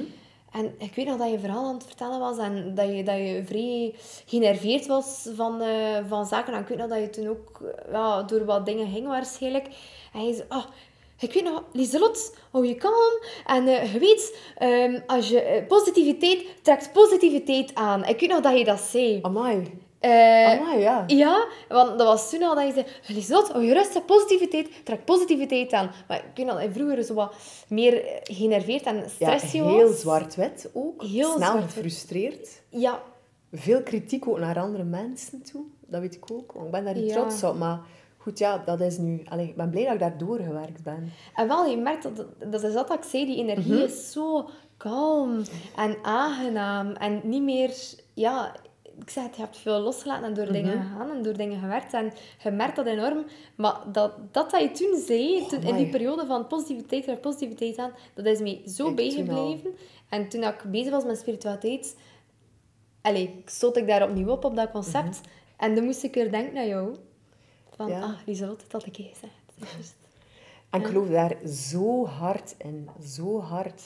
En 0.52 0.74
ik 0.78 0.94
weet 0.94 1.06
nog 1.06 1.16
dat 1.18 1.30
je 1.30 1.38
vooral 1.40 1.64
aan 1.66 1.74
het 1.74 1.84
vertellen 1.84 2.18
was 2.20 2.38
en 2.38 2.74
dat 2.74 2.86
je, 2.96 3.02
dat 3.02 3.16
je 3.16 3.42
vrij 3.46 3.94
generveerd 4.26 4.86
was 4.86 5.28
van, 5.34 5.60
eh, 5.60 5.96
van 6.08 6.26
zaken. 6.26 6.52
En 6.54 6.60
ik 6.60 6.68
weet 6.68 6.78
nog 6.78 6.88
dat 6.88 6.98
je 7.00 7.10
toen 7.10 7.28
ook 7.28 7.60
ja, 7.90 8.22
door 8.22 8.44
wat 8.44 8.66
dingen 8.66 8.88
ging 8.90 9.06
waarschijnlijk. 9.06 9.66
En 10.12 10.26
je 10.26 10.34
zei, 10.34 10.46
ah, 10.48 10.64
ik 11.18 11.32
weet 11.32 11.44
nog, 11.44 11.62
Lieselot, 11.72 12.36
hou 12.50 12.66
je 12.66 12.74
kalm. 12.74 13.22
En 13.46 13.66
eh, 13.68 13.92
je 13.92 13.98
weet, 13.98 14.38
ehm, 14.56 15.00
als 15.06 15.28
je 15.28 15.40
eh, 15.40 15.66
positiviteit 15.66 16.44
trekt 16.62 16.92
positiviteit 16.92 17.74
aan. 17.74 18.04
Ik 18.04 18.20
weet 18.20 18.28
nog 18.30 18.40
dat 18.40 18.58
je 18.58 18.64
dat 18.64 18.80
zei. 18.80 19.18
Amai. 19.22 19.86
Eh, 19.98 20.60
Amai, 20.60 20.78
ja. 20.80 21.04
ja, 21.06 21.46
want 21.68 21.98
dat 21.98 22.06
was 22.06 22.30
toen 22.30 22.42
al 22.42 22.54
dat 22.54 22.66
je 22.66 22.72
zei, 22.72 22.86
Lieselot, 23.06 23.48
hou 23.48 23.64
je 23.64 23.72
rustig, 23.72 24.04
positiviteit, 24.04 24.68
trek 24.84 25.04
positiviteit 25.04 25.72
aan. 25.72 25.90
Maar 26.08 26.16
ik 26.16 26.24
weet 26.34 26.46
nog 26.46 26.60
dat 26.62 26.68
vroeger 26.72 27.02
zo 27.04 27.14
wat 27.14 27.34
meer 27.68 28.20
generveerd 28.22 28.82
en 28.84 28.96
Ja, 28.96 29.08
stressje 29.08 29.62
was. 29.62 29.72
heel 29.72 29.92
zwart-wit 29.92 30.70
ook. 30.72 31.02
Heel 31.02 31.32
Snel 31.36 31.60
gefrustreerd. 31.60 32.60
Ja, 32.68 33.02
Veel 33.52 33.82
kritiek 33.82 34.28
ook 34.28 34.38
naar 34.38 34.58
andere 34.58 34.84
mensen 34.84 35.42
toe. 35.42 35.62
Dat 35.86 36.00
weet 36.00 36.14
ik 36.14 36.30
ook. 36.32 36.52
want 36.52 36.66
Ik 36.66 36.72
ben 36.72 36.84
daar 36.84 36.94
niet 36.94 37.10
Ja. 37.10 37.14
trots 37.20 37.42
op. 37.44 37.56
Maar 37.56 37.80
goed, 38.28 38.38
ja, 38.38 38.62
dat 38.64 38.80
is 38.80 38.98
nu... 38.98 39.22
Allee, 39.28 39.48
ik 39.48 39.56
ben 39.56 39.70
blij 39.70 39.84
dat 39.84 39.92
ik 39.92 40.00
daar 40.00 40.18
doorgewerkt 40.18 40.82
ben. 40.82 41.12
En 41.34 41.48
wel, 41.48 41.66
je 41.66 41.76
merkt 41.76 42.02
dat, 42.02 42.26
dat 42.50 42.62
is 42.62 42.72
dat 42.72 42.92
ik 42.92 43.02
zei, 43.02 43.26
die 43.26 43.36
energie 43.36 43.84
is 43.84 44.12
zo 44.12 44.48
kalm 44.76 45.42
en 45.76 45.96
aangenaam 46.02 46.92
en 46.92 47.20
niet 47.24 47.42
meer, 47.42 47.74
ja, 48.14 48.54
ik 49.00 49.10
zeg 49.10 49.24
het, 49.24 49.36
je 49.36 49.42
hebt 49.42 49.56
veel 49.56 49.80
losgelaten 49.80 50.24
en 50.24 50.34
door 50.34 50.52
dingen 50.52 50.82
gegaan 50.82 51.10
en 51.10 51.22
door 51.22 51.36
dingen 51.36 51.60
gewerkt 51.60 51.92
en 51.92 52.12
je 52.42 52.50
merkt 52.50 52.76
dat 52.76 52.86
enorm. 52.86 53.24
Maar 53.54 53.80
dat 53.92 54.12
dat, 54.32 54.50
dat 54.50 54.60
je 54.60 54.70
toen 54.70 55.00
zei, 55.06 55.46
toen, 55.48 55.62
in 55.62 55.76
die 55.76 55.88
periode 55.88 56.26
van 56.26 56.46
positiviteit 56.46 57.06
naar 57.06 57.16
positiviteit 57.16 57.78
aan, 57.78 57.92
dat 58.14 58.26
is 58.26 58.40
mij 58.40 58.62
zo 58.66 58.94
bijgebleven. 58.94 59.70
En 60.08 60.28
toen 60.28 60.42
ik 60.42 60.62
bezig 60.66 60.90
was 60.90 61.04
met 61.04 61.18
spiritualiteit, 61.18 61.96
allee, 63.02 63.42
stoot 63.44 63.76
ik 63.76 63.86
daar 63.86 64.08
opnieuw 64.08 64.28
op, 64.28 64.44
op 64.44 64.56
dat 64.56 64.70
concept. 64.70 65.20
En 65.56 65.74
dan 65.74 65.84
moest 65.84 66.02
ik 66.02 66.14
weer 66.14 66.30
denken 66.30 66.54
naar 66.54 66.66
jou. 66.66 66.96
Van, 67.78 67.88
Ja. 67.88 68.00
ah, 68.02 68.10
Lieselot, 68.26 68.70
dat 68.70 68.86
ik 68.86 68.96
gezegd. 68.96 69.94
En 70.70 70.80
ik 70.80 70.86
geloof 70.86 71.08
daar 71.08 71.36
zo 71.48 72.06
hard 72.06 72.54
in. 72.58 72.88
Zo 73.04 73.40
hard. 73.40 73.82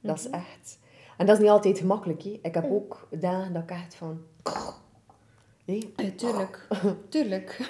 Dat 0.00 0.16
Mhm. 0.16 0.26
is 0.26 0.30
echt... 0.30 0.78
En 1.16 1.26
dat 1.26 1.36
is 1.36 1.42
niet 1.42 1.50
altijd 1.50 1.78
gemakkelijk. 1.78 2.24
Ik 2.24 2.54
heb 2.54 2.70
ook 2.70 3.08
dagen 3.10 3.52
dat 3.52 3.62
ik 3.62 3.70
echt 3.70 3.94
van... 3.94 4.22
Nee, 5.64 5.92
Ja, 5.96 6.10
tuurlijk. 6.16 6.66
tuurlijk. 7.08 7.68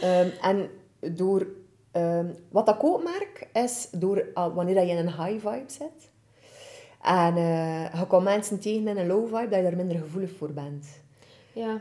Ehm, 0.00 0.28
en 0.42 0.70
door... 1.14 1.46
ehm, 1.90 2.26
wat 2.50 2.68
ik 2.68 2.84
ook 2.84 3.02
merk, 3.02 3.48
is 3.52 3.88
door, 3.92 4.26
ah, 4.34 4.54
wanneer 4.54 4.74
dat 4.74 4.84
je 4.86 4.90
in 4.90 5.06
een 5.06 5.24
high 5.24 5.48
vibe 5.48 5.64
zit... 5.72 6.10
En 7.02 7.36
eh, 7.36 7.94
je 8.00 8.06
komt 8.06 8.24
mensen 8.24 8.60
tegen 8.60 8.88
in 8.88 8.96
een 8.96 9.06
low 9.06 9.26
vibe, 9.26 9.48
dat 9.48 9.58
je 9.58 9.62
daar 9.62 9.76
minder 9.76 9.98
gevoelig 9.98 10.30
voor 10.36 10.52
bent. 10.52 10.86
ja. 11.52 11.80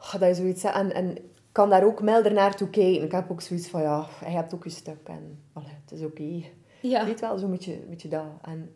Oh, 0.00 0.12
dat 0.12 0.28
je 0.28 0.34
zoiets. 0.34 0.64
En, 0.64 0.92
en 0.94 1.16
kan 1.58 1.70
daar 1.70 1.84
ook 1.84 2.02
milder 2.02 2.32
naartoe 2.32 2.70
kijken. 2.70 3.02
Ik 3.02 3.12
heb 3.12 3.30
ook 3.30 3.40
zoiets 3.40 3.68
van, 3.68 3.82
ja, 3.82 4.06
je 4.20 4.26
hebt 4.26 4.54
ook 4.54 4.64
je 4.64 4.70
stuk. 4.70 5.08
En 5.08 5.42
allee, 5.52 5.70
het 5.84 5.92
is 5.92 6.04
oké. 6.04 6.42
Ja. 6.80 7.04
Weet 7.04 7.20
wel, 7.20 7.38
zo'n 7.38 7.50
beetje, 7.50 7.76
beetje 7.88 8.08
dat. 8.08 8.26
En 8.42 8.74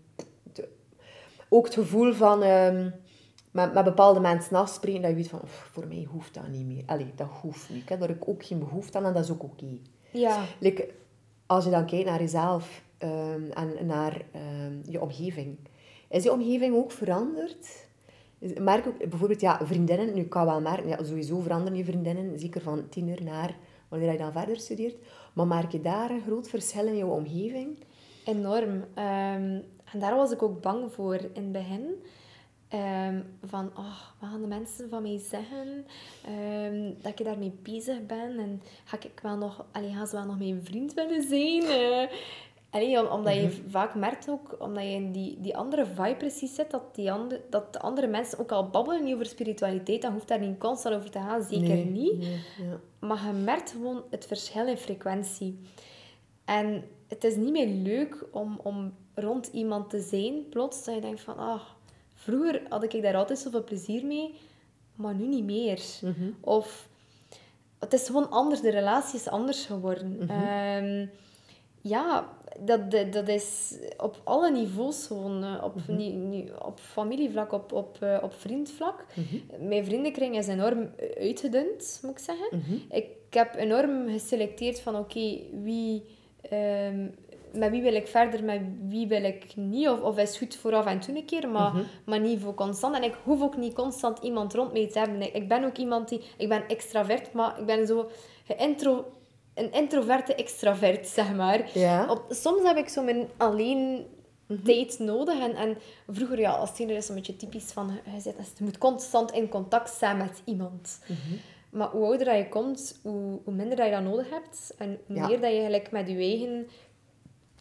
ook 1.49 1.65
het 1.65 1.75
gevoel 1.75 2.13
van... 2.13 2.43
ehm, 2.43 2.91
met, 3.51 3.75
met 3.75 3.85
bepaalde 3.85 4.21
mensen 4.21 4.57
afspreken, 4.57 5.01
dat 5.01 5.11
je 5.11 5.17
weet 5.17 5.29
van, 5.29 5.41
"Oef, 5.43 5.69
voor 5.73 5.87
mij 5.87 6.07
hoeft 6.11 6.35
dat 6.35 6.49
niet 6.49 6.67
meer. 6.67 6.83
Allee, 6.87 7.13
dat 7.15 7.29
hoeft 7.43 7.71
niet. 7.71 7.83
Ik 7.83 7.89
heb 7.89 8.01
daar 8.01 8.17
ook 8.21 8.45
geen 8.45 8.59
behoefte 8.59 8.99
aan 8.99 9.05
en 9.05 9.13
dat 9.13 9.25
is 9.25 9.31
ook 9.31 9.43
oké. 9.43 9.79
Ja. 10.11 10.45
Like, 10.59 10.89
als 11.47 11.65
je 11.65 11.71
dan 11.71 11.87
kijkt 11.87 12.07
naar 12.07 12.21
jezelf 12.21 12.83
ehm, 12.99 13.51
en 13.51 13.87
naar 13.87 14.23
ehm, 14.33 14.91
je 14.91 15.01
omgeving. 15.01 15.59
Is 16.09 16.23
je 16.23 16.33
omgeving 16.33 16.75
ook 16.75 16.91
veranderd? 16.91 17.91
Merk 18.61 18.87
ook, 18.87 18.99
bijvoorbeeld, 18.99 19.41
ja, 19.41 19.61
vriendinnen, 19.63 20.15
nu 20.15 20.23
kan 20.23 20.45
wel 20.45 20.61
merken, 20.61 20.89
ja, 20.89 21.05
sowieso 21.05 21.41
veranderen 21.41 21.79
je 21.79 21.85
vriendinnen, 21.85 22.39
zeker 22.39 22.61
van 22.61 22.89
tiener 22.89 23.23
naar 23.25 23.57
wanneer 23.89 24.13
je 24.13 24.19
dan 24.19 24.33
verder 24.33 24.57
studeert. 24.57 24.97
Maar 25.33 25.47
merk 25.47 25.73
je 25.73 25.81
daar 25.81 26.11
een 26.11 26.23
groot 26.23 26.49
verschil 26.49 26.87
in 26.87 26.97
je 26.97 27.07
omgeving? 27.07 27.79
Enorm. 28.25 28.85
Ehm, 28.95 29.61
en 29.93 29.99
daar 29.99 30.17
was 30.17 30.31
ik 30.31 30.43
ook 30.43 30.61
bang 30.61 30.93
voor 30.93 31.15
in 31.15 31.43
het 31.43 31.53
begin. 31.53 32.03
Ehm, 32.69 33.21
van, 33.45 33.71
oh, 33.77 34.01
wat 34.21 34.31
gaan 34.31 34.41
de 34.41 34.47
mensen 34.47 34.89
van 34.89 35.03
mij 35.03 35.19
zeggen? 35.19 35.87
Ehm, 36.25 36.93
dat 37.03 37.21
ik 37.21 37.25
daarmee 37.25 37.53
bezig 37.63 38.07
ben. 38.07 38.39
En 38.39 38.63
ga 38.85 38.97
ik 38.97 39.21
wel 39.23 39.37
nog... 39.37 39.65
Allee, 39.73 39.93
gaan 39.93 40.07
ze 40.07 40.17
wel 40.17 40.27
nog 40.27 40.39
mijn 40.39 40.65
vriend 40.65 40.95
willen 40.95 41.23
zijn? 41.23 41.63
Eh, 41.63 42.17
allee, 42.73 43.01
om- 43.01 43.07
omdat 43.07 43.35
je 43.35 43.63
vaak 43.69 43.95
merkt 43.95 44.29
ook, 44.31 44.57
omdat 44.59 44.83
je 44.83 44.91
in 44.91 45.13
die, 45.13 45.41
die 45.41 45.57
andere 45.57 45.87
vibe 45.87 46.15
precies 46.17 46.55
zit, 46.55 46.71
dat, 46.71 46.95
die 46.95 47.13
andere, 47.13 47.41
dat 47.51 47.73
de 47.73 47.79
andere 47.81 48.07
mensen 48.07 48.39
ook 48.39 48.53
al 48.53 48.69
babbelen 48.69 49.05
niet 49.05 49.15
over 49.15 49.27
spiritualiteit, 49.27 50.03
dan 50.03 50.13
hoeft 50.13 50.29
daar 50.29 50.41
niet 50.41 50.59
constant 50.59 50.95
over 50.95 51.11
te 51.11 51.19
gaan. 51.19 51.43
Zeker 51.43 51.69
Nee, 51.69 51.85
niet. 51.85 52.19
nee, 52.19 52.39
ja. 52.59 52.81
Maar 52.99 53.27
je 53.27 53.33
merkt 53.33 53.71
gewoon 53.71 54.03
het 54.11 54.27
verschil 54.27 54.67
in 54.67 54.77
frequentie. 54.77 55.59
En 56.45 56.85
het 57.09 57.25
is 57.25 57.37
niet 57.37 57.53
meer 57.53 57.67
leuk 57.69 58.25
om, 58.31 58.61
om 58.63 58.95
rond 59.15 59.47
iemand 59.53 59.91
te 59.91 60.01
zijn, 60.01 60.49
plots, 60.49 60.85
dat 60.85 60.95
je 60.95 61.01
denkt 61.01 61.21
van, 61.21 61.37
ah, 61.39 61.61
vroeger 62.15 62.63
had 62.69 62.83
ik 62.95 63.03
daar 63.03 63.17
altijd 63.17 63.39
zoveel 63.39 63.65
plezier 63.65 64.07
mee, 64.07 64.35
maar 64.95 65.15
nu 65.15 65.27
niet 65.27 65.45
meer. 65.45 65.81
Of 66.41 66.89
het 67.79 67.93
is 67.93 68.07
gewoon 68.07 68.31
anders, 68.31 68.61
de 68.61 68.71
relatie 68.71 69.19
is 69.19 69.29
anders 69.29 69.67
geworden. 69.67 70.29
Ehm, 70.29 71.07
ja, 71.81 72.29
dat, 72.61 72.91
dat, 72.91 73.13
dat 73.13 73.29
is 73.29 73.79
op 73.97 74.21
alle 74.25 74.51
niveaus 74.51 75.07
gewoon. 75.07 75.45
eh, 75.45 75.65
Op, 75.65 75.75
ni- 75.89 76.13
ni- 76.13 76.51
op 76.65 76.79
familievlak, 76.81 77.53
op, 77.53 77.73
op, 77.73 77.97
eh, 78.01 78.19
op 78.23 78.35
vriendvlak. 78.35 79.05
Mijn 79.61 79.85
vriendenkring 79.85 80.37
is 80.37 80.47
enorm 80.49 80.91
uitgedund, 81.19 81.99
moet 82.03 82.11
ik 82.11 82.19
zeggen. 82.19 82.49
Ik 82.91 83.07
heb 83.31 83.55
enorm 83.57 84.09
geselecteerd 84.09 84.81
van 84.81 84.97
oké, 84.97 85.39
wie... 85.63 86.03
ehm, 86.41 87.07
met 87.53 87.71
wie 87.71 87.83
wil 87.83 87.95
ik 87.95 88.07
verder, 88.09 88.45
met 88.45 88.61
wie 88.89 89.07
wil 89.07 89.23
ik 89.25 89.57
niet. 89.57 89.89
Of, 89.89 90.03
of 90.03 90.19
is 90.19 90.39
goed 90.39 90.57
voor 90.57 90.75
af 90.75 90.87
en 90.87 91.01
toe 91.01 91.17
een 91.17 91.25
keer, 91.25 91.49
maar, 91.49 91.73
maar 92.07 92.21
niet 92.21 92.41
voor 92.41 92.55
constant. 92.55 92.97
En 92.97 93.03
ik 93.03 93.15
hoef 93.25 93.43
ook 93.43 93.57
niet 93.57 93.75
constant 93.75 94.19
iemand 94.19 94.55
rond 94.55 94.73
mij 94.73 94.89
te 94.89 94.99
hebben. 94.99 95.21
Ik, 95.23 95.33
ik 95.33 95.49
ben 95.49 95.65
ook 95.65 95.77
iemand 95.77 96.09
die... 96.09 96.21
Ik 96.37 96.49
ben 96.49 96.69
extravert, 96.69 97.33
maar 97.33 97.59
ik 97.61 97.67
ben 97.67 97.87
zo... 97.87 98.11
Intro, 98.59 99.05
een 99.55 99.73
introverte 99.73 100.35
extravert, 100.35 101.07
zeg 101.07 101.35
maar. 101.35 101.71
Ja. 101.79 102.11
Op, 102.11 102.25
soms 102.29 102.63
heb 102.63 102.77
ik 102.77 102.89
zo 102.89 103.03
mijn 103.03 103.29
alleen 103.37 104.07
tijd 104.65 104.99
nodig. 104.99 105.39
En, 105.41 105.55
en 105.55 105.77
vroeger, 106.09 106.39
ja, 106.39 106.51
als 106.51 106.75
tiener 106.75 106.97
is 106.97 107.01
het 107.09 107.09
een 107.09 107.15
beetje 107.15 107.37
typisch 107.37 107.73
van... 107.73 107.99
Je, 108.15 108.21
zit, 108.21 108.35
je 108.59 108.65
moet 108.65 108.79
constant 108.79 109.31
in 109.33 109.49
contact 109.49 109.91
zijn 109.95 110.17
met 110.17 110.43
iemand. 110.45 110.99
Maar 111.71 111.89
hoe 111.89 112.05
ouder 112.05 112.27
dat 112.27 112.37
je 112.37 112.49
komt, 112.49 112.99
hoe, 113.03 113.41
hoe 113.45 113.55
minder 113.55 113.77
dat 113.77 113.87
je 113.87 113.93
dat 113.93 114.03
nodig 114.03 114.31
hebt. 114.31 114.75
En 114.79 114.99
hoe 115.07 115.17
Ja. 115.17 115.27
meer 115.27 115.41
dat 115.41 115.53
je 115.53 115.61
gelijk 115.63 115.91
met 115.91 116.09
je 116.09 116.17
eigen 116.17 116.67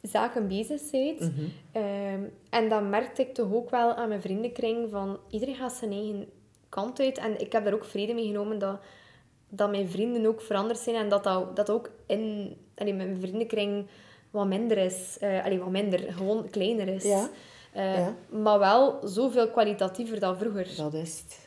zaken 0.02 0.48
bezig 0.48 0.82
bent. 0.92 1.32
Ehm, 1.72 2.24
en 2.50 2.70
dat 2.70 2.84
merkte 2.84 3.22
ik 3.22 3.34
toch 3.34 3.54
ook 3.54 3.70
wel 3.70 3.94
aan 3.94 4.08
mijn 4.10 4.22
vriendenkring. 4.22 4.90
Van, 4.90 5.20
iedereen 5.30 5.56
gaat 5.56 5.74
zijn 5.74 5.92
eigen 5.92 6.30
kant 6.70 7.00
uit. 7.00 7.18
En 7.18 7.40
ik 7.40 7.52
heb 7.52 7.64
daar 7.64 7.74
ook 7.74 7.86
vrede 7.86 8.14
mee 8.14 8.26
genomen 8.28 8.60
dat, 8.60 8.80
dat 9.54 9.70
mijn 9.72 9.90
vrienden 9.90 10.26
ook 10.26 10.42
veranderd 10.42 10.80
zijn. 10.80 10.96
En 10.96 11.10
dat 11.10 11.24
dat, 11.24 11.56
dat 11.56 11.70
ook 11.70 11.90
in 12.06 12.56
allee, 12.76 12.94
mijn 12.94 13.18
vriendenkring 13.20 13.86
wat 14.32 14.48
minder 14.48 14.78
is. 14.78 15.18
Eh 15.20 15.46
allee, 15.46 15.60
wat 15.60 15.70
minder, 15.70 16.00
gewoon 16.14 16.50
kleiner 16.50 16.88
is. 16.88 17.04
Ja. 17.04 17.30
Eh, 17.72 17.98
Ja. 17.98 18.14
Maar 18.30 18.60
wel 18.60 19.00
zoveel 19.04 19.48
kwalitatiever 19.50 20.20
dan 20.20 20.38
vroeger. 20.38 20.68
Dat 20.78 20.94
is 20.94 21.20
het. 21.20 21.40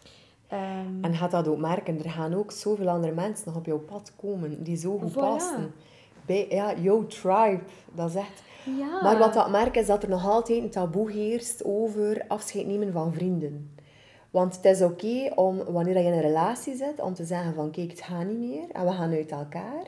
Ehm, 0.49 1.03
En 1.05 1.15
gaat 1.15 1.31
dat 1.31 1.49
ook 1.49 1.59
merken. 1.59 1.99
Er 2.05 2.11
gaan 2.11 2.35
ook 2.35 2.53
zoveel 2.53 2.89
andere 2.89 3.13
mensen 3.13 3.45
nog 3.47 3.57
op 3.57 3.67
jouw 3.67 3.79
pad 3.79 4.13
komen 4.17 4.63
die 4.63 4.77
zo 4.77 4.99
goed 4.99 5.11
Voilà. 5.11 5.15
passen. 5.15 5.75
Bij 6.27 6.47
ja, 6.49 6.75
jouw 6.79 7.07
tribe. 7.07 7.61
Dat 7.93 8.09
is 8.09 8.15
echt... 8.15 8.43
ja. 8.79 9.03
Maar 9.03 9.19
wat 9.19 9.35
dat 9.35 9.51
merk 9.51 9.77
is 9.77 9.87
dat 9.87 10.03
er 10.03 10.09
nog 10.09 10.29
altijd 10.29 10.63
een 10.63 10.71
taboe 10.71 11.11
heerst 11.13 11.65
over 11.65 12.25
afscheid 12.29 12.67
nemen 12.67 12.93
van 12.93 13.13
vrienden. 13.13 13.74
Want 14.35 14.57
het 14.57 14.65
is 14.65 14.83
oké 14.83 15.31
om, 15.35 15.65
wanneer 15.65 15.99
je 15.99 16.05
in 16.05 16.13
een 16.13 16.21
relatie 16.21 16.77
zit, 16.77 17.01
om 17.01 17.15
te 17.15 17.25
zeggen 17.25 17.55
van 17.55 17.71
kijk, 17.71 17.91
het 17.91 18.01
gaat 18.01 18.27
niet 18.27 18.39
meer 18.39 18.71
en 18.73 18.85
we 18.85 18.93
gaan 18.93 19.13
uit 19.13 19.31
elkaar. 19.31 19.87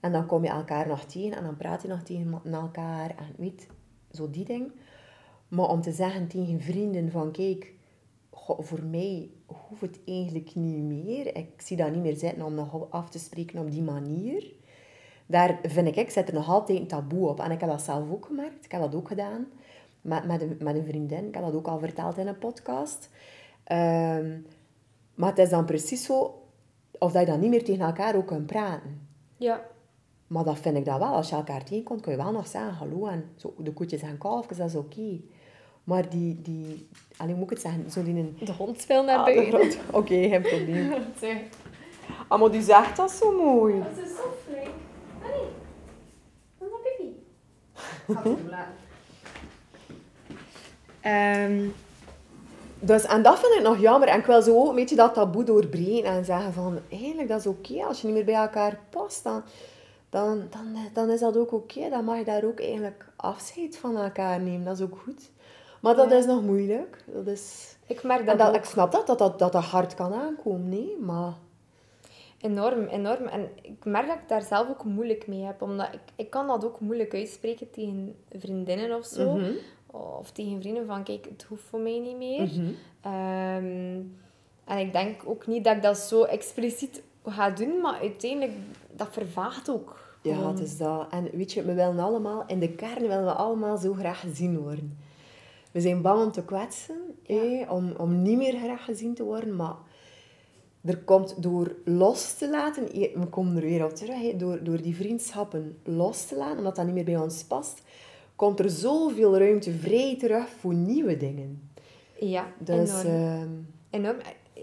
En 0.00 0.12
dan 0.12 0.26
kom 0.26 0.42
je 0.42 0.50
elkaar 0.50 0.88
nog 0.88 1.04
tegen 1.04 1.36
en 1.36 1.44
dan 1.44 1.56
praat 1.56 1.82
je 1.82 1.88
nog 1.88 2.02
tegen 2.02 2.40
elkaar 2.52 3.10
en 3.10 3.34
weet, 3.36 3.66
zo 4.10 4.30
die 4.30 4.44
ding. 4.44 4.72
Maar 5.48 5.68
om 5.68 5.80
te 5.80 5.92
zeggen 5.92 6.28
tegen 6.28 6.60
vrienden 6.60 7.10
van 7.10 7.32
kijk, 7.32 7.72
voor 8.58 8.82
mij 8.82 9.30
hoeft 9.46 9.80
het 9.80 10.00
eigenlijk 10.06 10.54
niet 10.54 10.82
meer. 10.82 11.36
Ik 11.36 11.48
zie 11.56 11.76
dat 11.76 11.92
niet 11.92 12.02
meer 12.02 12.16
zitten 12.16 12.44
om 12.44 12.54
nog 12.54 12.90
af 12.90 13.10
te 13.10 13.18
spreken 13.18 13.58
op 13.58 13.70
die 13.70 13.82
manier. 13.82 14.52
Daar 15.26 15.58
vind 15.62 15.86
ik, 15.86 15.96
ik 15.96 16.10
zet 16.10 16.28
er 16.28 16.34
nog 16.34 16.48
altijd 16.48 16.78
een 16.80 16.86
taboe 16.86 17.28
op. 17.28 17.40
En 17.40 17.50
ik 17.50 17.60
heb 17.60 17.70
dat 17.70 17.82
zelf 17.82 18.10
ook 18.10 18.26
gemerkt. 18.26 18.64
Ik 18.64 18.72
heb 18.72 18.80
dat 18.80 18.94
ook 18.94 19.08
gedaan 19.08 19.46
met, 20.00 20.24
met, 20.24 20.62
met 20.62 20.76
een 20.76 20.86
vriendin. 20.86 21.26
Ik 21.26 21.34
heb 21.34 21.44
dat 21.44 21.54
ook 21.54 21.66
al 21.66 21.78
verteld 21.78 22.18
in 22.18 22.26
een 22.26 22.38
podcast. 22.38 23.10
Ehm, 23.64 24.38
maar 25.14 25.28
het 25.28 25.38
is 25.38 25.48
dan 25.50 25.64
precies 25.64 26.04
zo 26.04 26.38
of 26.98 27.12
dat 27.12 27.20
je 27.20 27.30
dan 27.30 27.40
niet 27.40 27.50
meer 27.50 27.64
tegen 27.64 27.84
elkaar 27.84 28.16
ook 28.16 28.26
kunt 28.26 28.46
praten. 28.46 29.08
Ja. 29.36 29.62
Maar 30.26 30.44
dat 30.44 30.58
vind 30.58 30.76
ik 30.76 30.84
dat 30.84 30.98
wel. 30.98 31.14
Als 31.14 31.28
je 31.28 31.34
elkaar 31.36 31.64
tegenkomt, 31.64 32.00
kun 32.00 32.12
je 32.12 32.18
wel 32.18 32.32
nog 32.32 32.46
zeggen 32.46 32.72
hallo 32.72 33.06
en 33.06 33.24
zo, 33.36 33.54
de 33.58 33.72
koetjes 33.72 34.02
en 34.02 34.18
kalfjes, 34.18 34.56
dat 34.56 34.68
is 34.68 34.74
oké. 34.74 35.20
Maar 35.84 36.08
die, 36.08 36.42
die, 36.42 36.88
alleen 37.16 37.34
moet 37.34 37.44
ik 37.44 37.50
het 37.50 37.60
zeggen, 37.60 37.90
zo 37.90 38.02
die 38.02 38.14
een... 38.14 38.36
De 38.44 38.52
hond 38.52 38.86
wil 38.86 39.04
naar 39.04 39.18
Ah, 39.18 39.24
buiten. 39.24 39.80
Oké, 39.92 40.28
geen 40.28 40.42
probleem. 40.42 40.92
Ah, 42.28 42.40
maar 42.40 42.50
die 42.50 42.62
zegt 42.62 42.96
dat 42.96 43.10
zo 43.10 43.32
mooi. 43.36 43.82
Dat 43.82 44.04
is 44.04 44.16
zo 44.16 44.34
flink. 44.46 44.68
Annie, 45.22 45.48
dat 46.58 46.68
is 46.68 46.74
pipi. 46.82 47.14
Ehm 51.00 51.68
Dus, 52.86 53.04
en 53.04 53.22
dat 53.22 53.38
vind 53.38 53.54
ik 53.54 53.62
nog 53.62 53.78
jammer. 53.78 54.08
En 54.08 54.18
ik 54.18 54.26
wil 54.26 54.42
zo 54.42 54.56
ook 54.56 54.68
een 54.68 54.74
beetje 54.74 54.96
dat 54.96 55.14
taboe 55.14 55.44
doorbreken 55.44 56.10
en 56.10 56.24
zeggen 56.24 56.52
van... 56.52 56.78
Eigenlijk, 56.90 57.28
dat 57.28 57.38
is 57.40 57.46
oké. 57.46 57.84
Als 57.84 58.00
je 58.00 58.06
niet 58.06 58.16
meer 58.16 58.24
bij 58.24 58.34
elkaar 58.34 58.78
past, 58.90 59.24
dan, 59.24 59.42
dan, 60.10 60.42
dan, 60.50 60.76
dan 60.92 61.10
is 61.10 61.20
dat 61.20 61.36
ook 61.36 61.52
oké. 61.52 61.88
Dan 61.90 62.04
mag 62.04 62.18
je 62.18 62.24
daar 62.24 62.44
ook 62.44 62.60
eigenlijk 62.60 63.06
afscheid 63.16 63.76
van 63.76 63.96
elkaar 63.96 64.40
nemen. 64.40 64.64
Dat 64.64 64.76
is 64.78 64.82
ook 64.84 64.98
goed. 65.04 65.30
Maar 65.80 65.94
dat 65.96 66.10
Ja. 66.10 66.16
is 66.16 66.26
nog 66.26 66.42
moeilijk. 66.42 67.04
Dat 67.06 67.26
is... 67.26 67.76
ik 67.86 68.02
merk 68.02 68.26
En 68.28 68.36
dat, 68.38 68.54
ik 68.54 68.64
snap 68.64 68.92
dat, 68.92 69.06
dat, 69.06 69.18
dat, 69.18 69.38
dat 69.38 69.52
dat 69.52 69.64
hard 69.64 69.94
kan 69.94 70.14
aankomen, 70.14 70.68
nee. 70.68 70.96
Maar... 71.00 71.32
enorm, 72.40 72.86
enorm. 72.86 73.26
En 73.26 73.48
ik 73.62 73.84
merk 73.84 74.06
dat 74.06 74.16
ik 74.16 74.28
daar 74.28 74.42
zelf 74.42 74.68
ook 74.68 74.84
moeilijk 74.84 75.26
mee 75.26 75.42
heb. 75.42 75.62
Omdat 75.62 75.88
ik, 75.92 76.00
ik 76.16 76.30
kan 76.30 76.46
dat 76.46 76.64
ook 76.64 76.80
moeilijk 76.80 77.14
uitspreken 77.14 77.70
tegen 77.70 78.16
vriendinnen 78.38 78.96
of 78.96 79.06
zo. 79.06 79.32
Mhm. 79.34 79.52
Of 80.20 80.30
tegen 80.30 80.60
vrienden 80.60 80.86
van, 80.86 81.02
kijk, 81.04 81.24
het 81.24 81.42
hoeft 81.48 81.62
voor 81.62 81.80
mij 81.80 81.98
niet 81.98 82.16
meer. 82.16 82.42
Mhm. 82.42 82.72
Ehm, 83.00 84.00
en 84.64 84.78
ik 84.78 84.92
denk 84.92 85.22
ook 85.24 85.46
niet 85.46 85.64
dat 85.64 85.76
ik 85.76 85.82
dat 85.82 85.98
zo 85.98 86.22
expliciet 86.22 87.02
ga 87.24 87.50
doen, 87.50 87.80
maar 87.80 88.00
uiteindelijk, 88.00 88.52
dat 88.92 89.08
vervaagt 89.10 89.70
ook. 89.70 90.02
Ja, 90.22 90.48
het 90.48 90.60
is 90.60 90.76
dat. 90.76 91.06
En 91.10 91.28
weet 91.32 91.52
je, 91.52 91.62
we 91.62 91.74
willen 91.74 91.98
allemaal, 91.98 92.44
in 92.46 92.58
de 92.58 92.70
kern 92.70 93.00
willen 93.00 93.24
we 93.24 93.32
allemaal 93.32 93.76
zo 93.76 93.92
graag 93.92 94.20
gezien 94.20 94.58
worden. 94.58 94.98
We 95.72 95.80
zijn 95.80 96.02
bang 96.02 96.22
om 96.24 96.32
te 96.32 96.44
kwetsen, 96.44 96.96
Ja. 97.22 97.34
hé, 97.34 97.64
om, 97.70 97.92
om 97.98 98.22
niet 98.22 98.36
meer 98.36 98.58
graag 98.58 98.84
gezien 98.84 99.14
te 99.14 99.22
worden, 99.24 99.56
maar 99.56 99.74
er 100.84 100.98
komt 100.98 101.42
door 101.42 101.74
los 101.84 102.34
te 102.34 102.50
laten, 102.50 102.84
we 102.92 103.26
komen 103.30 103.56
er 103.56 103.62
weer 103.62 103.84
op 103.84 103.94
terug, 103.94 104.34
door, 104.36 104.64
door 104.64 104.82
die 104.82 104.96
vriendschappen 104.96 105.78
los 105.84 106.26
te 106.26 106.36
laten, 106.36 106.58
omdat 106.58 106.76
dat 106.76 106.84
niet 106.84 106.94
meer 106.94 107.04
bij 107.04 107.16
ons 107.18 107.44
past, 107.44 107.82
komt 108.36 108.58
er 108.58 108.70
zoveel 108.70 109.38
ruimte 109.38 109.72
vrij 109.72 110.16
terug 110.18 110.48
voor 110.48 110.74
nieuwe 110.74 111.16
dingen. 111.16 111.70
Ja, 112.18 112.46
Dus, 112.58 113.02
enorm. 113.02 113.06
ehm, 113.06 113.48
enorm. 113.90 114.16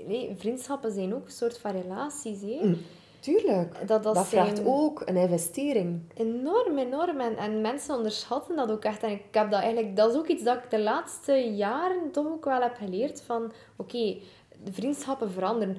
Nee, 0.07 0.33
vriendschappen 0.37 0.91
zijn 0.91 1.13
ook 1.15 1.25
een 1.25 1.31
soort 1.31 1.57
van 1.59 1.71
relaties. 1.71 2.41
Hè? 2.41 2.59
mm, 2.67 2.77
tuurlijk, 3.19 3.87
Dat, 3.87 4.03
dat, 4.03 4.15
dat 4.15 4.27
vraagt 4.27 4.61
ook 4.65 5.01
een 5.05 5.15
investering. 5.17 6.01
Enorm, 6.13 6.77
enorm. 6.77 7.19
En, 7.19 7.37
en 7.37 7.61
mensen 7.61 7.95
onderschatten 7.95 8.55
dat 8.55 8.71
ook 8.71 8.83
echt. 8.83 9.03
En 9.03 9.11
ik 9.11 9.23
heb 9.31 9.51
dat 9.51 9.61
eigenlijk... 9.61 9.95
Dat 9.95 10.11
is 10.11 10.17
ook 10.17 10.27
iets 10.27 10.43
dat 10.43 10.57
ik 10.57 10.69
de 10.69 10.79
laatste 10.79 11.33
jaren 11.55 12.11
toch 12.11 12.25
ook 12.25 12.45
wel 12.45 12.61
heb 12.61 12.75
geleerd. 12.75 13.21
Van, 13.21 13.51
oké, 13.75 14.17
de 14.63 14.71
vriendschappen 14.73 15.31
veranderen. 15.31 15.77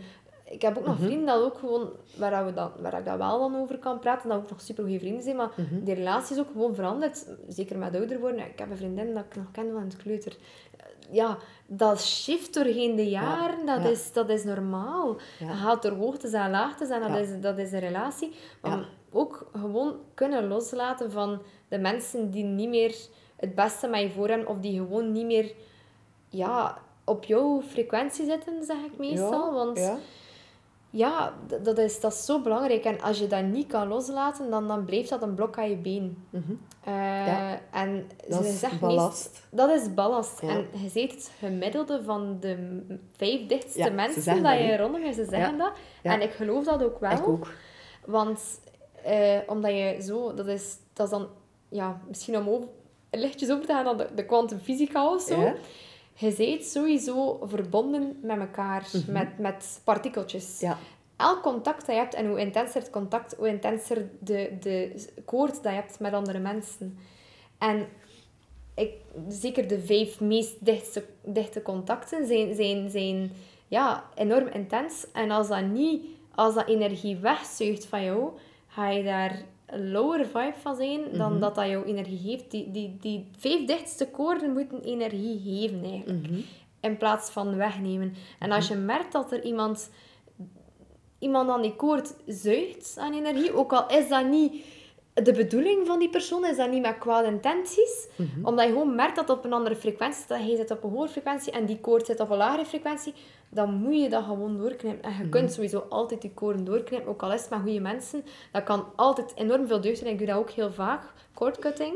Ik 0.53 0.63
heb 0.63 0.79
ook 0.79 0.87
nog 0.87 0.99
vrienden 0.99 1.27
dat 1.27 1.43
ook 1.43 1.59
gewoon... 1.59 1.91
Waar, 2.17 2.45
we 2.45 2.53
dan, 2.53 2.71
waar 2.79 2.99
ik 2.99 3.05
dat 3.05 3.17
wel 3.17 3.39
dan 3.39 3.57
over 3.57 3.79
kan 3.79 3.99
praten. 3.99 4.29
Dat 4.29 4.39
ook 4.39 4.51
nog 4.51 4.61
super 4.61 4.85
goede 4.85 4.99
vrienden 4.99 5.23
zijn. 5.23 5.37
Maar 5.37 5.51
die 5.83 5.95
relatie 5.95 6.37
is 6.37 6.43
ook 6.43 6.51
gewoon 6.53 6.75
veranderd. 6.75 7.27
Zeker 7.49 7.79
met 7.79 7.95
ouder 7.95 8.21
worden. 8.21 8.47
Ik 8.47 8.59
heb 8.59 8.71
een 8.71 8.77
vriendin 8.77 9.15
dat 9.15 9.25
ik 9.25 9.37
nog 9.37 9.51
ken 9.53 9.73
van 9.73 9.83
het 9.83 9.97
kleuter. 9.97 10.37
Ja, 11.11 11.39
dat 11.67 12.01
shift 12.01 12.55
doorheen 12.55 12.97
de 12.97 13.09
jaren. 13.09 13.67
dat, 13.67 13.83
ja. 13.83 13.89
Is, 13.89 14.13
dat 14.13 14.29
is 14.29 14.45
normaal. 14.45 15.17
Ja. 15.39 15.47
Je 15.47 15.53
gaat 15.53 15.83
door 15.83 15.93
hoogtes 15.93 16.33
en 16.33 16.51
laagtes. 16.51 16.89
En 16.89 17.01
dat, 17.01 17.17
is, 17.17 17.41
dat 17.41 17.59
is 17.59 17.73
een 17.73 17.81
relatie. 17.81 18.33
Maar 18.61 18.89
ook 19.13 19.51
gewoon 19.53 19.97
kunnen 20.15 20.49
loslaten 20.49 21.11
van 21.11 21.43
de 21.69 21.79
mensen 21.79 22.31
die 22.31 22.45
niet 22.45 22.69
meer 22.69 22.95
het 23.37 23.55
beste 23.55 23.89
met 23.89 24.01
je 24.01 24.11
voor 24.11 24.29
hebben. 24.29 24.49
Of 24.49 24.59
die 24.59 24.77
gewoon 24.79 25.13
niet 25.13 25.27
meer 25.27 25.53
ja, 26.29 26.79
op 27.05 27.25
jouw 27.25 27.63
frequentie 27.63 28.25
zitten, 28.25 28.65
zeg 28.65 28.77
ik 28.77 28.99
meestal. 28.99 29.47
Ja, 29.47 29.53
Want 29.53 29.93
ja. 30.93 31.33
dat 31.63 31.79
is, 31.79 32.01
dat 32.01 32.13
is 32.13 32.25
zo 32.25 32.41
belangrijk. 32.41 32.85
En 32.85 33.01
als 33.01 33.19
je 33.19 33.27
dat 33.27 33.43
niet 33.45 33.67
kan 33.67 33.89
loslaten, 33.89 34.51
dan, 34.51 34.69
dan 34.69 34.85
blijft 34.85 35.09
dat 35.09 35.23
een 35.23 35.35
blok 35.35 35.59
aan 35.59 35.69
je 35.71 35.77
been. 35.77 36.25
Mhm. 36.31 36.53
Eh, 36.85 37.27
Ja. 37.27 37.61
En 37.73 38.07
Dat 38.29 38.45
ze 38.45 38.67
is 38.67 38.79
ballast. 38.79 39.31
meest- 39.31 39.47
dat 39.51 39.71
is 39.71 39.95
ballast. 39.95 40.41
Ja. 40.41 40.49
En 40.49 40.67
je 40.83 40.89
ziet 40.89 41.11
het 41.13 41.31
gemiddelde 41.39 42.03
van 42.05 42.37
de 42.41 42.83
vijf 43.17 43.47
dichtste 43.47 43.79
Ja, 43.79 43.91
mensen 43.91 44.43
dat 44.43 44.59
je 44.59 44.77
rondom 44.77 45.03
je, 45.05 45.13
ze 45.13 45.25
zeggen 45.31 45.59
dat. 45.59 45.73
En 46.03 46.21
ik 46.23 46.31
geloof 46.33 46.65
dat 46.65 46.83
ook 46.83 47.01
wel. 47.01 47.11
Ik 47.11 47.29
ook. 47.29 47.49
Want 48.07 48.41
eh, 49.05 49.39
omdat 49.47 49.71
je 49.71 49.99
zo, 50.03 50.35
dat 50.35 50.47
is, 50.47 50.77
dat 50.93 51.07
is 51.07 51.13
dan, 51.13 51.29
ja, 51.69 52.01
misschien 52.09 52.37
om 52.37 52.49
over, 52.49 52.69
lichtjes 53.11 53.51
over 53.51 53.67
te 53.67 53.73
gaan 53.73 53.85
naar 53.85 53.97
de, 53.97 54.09
de 54.15 54.25
kwantumfysica 54.25 55.13
of 55.15 55.23
zo. 55.23 55.53
Je 56.23 56.35
bent 56.37 56.65
sowieso 56.65 57.41
verbonden 57.45 58.19
met 58.23 58.39
elkaar, 58.39 58.91
met, 59.07 59.39
met 59.39 59.81
partikeltjes. 59.85 60.61
Ja. 60.61 60.79
Elk 61.17 61.43
contact 61.43 61.87
dat 61.87 61.95
je 61.95 62.01
hebt, 62.01 62.15
en 62.15 62.27
hoe 62.27 62.41
intenser 62.41 62.81
het 62.81 62.91
contact, 62.91 63.35
hoe 63.39 63.49
intenser 63.49 64.11
de, 64.19 64.57
de 64.61 65.07
koord 65.25 65.55
dat 65.55 65.63
je 65.63 65.69
hebt 65.69 66.01
met 66.01 66.13
andere 66.13 66.39
mensen. 66.39 66.99
En 67.59 67.87
ik, 68.75 68.93
zeker 69.29 69.69
de 69.69 69.81
vijf 69.81 70.21
meest 70.21 70.65
dichtste, 70.65 71.05
dichte 71.25 71.63
contacten 71.63 72.27
zijn, 72.27 72.55
zijn, 72.55 72.91
zijn 72.91 73.33
ja, 73.69 74.05
enorm 74.15 74.47
intens. 74.47 75.07
En 75.13 75.31
als 75.31 75.49
dat, 75.49 75.65
niet, 75.65 76.05
als 76.35 76.55
dat 76.55 76.69
energie 76.69 77.17
wegzuigt 77.17 77.87
van 77.87 78.05
jou, 78.05 78.31
ga 78.67 78.89
je 78.89 79.05
daar 79.05 79.43
lower 79.73 80.27
vibe 80.27 80.55
van 80.61 80.77
zijn 80.77 81.01
dan 81.13 81.41
dat 81.41 81.55
dat 81.55 81.69
jouw 81.69 81.85
energie 81.85 82.19
geeft. 82.19 82.51
Die, 82.51 82.71
die, 82.71 82.97
die 83.01 83.29
vijf 83.39 83.67
dichtste 83.67 84.11
koorden 84.11 84.53
moeten 84.53 84.83
energie 84.83 85.41
geven 85.45 85.85
eigenlijk. 85.85 86.27
In 86.81 86.97
plaats 86.97 87.31
van 87.31 87.57
wegnemen. 87.57 88.15
En 88.39 88.51
als 88.51 88.69
je 88.69 88.75
merkt 88.75 89.13
dat 89.13 89.33
er 89.33 89.45
iemand 89.45 89.91
iemand 91.19 91.51
aan 91.51 91.63
die 91.63 91.77
koord 91.77 92.15
zuigt 92.27 92.97
aan 92.99 93.13
energie, 93.13 93.55
ook 93.55 93.73
al 93.73 93.89
is 93.89 94.09
dat 94.09 94.29
niet 94.29 94.65
de 95.15 95.33
bedoeling 95.33 95.87
van 95.87 95.99
die 95.99 96.11
persoon, 96.11 96.47
is 96.47 96.57
dat 96.57 96.71
niet 96.71 96.83
met 96.83 96.99
kwade 96.99 97.29
intenties, 97.29 98.09
omdat 98.43 98.65
je 98.65 98.71
gewoon 98.71 98.95
merkt 98.95 99.17
dat 99.17 99.29
het 99.29 99.37
op 99.39 99.45
een 99.45 99.53
andere 99.53 99.77
frequentie 99.77 100.19
zit, 100.19 100.29
dat 100.29 100.39
hij 100.39 100.57
zit 100.57 100.71
op 100.71 100.85
een 100.85 100.91
hoge 100.91 101.09
frequentie 101.09 101.53
en 101.53 101.67
die 101.67 101.81
koord 101.81 102.07
zit 102.07 102.21
op 102.21 102.31
een 102.31 102.37
lagere 102.37 102.65
frequentie, 102.65 103.15
dan 103.49 103.75
moet 103.75 104.03
je 104.03 104.09
dat 104.09 104.25
gewoon 104.25 104.59
doorknippen. 104.59 105.11
En 105.11 105.17
je 105.19 105.29
kunt 105.29 105.53
sowieso 105.53 105.87
altijd 105.89 106.21
die 106.21 106.33
koorden 106.35 106.65
doorknippen, 106.65 107.11
ook 107.11 107.23
al 107.23 107.33
is 107.33 107.41
het 107.41 107.51
met 107.51 107.61
goede 107.61 107.81
mensen. 107.81 108.25
Dat 108.53 108.63
kan 108.63 108.87
altijd 108.97 109.33
enorm 109.35 109.67
veel 109.67 109.81
deugd 109.81 109.99
zijn. 109.99 110.13
Ik 110.13 110.19
doe 110.19 110.27
dat 110.27 110.37
ook 110.37 110.51
heel 110.51 110.73
vaak, 110.73 111.03
cordcutting. 111.35 111.95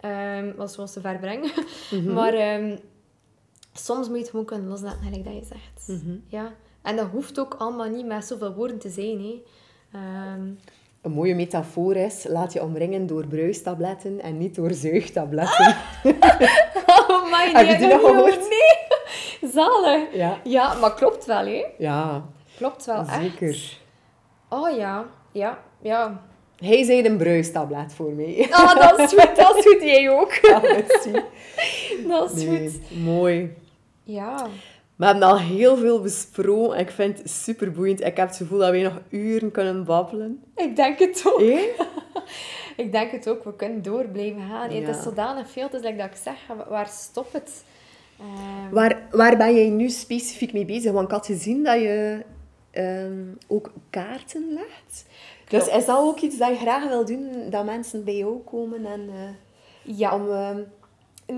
Ehm 0.00 0.56
wat 0.56 0.72
zoals 0.72 0.92
te 0.92 1.00
ver 1.00 1.18
brengen. 1.18 1.50
Maar 2.14 2.34
ehm, 2.34 2.76
soms 3.72 4.06
moet 4.06 4.16
je 4.16 4.22
het 4.22 4.30
gewoon 4.30 4.44
kunnen 4.44 4.68
loslaten, 4.68 5.02
gelijk 5.02 5.24
dat 5.24 5.34
je 5.34 5.44
zegt. 5.44 6.02
Ja. 6.28 6.52
En 6.82 6.96
dat 6.96 7.08
hoeft 7.08 7.40
ook 7.40 7.54
allemaal 7.54 7.88
niet 7.88 8.06
met 8.06 8.24
zoveel 8.24 8.54
woorden 8.54 8.78
te 8.78 8.88
zijn. 8.88 9.20
Hè. 9.20 9.42
Ehm, 9.92 10.52
Een 11.06 11.12
mooie 11.12 11.34
metafoor 11.34 11.96
is, 11.96 12.24
laat 12.28 12.52
je 12.52 12.62
omringen 12.62 13.06
door 13.06 13.26
bruistabletten 13.26 14.20
en 14.22 14.38
niet 14.38 14.54
door 14.54 14.72
zuigtabletten. 14.72 15.76
oh 17.08 17.22
my, 17.30 17.50
Heb 17.52 17.66
je 17.66 17.76
die 17.78 17.86
nog 17.86 18.00
gehoord? 18.00 18.48
Nee, 18.48 19.50
zalig. 19.50 20.14
Ja. 20.14 20.38
Ja, 20.44 20.74
maar 20.74 20.94
klopt 20.94 21.24
wel, 21.24 21.44
hè. 21.46 21.64
Ja, 21.78 22.24
Klopt 22.56 22.84
wel, 22.84 22.98
echt. 22.98 23.12
zeker. 23.20 23.78
Oh 24.48 24.76
ja, 24.76 25.04
ja, 25.32 25.58
ja. 25.82 26.22
Hij 26.56 26.84
zei 26.84 27.04
een 27.06 27.16
bruistablet 27.16 27.94
voor 27.94 28.12
mij. 28.12 28.46
Ah, 28.50 28.74
dat 28.76 28.98
is 28.98 29.20
goed, 29.22 29.36
dat 29.46 29.56
is 29.56 29.64
goed. 29.66 29.82
Jij 29.82 30.10
ook. 30.10 30.32
Ja, 30.32 30.60
merci. 30.60 31.10
Dat 32.08 32.30
is 32.32 32.44
Nee, 32.44 32.58
goed. 32.70 32.80
mooi. 33.04 33.54
Ja. 34.04 34.46
We 34.96 35.04
hebben 35.04 35.22
al 35.22 35.38
heel 35.38 35.76
veel 35.76 36.00
besproken. 36.00 36.78
Ik 36.78 36.90
vind 36.90 37.18
het 37.18 37.30
super 37.30 37.72
boeiend. 37.72 38.00
Ik 38.00 38.16
heb 38.16 38.28
het 38.28 38.36
gevoel 38.36 38.58
dat 38.58 38.70
wij 38.70 38.82
nog 38.82 39.00
uren 39.08 39.50
kunnen 39.50 39.84
babbelen. 39.84 40.42
Ik 40.56 40.76
denk 40.76 40.98
het 40.98 41.22
ook. 41.26 41.40
Ik 42.76 42.92
denk 42.92 43.10
het 43.10 43.28
ook. 43.28 43.44
We 43.44 43.54
kunnen 43.56 43.82
door 43.82 44.04
blijven 44.08 44.42
gaan. 44.50 44.70
Het 44.70 44.88
is 44.88 45.02
zodanig 45.02 45.50
veel. 45.50 45.68
Like 45.72 45.96
dat 45.96 46.06
ik 46.06 46.16
zeg, 46.22 46.34
waar 46.68 46.86
stopt 46.88 47.32
het? 47.32 47.64
Ehm, 48.18 48.70
Waar, 48.74 49.02
waar 49.10 49.36
ben 49.36 49.54
jij 49.54 49.68
nu 49.68 49.88
specifiek 49.90 50.52
mee 50.52 50.64
bezig? 50.64 50.92
Want 50.92 51.04
ik 51.06 51.10
had 51.14 51.26
gezien 51.26 51.64
dat 51.64 51.80
je 51.80 52.22
ehm, 52.70 53.22
ook 53.48 53.72
kaarten 53.90 54.52
legt. 54.52 55.04
Dus 55.48 55.66
is 55.68 55.84
dat 55.86 55.98
ook 55.98 56.20
iets 56.20 56.38
dat 56.38 56.48
je 56.48 56.54
graag 56.56 56.88
wil 56.88 57.04
doen? 57.04 57.30
Dat 57.50 57.64
mensen 57.64 58.04
bij 58.04 58.16
jou 58.16 58.38
komen 58.44 58.86
en... 58.86 59.08
eh, 59.14 59.98
ja, 59.98 60.14
om, 60.14 60.30
ehm, 60.30 60.60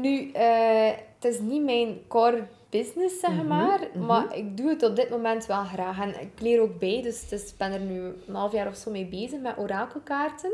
Nu, 0.01 0.31
eh, 0.33 0.91
het 1.19 1.33
is 1.33 1.41
niet 1.41 1.65
mijn 1.65 1.99
core 2.09 2.47
business, 2.71 3.21
zeg 3.21 3.31
Mhm, 3.31 3.47
maar. 3.47 3.81
mhm. 3.95 4.07
Maar 4.07 4.37
ik 4.37 4.57
doe 4.57 4.69
het 4.69 4.83
op 4.83 4.97
dit 4.97 5.11
moment 5.11 5.47
wel 5.47 5.65
graag. 5.65 6.01
En 6.01 6.21
ik 6.21 6.41
leer 6.41 6.61
ook 6.61 6.79
bij. 6.79 7.01
Dus 7.03 7.33
ik 7.33 7.55
ben 7.59 7.73
er 7.73 7.81
nu 7.81 8.01
een 8.27 8.35
half 8.35 8.53
jaar 8.53 8.67
of 8.67 8.77
zo 8.77 8.91
mee 8.91 9.07
bezig 9.07 9.41
met 9.41 9.59
orakelkaarten. 9.59 10.51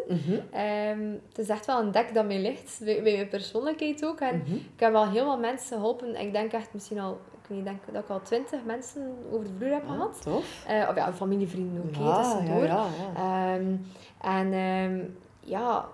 Ehm, 0.50 1.00
het 1.28 1.38
is 1.38 1.48
echt 1.48 1.66
wel 1.66 1.80
een 1.80 1.90
dek 1.92 2.14
dat 2.14 2.26
mij 2.26 2.40
ligt. 2.40 2.80
Bij, 2.84 3.02
bij 3.02 3.12
mijn 3.16 3.28
persoonlijkheid 3.28 4.04
ook. 4.06 4.20
En 4.20 4.36
Mhm. 4.38 4.54
ik 4.54 4.80
heb 4.80 4.94
al 4.94 5.08
heel 5.10 5.26
wat 5.26 5.40
mensen 5.40 5.76
geholpen. 5.76 6.20
Ik 6.20 6.32
denk 6.32 6.52
echt 6.52 6.68
misschien 6.74 6.98
al... 7.00 7.18
Ik 7.42 7.50
weet 7.50 7.64
denk 7.64 7.78
dat 7.92 8.02
ik 8.02 8.08
al 8.08 8.22
twintig 8.22 8.64
mensen 8.64 9.16
over 9.32 9.44
de 9.46 9.52
vloer 9.58 9.72
heb 9.72 9.86
gehad. 9.86 10.22
Tof. 10.22 10.64
Eh, 10.68 10.86
of 10.90 10.96
ja, 10.96 11.12
familievrienden 11.12 11.82
ook, 11.86 11.94
hè, 11.96 12.02
Ja, 12.04 12.22
tussendoor. 12.22 12.64
ja, 12.64 12.86
ja, 13.16 13.22
ja. 13.22 13.54
Ehm, 13.54 13.74
en 14.20 14.52
ehm, 14.52 15.00
ja, 15.40 15.84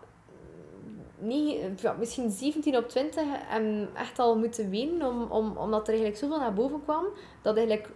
niet, 1.21 1.81
ja, 1.81 1.93
misschien 1.99 2.31
17 2.31 2.77
op 2.77 2.89
20 2.89 3.23
en 3.51 3.89
echt 3.95 4.19
al 4.19 4.39
moeten 4.39 4.71
wenen, 4.71 5.07
om, 5.07 5.23
om, 5.23 5.57
omdat 5.57 5.81
er 5.83 5.89
eigenlijk 5.89 6.19
zoveel 6.19 6.39
naar 6.39 6.53
boven 6.55 6.83
kwam, 6.83 7.05
dat 7.43 7.57
eigenlijk 7.57 7.89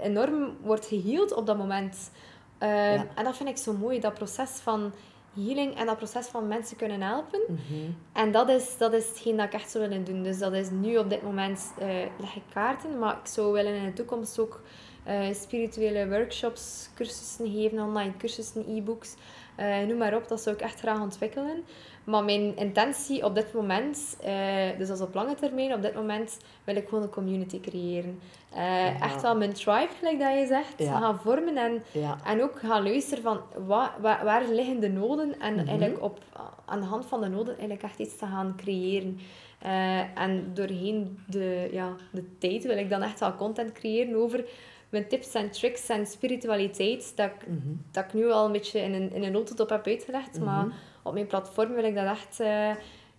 enorm 0.00 0.56
wordt 0.62 0.86
geheeld 0.86 1.32
op 1.34 1.46
dat 1.46 1.56
moment. 1.56 2.10
Ehm, 2.58 2.70
Ja. 2.72 3.06
En 3.14 3.24
dat 3.24 3.36
vind 3.36 3.48
ik 3.48 3.56
zo 3.56 3.72
mooi, 3.72 4.00
dat 4.00 4.14
proces 4.14 4.50
van 4.50 4.92
healing 5.34 5.76
en 5.76 5.86
dat 5.86 5.96
proces 5.96 6.26
van 6.26 6.48
mensen 6.48 6.76
kunnen 6.76 7.00
helpen. 7.00 7.40
Mhm. 7.48 7.90
En 8.12 8.32
dat 8.32 8.48
is, 8.48 8.76
dat 8.78 8.92
is 8.92 9.08
hetgeen 9.08 9.36
dat 9.36 9.46
ik 9.46 9.52
echt 9.52 9.70
zou 9.70 9.88
willen 9.88 10.04
doen. 10.04 10.22
Dus 10.22 10.38
dat 10.38 10.52
is 10.52 10.70
nu 10.70 10.96
op 10.96 11.10
dit 11.10 11.22
moment 11.22 11.72
eh, 11.78 11.88
leg 12.18 12.36
ik 12.36 12.42
kaarten, 12.52 12.98
maar 12.98 13.12
ik 13.22 13.26
zou 13.26 13.52
willen 13.52 13.74
in 13.74 13.84
de 13.84 13.92
toekomst 13.92 14.38
ook 14.38 14.60
eh, 15.04 15.32
spirituele 15.34 16.08
workshops, 16.08 16.88
cursussen 16.94 17.50
geven, 17.52 17.78
online 17.80 18.16
cursussen, 18.16 18.64
e-books. 18.76 19.14
eh, 19.56 19.78
noem 19.86 19.98
maar 19.98 20.14
op, 20.16 20.28
dat 20.28 20.40
zou 20.40 20.56
ik 20.56 20.62
echt 20.62 20.78
graag 20.78 21.00
ontwikkelen. 21.00 21.64
Maar 22.04 22.24
mijn 22.24 22.56
intentie 22.56 23.24
op 23.24 23.34
dit 23.34 23.52
moment, 23.52 24.16
eh, 24.22 24.34
dus 24.78 24.88
is 24.88 25.00
op 25.00 25.14
lange 25.14 25.34
termijn, 25.34 25.74
op 25.74 25.82
dit 25.82 25.94
moment 25.94 26.36
wil 26.64 26.76
ik 26.76 26.88
gewoon 26.88 27.04
een 27.04 27.10
community 27.10 27.60
creëren. 27.60 28.18
Eh, 28.54 28.62
Ja. 28.64 29.00
Echt 29.00 29.22
wel 29.22 29.36
mijn 29.36 29.52
tribe, 29.52 29.88
gelijk 29.98 30.18
dat 30.18 30.38
je 30.38 30.46
zegt, 30.46 30.74
Ja. 30.76 30.98
gaan 30.98 31.20
vormen 31.20 31.56
en 31.56 31.82
Ja. 31.92 32.18
en 32.24 32.42
ook 32.42 32.58
gaan 32.58 32.82
luisteren 32.82 33.22
van 33.22 33.40
wa- 33.66 33.94
wa- 34.00 34.24
waar 34.24 34.44
liggen 34.48 34.80
de 34.80 34.88
noden 34.88 35.40
en 35.40 35.54
Mhm. 35.54 35.66
eigenlijk 35.68 36.02
op, 36.02 36.18
aan 36.64 36.80
de 36.80 36.86
hand 36.86 37.06
van 37.06 37.20
de 37.20 37.28
noden 37.28 37.52
eigenlijk 37.52 37.82
echt 37.82 37.98
iets 37.98 38.16
te 38.16 38.26
gaan 38.26 38.54
creëren. 38.56 39.18
Eh, 39.58 40.18
en 40.18 40.50
doorheen 40.54 41.18
de, 41.26 41.68
ja, 41.72 41.96
de 42.12 42.38
tijd 42.38 42.64
wil 42.64 42.76
ik 42.78 42.90
dan 42.90 43.02
echt 43.02 43.20
wel 43.20 43.34
content 43.34 43.72
creëren 43.72 44.14
over 44.16 44.44
mijn 44.88 45.08
tips 45.08 45.34
en 45.34 45.50
tricks 45.50 45.88
en 45.88 46.06
spiritualiteit. 46.06 47.12
Dat 47.16 47.26
ik, 47.30 47.46
Mhm. 47.48 47.58
dat 47.90 48.04
ik 48.04 48.12
nu 48.14 48.30
al 48.30 48.46
een 48.46 48.52
beetje 48.52 48.78
in 48.80 48.94
een, 48.94 49.12
in 49.12 49.22
een 49.22 49.32
notendop 49.32 49.68
heb 49.68 49.86
uitgelegd. 49.86 50.40
Maar 50.40 50.66
op 51.04 51.12
mijn 51.12 51.26
platform 51.26 51.74
wil 51.74 51.84
ik 51.84 51.94
dat 51.94 52.04
echt 52.06 52.40
eh, 52.40 52.70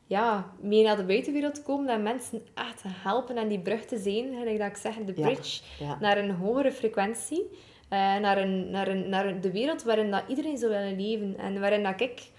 ja, 0.08 0.52
mee 0.60 0.84
naar 0.84 0.96
de 0.98 1.04
buitenwereld 1.06 1.64
komen. 1.64 1.90
En 1.90 2.04
mensen 2.04 2.42
echt 2.54 2.84
helpen 2.86 3.38
en 3.38 3.48
die 3.48 3.60
brug 3.60 3.86
te 3.86 3.98
zijn. 3.98 4.34
Gelijk 4.38 4.58
dat 4.60 4.68
ik 4.68 4.76
zeg, 4.78 4.96
de 5.06 5.14
bridge 5.14 5.62
Ja. 5.80 5.98
naar 6.00 6.18
een 6.18 6.32
hogere 6.32 6.72
frequentie. 6.72 7.50
eh, 7.90 8.00
naar, 8.18 8.38
een, 8.38 8.70
naar, 8.70 8.88
een, 8.88 9.10
naar 9.10 9.42
de 9.42 9.52
wereld 9.52 9.84
waarin 9.84 10.12
dat 10.12 10.24
iedereen 10.28 10.58
zou 10.58 10.72
willen 10.72 10.96
leven. 11.02 11.38
En 11.38 11.60
waarin 11.60 11.84
dat 11.84 12.02
ik, 12.02 12.30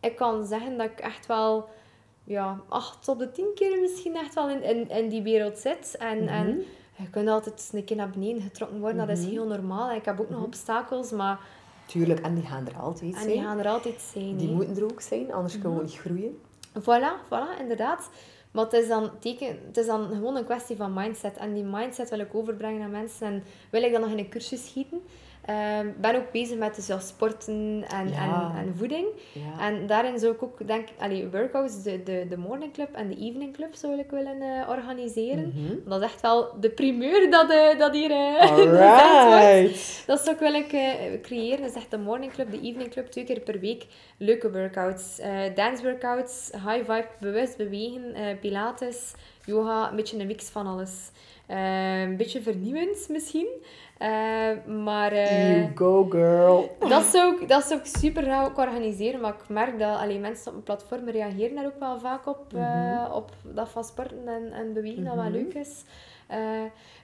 ik 0.00 0.16
kan 0.16 0.46
zeggen 0.46 0.76
dat 0.76 0.86
ik 0.90 0.98
echt 1.00 1.26
wel 1.26 1.68
ja, 2.24 2.60
acht 2.68 3.08
op 3.08 3.18
de 3.18 3.30
tien 3.30 3.50
keer 3.54 3.80
misschien 3.80 4.16
echt 4.16 4.34
wel 4.34 4.48
in, 4.48 4.62
in, 4.62 4.88
in 4.88 5.08
die 5.08 5.22
wereld 5.22 5.58
zit. 5.58 5.96
En, 5.98 6.18
Mhm. 6.24 6.28
en 6.34 6.64
je 6.96 7.10
kunt 7.10 7.28
altijd 7.28 7.70
een 7.72 7.84
keer 7.84 7.96
naar 7.96 8.10
beneden 8.10 8.42
getrokken 8.42 8.80
worden. 8.80 9.06
Dat 9.06 9.16
is 9.16 9.22
Mhm. 9.24 9.30
heel 9.30 9.46
normaal. 9.46 9.90
Ik 9.92 10.04
heb 10.04 10.20
ook 10.20 10.30
nog 10.30 10.42
obstakels, 10.42 11.10
maar 11.10 11.38
Tuurlijk, 11.88 12.20
en 12.20 12.34
die 12.34 12.44
gaan 12.44 12.66
er 12.66 12.76
altijd 12.76 13.14
en 13.14 13.20
zijn. 13.20 13.32
die 13.32 13.42
gaan 13.42 13.58
er 13.58 13.68
altijd 13.68 14.00
zijn. 14.12 14.36
Die 14.36 14.48
moeten 14.48 14.76
er 14.76 14.84
ook 14.84 15.00
zijn, 15.00 15.32
anders 15.32 15.58
kunnen 15.58 15.78
we 15.78 15.84
niet 15.84 15.98
groeien. 15.98 16.38
Voilà, 16.80 17.26
voilà, 17.26 17.60
inderdaad. 17.60 18.10
Maar 18.50 18.64
het 18.64 18.72
is, 18.72 18.88
dan 18.88 19.10
teken, 19.18 19.58
het 19.66 19.76
is 19.76 19.86
dan 19.86 20.08
gewoon 20.08 20.36
een 20.36 20.44
kwestie 20.44 20.76
van 20.76 20.92
mindset. 20.92 21.36
En 21.36 21.54
die 21.54 21.64
mindset 21.64 22.10
wil 22.10 22.18
ik 22.18 22.34
overbrengen 22.34 22.82
aan 22.82 22.90
mensen. 22.90 23.26
En 23.26 23.42
wil 23.70 23.82
ik 23.82 23.92
dan 23.92 24.00
nog 24.00 24.10
in 24.10 24.18
een 24.18 24.28
cursus 24.28 24.66
schieten. 24.66 25.00
Ik 25.86 26.00
ben 26.00 26.16
ook 26.16 26.32
bezig 26.32 26.58
met 26.58 26.74
dus, 26.74 26.86
ja, 26.86 26.98
sporten 26.98 27.84
en, 27.88 28.08
Ja. 28.08 28.52
en, 28.54 28.66
en 28.66 28.74
voeding. 28.76 29.06
Ja. 29.32 29.66
En 29.66 29.86
daarin 29.86 30.18
zou 30.18 30.32
ik 30.32 30.42
ook, 30.42 30.66
denk 30.66 30.88
allee, 30.98 31.28
workouts, 31.30 31.82
de, 31.82 32.02
de, 32.02 32.26
de 32.28 32.36
morning 32.36 32.72
club 32.72 32.94
en 32.94 33.08
de 33.08 33.16
evening 33.16 33.52
club 33.54 33.74
zou 33.74 33.98
ik 33.98 34.10
willen 34.10 34.40
eh, 34.42 34.68
organiseren. 34.68 35.52
Mhm. 35.54 35.88
Dat 35.88 36.00
is 36.00 36.06
echt 36.06 36.20
wel 36.20 36.60
de 36.60 36.70
primeur 36.70 37.30
dat, 37.30 37.50
eh, 37.50 37.78
dat 37.78 37.92
hier 37.94 38.10
gezegd 38.40 39.24
wordt. 39.24 40.06
Dat 40.06 40.20
zou 40.20 40.36
ik 40.36 40.40
willen 40.40 40.66
creëren. 41.22 41.60
Dat 41.60 41.70
is 41.70 41.76
echt 41.76 41.90
de 41.90 41.98
morning 41.98 42.32
club, 42.32 42.50
de 42.50 42.60
evening 42.60 42.90
club, 42.90 43.06
twee 43.06 43.24
keer 43.24 43.40
per 43.40 43.60
week. 43.60 43.86
Leuke 44.16 44.52
workouts. 44.52 45.20
dance 45.54 45.82
workouts, 45.82 46.50
high 46.52 46.78
vibe, 46.92 47.08
bewust 47.20 47.56
bewegen, 47.56 48.14
pilates, 48.40 49.12
yoga, 49.44 49.90
een 49.90 49.96
beetje 49.96 50.18
een 50.18 50.26
mix 50.26 50.48
van 50.48 50.66
alles. 50.66 51.10
Een 51.46 52.16
beetje 52.16 52.42
vernieuwend 52.42 53.08
misschien. 53.08 53.48
Eh, 53.98 54.50
maar 54.66 55.12
eh, 55.12 55.50
You 55.50 55.70
go, 55.74 56.04
girl. 56.10 56.76
dat, 56.88 57.02
zou 57.04 57.40
ik, 57.40 57.48
dat 57.48 57.64
zou 57.64 57.80
ik 57.80 57.86
super 57.86 58.22
graag 58.22 58.48
ook 58.48 58.58
organiseren. 58.58 59.20
Maar 59.20 59.34
ik 59.34 59.48
merk 59.48 59.78
dat 59.78 59.98
allee, 59.98 60.18
mensen 60.18 60.46
op 60.46 60.52
mijn 60.52 60.64
platform 60.64 61.08
reageren 61.08 61.54
daar 61.56 61.66
ook 61.66 61.78
wel 61.78 61.98
vaak 61.98 62.26
op. 62.26 62.54
eh, 62.54 63.10
op 63.14 63.30
dat 63.42 63.68
van 63.68 63.84
sporten 63.84 64.28
en, 64.28 64.52
en 64.52 64.72
bewegen 64.72 65.04
dat 65.04 65.14
wel 65.14 65.30
leuk 65.30 65.54
is. 65.54 65.84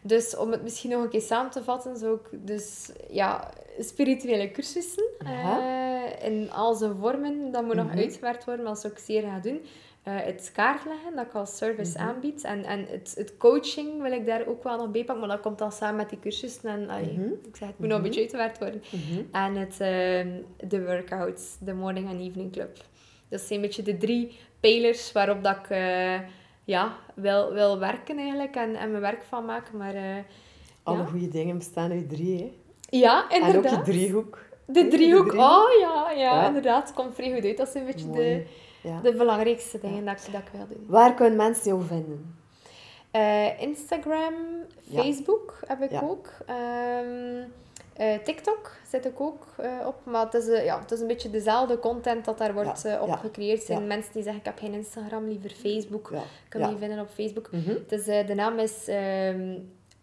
Dus 0.03 0.37
om 0.37 0.51
het 0.51 0.63
misschien 0.63 0.91
nog 0.91 1.03
een 1.03 1.09
keer 1.09 1.21
samen 1.21 1.51
te 1.51 1.63
vatten, 1.63 1.97
zou 1.97 2.15
ik 2.15 2.47
dus 2.47 2.91
ja, 3.09 3.51
spirituele 3.79 4.51
cursussen 4.51 5.05
in 6.23 6.53
al 6.53 6.75
zijn 6.75 6.97
vormen, 6.97 7.53
dat 7.53 7.65
moet 7.65 7.75
nog 7.75 7.97
uitgewerkt 7.97 8.45
worden, 8.45 8.65
maar 8.65 8.73
dat 8.73 8.83
zou 8.83 8.93
ik 8.93 8.99
zeer 8.99 9.23
gaan 9.23 9.41
doen. 9.41 9.61
Eh, 10.05 10.15
het 10.17 10.51
kaartleggen, 10.55 11.15
dat 11.17 11.27
ik 11.27 11.33
als 11.33 11.57
service 11.57 11.99
aanbied. 11.99 12.45
En, 12.45 12.65
en 12.65 12.87
het, 12.89 13.15
het 13.17 13.37
coaching 13.37 14.03
wil 14.03 14.13
ik 14.13 14.27
daar 14.27 14.47
ook 14.47 14.63
wel 14.63 14.77
nog 14.77 14.91
bij 14.91 15.05
pakken, 15.05 15.27
maar 15.27 15.37
dat 15.37 15.45
komt 15.45 15.59
dan 15.59 15.73
samen 15.73 15.97
met 15.97 16.09
die 16.09 16.19
cursussen. 16.19 16.71
En 16.71 16.89
allee, 16.91 17.39
ik 17.49 17.57
zeg, 17.57 17.69
het 17.69 17.79
moet 17.79 17.89
nog 17.89 17.97
een 17.97 18.03
beetje 18.03 18.21
uitgewerkt 18.21 18.59
worden. 18.59 18.83
En 19.33 19.55
het, 19.55 19.81
ehm, 19.81 20.29
de 20.69 20.85
workouts, 20.85 21.57
de 21.61 21.75
morning 21.75 22.11
en 22.11 22.21
evening 22.21 22.53
club. 22.53 22.77
Dat 23.29 23.41
zijn 23.41 23.59
een 23.61 23.67
beetje 23.67 23.83
de 23.83 23.97
drie 23.97 24.37
pijlers 24.61 25.13
waarop 25.13 25.43
dat 25.43 25.57
ik 25.57 25.71
eh, 25.71 26.19
ja, 26.65 26.97
wil, 27.15 27.53
wil 27.53 27.79
werken 27.79 28.19
eigenlijk 28.19 28.55
en, 28.57 28.75
en 28.77 28.91
mijn 28.91 29.03
werk 29.03 29.23
van 29.25 29.45
maken. 29.45 29.77
Maar 29.77 29.95
eh, 29.95 30.03
Alle 30.83 30.99
ja. 30.99 31.05
goede 31.05 31.29
dingen 31.29 31.59
bestaan 31.59 31.91
uit 31.91 32.09
drie, 32.09 32.39
hè. 32.39 32.53
ja, 32.99 33.29
En 33.31 33.41
ook 33.43 33.47
inderdaad. 33.47 33.87
je 33.87 33.93
driehoek. 33.93 34.39
De 34.67 34.89
driehoek, 34.89 35.29
driehoek. 35.29 35.33
oh 35.51 35.69
ja, 35.81 36.11
ja, 36.11 36.17
Ja. 36.17 36.47
inderdaad. 36.47 36.87
Het 36.87 36.97
komt 36.97 37.15
vrij 37.15 37.35
goed 37.35 37.45
uit. 37.45 37.57
Dat 37.57 37.69
zijn 37.69 37.87
een 37.87 37.93
beetje 37.93 38.11
de. 38.11 38.47
Ja. 38.85 39.01
de 39.01 39.15
belangrijkste 39.15 39.81
dingen 39.81 40.05
dat, 40.05 40.27
ik, 40.27 40.33
dat 40.33 40.41
ik 40.41 40.49
wil 40.53 40.67
doen. 40.69 40.87
Waar 40.89 41.15
kunnen 41.15 41.37
mensen 41.37 41.65
jou 41.65 41.85
vinden? 41.85 42.37
Eh, 43.11 43.61
Instagram. 43.61 44.35
Facebook 44.93 45.61
heb 45.67 45.83
ik 45.83 46.03
ook. 46.03 46.29
Ehm, 46.47 47.43
eh, 47.97 48.19
TikTok 48.25 48.71
zit 48.89 49.05
ik 49.05 49.21
ook 49.21 49.47
eh, 49.57 49.87
op. 49.87 49.95
Maar 50.05 50.25
het 50.25 50.35
is, 50.35 50.63
ja, 50.65 50.81
het 50.81 50.91
is 50.91 51.01
een 51.01 51.07
beetje 51.07 51.31
dezelfde 51.31 51.79
content 51.79 52.25
dat 52.25 52.39
daar 52.39 52.55
wordt 52.55 52.83
Ja, 52.83 52.97
eh, 52.97 53.03
op 53.03 53.13
gecreëerd. 53.13 53.63
Zijn 53.63 53.81
ja. 53.81 53.87
mensen 53.87 54.13
die 54.13 54.23
zeggen, 54.23 54.41
ik 54.41 54.47
heb 54.47 54.59
geen 54.59 54.73
Instagram, 54.73 55.25
liever 55.29 55.51
Facebook. 55.51 56.11
Ik 56.11 56.21
kan 56.49 56.61
me 56.61 56.79
vinden 56.79 57.01
op 57.01 57.09
Facebook. 57.09 57.49
Het 57.53 57.93
is, 57.93 58.07
eh, 58.07 58.27
de 58.27 58.35
naam 58.35 58.59
is 58.59 58.89
ehm, 58.89 59.59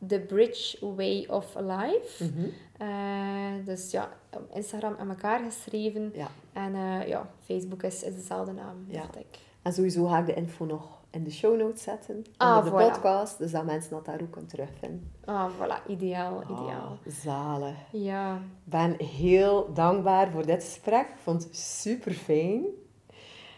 The 0.07 0.19
Bridge 0.19 0.93
Way 0.95 1.25
of 1.29 1.55
Life. 1.59 2.23
Mhm. 2.23 2.47
Eh, 2.77 3.65
dus 3.65 3.91
ja, 3.91 4.09
op 4.33 4.55
Instagram 4.55 4.95
aan 4.99 5.09
elkaar 5.09 5.39
geschreven. 5.43 6.11
Ja. 6.15 6.27
En 6.53 6.75
eh, 6.75 7.07
ja, 7.07 7.29
Facebook 7.45 7.83
is, 7.83 8.03
is 8.03 8.15
dezelfde 8.15 8.51
naam, 8.51 8.85
Ja. 8.87 9.03
ik. 9.17 9.39
En 9.61 9.73
sowieso 9.73 10.05
ga 10.05 10.19
ik 10.19 10.25
de 10.25 10.33
info 10.33 10.65
nog 10.65 10.99
in 11.09 11.23
de 11.23 11.31
show 11.31 11.57
notes 11.59 11.83
zetten. 11.83 12.25
Ah, 12.37 12.57
onder 12.57 12.63
de 12.63 12.85
voilà. 12.85 12.91
podcast. 12.91 13.37
Dus 13.37 13.51
dat 13.51 13.65
mensen 13.65 13.89
dat 13.91 14.05
daar 14.05 14.21
ook 14.21 14.31
kunnen 14.31 14.49
terugvinden. 14.49 15.11
Ah, 15.25 15.51
voilà. 15.59 15.85
Ideaal, 15.87 16.41
ideaal. 16.43 16.97
Ah, 17.05 17.13
zalig. 17.13 17.75
Ja. 17.91 18.35
Ik 18.35 18.41
ben 18.63 18.95
heel 19.05 19.73
dankbaar 19.73 20.31
voor 20.31 20.45
dit 20.45 20.63
gesprek. 20.63 21.07
Ik 21.07 21.19
vond 21.23 21.43
het 21.43 21.57
super 21.57 22.11
fijn. 22.13 22.65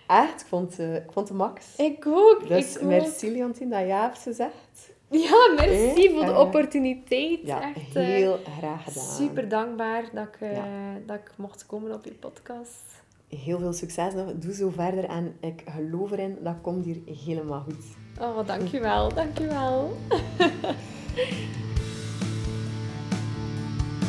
Echt, 0.07 0.41
ik 0.41 0.47
vond, 0.47 0.79
eh, 0.79 0.95
ik 0.95 1.11
vond 1.11 1.27
het 1.27 1.37
max. 1.37 1.75
Ik 1.77 2.07
ook, 2.07 2.47
Dus 2.47 2.75
ik 2.75 2.81
ook. 2.81 2.87
merci 2.87 3.31
Leontien 3.31 3.69
dat 3.69 3.85
ja 3.87 4.01
hebt 4.01 4.17
gezegd. 4.17 4.91
Ja, 5.13 5.53
merci 5.55 6.05
Eh, 6.07 6.13
voor 6.13 6.25
de 6.25 6.31
eh, 6.31 6.39
opportuniteit. 6.39 7.39
Ja, 7.43 7.73
Echt 7.75 7.95
eh, 7.95 8.03
heel 8.03 8.39
graag 8.57 8.83
gedaan. 8.83 9.03
super 9.03 9.49
dankbaar 9.49 10.03
dat 10.13 10.27
ik, 10.27 10.35
eh, 10.39 10.51
Ja. 10.55 10.65
dat 11.05 11.15
ik 11.15 11.31
mocht 11.35 11.65
komen 11.65 11.93
op 11.93 12.05
je 12.05 12.11
podcast. 12.13 13.01
heel 13.29 13.59
veel 13.59 13.73
succes 13.73 14.13
nog. 14.13 14.25
Doe 14.35 14.53
zo 14.53 14.69
verder 14.75 15.03
en 15.03 15.35
ik 15.39 15.63
geloof 15.75 16.11
erin, 16.11 16.37
dat 16.43 16.55
komt 16.61 16.85
hier 16.85 16.97
helemaal 17.25 17.59
goed. 17.61 17.85
Oh, 18.19 18.47
dankjewel, 18.47 19.13
dankjewel. 19.15 19.97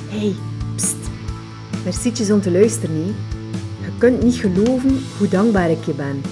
hey, 0.08 0.34
pst. 0.76 0.96
Mercietjes 1.84 2.30
om 2.30 2.40
te 2.40 2.50
luisteren, 2.50 2.94
nee. 3.04 3.14
Je 3.80 3.98
kunt 3.98 4.22
niet 4.22 4.34
geloven 4.36 4.98
hoe 5.18 5.28
dankbaar 5.28 5.70
ik 5.70 5.84
je 5.84 5.94
ben. 5.94 6.22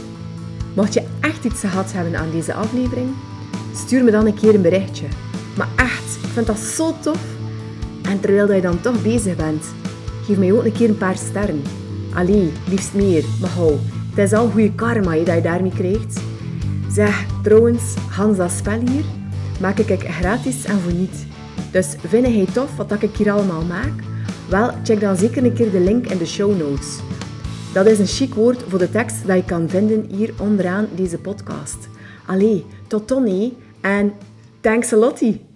Mocht 0.77 0.95
je 0.95 1.07
echt 1.21 1.45
iets 1.45 1.61
gehad 1.61 1.93
hebben 1.93 2.17
aan 2.17 2.31
deze 2.31 2.55
aflevering, 2.55 3.11
stuur 3.75 4.05
me 4.05 4.11
dan 4.11 4.27
een 4.27 4.35
keer 4.35 4.55
een 4.55 4.63
berichtje. 4.63 5.07
Maar 5.57 5.69
echt, 5.77 6.17
ik 6.23 6.29
vind 6.33 6.47
dat 6.47 6.59
zo 6.59 6.95
tof. 7.01 7.25
En 8.03 8.21
terwijl 8.21 8.53
je 8.53 8.61
dan 8.61 8.81
toch 8.81 9.03
bezig 9.03 9.37
bent, 9.37 9.65
geef 10.27 10.39
mij 10.39 10.53
ook 10.53 10.65
een 10.65 10.73
keer 10.73 10.89
een 10.89 10.99
paar 10.99 11.17
sterren. 11.17 11.63
Allee, 12.15 12.53
liefst 12.69 12.95
meer, 12.95 13.25
maar 13.41 13.51
hou. 13.51 13.77
Het 14.15 14.19
is 14.19 14.33
al 14.33 14.49
goede 14.49 14.75
karma 14.75 15.15
dat 15.15 15.35
je 15.35 15.41
daarmee 15.41 15.73
krijgt. 15.75 16.21
Zeg, 16.91 17.27
trouwens, 17.43 17.83
dat 18.37 18.51
spel 18.51 18.81
hier, 18.81 19.05
maak 19.61 19.79
ik 19.79 20.11
gratis 20.11 20.65
en 20.65 20.79
voor 20.79 20.93
niet. 20.93 21.27
Dus 21.71 21.97
vind 22.07 22.27
jij 22.27 22.47
tof 22.53 22.77
wat 22.77 23.03
ik 23.03 23.17
hier 23.17 23.33
allemaal 23.33 23.65
maak? 23.65 23.93
Wel, 24.49 24.71
check 24.83 25.01
dan 25.01 25.17
zeker 25.17 25.45
een 25.45 25.53
keer 25.53 25.71
de 25.71 25.81
link 25.81 26.07
in 26.07 26.19
de 26.19 26.27
show 26.27 26.59
notes. 26.59 26.99
Dat 27.73 27.87
is 27.87 27.99
een 27.99 28.07
chic 28.07 28.35
woord 28.35 28.63
voor 28.69 28.79
de 28.79 28.91
tekst 28.91 29.27
dat 29.27 29.37
je 29.37 29.45
kan 29.45 29.69
vinden 29.69 30.07
hier 30.11 30.33
onderaan 30.39 30.89
deze 30.95 31.19
podcast. 31.19 31.89
Allee, 32.27 32.65
tot 32.87 33.09
dan 33.09 33.25
en 33.83 34.13
thanks 34.63 34.93
a 34.93 34.97
lottie! 34.97 35.52